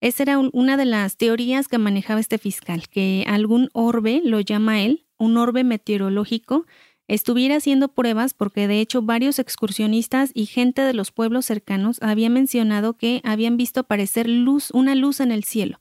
Esa 0.00 0.22
era 0.22 0.38
una 0.38 0.76
de 0.76 0.84
las 0.84 1.16
teorías 1.16 1.66
que 1.66 1.78
manejaba 1.78 2.20
este 2.20 2.38
fiscal, 2.38 2.88
que 2.88 3.24
algún 3.26 3.68
orbe, 3.72 4.20
lo 4.24 4.40
llama 4.40 4.82
él, 4.82 5.06
un 5.18 5.36
orbe 5.36 5.64
meteorológico, 5.64 6.66
estuviera 7.08 7.56
haciendo 7.56 7.88
pruebas 7.88 8.34
porque 8.34 8.68
de 8.68 8.80
hecho 8.80 9.02
varios 9.02 9.38
excursionistas 9.38 10.30
y 10.34 10.46
gente 10.46 10.82
de 10.82 10.94
los 10.94 11.10
pueblos 11.10 11.46
cercanos 11.46 11.98
habían 12.00 12.34
mencionado 12.34 12.96
que 12.96 13.20
habían 13.24 13.56
visto 13.56 13.80
aparecer 13.80 14.28
luz, 14.28 14.70
una 14.70 14.94
luz 14.94 15.20
en 15.20 15.32
el 15.32 15.42
cielo 15.42 15.80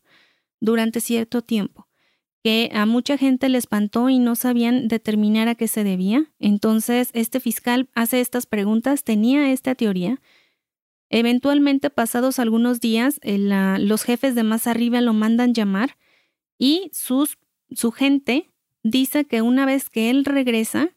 durante 0.59 1.01
cierto 1.01 1.43
tiempo, 1.43 1.87
que 2.43 2.71
a 2.73 2.87
mucha 2.87 3.17
gente 3.17 3.49
le 3.49 3.59
espantó 3.59 4.09
y 4.09 4.17
no 4.17 4.35
sabían 4.35 4.87
determinar 4.87 5.47
a 5.47 5.55
qué 5.55 5.67
se 5.67 5.83
debía. 5.83 6.31
Entonces, 6.39 7.09
este 7.13 7.39
fiscal 7.39 7.89
hace 7.93 8.21
estas 8.21 8.47
preguntas, 8.47 9.03
tenía 9.03 9.51
esta 9.51 9.75
teoría. 9.75 10.19
Eventualmente, 11.09 11.89
pasados 11.89 12.39
algunos 12.39 12.79
días, 12.79 13.19
los 13.23 14.03
jefes 14.03 14.35
de 14.35 14.43
más 14.43 14.67
arriba 14.67 15.01
lo 15.01 15.13
mandan 15.13 15.53
llamar 15.53 15.97
y 16.57 16.89
sus, 16.93 17.37
su 17.71 17.91
gente 17.91 18.51
dice 18.83 19.25
que 19.25 19.41
una 19.41 19.65
vez 19.65 19.89
que 19.89 20.09
él 20.09 20.25
regresa, 20.25 20.89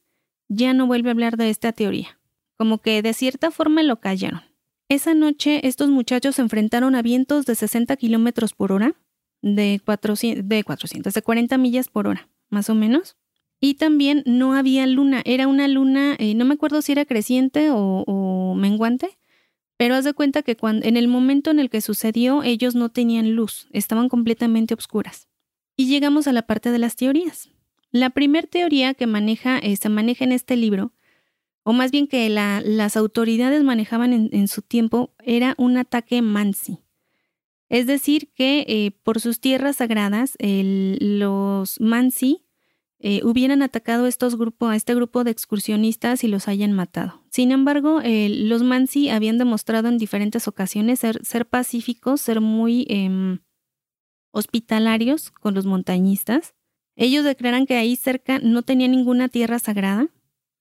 ya 0.48 0.74
no 0.74 0.86
vuelve 0.86 1.10
a 1.10 1.12
hablar 1.12 1.36
de 1.36 1.50
esta 1.50 1.72
teoría, 1.72 2.18
como 2.56 2.78
que 2.78 3.02
de 3.02 3.12
cierta 3.12 3.50
forma 3.50 3.82
lo 3.82 4.00
callaron. 4.00 4.42
Esa 4.88 5.14
noche 5.14 5.66
estos 5.68 5.88
muchachos 5.88 6.34
se 6.34 6.42
enfrentaron 6.42 6.96
a 6.96 7.02
vientos 7.02 7.46
de 7.46 7.54
60 7.54 7.96
kilómetros 7.96 8.54
por 8.54 8.72
hora, 8.72 8.96
de 9.40 9.80
400, 9.84 10.48
de 10.48 10.64
400, 10.64 11.14
de 11.14 11.22
40 11.22 11.58
millas 11.58 11.88
por 11.88 12.08
hora, 12.08 12.28
más 12.48 12.68
o 12.68 12.74
menos. 12.74 13.16
Y 13.60 13.74
también 13.74 14.24
no 14.26 14.54
había 14.54 14.86
luna, 14.88 15.22
era 15.24 15.46
una 15.46 15.68
luna, 15.68 16.16
eh, 16.18 16.34
no 16.34 16.44
me 16.44 16.54
acuerdo 16.54 16.82
si 16.82 16.90
era 16.90 17.04
creciente 17.04 17.68
o, 17.70 18.54
menguante, 18.56 19.18
pero 19.80 19.94
haz 19.94 20.04
de 20.04 20.12
cuenta 20.12 20.42
que 20.42 20.56
cuando, 20.56 20.86
en 20.86 20.98
el 20.98 21.08
momento 21.08 21.50
en 21.50 21.58
el 21.58 21.70
que 21.70 21.80
sucedió 21.80 22.42
ellos 22.42 22.74
no 22.74 22.90
tenían 22.90 23.34
luz, 23.34 23.66
estaban 23.72 24.10
completamente 24.10 24.74
oscuras. 24.74 25.26
Y 25.74 25.86
llegamos 25.86 26.26
a 26.26 26.34
la 26.34 26.42
parte 26.42 26.70
de 26.70 26.78
las 26.78 26.96
teorías. 26.96 27.48
La 27.90 28.10
primera 28.10 28.46
teoría 28.46 28.92
que 28.92 29.06
maneja, 29.06 29.56
eh, 29.56 29.74
se 29.76 29.88
maneja 29.88 30.26
en 30.26 30.32
este 30.32 30.54
libro, 30.56 30.92
o 31.62 31.72
más 31.72 31.92
bien 31.92 32.08
que 32.08 32.28
las 32.28 32.94
autoridades 32.94 33.62
manejaban 33.62 34.28
en, 34.30 34.48
su 34.48 34.60
tiempo, 34.60 35.14
era 35.24 35.54
un 35.56 35.78
ataque 35.78 36.20
mansi. 36.20 36.80
Es 37.70 37.86
decir, 37.86 38.28
que 38.34 38.66
eh, 38.68 38.90
por 39.02 39.18
sus 39.18 39.40
tierras 39.40 39.76
sagradas, 39.76 40.36
los 40.40 41.80
mansi 41.80 42.44
eh, 43.00 43.20
hubieran 43.24 43.62
atacado 43.62 44.06
estos 44.06 44.36
a 44.60 44.76
este 44.76 44.94
grupo 44.94 45.24
de 45.24 45.30
excursionistas 45.30 46.22
y 46.22 46.28
los 46.28 46.48
hayan 46.48 46.72
matado. 46.72 47.22
Sin 47.30 47.50
embargo, 47.50 48.00
los 48.04 48.62
mansi 48.62 49.08
habían 49.08 49.38
demostrado 49.38 49.88
en 49.88 49.98
diferentes 49.98 50.46
ocasiones 50.46 51.00
ser, 51.00 51.24
ser 51.24 51.46
pacíficos, 51.46 52.20
ser 52.20 52.40
muy 52.40 52.86
em, 52.88 53.38
hospitalarios 54.32 55.30
con 55.30 55.54
los 55.54 55.66
montañistas 55.66 56.54
ellos 57.00 57.24
declaran 57.24 57.64
que 57.64 57.76
ahí 57.76 57.96
cerca 57.96 58.40
no 58.40 58.62
tenía 58.62 58.86
ninguna 58.86 59.30
tierra 59.30 59.58
sagrada, 59.58 60.08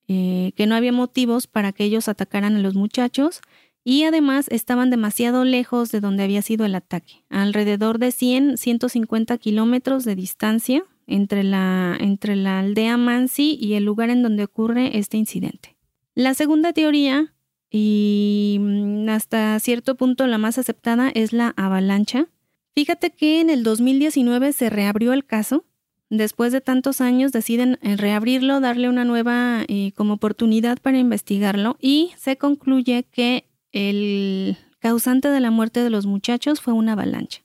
eh, 0.08 0.54
que 0.56 0.68
no 0.68 0.76
había 0.76 0.94
motivos 0.94 1.48
para 1.48 1.74
que 1.74 1.84
ellos 1.84 2.08
atacaran 2.08 2.56
a 2.56 2.60
los 2.60 2.76
muchachos 2.76 3.42
y 3.84 4.04
además 4.04 4.48
estaban 4.50 4.90
demasiado 4.90 5.44
lejos 5.44 5.92
de 5.92 6.00
donde 6.00 6.24
había 6.24 6.42
sido 6.42 6.66
el 6.66 6.76
ataque, 6.76 7.26
alrededor 7.30 8.00
de 8.00 8.12
100, 8.12 8.58
150 8.58 9.38
kilómetros 9.38 10.06
de 10.06 10.16
distancia 10.16 10.86
entre 11.10 11.44
la, 11.44 11.98
entre 12.00 12.36
la 12.36 12.60
aldea 12.60 12.98
Mansi 12.98 13.58
y 13.60 13.74
el 13.74 13.84
lugar 13.84 14.10
en 14.10 14.24
donde 14.24 14.44
ocurre 14.44 14.98
este 14.98 15.18
incidente. 15.18 15.76
La 16.16 16.34
segunda 16.34 16.74
teoría, 16.74 17.34
y 17.70 18.58
mm, 18.60 19.10
hasta 19.10 19.60
cierto 19.60 19.96
punto 19.96 20.26
la 20.28 20.38
más 20.38 20.58
aceptada, 20.58 21.10
es 21.14 21.34
la 21.34 21.54
avalancha. 21.58 22.28
Fíjate 22.76 23.10
que 23.10 23.42
en 23.42 23.50
el 23.50 23.64
2019 23.64 24.54
se 24.54 24.70
reabrió 24.70 25.14
el 25.14 25.26
caso 25.26 25.66
después 26.10 26.52
de 26.52 26.62
tantos 26.62 27.02
años 27.02 27.32
deciden 27.32 27.78
eh, 27.82 27.96
reabrirlo, 27.96 28.60
darle 28.60 28.90
una 28.90 29.06
nueva 29.06 29.64
eh, 29.68 29.92
como 29.96 30.16
oportunidad 30.16 30.80
para 30.80 30.98
investigarlo 30.98 31.78
y 31.80 32.12
se 32.18 32.38
concluye 32.38 33.04
que 33.12 33.46
el 33.72 34.58
causante 34.80 35.30
de 35.30 35.40
la 35.40 35.52
muerte 35.52 35.84
de 35.84 35.90
los 35.90 36.06
muchachos 36.06 36.62
fue 36.62 36.74
una 36.74 36.94
avalancha. 36.94 37.42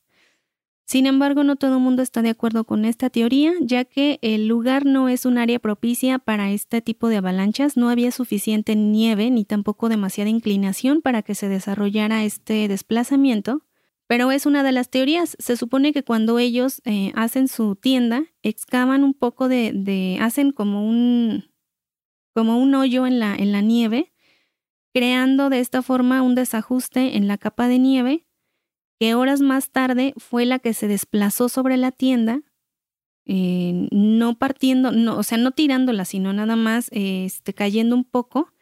Sin 0.87 1.07
embargo, 1.07 1.45
no 1.45 1.57
todo 1.57 1.76
el 1.76 1.82
mundo 1.82 2.03
está 2.03 2.20
de 2.20 2.28
acuerdo 2.28 2.64
con 2.64 2.85
esta 2.85 3.09
teoría, 3.09 3.55
ya 3.61 3.85
que 3.87 4.18
el 4.20 4.47
lugar 4.47 4.85
no 4.85 5.09
es 5.09 5.24
un 5.24 5.39
área 5.39 5.59
propicia 5.59 6.18
para 6.18 6.51
este 6.51 6.82
tipo 6.82 7.09
de 7.09 7.16
avalanchas, 7.16 7.78
no 7.78 7.89
había 7.89 8.11
suficiente 8.11 8.76
nieve 8.76 9.30
ni 9.30 9.47
tampoco 9.47 9.89
demasiada 9.89 10.28
inclinación 10.28 11.01
para 11.01 11.22
que 11.22 11.35
se 11.35 11.49
desarrollara 11.49 12.24
este 12.24 12.68
desplazamiento, 12.68 13.62
pero 14.06 14.31
es 14.31 14.44
una 14.44 14.62
de 14.62 14.73
las 14.73 14.90
teorías. 14.90 15.36
Se 15.39 15.56
supone 15.56 15.94
que 15.94 16.05
cuando 16.05 16.39
ellos 16.39 16.82
eh, 16.85 17.12
hacen 17.15 17.48
su 17.48 17.77
tienda, 17.77 18.24
excavan 18.43 19.05
un 19.05 19.15
poco 19.15 19.48
de, 19.48 20.19
hacen 20.20 20.52
como 20.52 20.86
un, 20.86 21.44
como 22.35 22.59
un 22.59 22.74
hoyo 22.74 23.06
en 23.06 23.20
la, 23.20 23.35
en 23.35 23.52
la 23.52 23.62
nieve, 23.62 24.12
creando 24.93 25.48
de 25.48 25.61
esta 25.61 25.81
forma 25.81 26.20
un 26.20 26.35
desajuste 26.35 27.16
en 27.16 27.27
la 27.27 27.39
capa 27.39 27.69
de 27.69 27.78
nieve, 27.78 28.27
que 28.98 29.14
horas 29.14 29.40
más 29.40 29.70
tarde 29.70 30.14
fue 30.16 30.46
la 30.46 30.58
que 30.58 30.74
se 30.74 30.88
desplazó 30.88 31.48
sobre 31.48 31.76
la 31.76 31.90
tienda, 31.90 32.42
eh, 33.26 33.88
no 33.90 34.38
partiendo, 34.38 34.92
no, 34.92 35.16
o 35.16 35.22
sea, 35.22 35.38
no 35.38 35.52
tirándola, 35.52 36.04
sino 36.04 36.32
nada 36.32 36.56
más 36.56 36.88
este, 36.92 37.54
cayendo 37.54 37.96
un 37.96 38.04
poco, 38.04 38.52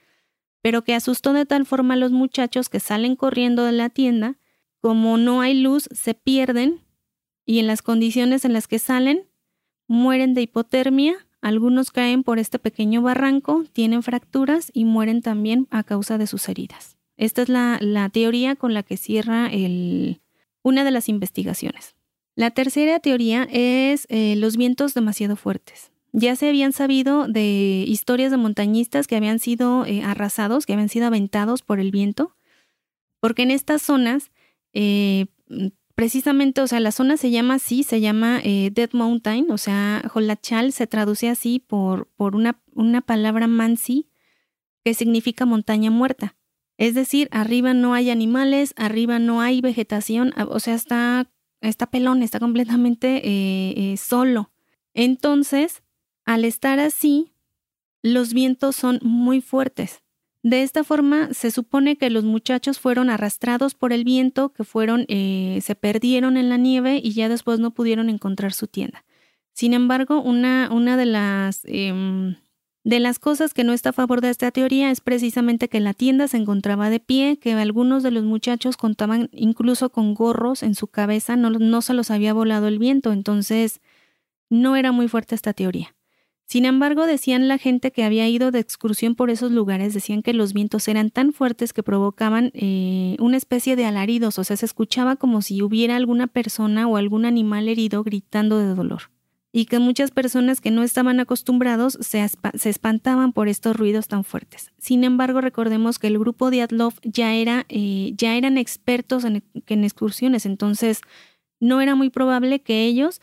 pero 0.62 0.84
que 0.84 0.94
asustó 0.94 1.32
de 1.32 1.46
tal 1.46 1.66
forma 1.66 1.94
a 1.94 1.96
los 1.96 2.12
muchachos 2.12 2.68
que 2.68 2.80
salen 2.80 3.16
corriendo 3.16 3.64
de 3.64 3.72
la 3.72 3.90
tienda 3.90 4.38
como 4.82 5.16
no 5.16 5.40
hay 5.40 5.54
luz, 5.54 5.88
se 5.92 6.12
pierden 6.14 6.80
y 7.46 7.60
en 7.60 7.68
las 7.68 7.82
condiciones 7.82 8.44
en 8.44 8.52
las 8.52 8.66
que 8.66 8.80
salen, 8.80 9.28
mueren 9.86 10.34
de 10.34 10.42
hipotermia, 10.42 11.14
algunos 11.40 11.92
caen 11.92 12.24
por 12.24 12.40
este 12.40 12.58
pequeño 12.58 13.00
barranco, 13.00 13.64
tienen 13.72 14.02
fracturas 14.02 14.70
y 14.74 14.84
mueren 14.84 15.22
también 15.22 15.68
a 15.70 15.84
causa 15.84 16.18
de 16.18 16.26
sus 16.26 16.48
heridas. 16.48 16.98
Esta 17.22 17.42
es 17.42 17.48
la, 17.48 18.10
teoría 18.12 18.56
con 18.56 18.74
la 18.74 18.82
que 18.82 18.96
cierra 18.96 19.46
el, 19.46 20.20
una 20.64 20.82
de 20.82 20.90
las 20.90 21.08
investigaciones. 21.08 21.94
La 22.34 22.50
tercera 22.50 22.98
teoría 22.98 23.46
es 23.48 24.06
eh, 24.08 24.34
los 24.34 24.56
vientos 24.56 24.92
demasiado 24.92 25.36
fuertes. 25.36 25.92
Ya 26.10 26.34
se 26.34 26.48
habían 26.48 26.72
sabido 26.72 27.28
de 27.28 27.84
historias 27.86 28.32
de 28.32 28.38
montañistas 28.38 29.06
que 29.06 29.14
habían 29.14 29.38
sido 29.38 29.86
eh, 29.86 30.02
arrasados, 30.02 30.66
que 30.66 30.72
habían 30.72 30.88
sido 30.88 31.06
aventados 31.06 31.62
por 31.62 31.78
el 31.78 31.92
viento, 31.92 32.34
porque 33.20 33.42
en 33.42 33.52
estas 33.52 33.82
zonas 33.82 34.32
eh, 34.72 35.26
precisamente, 35.94 36.60
o 36.60 36.66
sea, 36.66 36.80
la 36.80 36.90
zona 36.90 37.16
se 37.16 37.30
llama 37.30 37.54
así, 37.54 37.84
se 37.84 38.00
llama 38.00 38.40
Dead 38.42 38.90
Mountain, 38.94 39.52
o 39.52 39.58
sea, 39.58 40.02
Holachal 40.12 40.72
se 40.72 40.88
traduce 40.88 41.28
así 41.28 41.60
por, 41.60 42.08
por 42.16 42.34
una, 42.34 42.60
una 42.74 43.00
palabra 43.00 43.46
mansi 43.46 44.08
que 44.84 44.92
significa 44.92 45.46
montaña 45.46 45.92
muerta. 45.92 46.34
Es 46.82 46.94
decir, 46.94 47.28
arriba 47.30 47.74
no 47.74 47.94
hay 47.94 48.10
animales, 48.10 48.74
arriba 48.76 49.20
no 49.20 49.40
hay 49.40 49.60
vegetación, 49.60 50.34
o 50.48 50.58
sea, 50.58 50.74
está 50.74 51.30
está 51.60 51.86
pelón, 51.86 52.24
está 52.24 52.40
completamente 52.40 53.18
eh, 53.18 53.74
eh, 53.76 53.96
solo. 53.96 54.50
Entonces, 54.92 55.84
al 56.24 56.44
estar 56.44 56.80
así, 56.80 57.34
los 58.02 58.32
vientos 58.32 58.74
son 58.74 58.98
muy 59.00 59.40
fuertes. 59.40 60.02
De 60.42 60.64
esta 60.64 60.82
forma, 60.82 61.32
se 61.32 61.52
supone 61.52 61.96
que 61.96 62.10
los 62.10 62.24
muchachos 62.24 62.80
fueron 62.80 63.10
arrastrados 63.10 63.76
por 63.76 63.92
el 63.92 64.02
viento, 64.02 64.52
que 64.52 64.64
fueron, 64.64 65.04
eh, 65.06 65.60
se 65.62 65.76
perdieron 65.76 66.36
en 66.36 66.48
la 66.48 66.56
nieve 66.56 67.00
y 67.00 67.12
ya 67.12 67.28
después 67.28 67.60
no 67.60 67.70
pudieron 67.70 68.10
encontrar 68.10 68.52
su 68.54 68.66
tienda. 68.66 69.04
Sin 69.52 69.72
embargo, 69.72 70.20
una, 70.20 70.68
una 70.72 70.96
de 70.96 71.06
las 71.06 71.60
em, 71.66 72.34
de 72.84 72.98
las 72.98 73.20
cosas 73.20 73.54
que 73.54 73.62
no 73.62 73.72
está 73.72 73.90
a 73.90 73.92
favor 73.92 74.20
de 74.20 74.30
esta 74.30 74.50
teoría 74.50 74.90
es 74.90 75.00
precisamente 75.00 75.68
que 75.68 75.78
la 75.78 75.94
tienda 75.94 76.26
se 76.26 76.36
encontraba 76.36 76.90
de 76.90 76.98
pie, 76.98 77.38
que 77.38 77.52
algunos 77.52 78.02
de 78.02 78.10
los 78.10 78.24
muchachos 78.24 78.76
contaban 78.76 79.28
incluso 79.32 79.90
con 79.90 80.14
gorros 80.14 80.64
en 80.64 80.74
su 80.74 80.88
cabeza, 80.88 81.36
no, 81.36 81.50
no 81.50 81.82
se 81.82 81.94
los 81.94 82.10
había 82.10 82.34
volado 82.34 82.66
el 82.66 82.80
viento, 82.80 83.12
entonces 83.12 83.80
no 84.50 84.74
era 84.74 84.90
muy 84.90 85.06
fuerte 85.06 85.36
esta 85.36 85.52
teoría. 85.52 85.94
Sin 86.44 86.64
embargo, 86.64 87.06
decían 87.06 87.48
la 87.48 87.56
gente 87.56 87.92
que 87.92 88.04
había 88.04 88.28
ido 88.28 88.50
de 88.50 88.58
excursión 88.58 89.14
por 89.14 89.30
esos 89.30 89.52
lugares, 89.52 89.94
decían 89.94 90.20
que 90.22 90.34
los 90.34 90.52
vientos 90.52 90.86
eran 90.88 91.10
tan 91.10 91.32
fuertes 91.32 91.72
que 91.72 91.84
provocaban 91.84 92.50
eh, 92.52 93.16
una 93.20 93.36
especie 93.36 93.76
de 93.76 93.86
alaridos, 93.86 94.38
o 94.38 94.44
sea, 94.44 94.56
se 94.56 94.66
escuchaba 94.66 95.16
como 95.16 95.40
si 95.40 95.62
hubiera 95.62 95.96
alguna 95.96 96.26
persona 96.26 96.88
o 96.88 96.96
algún 96.96 97.26
animal 97.26 97.68
herido 97.68 98.02
gritando 98.02 98.58
de 98.58 98.74
dolor. 98.74 99.11
Y 99.52 99.66
que 99.66 99.78
muchas 99.78 100.10
personas 100.10 100.60
que 100.62 100.70
no 100.70 100.82
estaban 100.82 101.20
acostumbrados 101.20 101.98
se, 102.00 102.26
espantaban 102.64 103.32
por 103.32 103.48
estos 103.48 103.76
ruidos 103.76 104.08
tan 104.08 104.24
fuertes. 104.24 104.72
Sin 104.78 105.04
embargo, 105.04 105.42
recordemos 105.42 105.98
que 105.98 106.06
el 106.06 106.18
grupo 106.18 106.50
de 106.50 106.62
Adlov 106.62 106.94
ya, 107.02 107.34
era, 107.34 107.66
eh, 107.68 108.14
ya 108.16 108.36
eran 108.36 108.56
expertos 108.56 109.24
en 109.24 109.84
excursiones, 109.84 110.46
entonces 110.46 111.02
no 111.60 111.80
era 111.80 111.94
muy 111.94 112.10
probable 112.10 112.60
que 112.60 112.84
ellos 112.84 113.20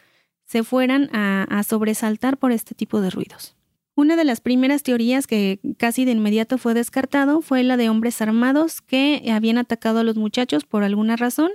se 0.50 0.64
fueran 0.64 1.10
a, 1.14 1.62
sobresaltar 1.64 2.38
por 2.38 2.52
este 2.52 2.74
tipo 2.74 3.02
de 3.02 3.12
ruidos. 3.12 3.56
Una 3.96 4.16
de 4.16 4.24
las 4.24 4.42
primeras 4.42 4.82
teorías 4.82 5.28
que 5.28 5.60
casi 5.78 6.06
de 6.06 6.14
inmediato 6.14 6.58
fue 6.58 6.74
descartado 6.74 7.42
fue 7.42 7.62
la 7.64 7.78
de 7.78 7.90
hombres 7.90 8.20
armados 8.22 8.82
que 8.82 9.30
habían 9.32 9.60
atacado 9.60 10.00
a 10.00 10.04
los 10.04 10.16
muchachos 10.16 10.64
por 10.66 10.84
alguna 10.84 11.18
razón. 11.18 11.52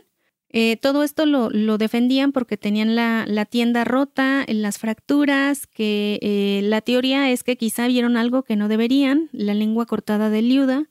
Eh, 0.56 0.76
todo 0.76 1.02
esto 1.02 1.26
lo, 1.26 1.78
defendían 1.78 2.31
porque 2.31 2.56
tenían 2.56 2.94
la, 2.94 3.44
tienda 3.44 3.82
rota, 3.82 4.44
las 4.47 4.78
fracturas, 4.78 5.66
que 5.66 6.20
eh, 6.22 6.60
la 6.62 6.81
teoría 6.81 7.28
es 7.32 7.43
que 7.43 7.56
quizá 7.56 7.89
vieron 7.89 8.16
algo 8.16 8.44
que 8.44 8.55
no 8.55 8.68
deberían, 8.68 9.31
la 9.32 9.52
lengua 9.52 9.85
cortada 9.85 10.31
de 10.31 10.43
Liuda, 10.43 10.89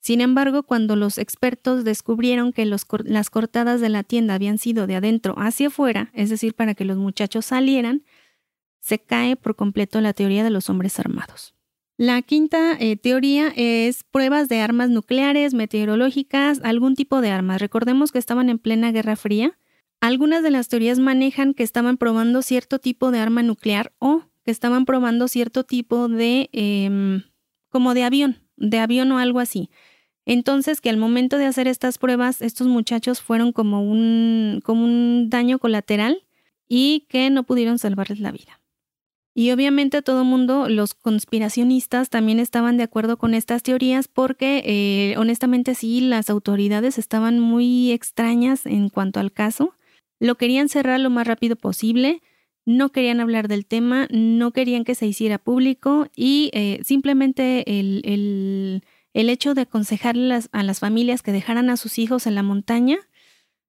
sin 0.00 0.20
embargo, 0.20 0.64
cuando 0.64 0.96
los 0.96 1.16
expertos 1.18 1.84
descubrieron 1.84 2.52
que 2.52 2.66
las 2.66 3.30
cortadas 3.30 3.80
de 3.80 3.88
la 3.88 4.02
tienda 4.02 4.34
habían 4.34 4.58
sido 4.58 4.88
de 4.88 4.96
adentro 4.96 5.34
hacia 5.38 5.68
afuera, 5.68 6.10
es 6.12 6.28
decir, 6.28 6.54
para 6.54 6.74
que 6.74 6.84
los 6.84 6.96
muchachos 6.96 7.46
salieran, 7.46 8.02
se 8.80 8.98
cae 8.98 9.36
por 9.36 9.54
completo 9.54 10.00
la 10.00 10.12
teoría 10.12 10.42
de 10.42 10.50
los 10.50 10.70
hombres 10.70 10.98
armados. 10.98 11.54
La 12.00 12.22
quinta 12.22 12.76
eh, 12.78 12.96
teoría 12.96 13.52
es 13.56 14.04
pruebas 14.04 14.48
de 14.48 14.60
armas 14.60 14.88
nucleares, 14.88 15.52
meteorológicas, 15.52 16.60
algún 16.62 16.94
tipo 16.94 17.20
de 17.20 17.30
armas. 17.30 17.60
Recordemos 17.60 18.12
que 18.12 18.20
estaban 18.20 18.48
en 18.50 18.60
plena 18.60 18.92
Guerra 18.92 19.16
Fría. 19.16 19.58
Algunas 20.00 20.44
de 20.44 20.52
las 20.52 20.68
teorías 20.68 21.00
manejan 21.00 21.54
que 21.54 21.64
estaban 21.64 21.96
probando 21.96 22.42
cierto 22.42 22.78
tipo 22.78 23.10
de 23.10 23.18
arma 23.18 23.42
nuclear 23.42 23.92
o 23.98 24.22
que 24.44 24.52
estaban 24.52 24.84
probando 24.84 25.26
cierto 25.26 25.64
tipo 25.64 26.06
de, 26.06 26.48
em, 26.52 27.24
como 27.68 27.94
de 27.94 28.04
avión, 28.04 28.38
de 28.56 28.78
avión 28.78 29.10
o 29.10 29.18
algo 29.18 29.40
así. 29.40 29.68
Entonces, 30.24 30.80
que 30.80 30.90
al 30.90 30.98
momento 30.98 31.36
de 31.36 31.46
hacer 31.46 31.66
estas 31.66 31.98
pruebas, 31.98 32.42
estos 32.42 32.68
muchachos 32.68 33.20
fueron 33.20 33.50
como 33.50 33.82
un, 33.82 34.60
como 34.62 34.84
un 34.84 35.30
daño 35.30 35.58
colateral 35.58 36.22
y 36.68 37.06
que 37.08 37.28
no 37.30 37.42
pudieron 37.42 37.80
salvarles 37.80 38.20
la 38.20 38.30
vida. 38.30 38.57
Y 39.34 39.52
obviamente 39.52 40.02
todo 40.02 40.22
el 40.22 40.26
mundo, 40.26 40.68
los 40.68 40.94
conspiracionistas 40.94 42.10
también 42.10 42.40
estaban 42.40 42.76
de 42.76 42.82
acuerdo 42.82 43.18
con 43.18 43.34
estas 43.34 43.62
teorías 43.62 44.08
porque 44.08 44.62
eh, 44.64 45.16
honestamente 45.16 45.74
sí, 45.74 46.00
las 46.00 46.28
autoridades 46.28 46.98
estaban 46.98 47.38
muy 47.38 47.92
extrañas 47.92 48.66
en 48.66 48.88
cuanto 48.88 49.20
al 49.20 49.32
caso. 49.32 49.74
Lo 50.18 50.36
querían 50.36 50.68
cerrar 50.68 50.98
lo 50.98 51.10
más 51.10 51.26
rápido 51.26 51.54
posible, 51.54 52.20
no 52.66 52.90
querían 52.90 53.20
hablar 53.20 53.46
del 53.46 53.64
tema, 53.64 54.08
no 54.10 54.50
querían 54.50 54.84
que 54.84 54.96
se 54.96 55.06
hiciera 55.06 55.38
público 55.38 56.08
y 56.16 56.50
eh, 56.52 56.80
simplemente 56.82 57.78
el 57.78 58.82
el 59.14 59.30
hecho 59.30 59.54
de 59.54 59.62
aconsejarle 59.62 60.38
a 60.52 60.62
las 60.62 60.80
familias 60.80 61.22
que 61.22 61.32
dejaran 61.32 61.70
a 61.70 61.76
sus 61.76 61.98
hijos 61.98 62.26
en 62.26 62.34
la 62.34 62.42
montaña 62.42 62.98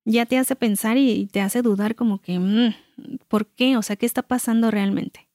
ya 0.06 0.26
te 0.26 0.38
hace 0.38 0.56
pensar 0.56 0.98
y 0.98 1.27
te 1.27 1.41
hace 1.41 1.61
dudar 1.61 1.95
como 1.95 2.19
que, 2.22 2.40
mm, 2.40 2.73
¿por 3.27 3.48
qué? 3.48 3.77
O 3.77 3.81
sea, 3.81 3.95
¿qué 3.95 4.06
está 4.06 4.23
pasando 4.23 4.72
realmente? 4.72 5.28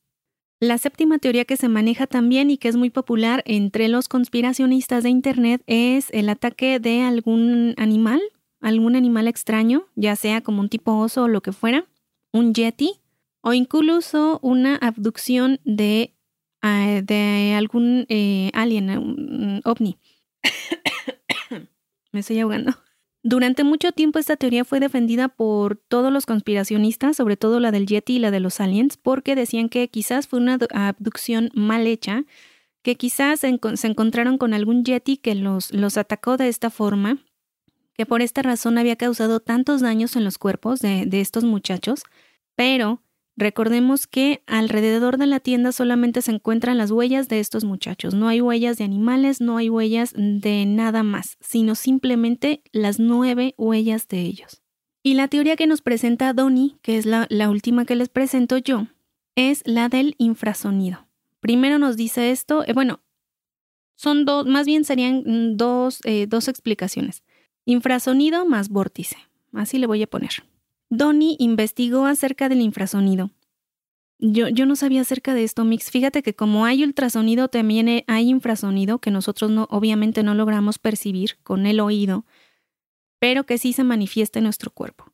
La 0.65 0.78
séptima 0.78 1.19
teoría 1.19 1.45
que 1.45 1.59
se 1.59 1.69
maneja 1.69 2.07
también 2.07 2.49
y 2.49 2.57
que 2.57 2.69
es 2.69 2.77
muy 2.77 2.89
popular 2.89 3.43
entre 3.45 3.86
los 3.89 4.09
conspiracionistas 4.09 5.03
de 5.03 5.11
Internet 5.11 5.62
es 5.66 6.09
el 6.12 6.27
ataque 6.31 6.81
de 6.81 7.03
algún 7.03 7.74
animal, 7.77 8.23
algún 8.62 8.97
animal 8.97 9.28
extraño, 9.28 9.85
ya 9.95 10.16
sea 10.16 10.41
como 10.41 10.62
un 10.62 10.70
tipo 10.70 10.97
oso 10.97 11.24
o 11.24 11.28
lo 11.28 11.43
que 11.43 11.53
fuera, 11.53 11.85
un 12.32 12.55
yeti, 12.55 13.03
o 13.43 13.53
incluso 13.53 14.39
una 14.41 14.77
abducción 14.77 15.61
de, 15.66 16.15
ah, 16.62 17.03
de 17.05 17.53
algún 17.55 18.07
eh, 18.09 18.51
alien, 18.55 18.89
un 18.89 19.61
ovni. 19.65 19.99
Me 22.12 22.20
estoy 22.20 22.41
ahogando. 22.41 22.73
Durante 23.26 23.64
mucho 23.64 23.90
tiempo 23.92 24.18
esta 24.18 24.36
teoría 24.36 24.66
fue 24.66 24.80
defendida 24.80 25.28
por 25.28 25.76
todos 25.76 26.12
los 26.12 26.26
conspiracionistas, 26.26 27.16
sobre 27.16 27.38
todo 27.38 27.59
la 27.59 27.70
del 27.70 27.86
Yeti 27.86 28.16
y 28.16 28.18
la 28.18 28.30
de 28.30 28.38
los 28.38 28.60
aliens, 28.60 28.98
porque 28.98 29.34
decían 29.34 29.70
que 29.70 29.88
quizás 29.88 30.28
fue 30.28 30.40
una 30.40 30.59
abducción 30.74 31.51
mal 31.55 31.86
hecha, 31.86 32.24
que 32.82 32.96
quizás 32.96 33.40
se, 33.40 33.48
encontraron 33.48 34.36
con 34.36 34.52
algún 34.52 34.84
Yeti 34.84 35.16
que 35.16 35.34
los, 35.34 35.72
los 35.72 35.96
atacó 35.96 36.36
de 36.36 36.48
esta 36.48 36.68
forma, 36.68 37.16
que 37.94 38.05
por 38.05 38.20
esta 38.20 38.42
razón 38.42 38.76
había 38.76 38.96
causado 38.96 39.40
tantos 39.40 39.80
daños 39.80 40.16
en 40.16 40.24
los 40.24 40.36
cuerpos 40.36 40.80
de, 40.80 41.06
de 41.06 41.22
estos 41.22 41.44
muchachos, 41.44 42.02
pero 42.56 43.01
Recordemos 43.36 44.06
que 44.06 44.43
alrededor 44.47 45.19
de 45.19 45.27
la 45.27 45.40
tienda 45.40 45.73
solamente 45.73 46.23
se 46.23 46.31
encuentran 46.31 46.78
las 46.78 46.93
huellas 46.93 47.28
de 47.28 47.40
estos 47.40 47.65
muchachos. 47.65 48.15
No 48.15 48.28
hay 48.28 48.40
huellas 48.40 48.78
de 48.78 48.85
animales, 48.85 49.40
no 49.40 49.56
hay 49.56 49.69
huellas 49.69 50.12
de 50.16 50.66
nada 50.66 51.02
más, 51.02 51.36
sino 51.40 51.74
simplemente 51.74 52.62
las 52.73 53.01
nueve 53.01 53.55
huellas 53.59 54.06
de 54.06 54.20
ellos. 54.20 54.62
Y 55.02 55.15
la 55.15 55.28
teoría 55.28 55.56
que 55.56 55.66
nos 55.66 55.82
presenta 55.82 56.32
Donnie, 56.32 56.77
que 56.81 56.97
es 56.97 57.06
la, 57.06 57.27
última 57.51 57.85
que 57.85 57.97
les 57.97 58.09
presento 58.09 58.56
yo, 58.56 58.86
es 59.35 59.62
la 59.66 59.89
del 59.89 60.15
infrasonido. 60.19 61.09
Primero 61.40 61.78
nos 61.78 61.97
dice 61.97 62.31
esto, 62.31 62.65
eh, 62.66 62.73
bueno, 62.73 63.01
son 63.97 64.24
dos, 64.24 64.47
más 64.47 64.65
bien 64.65 64.85
serían 64.85 65.56
dos, 65.56 66.01
eh, 66.05 66.27
dos 66.28 66.47
explicaciones. 66.47 67.24
Infrasonido 67.65 68.47
más 68.47 68.69
vórtice. 68.69 69.16
Así 69.52 69.78
le 69.78 69.86
voy 69.86 70.02
a 70.02 70.06
poner. 70.06 70.31
Donnie 70.96 71.36
investigó 71.38 72.06
acerca 72.06 72.48
del 72.48 72.60
infrasonido. 72.60 73.30
Yo, 74.18 74.48
no 74.64 74.76
sabía 74.76 75.00
acerca 75.00 75.34
de 75.34 75.44
esto, 75.44 75.64
Mix. 75.64 75.90
Fíjate 75.90 76.22
que 76.22 76.34
como 76.34 76.64
hay 76.64 76.84
ultrasonido, 76.84 77.48
también 77.48 78.04
hay 78.06 78.28
infrasonido 78.28 79.00
que 79.00 79.10
nosotros 79.10 79.50
no, 79.50 79.66
obviamente 79.70 80.22
no 80.22 80.34
logramos 80.34 80.78
percibir 80.78 81.36
con 81.42 81.66
el 81.66 81.80
oído, 81.80 82.24
pero 83.18 83.44
que 83.44 83.58
sí 83.58 83.72
se 83.72 83.84
manifiesta 83.84 84.38
en 84.38 84.44
nuestro 84.44 84.70
cuerpo. 84.70 85.12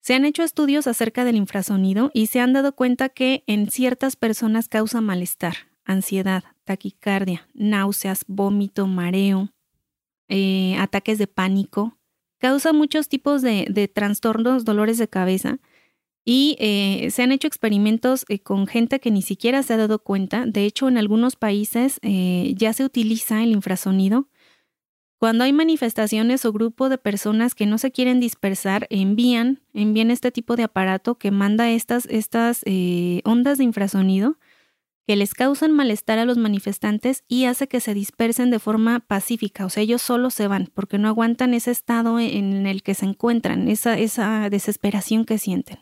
Se 0.00 0.14
han 0.14 0.24
hecho 0.24 0.42
estudios 0.44 0.86
acerca 0.86 1.24
del 1.24 1.36
infrasonido 1.36 2.10
y 2.14 2.26
se 2.26 2.40
han 2.40 2.52
dado 2.52 2.74
cuenta 2.74 3.08
que 3.08 3.44
en 3.46 3.70
ciertas 3.70 4.16
personas 4.16 4.68
causa 4.68 5.00
malestar, 5.00 5.54
ansiedad, 5.84 6.44
taquicardia, 6.64 7.48
náuseas, 7.54 8.24
vómito, 8.28 8.86
mareo, 8.86 9.50
eh, 10.28 10.76
ataques 10.78 11.18
de 11.18 11.26
pánico, 11.26 11.98
Causa 12.42 12.72
muchos 12.72 13.08
tipos 13.08 13.40
de, 13.40 13.88
trastornos, 13.94 14.64
dolores 14.64 14.98
de 14.98 15.06
cabeza. 15.06 15.60
Y 16.24 16.56
eh, 16.58 17.08
se 17.12 17.22
han 17.22 17.30
hecho 17.30 17.46
experimentos 17.46 18.24
eh, 18.28 18.40
con 18.40 18.66
gente 18.66 18.98
que 18.98 19.12
ni 19.12 19.22
siquiera 19.22 19.62
se 19.62 19.74
ha 19.74 19.76
dado 19.76 20.00
cuenta. 20.00 20.44
De 20.44 20.64
hecho, 20.64 20.88
en 20.88 20.98
algunos 20.98 21.36
países 21.36 22.00
eh, 22.02 22.52
ya 22.56 22.72
se 22.72 22.84
utiliza 22.84 23.44
el 23.44 23.52
infrasonido. 23.52 24.28
Cuando 25.18 25.44
hay 25.44 25.52
manifestaciones 25.52 26.44
o 26.44 26.52
grupo 26.52 26.88
de 26.88 26.98
personas 26.98 27.54
que 27.54 27.66
no 27.66 27.78
se 27.78 27.92
quieren 27.92 28.18
dispersar, 28.18 28.88
envían, 28.90 29.62
envían 29.72 30.10
este 30.10 30.32
tipo 30.32 30.56
de 30.56 30.64
aparato 30.64 31.18
que 31.18 31.30
manda 31.30 31.70
estas, 31.70 32.06
estas 32.06 32.64
ondas 33.22 33.58
de 33.58 33.64
infrasonido 33.64 34.36
que 35.06 35.16
les 35.16 35.34
causan 35.34 35.72
malestar 35.72 36.18
a 36.18 36.24
los 36.24 36.38
manifestantes 36.38 37.24
y 37.28 37.46
hace 37.46 37.66
que 37.66 37.80
se 37.80 37.94
dispersen 37.94 38.50
de 38.50 38.58
forma 38.58 39.00
pacífica, 39.00 39.66
o 39.66 39.70
sea, 39.70 39.82
ellos 39.82 40.02
solo 40.02 40.30
se 40.30 40.46
van 40.46 40.70
porque 40.72 40.98
no 40.98 41.08
aguantan 41.08 41.54
ese 41.54 41.70
estado 41.70 42.18
en 42.20 42.66
el 42.66 42.82
que 42.82 42.94
se 42.94 43.06
encuentran, 43.06 43.68
esa, 43.68 43.98
esa 43.98 44.48
desesperación 44.48 45.24
que 45.24 45.38
sienten. 45.38 45.78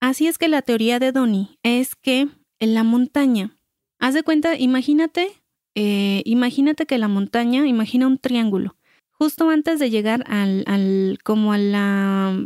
Así 0.00 0.26
es 0.26 0.38
que 0.38 0.48
la 0.48 0.62
teoría 0.62 0.98
de 0.98 1.12
Donnie 1.12 1.58
es 1.62 1.94
que 1.94 2.28
en 2.58 2.74
la 2.74 2.84
montaña, 2.84 3.56
haz 3.98 4.14
de 4.14 4.22
cuenta, 4.22 4.56
imagínate, 4.56 5.30
eh, 5.74 6.22
imagínate 6.24 6.86
que 6.86 6.98
la 6.98 7.08
montaña, 7.08 7.66
imagina 7.66 8.06
un 8.06 8.18
triángulo, 8.18 8.76
justo 9.10 9.50
antes 9.50 9.78
de 9.78 9.90
llegar 9.90 10.24
al, 10.26 10.64
al 10.66 11.18
como 11.22 11.52
a 11.52 11.58
la 11.58 12.36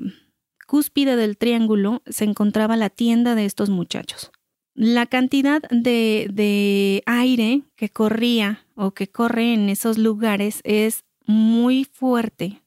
cúspide 0.67 1.17
del 1.17 1.39
triángulo 1.39 2.03
se 2.07 2.25
encontraba 2.25 2.77
la 2.77 2.91
tienda 2.91 3.35
de 3.35 3.45
estos 3.45 3.71
muchachos. 3.71 4.33
La 4.75 5.07
cantidad 5.07 5.63
de, 5.71 6.29
de 6.33 7.03
aire 7.07 7.63
que 7.77 7.89
corría 7.89 8.67
o 8.75 8.91
que 8.91 9.09
corre 9.09 9.55
en 9.55 9.69
esos 9.69 9.99
lugares 9.99 10.61
es 10.65 11.05
muy 11.27 11.85
fuerte, 11.85 12.63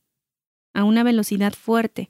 a 0.74 0.86
una 0.86 1.04
velocidad 1.04 1.54
fuerte. 1.54 2.10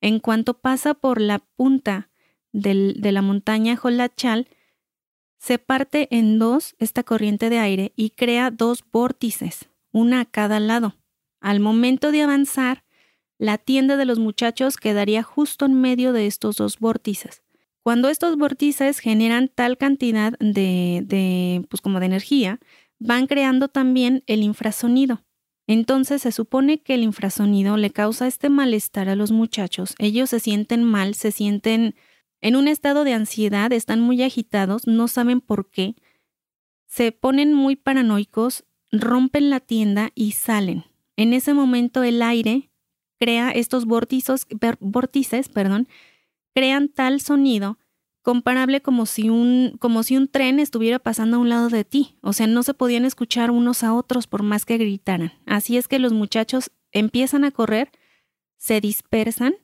En 0.00 0.20
cuanto 0.20 0.54
pasa 0.54 0.94
por 0.94 1.20
la 1.20 1.38
punta 1.38 2.10
de 2.52 3.12
la 3.12 3.22
montaña 3.22 3.78
Holachal, 3.82 4.48
se 5.38 5.58
parte 5.58 6.08
en 6.10 6.38
dos 6.38 6.74
esta 6.78 7.02
corriente 7.02 7.48
de 7.48 7.58
aire 7.58 7.92
y 7.96 8.10
crea 8.10 8.50
dos 8.50 8.84
vórtices, 8.90 9.68
una 9.92 10.20
a 10.20 10.24
cada 10.24 10.60
lado. 10.60 10.96
Al 11.40 11.60
momento 11.60 12.10
de 12.10 12.22
avanzar, 12.22 12.84
la 13.38 13.56
tienda 13.56 13.96
de 13.96 14.04
los 14.04 14.18
muchachos 14.18 14.76
quedaría 14.76 15.22
justo 15.22 15.64
en 15.64 15.80
medio 15.80 16.12
de 16.12 16.26
estos 16.26 16.56
dos 16.56 16.78
vórtices. 16.80 17.42
Cuando 17.88 18.10
estos 18.10 18.36
vórtices 18.36 18.98
generan 18.98 19.48
tal 19.48 19.78
cantidad 19.78 20.34
de, 20.40 21.02
de, 21.06 21.64
pues 21.70 21.80
como 21.80 22.00
de 22.00 22.04
energía, 22.04 22.60
van 22.98 23.26
creando 23.26 23.68
también 23.68 24.24
el 24.26 24.42
infrasonido. 24.42 25.24
Entonces 25.66 26.20
se 26.20 26.30
supone 26.30 26.82
que 26.82 26.92
el 26.92 27.02
infrasonido 27.02 27.78
le 27.78 27.88
causa 27.88 28.26
este 28.26 28.50
malestar 28.50 29.08
a 29.08 29.16
los 29.16 29.32
muchachos. 29.32 29.94
Ellos 29.98 30.28
se 30.28 30.38
sienten 30.38 30.84
mal, 30.84 31.14
se 31.14 31.32
sienten 31.32 31.94
en 32.42 32.56
un 32.56 32.68
estado 32.68 33.04
de 33.04 33.14
ansiedad, 33.14 33.72
están 33.72 34.00
muy 34.02 34.22
agitados, 34.22 34.86
no 34.86 35.08
saben 35.08 35.40
por 35.40 35.70
qué. 35.70 35.94
Se 36.84 37.10
ponen 37.10 37.54
muy 37.54 37.74
paranoicos, 37.74 38.66
rompen 38.92 39.48
la 39.48 39.60
tienda 39.60 40.10
y 40.14 40.32
salen. 40.32 40.84
En 41.16 41.32
ese 41.32 41.54
momento 41.54 42.02
el 42.02 42.20
aire 42.20 42.68
crea 43.18 43.50
estos 43.50 43.86
vórtices, 43.86 44.46
vórtices, 44.78 45.48
perdón, 45.48 45.88
crean 46.58 46.88
tal 46.88 47.20
sonido 47.20 47.78
comparable 48.22 48.82
como 48.82 49.06
si 49.06 49.30
un 49.30 49.76
como 49.78 50.02
si 50.02 50.16
un 50.16 50.26
tren 50.26 50.58
estuviera 50.58 50.98
pasando 50.98 51.36
a 51.36 51.38
un 51.38 51.48
lado 51.48 51.68
de 51.68 51.84
ti, 51.84 52.18
o 52.20 52.32
sea, 52.32 52.48
no 52.48 52.64
se 52.64 52.74
podían 52.74 53.04
escuchar 53.04 53.52
unos 53.52 53.84
a 53.84 53.94
otros 53.94 54.26
por 54.26 54.42
más 54.42 54.64
que 54.64 54.76
gritaran. 54.76 55.34
Así 55.46 55.76
es 55.76 55.86
que 55.86 56.00
los 56.00 56.12
muchachos 56.12 56.72
empiezan 56.90 57.44
a 57.44 57.52
correr, 57.52 57.92
se 58.56 58.80
dispersan 58.80 59.54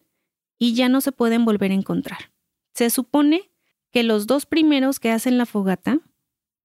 y 0.56 0.74
ya 0.74 0.88
no 0.88 1.00
se 1.00 1.10
pueden 1.10 1.44
volver 1.44 1.72
a 1.72 1.74
encontrar. 1.74 2.32
Se 2.74 2.90
supone 2.90 3.50
que 3.90 4.04
los 4.04 4.28
dos 4.28 4.46
primeros 4.46 5.00
que 5.00 5.10
hacen 5.10 5.36
la 5.36 5.46
fogata 5.46 5.98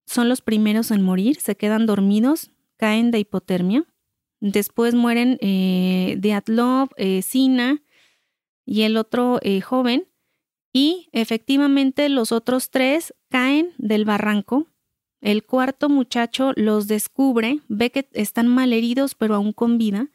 son 0.05 0.29
los 0.29 0.41
primeros 0.41 0.91
en 0.91 1.01
morir, 1.01 1.41
se 1.41 1.57
quedan 1.57 1.87
dormidos, 1.87 2.51
caen 2.77 3.09
de 3.09 3.17
hipotermia. 3.17 3.83
Después 4.41 4.93
mueren 4.93 5.39
eh, 5.41 6.17
Diatlov, 6.19 6.89
eh, 6.97 7.23
Sina 7.23 7.81
y 8.63 8.83
el 8.83 8.95
otro 8.95 9.39
eh, 9.41 9.61
joven 9.61 10.05
y 10.73 11.09
efectivamente 11.11 12.09
los 12.09 12.31
otros 12.31 12.69
tres 12.69 13.13
caen 13.29 13.73
del 13.77 14.05
barranco. 14.05 14.67
El 15.21 15.43
cuarto 15.43 15.89
muchacho 15.89 16.53
los 16.55 16.87
descubre, 16.87 17.59
ve 17.67 17.91
que 17.91 18.07
están 18.13 18.47
malheridos 18.47 19.15
pero 19.15 19.35
aún 19.35 19.51
con 19.51 19.77
vida. 19.77 20.09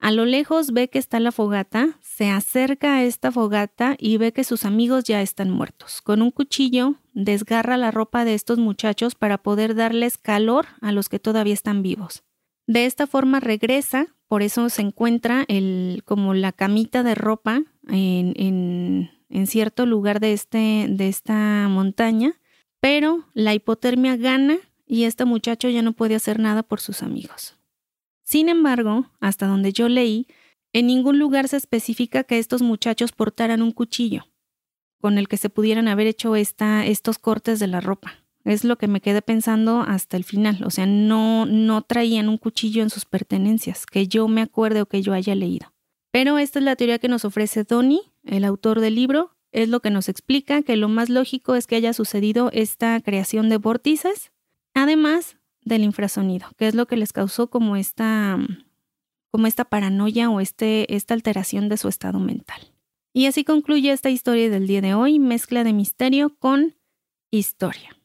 A 0.00 0.12
lo 0.12 0.24
lejos 0.26 0.72
ve 0.72 0.88
que 0.88 1.00
está 1.00 1.18
la 1.18 1.32
fogata, 1.32 1.98
se 2.02 2.30
acerca 2.30 2.96
a 2.96 3.02
esta 3.02 3.32
fogata 3.32 3.96
y 3.98 4.16
ve 4.16 4.32
que 4.32 4.44
sus 4.44 4.64
amigos 4.64 5.04
ya 5.04 5.20
están 5.22 5.50
muertos. 5.50 6.00
Con 6.02 6.22
un 6.22 6.30
cuchillo 6.30 6.94
desgarra 7.14 7.76
la 7.76 7.90
ropa 7.90 8.24
de 8.24 8.34
estos 8.34 8.58
muchachos 8.58 9.16
para 9.16 9.38
poder 9.38 9.74
darles 9.74 10.16
calor 10.16 10.66
a 10.80 10.92
los 10.92 11.08
que 11.08 11.18
todavía 11.18 11.54
están 11.54 11.82
vivos. 11.82 12.22
De 12.68 12.86
esta 12.86 13.08
forma 13.08 13.40
regresa, 13.40 14.14
por 14.28 14.42
eso 14.42 14.68
se 14.68 14.82
encuentra 14.82 15.44
el, 15.48 16.02
como 16.04 16.32
la 16.34 16.52
camita 16.52 17.02
de 17.02 17.16
ropa 17.16 17.62
en, 17.88 18.34
en 18.36 19.10
en 19.28 19.46
cierto 19.46 19.86
lugar 19.86 20.20
de, 20.20 20.32
este, 20.32 20.86
de 20.88 21.08
esta 21.08 21.68
montaña, 21.68 22.40
pero 22.80 23.24
la 23.34 23.54
hipotermia 23.54 24.16
gana 24.16 24.58
y 24.86 25.04
este 25.04 25.24
muchacho 25.24 25.68
ya 25.68 25.82
no 25.82 25.92
puede 25.92 26.14
hacer 26.14 26.38
nada 26.38 26.62
por 26.62 26.80
sus 26.80 27.02
amigos. 27.02 27.56
Sin 28.22 28.48
embargo, 28.48 29.10
hasta 29.20 29.46
donde 29.46 29.72
yo 29.72 29.88
leí, 29.88 30.26
en 30.72 30.86
ningún 30.86 31.18
lugar 31.18 31.48
se 31.48 31.56
especifica 31.56 32.24
que 32.24 32.38
estos 32.38 32.62
muchachos 32.62 33.12
portaran 33.12 33.62
un 33.62 33.72
cuchillo 33.72 34.26
con 35.00 35.16
el 35.16 35.28
que 35.28 35.36
se 35.36 35.48
pudieran 35.48 35.88
haber 35.88 36.06
hecho 36.06 36.36
esta, 36.36 36.84
estos 36.84 37.18
cortes 37.18 37.58
de 37.58 37.68
la 37.68 37.80
ropa. 37.80 38.14
Es 38.44 38.64
lo 38.64 38.76
que 38.76 38.88
me 38.88 39.00
quedé 39.00 39.22
pensando 39.22 39.82
hasta 39.82 40.16
el 40.16 40.24
final. 40.24 40.62
O 40.64 40.70
sea, 40.70 40.86
no, 40.86 41.46
no 41.46 41.82
traían 41.82 42.28
un 42.28 42.38
cuchillo 42.38 42.82
en 42.82 42.90
sus 42.90 43.04
pertenencias, 43.04 43.86
que 43.86 44.08
yo 44.08 44.26
me 44.28 44.42
acuerde 44.42 44.82
o 44.82 44.86
que 44.86 45.02
yo 45.02 45.12
haya 45.12 45.34
leído. 45.34 45.72
Pero 46.10 46.38
esta 46.38 46.58
es 46.58 46.64
la 46.64 46.76
teoría 46.76 46.98
que 46.98 47.08
nos 47.08 47.24
ofrece 47.24 47.64
Donnie, 47.64 48.00
el 48.28 48.44
autor 48.44 48.80
del 48.80 48.94
libro. 48.94 49.36
Es 49.50 49.68
lo 49.68 49.80
que 49.80 49.90
nos 49.90 50.08
explica 50.08 50.62
que 50.62 50.76
lo 50.76 50.88
más 50.88 51.08
lógico 51.08 51.54
es 51.54 51.66
que 51.66 51.76
haya 51.76 51.92
sucedido 51.92 52.50
esta 52.52 53.00
creación 53.00 53.48
de 53.48 53.56
vórtices, 53.56 54.30
además 54.74 55.38
del 55.62 55.82
infrasonido, 55.82 56.48
que 56.56 56.68
es 56.68 56.74
lo 56.74 56.86
que 56.86 56.96
les 56.96 57.12
causó 57.12 57.48
como 57.48 57.76
esta, 57.76 58.38
como 59.30 59.46
esta 59.46 59.64
paranoia 59.64 60.30
o 60.30 60.40
este, 60.40 60.94
esta 60.94 61.14
alteración 61.14 61.68
de 61.68 61.78
su 61.78 61.88
estado 61.88 62.18
mental. 62.18 62.72
Y 63.12 63.26
así 63.26 63.44
concluye 63.44 63.90
esta 63.90 64.10
historia 64.10 64.50
del 64.50 64.66
día 64.66 64.80
de 64.80 64.94
hoy, 64.94 65.18
mezcla 65.18 65.64
de 65.64 65.72
misterio 65.72 66.36
con 66.38 66.76
historia. 67.30 67.96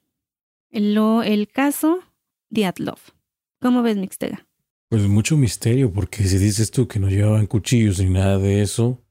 El, 0.71 1.47
caso 1.51 1.99
Diatlov. 2.49 2.97
¿Cómo 3.61 3.83
ves, 3.83 3.97
Mixtega? 3.97 4.47
Pues 4.89 5.07
mucho 5.07 5.37
misterio, 5.37 5.91
porque 5.91 6.23
si 6.23 6.37
dices 6.37 6.71
tú 6.71 6.87
que 6.87 6.99
no 6.99 7.09
llevaban 7.09 7.45
cuchillos 7.45 7.99
ni 7.99 8.09
nada 8.09 8.39
de 8.39 8.61
eso, 8.61 9.02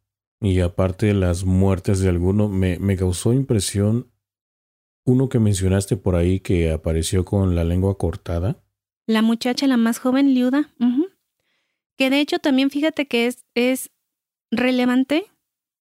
y 0.43 0.61
aparte 0.61 1.07
de 1.07 1.15
las 1.15 1.45
muertes 1.45 2.01
de 2.01 2.09
alguno, 2.09 2.49
me, 2.49 2.79
me 2.79 2.97
causó 2.97 3.33
impresión 3.33 4.11
uno 5.05 5.29
que 5.29 5.39
mencionaste 5.39 5.97
por 5.97 6.17
ahí 6.17 6.41
que 6.41 6.73
apareció 6.73 7.25
con 7.25 7.55
la 7.55 7.65
lengua 7.65 7.97
cortada. 7.97 8.63
La 9.07 9.23
muchacha, 9.23 9.67
la 9.67 9.77
más 9.77 9.99
joven, 9.99 10.35
Liuda, 10.35 10.71
que 11.97 12.11
de 12.11 12.21
hecho 12.21 12.39
también 12.39 12.71
fíjate 12.71 13.07
que 13.07 13.27
es, 13.27 13.45
es 13.55 13.91
relevante, 14.51 15.27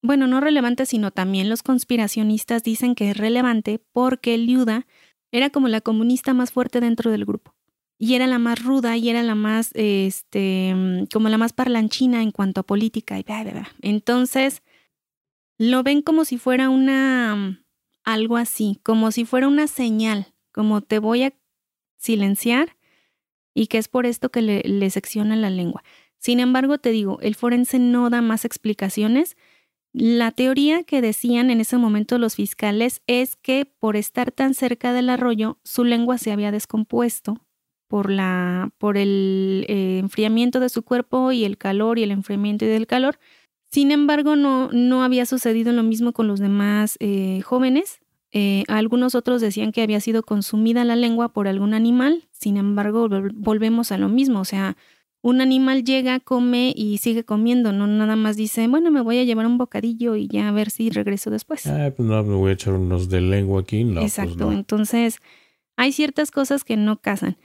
bueno, 0.03 0.27
no 0.27 0.39
relevante, 0.39 0.85
sino 0.85 1.11
también 1.11 1.49
los 1.49 1.63
conspiracionistas 1.63 2.63
dicen 2.63 2.95
que 2.95 3.11
es 3.11 3.17
relevante 3.17 3.79
porque 3.91 4.37
Liuda 4.37 4.87
era 5.31 5.49
como 5.49 5.67
la 5.67 5.81
comunista 5.81 6.33
más 6.33 6.51
fuerte 6.51 6.79
dentro 6.79 7.11
del 7.11 7.25
grupo 7.25 7.55
y 8.01 8.15
era 8.15 8.25
la 8.25 8.39
más 8.39 8.63
ruda 8.63 8.97
y 8.97 9.11
era 9.11 9.21
la 9.21 9.35
más, 9.35 9.69
este, 9.75 10.73
mm, 10.73 11.05
como 11.13 11.29
la 11.29 11.37
más 11.37 11.53
parlanchina 11.53 12.23
en 12.23 12.31
cuanto 12.31 12.61
a 12.61 12.63
política 12.63 13.19
y 13.19 13.25
Entonces, 13.83 14.63
lo 15.59 15.83
ven 15.83 16.01
como 16.01 16.25
si 16.25 16.39
fuera 16.39 16.71
una, 16.71 17.35
mm, 17.35 17.63
algo 18.03 18.37
así, 18.37 18.79
como 18.81 19.11
si 19.11 19.23
fuera 19.23 19.47
una 19.47 19.67
señal, 19.67 20.33
como 20.51 20.81
te 20.81 20.97
voy 20.97 21.21
a 21.25 21.33
silenciar 21.97 22.75
y 23.53 23.67
que 23.67 23.77
es 23.77 23.87
por 23.87 24.07
esto 24.07 24.31
que 24.31 24.41
le, 24.41 24.61
le 24.61 24.89
secciona 24.89 25.35
la 25.35 25.51
lengua. 25.51 25.83
Sin 26.17 26.39
embargo, 26.39 26.79
te 26.79 26.89
digo, 26.89 27.19
el 27.21 27.35
forense 27.35 27.77
no 27.77 28.09
da 28.09 28.23
más 28.23 28.45
explicaciones. 28.45 29.37
La 29.93 30.31
teoría 30.31 30.83
que 30.83 31.01
decían 31.01 31.51
en 31.51 31.61
ese 31.61 31.77
momento 31.77 32.17
los 32.17 32.33
fiscales 32.33 33.03
es 33.05 33.35
que 33.35 33.65
por 33.65 33.95
estar 33.95 34.31
tan 34.31 34.55
cerca 34.55 34.91
del 34.91 35.09
arroyo, 35.11 35.59
su 35.63 35.83
lengua 35.83 36.17
se 36.17 36.31
había 36.31 36.51
descompuesto 36.51 37.45
por, 37.91 38.09
la, 38.09 38.71
por 38.77 38.95
el 38.95 39.65
eh, 39.67 39.97
enfriamiento 39.99 40.61
de 40.61 40.69
su 40.69 40.81
cuerpo 40.81 41.33
y 41.33 41.43
el 41.43 41.57
calor 41.57 41.99
y 41.99 42.03
el 42.03 42.11
enfriamiento 42.11 42.63
del 42.63 42.87
calor. 42.87 43.19
Sin 43.69 43.91
embargo, 43.91 44.37
no, 44.37 44.69
no 44.71 45.03
había 45.03 45.25
sucedido 45.25 45.73
lo 45.73 45.83
mismo 45.83 46.13
con 46.13 46.25
los 46.25 46.39
demás 46.39 46.95
eh, 47.01 47.41
jóvenes. 47.41 47.99
Eh, 48.31 48.63
algunos 48.69 49.13
otros 49.13 49.41
decían 49.41 49.73
que 49.73 49.81
había 49.81 49.99
sido 49.99 50.23
consumida 50.23 50.85
la 50.85 50.95
lengua 50.95 51.33
por 51.33 51.49
algún 51.49 51.73
animal. 51.73 52.29
Sin 52.31 52.55
embargo, 52.55 53.09
volvemos 53.33 53.91
a 53.91 53.97
lo 53.97 54.07
mismo. 54.07 54.39
O 54.39 54.45
sea, 54.45 54.77
un 55.21 55.41
animal 55.41 55.83
llega, 55.83 56.21
come 56.21 56.71
y 56.73 56.99
sigue 56.99 57.25
comiendo. 57.25 57.73
No 57.73 57.87
nada 57.87 58.15
más 58.15 58.37
dice, 58.37 58.69
bueno, 58.69 58.89
me 58.89 59.01
voy 59.01 59.17
a 59.17 59.25
llevar 59.25 59.47
un 59.47 59.57
bocadillo 59.57 60.15
y 60.15 60.29
ya 60.29 60.47
a 60.47 60.53
ver 60.53 60.69
si 60.69 60.91
regreso 60.91 61.29
después. 61.29 61.67
Ah, 61.67 61.91
pues 61.93 62.07
no, 62.07 62.23
me 62.23 62.35
voy 62.35 62.51
a 62.51 62.53
echar 62.53 62.73
unos 62.75 63.09
de 63.09 63.19
lengua 63.19 63.59
aquí. 63.59 63.83
No, 63.83 63.99
pues 63.99 64.17
Exacto. 64.17 64.45
no. 64.45 64.53
Entonces, 64.53 65.19
hay 65.75 65.91
ciertas 65.91 66.31
cosas 66.31 66.63
que 66.63 66.77
no 66.77 67.01
casan. 67.01 67.35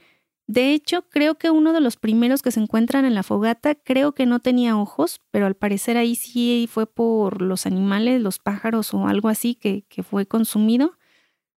De 0.47 0.73
hecho, 0.73 1.03
creo 1.09 1.35
que 1.35 1.51
uno 1.51 1.73
de 1.73 1.81
los 1.81 1.97
primeros 1.97 2.41
que 2.41 2.51
se 2.51 2.61
encuentran 2.61 3.03
en 3.03 3.13
la 3.13 3.23
fogata, 3.23 3.75
creo 3.75 4.13
que 4.13 4.25
no 4.25 4.39
tenía 4.39 4.77
ojos, 4.77 5.19
pero 5.29 5.45
al 5.45 5.55
parecer 5.55 5.97
ahí 5.97 6.15
sí 6.15 6.69
fue 6.71 6.87
por 6.87 7.41
los 7.41 7.65
animales, 7.65 8.21
los 8.21 8.39
pájaros 8.39 8.93
o 8.93 9.07
algo 9.07 9.27
así 9.27 9.55
que, 9.55 9.83
fue 10.03 10.25
consumido, 10.25 10.97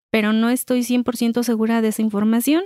pero 0.10 0.34
no 0.34 0.50
estoy 0.50 0.82
100% 0.82 1.44
segura 1.44 1.84
de 1.84 1.90
esa 1.90 2.02
información. 2.02 2.64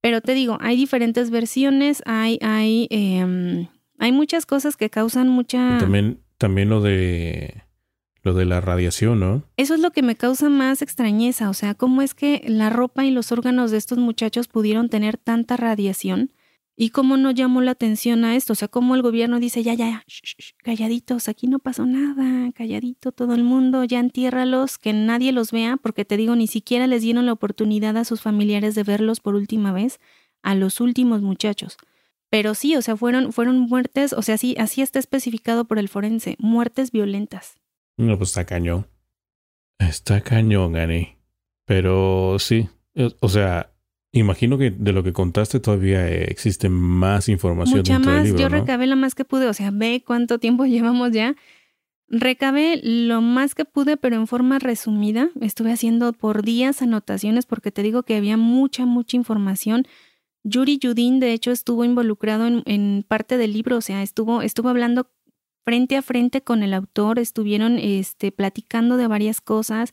Pero 0.00 0.20
te 0.20 0.34
digo, 0.34 0.58
hay 0.60 0.76
diferentes 0.76 1.30
versiones, 1.30 2.02
hay, 2.06 2.40
hay, 2.42 2.88
em, 2.90 3.68
hay 3.98 4.10
muchas 4.10 4.46
cosas 4.46 4.76
que 4.76 4.90
causan 4.90 5.28
mucha... 5.28 5.78
También, 5.78 6.18
también 6.38 6.70
lo 6.70 6.80
de 6.80 7.62
lo 8.22 8.34
de 8.34 8.44
la 8.44 8.60
radiación, 8.60 9.20
¿no? 9.20 9.42
Eso 9.56 9.74
es 9.74 9.80
lo 9.80 9.90
que 9.90 10.02
me 10.02 10.16
causa 10.16 10.48
más 10.48 10.82
extrañeza, 10.82 11.50
o 11.50 11.54
sea, 11.54 11.74
cómo 11.74 12.02
es 12.02 12.14
que 12.14 12.42
la 12.46 12.70
ropa 12.70 13.04
y 13.04 13.10
los 13.10 13.32
órganos 13.32 13.70
de 13.70 13.78
estos 13.78 13.98
muchachos 13.98 14.48
pudieron 14.48 14.88
tener 14.88 15.16
tanta 15.16 15.56
radiación 15.56 16.30
¿Y 16.74 16.88
cómo 16.90 17.18
no 17.18 17.30
llamó 17.30 17.60
la 17.60 17.72
atención 17.72 18.24
a 18.24 18.34
esto? 18.34 18.54
O 18.54 18.56
sea, 18.56 18.66
cómo 18.66 18.94
el 18.94 19.02
gobierno 19.02 19.38
dice, 19.38 19.62
ya, 19.62 19.74
ya, 19.74 20.04
calladitos, 20.64 21.28
aquí 21.28 21.46
no 21.46 21.58
pasó 21.58 21.84
nada, 21.84 22.50
calladito 22.52 23.12
todo 23.12 23.34
el 23.34 23.44
mundo, 23.44 23.84
ya 23.84 24.00
entiérralos, 24.00 24.78
que 24.78 24.94
nadie 24.94 25.32
los 25.32 25.52
vea, 25.52 25.76
porque 25.76 26.06
te 26.06 26.16
digo, 26.16 26.34
ni 26.34 26.46
siquiera 26.46 26.86
les 26.86 27.02
dieron 27.02 27.26
la 27.26 27.34
oportunidad 27.34 27.96
a 27.98 28.04
sus 28.04 28.22
familiares 28.22 28.74
de 28.74 28.84
verlos 28.84 29.20
por 29.20 29.34
última 29.34 29.72
vez, 29.72 30.00
a 30.42 30.54
los 30.54 30.80
últimos 30.80 31.20
muchachos. 31.20 31.76
Pero 32.30 32.54
sí, 32.54 32.74
o 32.74 32.82
sea, 32.82 32.96
fueron, 32.96 33.34
fueron 33.34 33.58
muertes, 33.60 34.14
o 34.14 34.22
sea, 34.22 34.38
sí, 34.38 34.56
así 34.58 34.80
está 34.80 34.98
especificado 34.98 35.66
por 35.66 35.78
el 35.78 35.90
forense, 35.90 36.36
muertes 36.38 36.90
violentas. 36.90 37.58
No, 38.06 38.18
pues 38.18 38.30
está 38.30 38.44
cañón. 38.44 38.86
Está 39.78 40.20
cañón, 40.20 40.72
Gani. 40.72 41.16
Pero 41.64 42.38
sí, 42.38 42.68
o 43.20 43.28
sea, 43.28 43.72
Imagino 44.14 44.58
que 44.58 44.70
de 44.70 44.92
lo 44.92 45.02
que 45.02 45.14
contaste 45.14 45.58
todavía 45.58 46.06
eh, 46.06 46.24
existe 46.24 46.68
más 46.68 47.30
información. 47.30 47.78
Mucha 47.78 47.98
más. 47.98 48.28
Yo 48.34 48.50
recabé 48.50 48.86
lo 48.86 48.96
más 48.96 49.14
que 49.14 49.24
pude. 49.24 49.48
O 49.48 49.54
sea, 49.54 49.70
ve 49.72 50.04
cuánto 50.06 50.38
tiempo 50.38 50.66
llevamos 50.66 51.12
ya. 51.12 51.34
Recabé 52.08 52.78
lo 52.82 53.22
más 53.22 53.54
que 53.54 53.64
pude, 53.64 53.96
pero 53.96 54.16
en 54.16 54.26
forma 54.26 54.58
resumida. 54.58 55.30
Estuve 55.40 55.72
haciendo 55.72 56.12
por 56.12 56.42
días 56.42 56.82
anotaciones 56.82 57.46
porque 57.46 57.72
te 57.72 57.82
digo 57.82 58.02
que 58.02 58.16
había 58.16 58.36
mucha, 58.36 58.84
mucha 58.84 59.16
información. 59.16 59.86
Yuri 60.44 60.76
Yudin, 60.76 61.18
de 61.18 61.32
hecho, 61.32 61.50
estuvo 61.50 61.82
involucrado 61.82 62.46
en, 62.46 62.62
en, 62.66 63.04
parte 63.06 63.38
del 63.38 63.52
libro, 63.52 63.76
o 63.76 63.80
sea, 63.80 64.02
estuvo, 64.02 64.42
estuvo 64.42 64.68
hablando 64.68 65.08
frente 65.64 65.96
a 65.96 66.02
frente 66.02 66.42
con 66.42 66.62
el 66.62 66.74
autor, 66.74 67.18
estuvieron 67.18 67.78
este, 67.78 68.32
platicando 68.32 68.96
de 68.96 69.06
varias 69.06 69.40
cosas. 69.40 69.92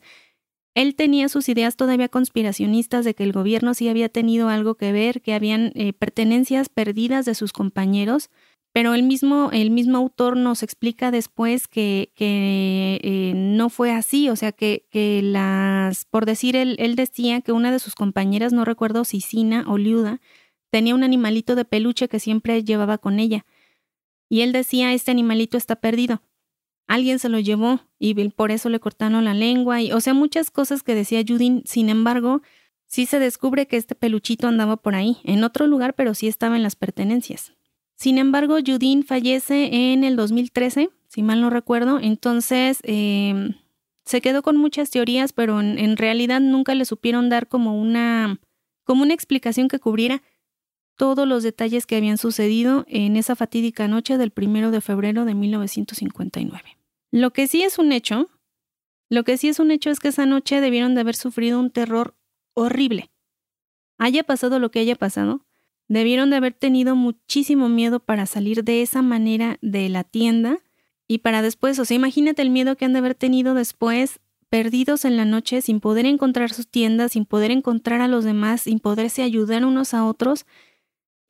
Él 0.74 0.94
tenía 0.94 1.28
sus 1.28 1.48
ideas 1.48 1.76
todavía 1.76 2.08
conspiracionistas 2.08 3.04
de 3.04 3.14
que 3.14 3.24
el 3.24 3.32
gobierno 3.32 3.74
sí 3.74 3.88
había 3.88 4.08
tenido 4.08 4.48
algo 4.48 4.76
que 4.76 4.92
ver, 4.92 5.20
que 5.20 5.34
habían 5.34 5.72
eh, 5.74 5.92
pertenencias 5.92 6.68
perdidas 6.68 7.24
de 7.24 7.34
sus 7.34 7.52
compañeros, 7.52 8.30
pero 8.72 8.94
el 8.94 9.02
mismo, 9.02 9.50
el 9.52 9.70
mismo 9.70 9.98
autor 9.98 10.36
nos 10.36 10.62
explica 10.62 11.10
después 11.10 11.66
que, 11.66 12.12
que 12.14 13.00
eh, 13.02 13.32
no 13.34 13.68
fue 13.68 13.90
así, 13.90 14.28
o 14.28 14.36
sea, 14.36 14.52
que, 14.52 14.86
que 14.90 15.22
las, 15.22 16.04
por 16.04 16.24
decir, 16.24 16.54
él, 16.54 16.76
él, 16.78 16.94
decía 16.94 17.40
que 17.40 17.50
una 17.50 17.72
de 17.72 17.80
sus 17.80 17.96
compañeras, 17.96 18.52
no 18.52 18.64
recuerdo 18.64 19.04
si 19.04 19.20
Sina 19.20 19.64
o 19.66 19.76
Liuda, 19.76 20.20
tenía 20.70 20.94
un 20.94 21.02
animalito 21.02 21.56
de 21.56 21.64
peluche 21.64 22.08
que 22.08 22.20
siempre 22.20 22.62
llevaba 22.62 22.98
con 22.98 23.18
ella. 23.18 23.44
Y 24.30 24.40
él 24.40 24.52
decía, 24.52 24.94
este 24.94 25.10
animalito 25.10 25.58
está 25.58 25.76
perdido 25.76 26.22
alguien 26.90 27.20
se 27.20 27.28
lo 27.28 27.38
llevó 27.38 27.80
y 28.00 28.14
por 28.30 28.50
eso 28.50 28.68
le 28.68 28.80
cortaron 28.80 29.24
la 29.24 29.32
lengua 29.32 29.80
y 29.80 29.92
o 29.92 30.00
sea 30.00 30.12
muchas 30.12 30.50
cosas 30.50 30.82
que 30.82 30.96
decía 30.96 31.22
Judin, 31.26 31.62
sin 31.64 31.88
embargo, 31.88 32.42
sí 32.86 33.06
se 33.06 33.20
descubre 33.20 33.68
que 33.68 33.76
este 33.76 33.94
peluchito 33.94 34.48
andaba 34.48 34.76
por 34.76 34.96
ahí, 34.96 35.18
en 35.22 35.44
otro 35.44 35.68
lugar, 35.68 35.94
pero 35.94 36.14
sí 36.14 36.26
estaba 36.26 36.56
en 36.56 36.64
las 36.64 36.74
pertenencias. 36.74 37.52
Sin 37.94 38.18
embargo, 38.18 38.56
Judin 38.66 39.04
fallece 39.04 39.92
en 39.92 40.02
el 40.02 40.16
2013, 40.16 40.90
si 41.06 41.22
mal 41.22 41.40
no 41.40 41.48
recuerdo, 41.48 42.00
entonces 42.00 42.80
em, 42.82 43.54
se 44.04 44.20
quedó 44.20 44.42
con 44.42 44.56
muchas 44.56 44.90
teorías, 44.90 45.32
pero 45.32 45.60
en, 45.60 45.78
en, 45.78 45.96
realidad 45.96 46.40
nunca 46.40 46.74
le 46.74 46.86
supieron 46.86 47.28
dar 47.28 47.46
como 47.46 47.80
una, 47.80 48.40
como 48.82 49.02
una 49.02 49.14
explicación 49.14 49.68
que 49.68 49.78
cubriera 49.78 50.22
todos 51.00 51.26
los 51.26 51.42
detalles 51.42 51.86
que 51.86 51.96
habían 51.96 52.18
sucedido 52.18 52.84
en 52.86 53.16
esa 53.16 53.34
fatídica 53.34 53.88
noche 53.88 54.18
del 54.18 54.32
primero 54.32 54.70
de 54.70 54.82
febrero 54.82 55.24
de 55.24 55.34
1959. 55.34 56.76
Lo 57.10 57.32
que 57.32 57.46
sí 57.46 57.62
es 57.62 57.78
un 57.78 57.90
hecho, 57.90 58.28
lo 59.08 59.24
que 59.24 59.38
sí 59.38 59.48
es 59.48 59.60
un 59.60 59.70
hecho 59.70 59.88
es 59.88 59.98
que 59.98 60.08
esa 60.08 60.26
noche 60.26 60.60
debieron 60.60 60.94
de 60.94 61.00
haber 61.00 61.16
sufrido 61.16 61.58
un 61.58 61.70
terror 61.70 62.16
horrible. 62.52 63.08
Haya 63.96 64.24
pasado 64.24 64.58
lo 64.58 64.70
que 64.70 64.80
haya 64.80 64.94
pasado, 64.94 65.46
debieron 65.88 66.28
de 66.28 66.36
haber 66.36 66.52
tenido 66.52 66.94
muchísimo 66.96 67.70
miedo 67.70 68.00
para 68.00 68.26
salir 68.26 68.62
de 68.62 68.82
esa 68.82 69.00
manera 69.00 69.56
de 69.62 69.88
la 69.88 70.04
tienda 70.04 70.58
y 71.08 71.20
para 71.20 71.40
después, 71.40 71.78
o 71.78 71.86
sea, 71.86 71.94
imagínate 71.94 72.42
el 72.42 72.50
miedo 72.50 72.76
que 72.76 72.84
han 72.84 72.92
de 72.92 72.98
haber 72.98 73.14
tenido 73.14 73.54
después, 73.54 74.20
perdidos 74.50 75.06
en 75.06 75.16
la 75.16 75.24
noche, 75.24 75.62
sin 75.62 75.80
poder 75.80 76.04
encontrar 76.04 76.52
sus 76.52 76.68
tiendas, 76.68 77.12
sin 77.12 77.24
poder 77.24 77.52
encontrar 77.52 78.02
a 78.02 78.08
los 78.08 78.24
demás, 78.24 78.60
sin 78.60 78.80
poderse 78.80 79.22
ayudar 79.22 79.64
unos 79.64 79.94
a 79.94 80.04
otros 80.04 80.44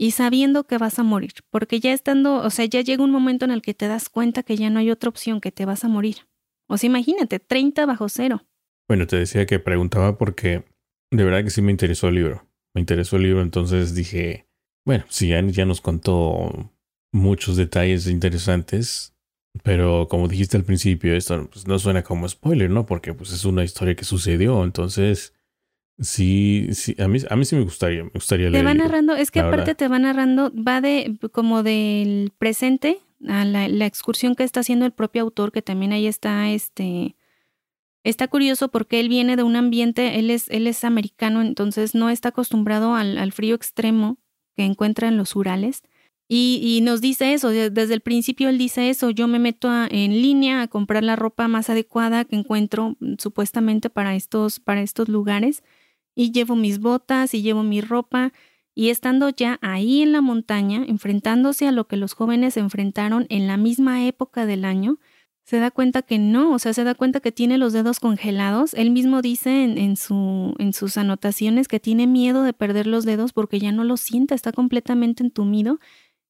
y 0.00 0.12
sabiendo 0.12 0.64
que 0.64 0.78
vas 0.78 0.98
a 0.98 1.02
morir, 1.02 1.34
porque 1.50 1.78
ya 1.78 1.92
estando, 1.92 2.36
o 2.36 2.48
sea, 2.48 2.64
ya 2.64 2.80
llega 2.80 3.04
un 3.04 3.10
momento 3.10 3.44
en 3.44 3.50
el 3.50 3.60
que 3.60 3.74
te 3.74 3.86
das 3.86 4.08
cuenta 4.08 4.42
que 4.42 4.56
ya 4.56 4.70
no 4.70 4.78
hay 4.78 4.90
otra 4.90 5.10
opción, 5.10 5.42
que 5.42 5.52
te 5.52 5.66
vas 5.66 5.84
a 5.84 5.88
morir. 5.88 6.26
O 6.70 6.78
sea, 6.78 6.88
imagínate, 6.88 7.38
30 7.38 7.84
bajo 7.84 8.08
cero. 8.08 8.46
Bueno, 8.88 9.06
te 9.06 9.16
decía 9.16 9.44
que 9.44 9.58
preguntaba 9.58 10.16
porque 10.16 10.64
de 11.10 11.22
verdad 11.22 11.44
que 11.44 11.50
sí 11.50 11.60
me 11.60 11.70
interesó 11.70 12.08
el 12.08 12.14
libro. 12.14 12.48
Me 12.74 12.80
interesó 12.80 13.16
el 13.16 13.24
libro, 13.24 13.42
entonces 13.42 13.94
dije, 13.94 14.46
bueno, 14.86 15.04
sí, 15.10 15.28
ya, 15.28 15.42
ya 15.42 15.66
nos 15.66 15.82
contó 15.82 16.72
muchos 17.12 17.58
detalles 17.58 18.06
interesantes, 18.06 19.14
pero 19.62 20.08
como 20.08 20.28
dijiste 20.28 20.56
al 20.56 20.64
principio, 20.64 21.14
esto 21.14 21.46
pues, 21.52 21.66
no 21.66 21.78
suena 21.78 22.02
como 22.02 22.26
spoiler, 22.26 22.70
¿no? 22.70 22.86
Porque 22.86 23.12
pues 23.12 23.32
es 23.32 23.44
una 23.44 23.64
historia 23.64 23.96
que 23.96 24.06
sucedió, 24.06 24.64
entonces 24.64 25.34
Sí, 26.00 26.68
sí, 26.72 26.96
a 26.98 27.08
mí, 27.08 27.18
a 27.28 27.36
mí 27.36 27.44
sí 27.44 27.56
me 27.56 27.62
gustaría, 27.62 28.04
me 28.04 28.10
gustaría 28.10 28.50
Te 28.50 28.62
va 28.62 28.72
narrando, 28.72 29.14
es 29.14 29.30
que 29.30 29.40
aparte 29.40 29.74
te 29.74 29.86
va 29.86 29.98
narrando, 29.98 30.50
va 30.54 30.80
de 30.80 31.18
como 31.30 31.62
del 31.62 32.32
presente 32.38 33.00
a 33.28 33.44
la, 33.44 33.68
la, 33.68 33.84
excursión 33.84 34.34
que 34.34 34.44
está 34.44 34.60
haciendo 34.60 34.86
el 34.86 34.92
propio 34.92 35.20
autor, 35.20 35.52
que 35.52 35.60
también 35.60 35.92
ahí 35.92 36.06
está, 36.06 36.48
este, 36.48 37.16
está 38.02 38.28
curioso 38.28 38.68
porque 38.70 38.98
él 38.98 39.10
viene 39.10 39.36
de 39.36 39.42
un 39.42 39.56
ambiente, 39.56 40.18
él 40.18 40.30
es, 40.30 40.48
él 40.48 40.66
es 40.66 40.84
americano, 40.84 41.42
entonces 41.42 41.94
no 41.94 42.08
está 42.08 42.30
acostumbrado 42.30 42.94
al, 42.94 43.18
al 43.18 43.32
frío 43.32 43.54
extremo 43.54 44.16
que 44.56 44.64
encuentra 44.64 45.06
en 45.08 45.18
los 45.18 45.36
Urales. 45.36 45.82
Y, 46.28 46.60
y, 46.62 46.80
nos 46.80 47.00
dice 47.00 47.34
eso, 47.34 47.50
desde 47.50 47.92
el 47.92 48.00
principio 48.02 48.48
él 48.48 48.56
dice 48.56 48.88
eso, 48.88 49.10
yo 49.10 49.26
me 49.26 49.40
meto 49.40 49.68
en 49.90 50.12
línea 50.22 50.62
a 50.62 50.68
comprar 50.68 51.02
la 51.02 51.16
ropa 51.16 51.48
más 51.48 51.68
adecuada 51.68 52.24
que 52.24 52.36
encuentro 52.36 52.96
supuestamente 53.18 53.90
para 53.90 54.14
estos, 54.14 54.60
para 54.60 54.80
estos 54.80 55.08
lugares 55.08 55.64
y 56.20 56.32
llevo 56.32 56.54
mis 56.54 56.80
botas 56.80 57.32
y 57.32 57.40
llevo 57.40 57.62
mi 57.62 57.80
ropa 57.80 58.34
y 58.74 58.90
estando 58.90 59.30
ya 59.30 59.58
ahí 59.62 60.02
en 60.02 60.12
la 60.12 60.20
montaña, 60.20 60.84
enfrentándose 60.86 61.66
a 61.66 61.72
lo 61.72 61.86
que 61.86 61.96
los 61.96 62.12
jóvenes 62.12 62.58
enfrentaron 62.58 63.24
en 63.30 63.46
la 63.46 63.56
misma 63.56 64.06
época 64.06 64.44
del 64.44 64.66
año, 64.66 64.98
se 65.44 65.58
da 65.58 65.70
cuenta 65.70 66.02
que 66.02 66.18
no, 66.18 66.52
o 66.52 66.58
sea, 66.58 66.74
se 66.74 66.84
da 66.84 66.94
cuenta 66.94 67.20
que 67.20 67.32
tiene 67.32 67.56
los 67.56 67.72
dedos 67.72 68.00
congelados. 68.00 68.74
Él 68.74 68.90
mismo 68.90 69.22
dice 69.22 69.64
en, 69.64 69.78
en, 69.78 69.96
su, 69.96 70.54
en 70.58 70.74
sus 70.74 70.98
anotaciones 70.98 71.68
que 71.68 71.80
tiene 71.80 72.06
miedo 72.06 72.42
de 72.42 72.52
perder 72.52 72.86
los 72.86 73.06
dedos 73.06 73.32
porque 73.32 73.58
ya 73.58 73.72
no 73.72 73.82
los 73.82 74.02
siente, 74.02 74.34
está 74.34 74.52
completamente 74.52 75.22
entumido. 75.22 75.80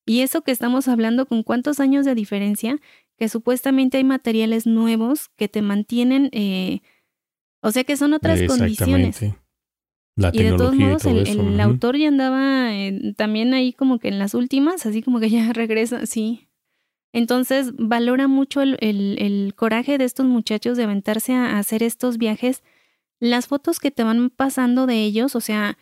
Y 0.07 0.21
eso 0.21 0.43
que 0.43 0.53
estamos 0.53 0.87
hablando 0.87 1.27
con 1.27 1.43
cuántos 1.43 1.81
años 1.81 2.07
de 2.07 2.15
diferencia, 2.15 2.79
que 3.19 3.29
supuestamente 3.29 3.99
hay 3.99 4.05
materiales 4.05 4.67
nuevos 4.67 5.31
que 5.35 5.49
te 5.49 5.63
mantienen, 5.63 6.31
eh, 6.31 6.79
o 7.61 7.73
sea 7.73 7.83
que 7.83 7.97
son 7.97 8.13
otras 8.13 8.41
condiciones 8.45 9.21
y 10.17 10.43
de 10.43 10.53
todos 10.57 10.75
modos, 10.75 11.05
el, 11.07 11.61
autor 11.61 11.97
ya 11.97 12.09
andaba 12.09 12.71
también 13.17 13.55
ahí 13.55 13.73
como 13.73 13.99
que 13.99 14.09
en 14.09 14.19
las 14.19 14.35
últimas, 14.35 14.85
así 14.87 15.03
como 15.03 15.21
que 15.21 15.31
ya 15.31 15.53
regresa, 15.53 16.07
sí. 16.07 16.49
Entonces 17.13 17.73
valora 17.77 18.29
mucho 18.29 18.63
el, 18.63 18.77
el 18.81 19.55
coraje 19.57 19.99
de 19.99 20.05
estos 20.05 20.27
muchachos 20.27 20.77
de 20.77 20.85
aventarse 20.85 21.33
a, 21.35 21.59
hacer 21.59 21.83
estos 21.83 22.19
viajes. 22.19 22.63
Las 23.19 23.47
fotos 23.47 23.81
que 23.81 23.91
te 23.91 24.05
van 24.05 24.31
pasando 24.31 24.87
de 24.87 25.03
ellos, 25.03 25.35
o 25.35 25.41
sea, 25.41 25.77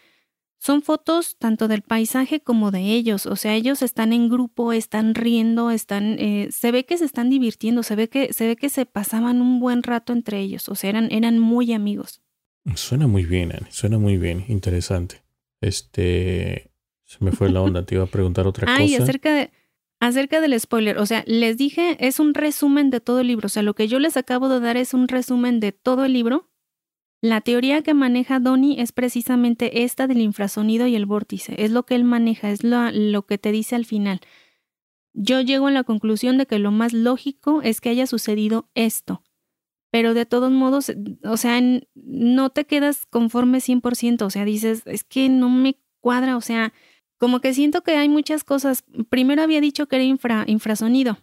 son 0.59 0.83
fotos 0.83 1.37
tanto 1.39 1.69
del 1.69 1.83
paisaje 1.83 2.41
como 2.41 2.71
de 2.71 2.81
ellos. 2.81 3.27
O 3.27 3.37
sea, 3.37 3.55
ellos 3.55 3.83
están 3.83 4.13
en 4.13 4.29
grupo, 4.29 4.73
están 4.73 5.15
riendo, 5.15 5.71
están, 5.71 6.17
eh, 6.19 6.49
se 6.51 6.73
ve 6.73 6.85
que 6.85 6.99
se 6.99 7.05
están 7.05 7.31
divirtiendo, 7.31 7.83
se 7.83 7.95
ve 7.95 8.09
que, 8.09 8.33
se 8.33 8.47
ve 8.47 8.57
que 8.57 8.71
se 8.71 8.87
pasaban 8.87 9.41
un 9.41 9.61
buen 9.61 9.83
rato 9.83 10.13
entre 10.13 10.41
ellos. 10.41 10.69
O 10.69 10.75
sea, 10.75 10.91
eran, 10.91 11.09
eran 11.13 11.39
muy 11.39 11.73
amigos. 11.73 12.23
Suena 12.75 13.07
muy 13.07 13.25
bien, 13.25 13.53
Annie. 13.53 13.71
Suena 13.71 13.99
muy 13.99 14.17
bien. 14.17 14.45
Interesante. 14.49 15.23
Este. 15.61 16.71
Se 17.05 17.25
me 17.25 17.33
fue 17.33 17.51
la 17.51 17.63
onda. 17.63 17.85
Te 17.85 17.95
iba 17.95 18.05
a 18.05 18.09
preguntar 18.09 18.47
otra 18.47 18.67
cosa. 18.67 18.79
Ay, 18.79 18.95
acerca 18.95 19.33
de. 19.33 19.51
Acerca 20.01 20.41
del 20.41 20.59
spoiler, 20.61 20.97
o 20.99 21.07
sea, 21.07 21.25
les 21.27 21.57
dije, 21.57 21.97
es 22.07 22.21
un 22.21 22.33
resumen 22.33 22.89
de 22.91 23.01
todo 23.01 23.19
el 23.19 23.27
libro, 23.27 23.47
o 23.47 23.49
sea, 23.49 23.65
lo 23.65 23.75
que 23.75 23.89
yo 23.89 23.99
les 23.99 24.17
acabo 24.17 24.49
de 24.49 24.61
dar 24.61 24.77
es 24.77 24.95
un 24.95 25.09
resumen 25.09 25.59
de 25.59 25.73
todo 25.73 26.05
el 26.05 26.13
libro. 26.13 26.49
La 27.21 27.41
teoría 27.41 27.83
que 27.83 27.95
maneja 27.95 28.39
Donnie 28.39 28.81
es 28.81 28.93
precisamente 28.93 29.83
esta 29.83 30.07
del 30.07 30.21
infrasonido 30.21 30.87
y 30.87 30.95
el 30.95 31.05
vórtice, 31.05 31.57
es 31.59 31.73
lo 31.73 31.85
que 31.85 31.97
él 31.97 32.05
maneja, 32.05 32.51
es 32.53 32.63
lo, 32.63 32.93
lo 32.93 33.27
que 33.27 33.39
te 33.39 33.51
dice 33.51 33.75
al 33.75 33.87
final. 33.87 34.21
Yo 35.15 35.41
llego 35.41 35.67
a 35.67 35.73
la 35.73 35.83
conclusión 35.83 36.39
de 36.39 36.47
que 36.47 36.61
lo 36.61 36.71
más 36.71 36.93
lógico 36.93 37.61
es 37.63 37.81
que 37.81 37.89
haya 37.89 38.07
sucedido 38.07 38.71
esto, 38.77 39.25
pero 39.91 40.15
de 40.15 40.27
todos 40.27 40.51
modos, 40.51 40.93
o 41.25 41.37
sea, 41.37 41.61
no 41.95 42.51
te 42.51 42.67
quedas 42.67 43.07
conforme 43.07 43.59
100%, 43.59 44.23
o 44.23 44.31
sea, 44.31 44.45
dices, 44.45 44.83
es 44.87 45.05
que 45.05 45.29
no 45.29 45.49
me 45.49 45.79
cuadra, 46.01 46.37
o 46.37 46.41
sea, 46.41 46.73
como 47.19 47.41
que 47.41 47.55
siento 47.55 47.83
que 47.83 47.97
hay 47.97 48.09
muchas 48.09 48.45
cosas. 48.45 48.85
Primero 49.11 49.43
había 49.43 49.61
dicho 49.61 49.89
que 49.89 49.97
era 49.97 50.05
infra, 50.05 50.45
infrasonido, 50.47 51.19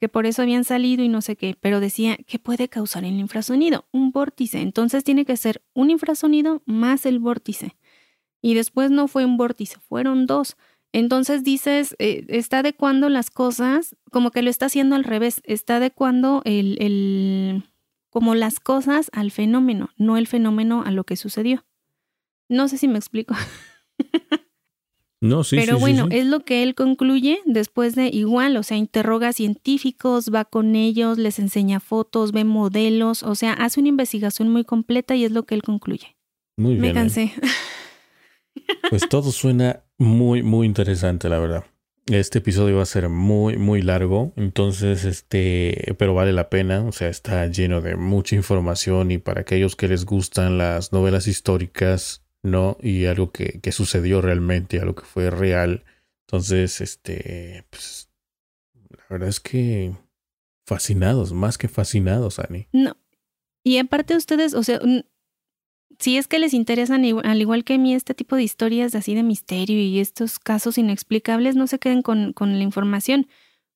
que 0.00 0.08
por 0.08 0.26
eso 0.26 0.42
habían 0.42 0.64
salido 0.64 1.02
y 1.04 1.08
no 1.08 1.22
sé 1.22 1.36
qué, 1.36 1.56
pero 1.60 1.80
decía, 1.80 2.16
¿qué 2.26 2.38
puede 2.38 2.68
causar 2.68 3.04
el 3.04 3.18
infrasonido? 3.18 3.86
Un 3.92 4.10
vórtice. 4.10 4.60
Entonces 4.60 5.04
tiene 5.04 5.24
que 5.24 5.36
ser 5.36 5.62
un 5.74 5.90
infrasonido 5.90 6.62
más 6.66 7.06
el 7.06 7.18
vórtice. 7.18 7.76
Y 8.40 8.54
después 8.54 8.90
no 8.90 9.08
fue 9.08 9.24
un 9.24 9.36
vórtice, 9.36 9.78
fueron 9.80 10.26
dos. 10.26 10.56
Entonces 10.92 11.44
dices, 11.44 11.94
eh, 11.98 12.24
está 12.28 12.60
adecuando 12.60 13.08
las 13.08 13.30
cosas, 13.30 13.96
como 14.10 14.30
que 14.30 14.42
lo 14.42 14.50
está 14.50 14.66
haciendo 14.66 14.96
al 14.96 15.04
revés, 15.04 15.42
está 15.44 15.76
adecuando 15.76 16.42
el, 16.44 16.78
el, 16.80 17.64
como 18.10 18.34
las 18.34 18.60
cosas 18.60 19.10
al 19.12 19.30
fenómeno, 19.30 19.90
no 19.96 20.16
el 20.16 20.26
fenómeno 20.26 20.82
a 20.84 20.90
lo 20.90 21.04
que 21.04 21.16
sucedió. 21.16 21.64
No 22.48 22.68
sé 22.68 22.78
si 22.78 22.88
me 22.88 22.98
explico. 22.98 23.34
No, 25.20 25.42
sí, 25.42 25.56
Pero 25.56 25.76
sí, 25.76 25.80
bueno, 25.80 26.06
sí. 26.08 26.16
es 26.16 26.26
lo 26.26 26.44
que 26.44 26.62
él 26.62 26.76
concluye 26.76 27.40
después 27.44 27.96
de 27.96 28.06
igual, 28.06 28.56
o 28.56 28.62
sea, 28.62 28.76
interroga 28.76 29.28
a 29.28 29.32
científicos, 29.32 30.30
va 30.32 30.44
con 30.44 30.76
ellos, 30.76 31.18
les 31.18 31.40
enseña 31.40 31.80
fotos, 31.80 32.30
ve 32.30 32.44
modelos, 32.44 33.24
o 33.24 33.34
sea, 33.34 33.52
hace 33.52 33.80
una 33.80 33.88
investigación 33.88 34.48
muy 34.48 34.62
completa 34.64 35.16
y 35.16 35.24
es 35.24 35.32
lo 35.32 35.44
que 35.44 35.56
él 35.56 35.62
concluye. 35.62 36.16
Muy 36.56 36.72
bien. 36.72 36.82
Me 36.82 36.90
¿eh? 36.90 36.92
cansé. 36.92 37.32
Pues 38.90 39.08
todo 39.08 39.32
suena 39.32 39.82
muy, 39.98 40.42
muy 40.42 40.66
interesante, 40.66 41.28
la 41.28 41.38
verdad. 41.38 41.64
Este 42.10 42.38
episodio 42.38 42.76
va 42.76 42.84
a 42.84 42.86
ser 42.86 43.10
muy, 43.10 43.58
muy 43.58 43.82
largo, 43.82 44.32
entonces, 44.36 45.04
este, 45.04 45.94
pero 45.98 46.14
vale 46.14 46.32
la 46.32 46.48
pena, 46.48 46.82
o 46.84 46.92
sea, 46.92 47.08
está 47.08 47.46
lleno 47.48 47.82
de 47.82 47.96
mucha 47.96 48.34
información 48.34 49.10
y 49.10 49.18
para 49.18 49.42
aquellos 49.42 49.76
que 49.76 49.88
les 49.88 50.06
gustan 50.06 50.56
las 50.56 50.90
novelas 50.90 51.26
históricas, 51.26 52.24
¿no? 52.42 52.78
Y 52.80 53.04
algo 53.04 53.30
que, 53.30 53.60
que 53.60 53.72
sucedió 53.72 54.22
realmente, 54.22 54.80
algo 54.80 54.94
que 54.94 55.04
fue 55.04 55.28
real. 55.28 55.84
Entonces, 56.26 56.80
este, 56.80 57.66
pues, 57.68 58.08
la 58.88 59.04
verdad 59.10 59.28
es 59.28 59.40
que 59.40 59.92
fascinados, 60.66 61.34
más 61.34 61.58
que 61.58 61.68
fascinados, 61.68 62.38
Ani. 62.38 62.68
No. 62.72 62.96
Y 63.62 63.76
aparte 63.76 64.16
ustedes, 64.16 64.54
o 64.54 64.62
sea, 64.62 64.80
si 65.98 66.16
es 66.16 66.28
que 66.28 66.38
les 66.38 66.54
interesan 66.54 67.04
al 67.24 67.40
igual 67.40 67.64
que 67.64 67.74
a 67.74 67.78
mí 67.78 67.94
este 67.94 68.14
tipo 68.14 68.36
de 68.36 68.44
historias 68.44 68.94
así 68.94 69.14
de 69.14 69.22
misterio 69.22 69.80
y 69.80 69.98
estos 69.98 70.38
casos 70.38 70.78
inexplicables, 70.78 71.56
no 71.56 71.66
se 71.66 71.78
queden 71.78 72.02
con, 72.02 72.32
con 72.32 72.56
la 72.56 72.62
información. 72.62 73.26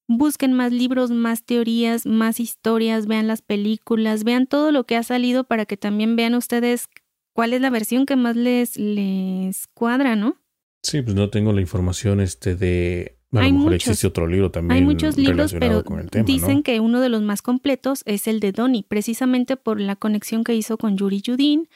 Busquen 0.08 0.52
más 0.52 0.72
libros, 0.72 1.10
más 1.10 1.44
teorías, 1.44 2.06
más 2.06 2.38
historias, 2.38 3.06
vean 3.06 3.26
las 3.26 3.42
películas, 3.42 4.24
vean 4.24 4.46
todo 4.46 4.72
lo 4.72 4.84
que 4.84 4.96
ha 4.96 5.02
salido 5.02 5.44
para 5.44 5.64
que 5.64 5.76
también 5.76 6.16
vean 6.16 6.34
ustedes 6.34 6.88
cuál 7.32 7.54
es 7.54 7.60
la 7.60 7.70
versión 7.70 8.06
que 8.06 8.16
más 8.16 8.36
les, 8.36 8.76
les 8.76 9.66
cuadra, 9.68 10.16
¿no? 10.16 10.36
Sí, 10.82 11.02
pues 11.02 11.14
no 11.16 11.30
tengo 11.30 11.52
la 11.52 11.60
información 11.60 12.20
este 12.20 12.54
de... 12.56 13.18
A 13.32 13.40
Hay 13.40 13.50
lo 13.50 13.58
mejor 13.58 13.72
muchos. 13.72 13.88
existe 13.88 14.06
otro 14.06 14.26
libro 14.26 14.50
también 14.50 14.76
Hay 14.76 14.84
muchos 14.84 15.16
libros, 15.16 15.54
pero 15.58 15.84
con 15.84 16.00
el 16.00 16.10
tema, 16.10 16.26
dicen 16.26 16.56
¿no? 16.56 16.62
que 16.62 16.80
uno 16.80 17.00
de 17.00 17.08
los 17.08 17.22
más 17.22 17.40
completos 17.40 18.02
es 18.04 18.26
el 18.26 18.40
de 18.40 18.52
Donnie, 18.52 18.84
precisamente 18.86 19.56
por 19.56 19.80
la 19.80 19.96
conexión 19.96 20.44
que 20.44 20.54
hizo 20.54 20.76
con 20.76 20.98
Yuri 20.98 21.22
Yudin, 21.22 21.68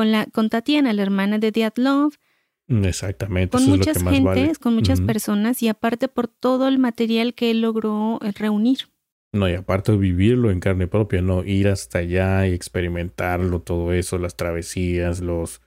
con, 0.00 0.12
la, 0.12 0.24
con 0.26 0.48
Tatiana, 0.48 0.94
la 0.94 1.02
hermana 1.02 1.38
de 1.38 1.50
Dyatlov, 1.52 2.12
Mm, 2.68 2.84
Exactamente, 2.84 3.50
con 3.50 3.62
eso 3.62 3.70
es 3.72 3.72
lo 3.72 3.78
muchas 3.78 3.98
que 3.98 4.04
más 4.04 4.14
gentes, 4.14 4.24
vale. 4.46 4.54
con 4.60 4.74
muchas 4.76 5.00
personas 5.00 5.60
y 5.62 5.68
aparte 5.68 6.06
por 6.08 6.28
todo 6.28 6.68
el 6.68 6.78
material 6.78 7.34
que 7.34 7.50
él 7.50 7.60
logró 7.62 8.18
eh, 8.22 8.30
reunir. 8.32 8.78
No, 9.32 9.48
y 9.48 9.54
aparte 9.54 9.90
de 9.92 9.98
vivirlo 9.98 10.50
en 10.52 10.60
carne 10.60 10.86
propia, 10.86 11.20
no 11.20 11.44
ir 11.44 11.66
hasta 11.68 11.98
allá 11.98 12.46
y 12.46 12.52
experimentarlo, 12.54 13.60
todo 13.60 13.92
eso, 13.92 14.18
las 14.18 14.36
travesías, 14.36 15.20
los 15.20 15.60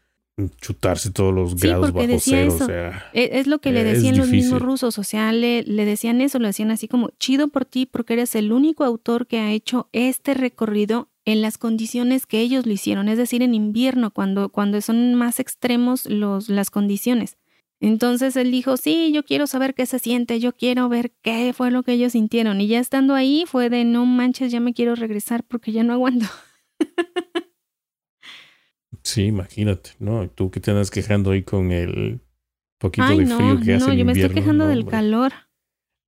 chutarse 0.61 1.11
todos 1.11 1.33
los 1.33 1.51
Sí, 1.59 1.67
grados 1.67 1.91
porque 1.91 2.07
bajo 2.07 2.13
decía 2.15 2.37
cero, 2.39 2.55
eso. 2.55 2.63
o 2.63 2.67
sea, 2.67 3.05
E- 3.13 3.29
Es 3.39 3.47
lo 3.47 3.59
que 3.59 3.71
le 3.71 3.83
decían 3.83 4.17
los 4.17 4.29
mismos 4.29 4.61
rusos, 4.61 4.97
o 4.97 5.03
sea, 5.03 5.31
le, 5.31 5.63
le 5.63 5.85
decían 5.85 6.21
eso, 6.21 6.39
lo 6.39 6.47
decían 6.47 6.71
así 6.71 6.87
como, 6.87 7.09
chido 7.19 7.49
por 7.49 7.65
ti 7.65 7.85
porque 7.85 8.13
eres 8.13 8.33
el 8.35 8.51
único 8.51 8.83
autor 8.83 9.27
que 9.27 9.39
ha 9.39 9.51
hecho 9.51 9.89
este 9.91 10.33
recorrido 10.33 11.09
en 11.25 11.41
las 11.41 11.57
condiciones 11.57 12.25
que 12.25 12.41
ellos 12.41 12.65
lo 12.65 12.73
hicieron, 12.73 13.07
es 13.07 13.17
decir, 13.17 13.41
en 13.41 13.53
invierno, 13.53 14.11
cuando, 14.11 14.49
cuando 14.49 14.81
son 14.81 15.15
más 15.15 15.39
extremos 15.39 16.05
los, 16.05 16.49
las 16.49 16.69
condiciones. 16.69 17.37
Entonces 17.79 18.35
él 18.37 18.49
dijo, 18.51 18.77
sí, 18.77 19.11
yo 19.13 19.23
quiero 19.23 19.45
saber 19.45 19.73
qué 19.73 19.85
se 19.85 19.99
siente, 19.99 20.39
yo 20.39 20.53
quiero 20.53 20.87
ver 20.87 21.11
qué 21.21 21.51
fue 21.53 21.69
lo 21.69 21.83
que 21.83 21.93
ellos 21.93 22.13
sintieron. 22.13 22.61
Y 22.61 22.67
ya 22.67 22.79
estando 22.79 23.13
ahí 23.13 23.43
fue 23.45 23.69
de, 23.69 23.83
no 23.83 24.05
manches, 24.05 24.51
ya 24.51 24.61
me 24.61 24.73
quiero 24.73 24.95
regresar 24.95 25.43
porque 25.43 25.73
ya 25.73 25.83
no 25.83 25.91
aguanto. 25.91 26.25
sí, 29.03 29.23
imagínate, 29.23 29.91
¿no? 29.99 30.29
Tú 30.29 30.49
que 30.49 30.61
te 30.61 30.71
andas 30.71 30.91
quejando 30.91 31.31
ahí 31.31 31.43
con 31.43 31.71
el 31.73 32.21
poquito 32.77 33.07
Ay, 33.07 33.19
de 33.19 33.25
no, 33.25 33.37
frío 33.37 33.59
que 33.59 33.73
hace 33.73 33.87
no, 33.87 33.93
yo 33.93 34.05
me 34.05 34.13
estoy 34.13 34.29
quejando 34.29 34.63
no, 34.63 34.69
del 34.69 34.79
hombre, 34.79 34.91
calor. 34.91 35.33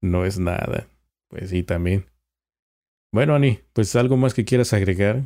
No 0.01 0.23
es 0.25 0.39
nada. 0.39 0.87
Pues 1.27 1.49
sí, 1.49 1.63
también. 1.63 2.05
Bueno, 3.15 3.33
Ani, 3.33 3.59
pues 3.71 3.95
algo 3.95 4.17
más 4.17 4.33
que 4.33 4.43
quieras 4.43 4.73
agregar 4.73 5.21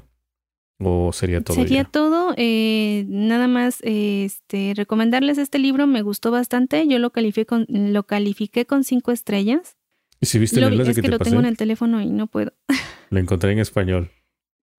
o 0.80 1.12
sería 1.12 1.42
todo 1.42 1.56
Sería 1.56 1.82
ya? 1.82 1.90
todo. 1.90 2.36
eh, 2.38 3.04
nada 3.08 3.48
más 3.48 3.80
eh, 3.82 4.26
este, 4.26 4.74
recomendarles 4.76 5.40
este 5.40 5.58
libro. 5.58 5.88
Me 5.88 6.04
gustó 6.04 6.30
bastante. 6.30 6.88
Yo 6.88 7.00
lo 7.00 7.10
califiqué 7.10 7.48
con, 7.48 7.66
lo 7.68 8.04
califiqué 8.04 8.68
con 8.68 8.84
cinco 8.84 9.12
estrellas. 9.12 9.76
¿Y 10.22 10.28
si 10.28 10.38
viste 10.38 10.62
Lo 10.62 10.68
el 10.68 10.74
enlace 10.74 10.92
es 10.92 10.96
que, 10.98 11.02
que, 11.02 11.08
te 11.08 11.12
lo 11.14 11.18
pasé? 11.18 11.32
tengo 11.32 11.42
en 11.42 11.48
el 11.48 11.58
teléfono 11.58 12.00
y 12.00 12.12
no 12.12 12.28
puedo. 12.28 12.54
Lo 13.10 13.20
encontré 13.20 13.54
en 13.54 13.60
español. 13.60 14.12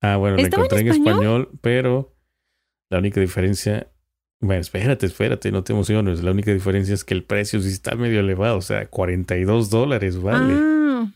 Ah, 0.01 0.15
bueno, 0.17 0.37
lo 0.37 0.43
¿Estaba 0.43 0.63
en 0.63 0.67
encontré 0.67 0.81
en 0.83 0.89
español? 0.93 1.15
español, 1.15 1.59
pero 1.63 2.17
la 2.91 3.01
única 3.01 3.21
diferencia. 3.21 3.91
Bueno, 4.41 4.61
espérate, 4.61 5.07
espérate, 5.07 5.51
no 5.51 5.65
te 5.65 5.73
emociones. 5.73 6.23
La 6.23 6.31
única 6.31 6.53
diferencia 6.53 6.95
es 6.95 7.03
que 7.03 7.15
el 7.15 7.25
precio 7.25 7.61
sí 7.61 7.71
está 7.71 7.97
medio 7.97 8.21
elevado, 8.21 8.57
o 8.59 8.63
sea, 8.63 8.87
42 8.89 9.69
dólares, 9.69 10.23
vale. 10.23 10.55
Ah, 10.57 11.11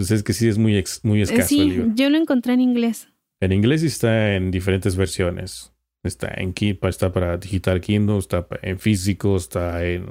Pues 0.00 0.12
es 0.12 0.22
que 0.22 0.32
sí 0.32 0.48
es 0.48 0.56
muy, 0.56 0.78
ex- 0.78 1.04
muy 1.04 1.20
eh, 1.20 1.24
escaso 1.24 1.42
el 1.42 1.46
sí, 1.48 1.64
libro. 1.68 1.92
yo 1.94 2.08
lo 2.08 2.16
encontré 2.16 2.54
en 2.54 2.62
inglés. 2.62 3.08
En 3.38 3.52
inglés 3.52 3.82
está 3.82 4.34
en 4.34 4.50
diferentes 4.50 4.96
versiones. 4.96 5.74
Está 6.02 6.32
en 6.38 6.54
está 6.56 7.12
para 7.12 7.36
digital 7.36 7.82
Kindle, 7.82 8.16
está 8.16 8.46
en 8.62 8.78
físico, 8.78 9.36
está 9.36 9.84
en, 9.84 10.06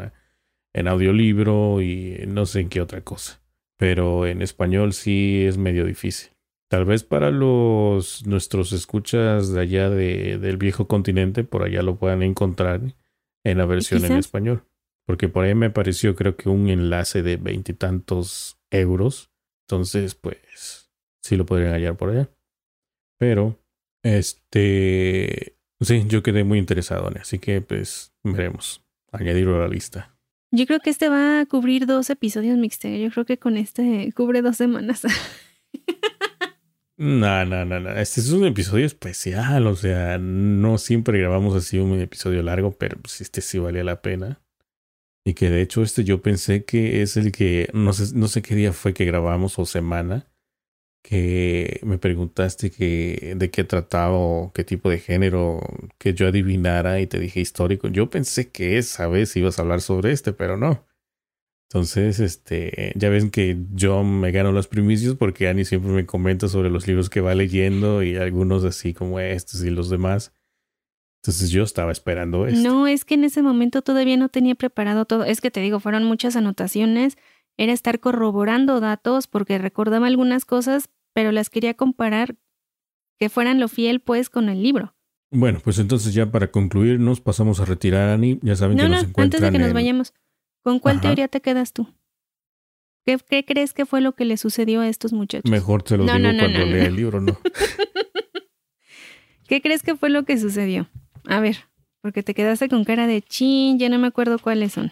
en 0.75 0.87
audiolibro 0.87 1.81
y 1.81 2.23
no 2.27 2.45
sé 2.45 2.59
en 2.59 2.69
qué 2.69 2.81
otra 2.81 3.01
cosa. 3.01 3.41
Pero 3.77 4.27
en 4.27 4.43
español 4.43 4.93
sí 4.93 5.43
es 5.43 5.57
medio 5.57 5.85
difícil. 5.85 6.29
Tal 6.69 6.85
vez 6.85 7.03
para 7.03 7.31
los 7.31 8.27
nuestros 8.27 8.71
escuchas 8.73 9.51
de 9.51 9.59
allá 9.59 9.89
de, 9.89 10.37
del 10.37 10.57
viejo 10.57 10.87
continente, 10.87 11.43
por 11.43 11.63
allá 11.63 11.81
lo 11.81 11.97
puedan 11.97 12.21
encontrar 12.21 12.79
en 13.43 13.57
la 13.57 13.65
versión 13.65 14.05
en 14.05 14.17
español. 14.17 14.65
Porque 15.07 15.29
por 15.29 15.45
ahí 15.45 15.55
me 15.55 15.65
apareció 15.65 16.13
creo 16.15 16.35
que 16.35 16.47
un 16.47 16.69
enlace 16.69 17.23
de 17.23 17.37
veintitantos 17.37 18.59
euros. 18.69 19.31
Entonces, 19.69 20.15
pues, 20.15 20.89
sí 21.21 21.35
lo 21.37 21.45
podrían 21.45 21.73
hallar 21.73 21.95
por 21.95 22.09
allá. 22.09 22.27
Pero, 23.19 23.59
este, 24.01 25.57
sí, 25.79 26.05
yo 26.07 26.23
quedé 26.23 26.43
muy 26.43 26.57
interesado 26.57 27.07
en 27.07 27.19
así 27.19 27.37
que 27.37 27.61
pues 27.61 28.11
veremos. 28.23 28.83
Añadirlo 29.11 29.57
a 29.57 29.59
la 29.59 29.67
lista. 29.67 30.17
Yo 30.51 30.65
creo 30.65 30.79
que 30.79 30.89
este 30.89 31.07
va 31.07 31.41
a 31.41 31.45
cubrir 31.45 31.85
dos 31.85 32.09
episodios 32.09 32.57
mixtape. 32.57 32.99
Yo 32.99 33.11
creo 33.11 33.25
que 33.25 33.37
con 33.37 33.57
este 33.57 34.11
cubre 34.15 34.41
dos 34.41 34.57
semanas. 34.57 35.03
No, 37.01 37.45
no, 37.45 37.63
no, 37.63 37.79
no. 37.79 37.91
Este 37.91 38.19
es 38.19 38.29
un 38.31 38.45
episodio 38.45 38.85
especial, 38.85 39.67
o 39.67 39.75
sea, 39.77 40.17
no 40.17 40.77
siempre 40.77 41.17
grabamos 41.17 41.55
así 41.55 41.79
un 41.79 41.97
episodio 42.01 42.43
largo, 42.43 42.71
pero 42.71 42.97
pues 42.99 43.21
este 43.21 43.39
sí 43.39 43.57
valía 43.57 43.85
la 43.85 44.01
pena. 44.01 44.41
Y 45.25 45.33
que 45.33 45.49
de 45.49 45.61
hecho 45.61 45.83
este 45.83 46.03
yo 46.03 46.21
pensé 46.21 46.65
que 46.65 47.01
es 47.01 47.17
el 47.17 47.31
que, 47.31 47.69
no 47.73 47.93
sé, 47.93 48.15
no 48.15 48.27
sé 48.27 48.41
qué 48.41 48.55
día 48.55 48.73
fue 48.73 48.93
que 48.93 49.05
grabamos 49.05 49.59
o 49.59 49.65
semana, 49.65 50.27
que 51.03 51.79
me 51.83 51.97
preguntaste 51.97 52.71
que 52.71 53.33
de 53.37 53.49
qué 53.49 53.63
trataba 53.63 54.15
o 54.17 54.51
qué 54.53 54.63
tipo 54.63 54.89
de 54.89 54.99
género 54.99 55.61
que 55.97 56.13
yo 56.13 56.27
adivinara 56.27 56.99
y 56.99 57.07
te 57.07 57.19
dije 57.19 57.39
histórico. 57.39 57.87
Yo 57.87 58.09
pensé 58.09 58.51
que 58.51 58.77
esa 58.77 59.07
vez 59.07 59.35
ibas 59.35 59.59
a 59.59 59.61
hablar 59.63 59.81
sobre 59.81 60.11
este, 60.11 60.33
pero 60.33 60.57
no. 60.57 60.85
Entonces, 61.69 62.19
este, 62.19 62.93
ya 62.95 63.09
ven 63.09 63.29
que 63.29 63.57
yo 63.73 64.03
me 64.03 64.31
gano 64.31 64.51
las 64.51 64.67
primicias 64.67 65.15
porque 65.15 65.47
Ani 65.47 65.65
siempre 65.65 65.91
me 65.91 66.05
comenta 66.05 66.47
sobre 66.47 66.71
los 66.71 66.87
libros 66.87 67.11
que 67.11 67.21
va 67.21 67.35
leyendo 67.35 68.01
y 68.01 68.15
algunos 68.15 68.63
así 68.63 68.93
como 68.93 69.19
estos 69.19 69.63
y 69.63 69.69
los 69.69 69.89
demás. 69.89 70.33
Entonces 71.21 71.49
yo 71.49 71.63
estaba 71.63 71.91
esperando 71.91 72.47
esto. 72.47 72.61
No, 72.67 72.87
es 72.87 73.03
que 73.03 73.15
en 73.15 73.25
ese 73.25 73.41
momento 73.41 73.81
todavía 73.81 74.15
no 74.15 74.29
tenía 74.29 74.55
preparado 74.55 75.05
todo. 75.05 75.25
Es 75.25 75.41
que 75.41 75.51
te 75.51 75.59
digo, 75.59 75.79
fueron 75.79 76.05
muchas 76.05 76.35
anotaciones. 76.35 77.17
Era 77.57 77.73
estar 77.73 77.99
corroborando 77.99 78.79
datos 78.79 79.27
porque 79.27 79.57
recordaba 79.57 80.07
algunas 80.07 80.45
cosas, 80.45 80.89
pero 81.13 81.33
las 81.33 81.49
quería 81.49 81.73
comparar 81.73 82.37
que 83.17 83.27
fueran 83.27 83.59
lo 83.59 83.67
fiel 83.67 83.99
pues 83.99 84.29
con 84.29 84.47
el 84.47 84.63
libro. 84.63 84.95
Bueno, 85.31 85.59
pues 85.61 85.77
entonces 85.77 86.13
ya 86.13 86.31
para 86.31 86.51
concluir 86.51 86.99
nos 87.01 87.19
pasamos 87.19 87.59
a 87.59 87.65
retirar, 87.65 88.09
Ani. 88.09 88.39
Ya 88.41 88.55
saben 88.55 88.77
No, 88.77 88.83
que 88.83 88.89
no, 88.89 88.95
nos 88.95 88.99
antes 89.03 89.09
encuentran 89.09 89.53
de 89.53 89.59
que 89.59 89.63
nos 89.63 89.73
vayamos, 89.73 90.13
¿con 90.63 90.79
cuál 90.79 90.95
Ajá. 90.95 91.01
teoría 91.01 91.27
te 91.27 91.41
quedas 91.41 91.73
tú? 91.73 91.93
¿Qué, 93.05 93.17
qué 93.27 93.43
crees 93.43 93.73
que 93.73 93.85
fue 93.85 93.99
lo 94.01 94.13
que 94.15 94.23
le 94.23 94.37
sucedió 94.37 94.79
a 94.81 94.87
estos 94.87 95.11
muchachos? 95.11 95.51
Mejor 95.51 95.83
te 95.83 95.97
lo 95.97 96.05
No, 96.05 96.17
digo 96.17 96.31
no, 96.31 96.39
cuando 96.39 96.65
lea 96.65 96.85
el 96.85 96.95
libro, 96.95 97.19
¿no? 97.19 97.37
¿Qué 99.47 99.61
crees 99.61 99.83
que 99.83 99.95
fue 99.95 100.09
lo 100.09 100.23
que 100.23 100.37
sucedió? 100.37 100.87
A 101.27 101.39
ver, 101.39 101.57
porque 102.01 102.23
te 102.23 102.33
quedaste 102.33 102.69
con 102.69 102.83
cara 102.83 103.07
de 103.07 103.21
chin, 103.21 103.77
ya 103.79 103.89
no 103.89 103.99
me 103.99 104.07
acuerdo 104.07 104.39
cuáles 104.39 104.73
son. 104.73 104.91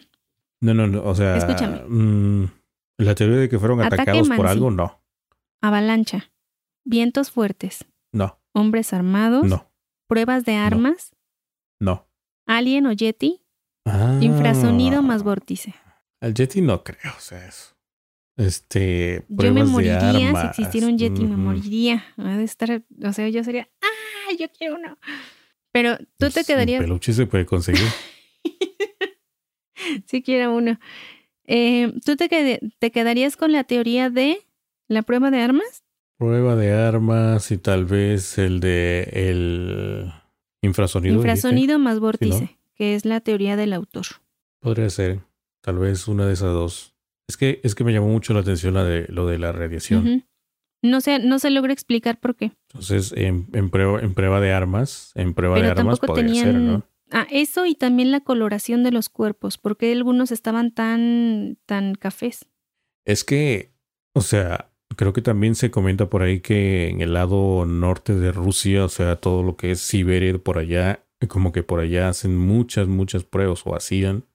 No, 0.62 0.74
no, 0.74 0.88
no. 0.88 1.04
O 1.04 1.16
sea, 1.16 1.38
Escúchame. 1.38 1.82
mm, 1.88 2.52
la 2.98 3.16
teoría 3.16 3.38
de 3.38 3.50
que 3.50 3.60
fueron 3.60 3.82
Ataque 3.82 4.02
atacados 4.04 4.30
por 4.30 4.48
algo, 4.48 4.72
no. 4.72 5.02
Avalancha, 5.62 6.32
vientos 6.84 7.32
fuertes, 7.32 7.86
No, 8.12 8.40
hombres 8.54 8.94
armados, 8.94 9.46
no, 9.46 9.70
pruebas 10.08 10.46
de 10.46 10.56
armas, 10.56 11.12
no. 11.80 12.08
alien 12.46 12.86
o 12.88 12.92
yeti, 12.92 13.42
Ah. 13.86 14.18
infrasonido 14.22 15.02
más 15.02 15.24
vórtice. 15.24 15.74
Al 16.20 16.34
Yeti 16.34 16.62
no 16.62 16.84
creo, 16.84 17.14
o 17.16 17.20
sea, 17.22 17.48
eso. 17.48 17.76
Este, 18.38 19.24
yo 19.30 19.54
me 19.54 19.64
moriría 19.64 20.12
si 20.42 20.48
existiera 20.48 20.88
un 20.88 20.98
Yeti, 20.98 21.24
me 21.24 21.38
moriría. 21.38 22.04
De 22.18 22.44
estar, 22.44 22.84
o 23.04 23.14
sea, 23.14 23.30
yo 23.30 23.44
sería, 23.44 23.68
¡ah! 23.82 24.34
Yo 24.40 24.48
quiero 24.56 24.76
uno. 24.76 24.98
Pero 25.78 25.96
tú 26.18 26.26
te 26.30 26.32
pues, 26.32 26.48
quedarías. 26.48 26.80
Un 26.80 26.88
peluche 26.88 27.14
se 27.14 27.28
puede 27.28 27.46
conseguir. 27.46 27.88
si 30.08 30.24
quiero 30.24 30.56
uno. 30.56 30.80
Eh, 31.46 31.94
¿Tú 32.04 32.16
te, 32.16 32.60
te 32.80 32.92
quedarías 32.92 33.38
con 33.38 33.52
la 33.52 33.64
teoría 33.64 34.10
de 34.10 34.40
la 34.88 35.04
prueba 35.04 35.30
de 35.30 35.40
armas? 35.40 35.84
Prueba 36.18 36.56
de 36.56 36.74
armas 36.74 37.52
y 37.52 37.60
tal 37.60 37.86
vez 37.86 38.40
el 38.40 38.60
de 38.60 39.08
el 39.14 40.12
infrasonido. 40.64 41.14
Infrasonido 41.14 41.78
más 41.78 42.00
vórtice, 42.00 42.58
que 42.74 42.96
es 42.96 43.06
la 43.06 43.22
teoría 43.22 43.56
del 43.56 43.74
autor. 43.74 44.08
Podría 44.60 44.90
ser, 44.90 45.20
tal 45.62 45.78
vez 45.78 46.08
una 46.08 46.26
de 46.26 46.34
esas 46.34 46.54
dos. 46.54 46.96
Es 47.28 47.38
que, 47.38 47.62
es 47.64 47.76
que 47.76 47.84
me 47.84 47.94
llamó 47.94 48.08
mucho 48.08 48.34
la 48.34 48.40
atención 48.40 48.74
la 48.74 48.84
de, 48.84 49.06
lo 49.10 49.28
de 49.28 49.38
la 49.38 49.52
radiación. 49.52 50.26
No 50.82 51.02
se, 51.02 51.20
no 51.20 51.40
se 51.40 51.50
logra 51.50 51.74
explicar 51.74 52.20
por 52.20 52.36
qué. 52.36 52.52
Entonces, 52.70 53.14
en, 53.16 53.70
prueba, 53.70 54.00
en 54.00 54.14
prueba 54.14 54.40
de 54.40 54.54
armas, 54.54 55.12
en 55.16 55.34
prueba 55.34 55.60
de 55.60 55.68
armas 55.68 56.00
podría 56.00 56.44
ser, 56.44 56.56
¿no? 56.56 56.84
Ah, 57.10 57.26
eso 57.32 57.66
y 57.66 57.74
también 57.74 58.12
la 58.12 58.20
coloración 58.20 58.84
de 58.84 58.92
los 58.92 59.10
cuerpos, 59.10 59.58
porque 59.58 59.92
algunos 59.92 60.32
estaban 60.32 60.72
tan, 60.72 61.58
tan 61.66 61.96
cafés. 61.96 62.46
Es 63.06 63.24
que, 63.24 63.72
o 64.14 64.22
sea, 64.22 64.70
creo 64.98 65.14
que 65.14 65.22
también 65.22 65.56
se 65.56 65.72
comenta 65.72 66.10
por 66.10 66.22
ahí 66.22 66.42
que 66.42 66.90
en 66.90 67.02
el 67.02 67.14
lado 67.14 67.66
norte 67.66 68.14
de 68.14 68.34
Rusia, 68.34 68.84
o 68.84 68.90
sea, 68.90 69.16
todo 69.16 69.42
lo 69.42 69.56
que 69.56 69.72
es 69.72 69.80
Siberia 69.80 70.38
por 70.38 70.58
allá, 70.58 71.06
como 71.30 71.54
que 71.54 71.64
por 71.64 71.80
allá 71.80 72.10
hacen 72.10 72.38
muchas, 72.38 72.88
muchas 72.88 73.24
pruebas 73.24 73.62
o 73.66 73.76
hacían 73.76 74.26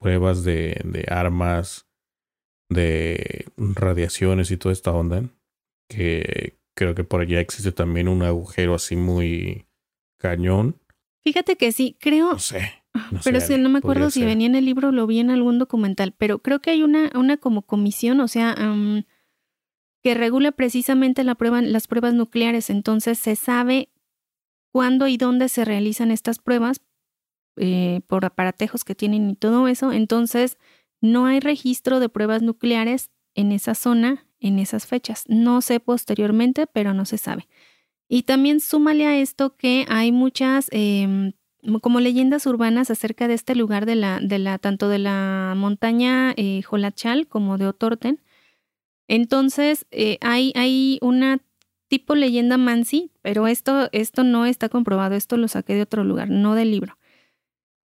pruebas 0.00 0.42
de, 0.44 0.80
de 0.84 1.04
armas, 1.08 1.86
de 2.70 3.46
radiaciones 3.58 4.50
y 4.50 4.56
toda 4.56 4.72
esta 4.72 4.92
onda, 4.92 5.24
que 5.90 6.56
creo 6.74 6.94
que 6.94 7.04
por 7.04 7.20
allá 7.20 7.40
existe 7.40 7.72
también 7.72 8.08
un 8.08 8.22
agujero 8.22 8.74
así 8.74 8.96
muy 8.96 9.66
cañón. 10.18 10.80
Fíjate 11.22 11.56
que 11.56 11.72
sí, 11.72 11.96
creo. 12.00 12.32
No 12.32 12.38
sé. 12.38 12.72
pero 13.24 13.38
es 13.38 13.48
que 13.48 13.58
no 13.58 13.68
me 13.68 13.80
acuerdo 13.80 14.10
si 14.10 14.24
venía 14.24 14.46
en 14.46 14.54
el 14.54 14.64
libro 14.64 14.88
o 14.88 14.92
lo 14.92 15.06
vi 15.06 15.18
en 15.18 15.30
algún 15.30 15.58
documental, 15.58 16.14
pero 16.16 16.38
creo 16.38 16.60
que 16.60 16.70
hay 16.70 16.82
una, 16.82 17.10
una 17.14 17.36
como 17.36 17.62
comisión, 17.62 18.20
o 18.20 18.28
sea, 18.28 18.56
que 20.02 20.14
regula 20.14 20.52
precisamente 20.52 21.24
la 21.24 21.34
prueba, 21.34 21.60
las 21.60 21.86
pruebas 21.86 22.14
nucleares. 22.14 22.70
Entonces 22.70 23.18
se 23.18 23.36
sabe 23.36 23.90
cuándo 24.72 25.08
y 25.08 25.16
dónde 25.16 25.48
se 25.48 25.64
realizan 25.64 26.10
estas 26.10 26.38
pruebas 26.38 26.80
eh, 27.56 28.00
por 28.06 28.24
aparatejos 28.24 28.84
que 28.84 28.94
tienen 28.94 29.28
y 29.28 29.36
todo 29.36 29.68
eso. 29.68 29.92
Entonces 29.92 30.56
no 31.02 31.26
hay 31.26 31.40
registro 31.40 32.00
de 32.00 32.08
pruebas 32.08 32.42
nucleares 32.42 33.10
en 33.34 33.52
esa 33.52 33.74
zona 33.74 34.29
en 34.40 34.58
esas 34.58 34.86
fechas. 34.86 35.24
No 35.28 35.60
sé 35.60 35.80
posteriormente, 35.80 36.66
pero 36.66 36.94
no 36.94 37.04
se 37.04 37.18
sabe. 37.18 37.48
Y 38.08 38.24
también 38.24 38.60
súmale 38.60 39.06
a 39.06 39.18
esto 39.18 39.56
que 39.56 39.86
hay 39.88 40.12
muchas 40.12 40.68
em, 40.72 41.32
como 41.80 42.00
leyendas 42.00 42.46
urbanas 42.46 42.90
acerca 42.90 43.28
de 43.28 43.34
este 43.34 43.54
lugar 43.54 43.86
de 43.86 43.94
la, 43.94 44.18
de 44.20 44.38
la, 44.38 44.58
tanto 44.58 44.88
de 44.88 44.98
la 44.98 45.54
montaña 45.56 46.32
eh, 46.36 46.62
Jolachal 46.62 47.28
como 47.28 47.58
de 47.58 47.66
Otorten. 47.66 48.20
Entonces, 49.08 49.86
eh, 49.90 50.18
hay, 50.20 50.52
hay 50.56 50.98
una 51.02 51.38
tipo 51.88 52.14
leyenda 52.14 52.56
Mansi, 52.56 53.12
pero 53.22 53.46
esto, 53.46 53.88
esto 53.92 54.24
no 54.24 54.46
está 54.46 54.68
comprobado, 54.68 55.16
esto 55.16 55.36
lo 55.36 55.48
saqué 55.48 55.74
de 55.74 55.82
otro 55.82 56.04
lugar, 56.04 56.30
no 56.30 56.54
del 56.54 56.70
libro 56.70 56.99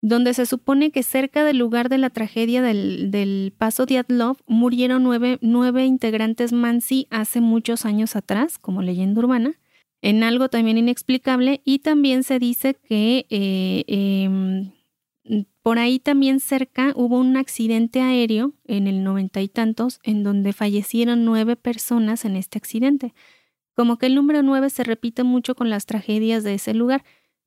donde 0.03 0.33
se 0.33 0.45
supone 0.45 0.91
que 0.91 1.01
cerca 1.01 1.45
del 1.45 1.57
lugar 1.57 1.87
de 1.87 1.97
la 1.97 2.09
tragedia 2.09 2.61
del, 2.61 3.53
paso 3.57 3.85
Diatlov 3.85 4.35
murieron 4.47 5.01
nueve, 5.01 5.37
nueve, 5.39 5.85
integrantes 5.85 6.51
Mansi 6.51 7.07
hace 7.09 7.39
muchos 7.39 7.85
años 7.85 8.17
atrás, 8.17 8.57
como 8.57 8.81
leyenda 8.81 9.21
urbana, 9.21 9.53
en 10.01 10.23
algo 10.23 10.49
también 10.49 10.77
inexplicable, 10.77 11.61
y 11.63 11.79
también 11.79 12.23
se 12.23 12.37
dice 12.37 12.73
que 12.73 13.25
eh, 13.29 13.85
em, 13.87 14.71
por 15.61 15.79
ahí 15.79 15.99
también 15.99 16.41
cerca 16.41 16.91
hubo 16.97 17.17
un 17.17 17.37
accidente 17.37 18.01
aéreo 18.01 18.51
en 18.65 18.87
el 18.87 19.05
noventa 19.05 19.41
y 19.41 19.47
tantos, 19.47 20.01
en 20.03 20.23
donde 20.23 20.51
fallecieron 20.51 21.23
nueve 21.23 21.55
personas 21.55 22.25
en 22.25 22.35
este 22.35 22.57
accidente. 22.57 23.13
Como 23.73 23.97
que 23.97 24.07
el 24.07 24.15
número 24.15 24.43
nueve 24.43 24.69
se 24.69 24.83
repite 24.83 25.23
mucho 25.23 25.55
con 25.55 25.69
las 25.69 25.85
tragedias 25.85 26.43
de 26.43 26.55
ese 26.55 26.73
lugar. 26.73 27.05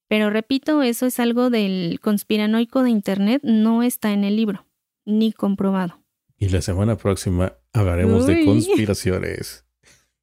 Pero 0.09 0.31
repito, 0.31 0.83
eso 0.83 1.07
es 1.07 1.19
algo 1.19 1.51
del 1.51 1.99
conspiranoico 2.01 2.83
de 2.83 2.91
Internet, 2.91 3.43
no 3.45 3.83
está 3.83 4.13
en 4.13 4.25
el 4.25 4.37
libro, 4.37 4.67
ni 5.05 5.33
comprobado. 5.33 6.01
Y 6.39 6.49
la 6.49 6.61
semana 6.61 6.97
próxima 6.97 7.55
hablaremos 7.73 8.27
de 8.27 8.45
conspiraciones. 8.45 9.65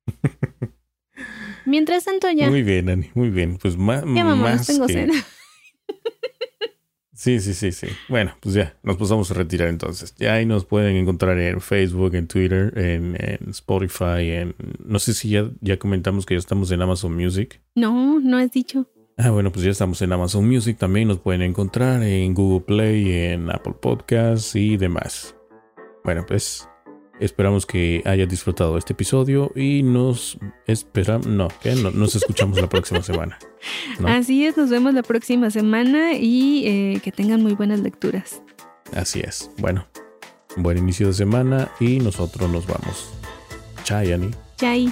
Mientras 1.65 2.05
tanto 2.05 2.29
ya. 2.31 2.49
Muy 2.49 2.63
bien, 2.63 2.89
Ani, 2.89 3.09
muy 3.13 3.29
bien. 3.29 3.57
Pues 3.57 3.77
más. 3.77 4.03
Ya 4.03 4.23
más 4.23 4.67
tengo 4.67 4.87
cena. 4.87 5.13
Sí, 7.15 7.39
sí, 7.39 7.53
sí, 7.53 7.71
sí. 7.71 7.87
Bueno, 8.09 8.35
pues 8.41 8.53
ya, 8.53 8.75
nos 8.83 8.97
pasamos 8.97 9.31
a 9.31 9.33
retirar 9.35 9.69
entonces. 9.69 10.13
Ya 10.17 10.33
ahí 10.33 10.45
nos 10.45 10.65
pueden 10.65 10.97
encontrar 10.97 11.39
en 11.39 11.61
Facebook, 11.61 12.15
en 12.15 12.27
Twitter, 12.27 12.77
en, 12.77 13.15
Spotify, 13.49 14.31
en... 14.31 14.55
No 14.83 14.99
sé 14.99 15.13
si 15.13 15.29
ya, 15.29 15.49
ya 15.61 15.79
comentamos 15.79 16.25
que 16.25 16.33
ya 16.33 16.39
estamos 16.39 16.69
en 16.71 16.81
Amazon 16.81 17.15
Music. 17.15 17.61
No, 17.75 18.19
no 18.19 18.37
has 18.37 18.51
dicho. 18.51 18.89
Ah, 19.17 19.29
bueno, 19.29 19.51
pues 19.51 19.63
ya 19.63 19.71
estamos 19.71 20.01
en 20.01 20.11
Amazon 20.11 20.47
Music, 20.47 20.77
también 20.77 21.07
nos 21.07 21.19
pueden 21.19 21.43
encontrar 21.43 22.01
en 22.01 22.33
Google 22.33 22.61
Play, 22.61 23.11
en 23.11 23.51
Apple 23.51 23.75
Podcasts 23.79 24.55
y 24.55 24.75
demás. 24.77 25.35
Bueno, 26.03 26.25
pues 26.27 26.67
esperamos 27.19 27.65
que 27.67 28.01
hayas 28.05 28.27
disfrutado 28.27 28.77
este 28.77 28.93
episodio 28.93 29.51
y 29.55 29.83
nos 29.83 30.39
esperamos, 30.65 31.27
no, 31.27 31.47
que 31.61 31.75
nos 31.75 32.15
escuchamos 32.15 32.59
la 32.59 32.67
próxima 32.67 33.01
semana. 33.03 33.37
Así 34.05 34.45
es, 34.45 34.57
nos 34.57 34.71
vemos 34.71 34.95
la 34.95 35.03
próxima 35.03 35.51
semana 35.51 36.13
y 36.13 36.67
eh, 36.67 36.99
que 37.03 37.11
tengan 37.11 37.41
muy 37.43 37.53
buenas 37.53 37.81
lecturas. 37.81 38.41
Así 38.95 39.21
es. 39.21 39.51
Bueno, 39.59 39.85
buen 40.57 40.79
inicio 40.79 41.07
de 41.07 41.13
semana 41.13 41.69
y 41.79 41.99
nosotros 41.99 42.49
nos 42.49 42.65
vamos. 42.65 43.13
Chai, 43.83 44.11
Ani. 44.11 44.31
Chai. 44.57 44.91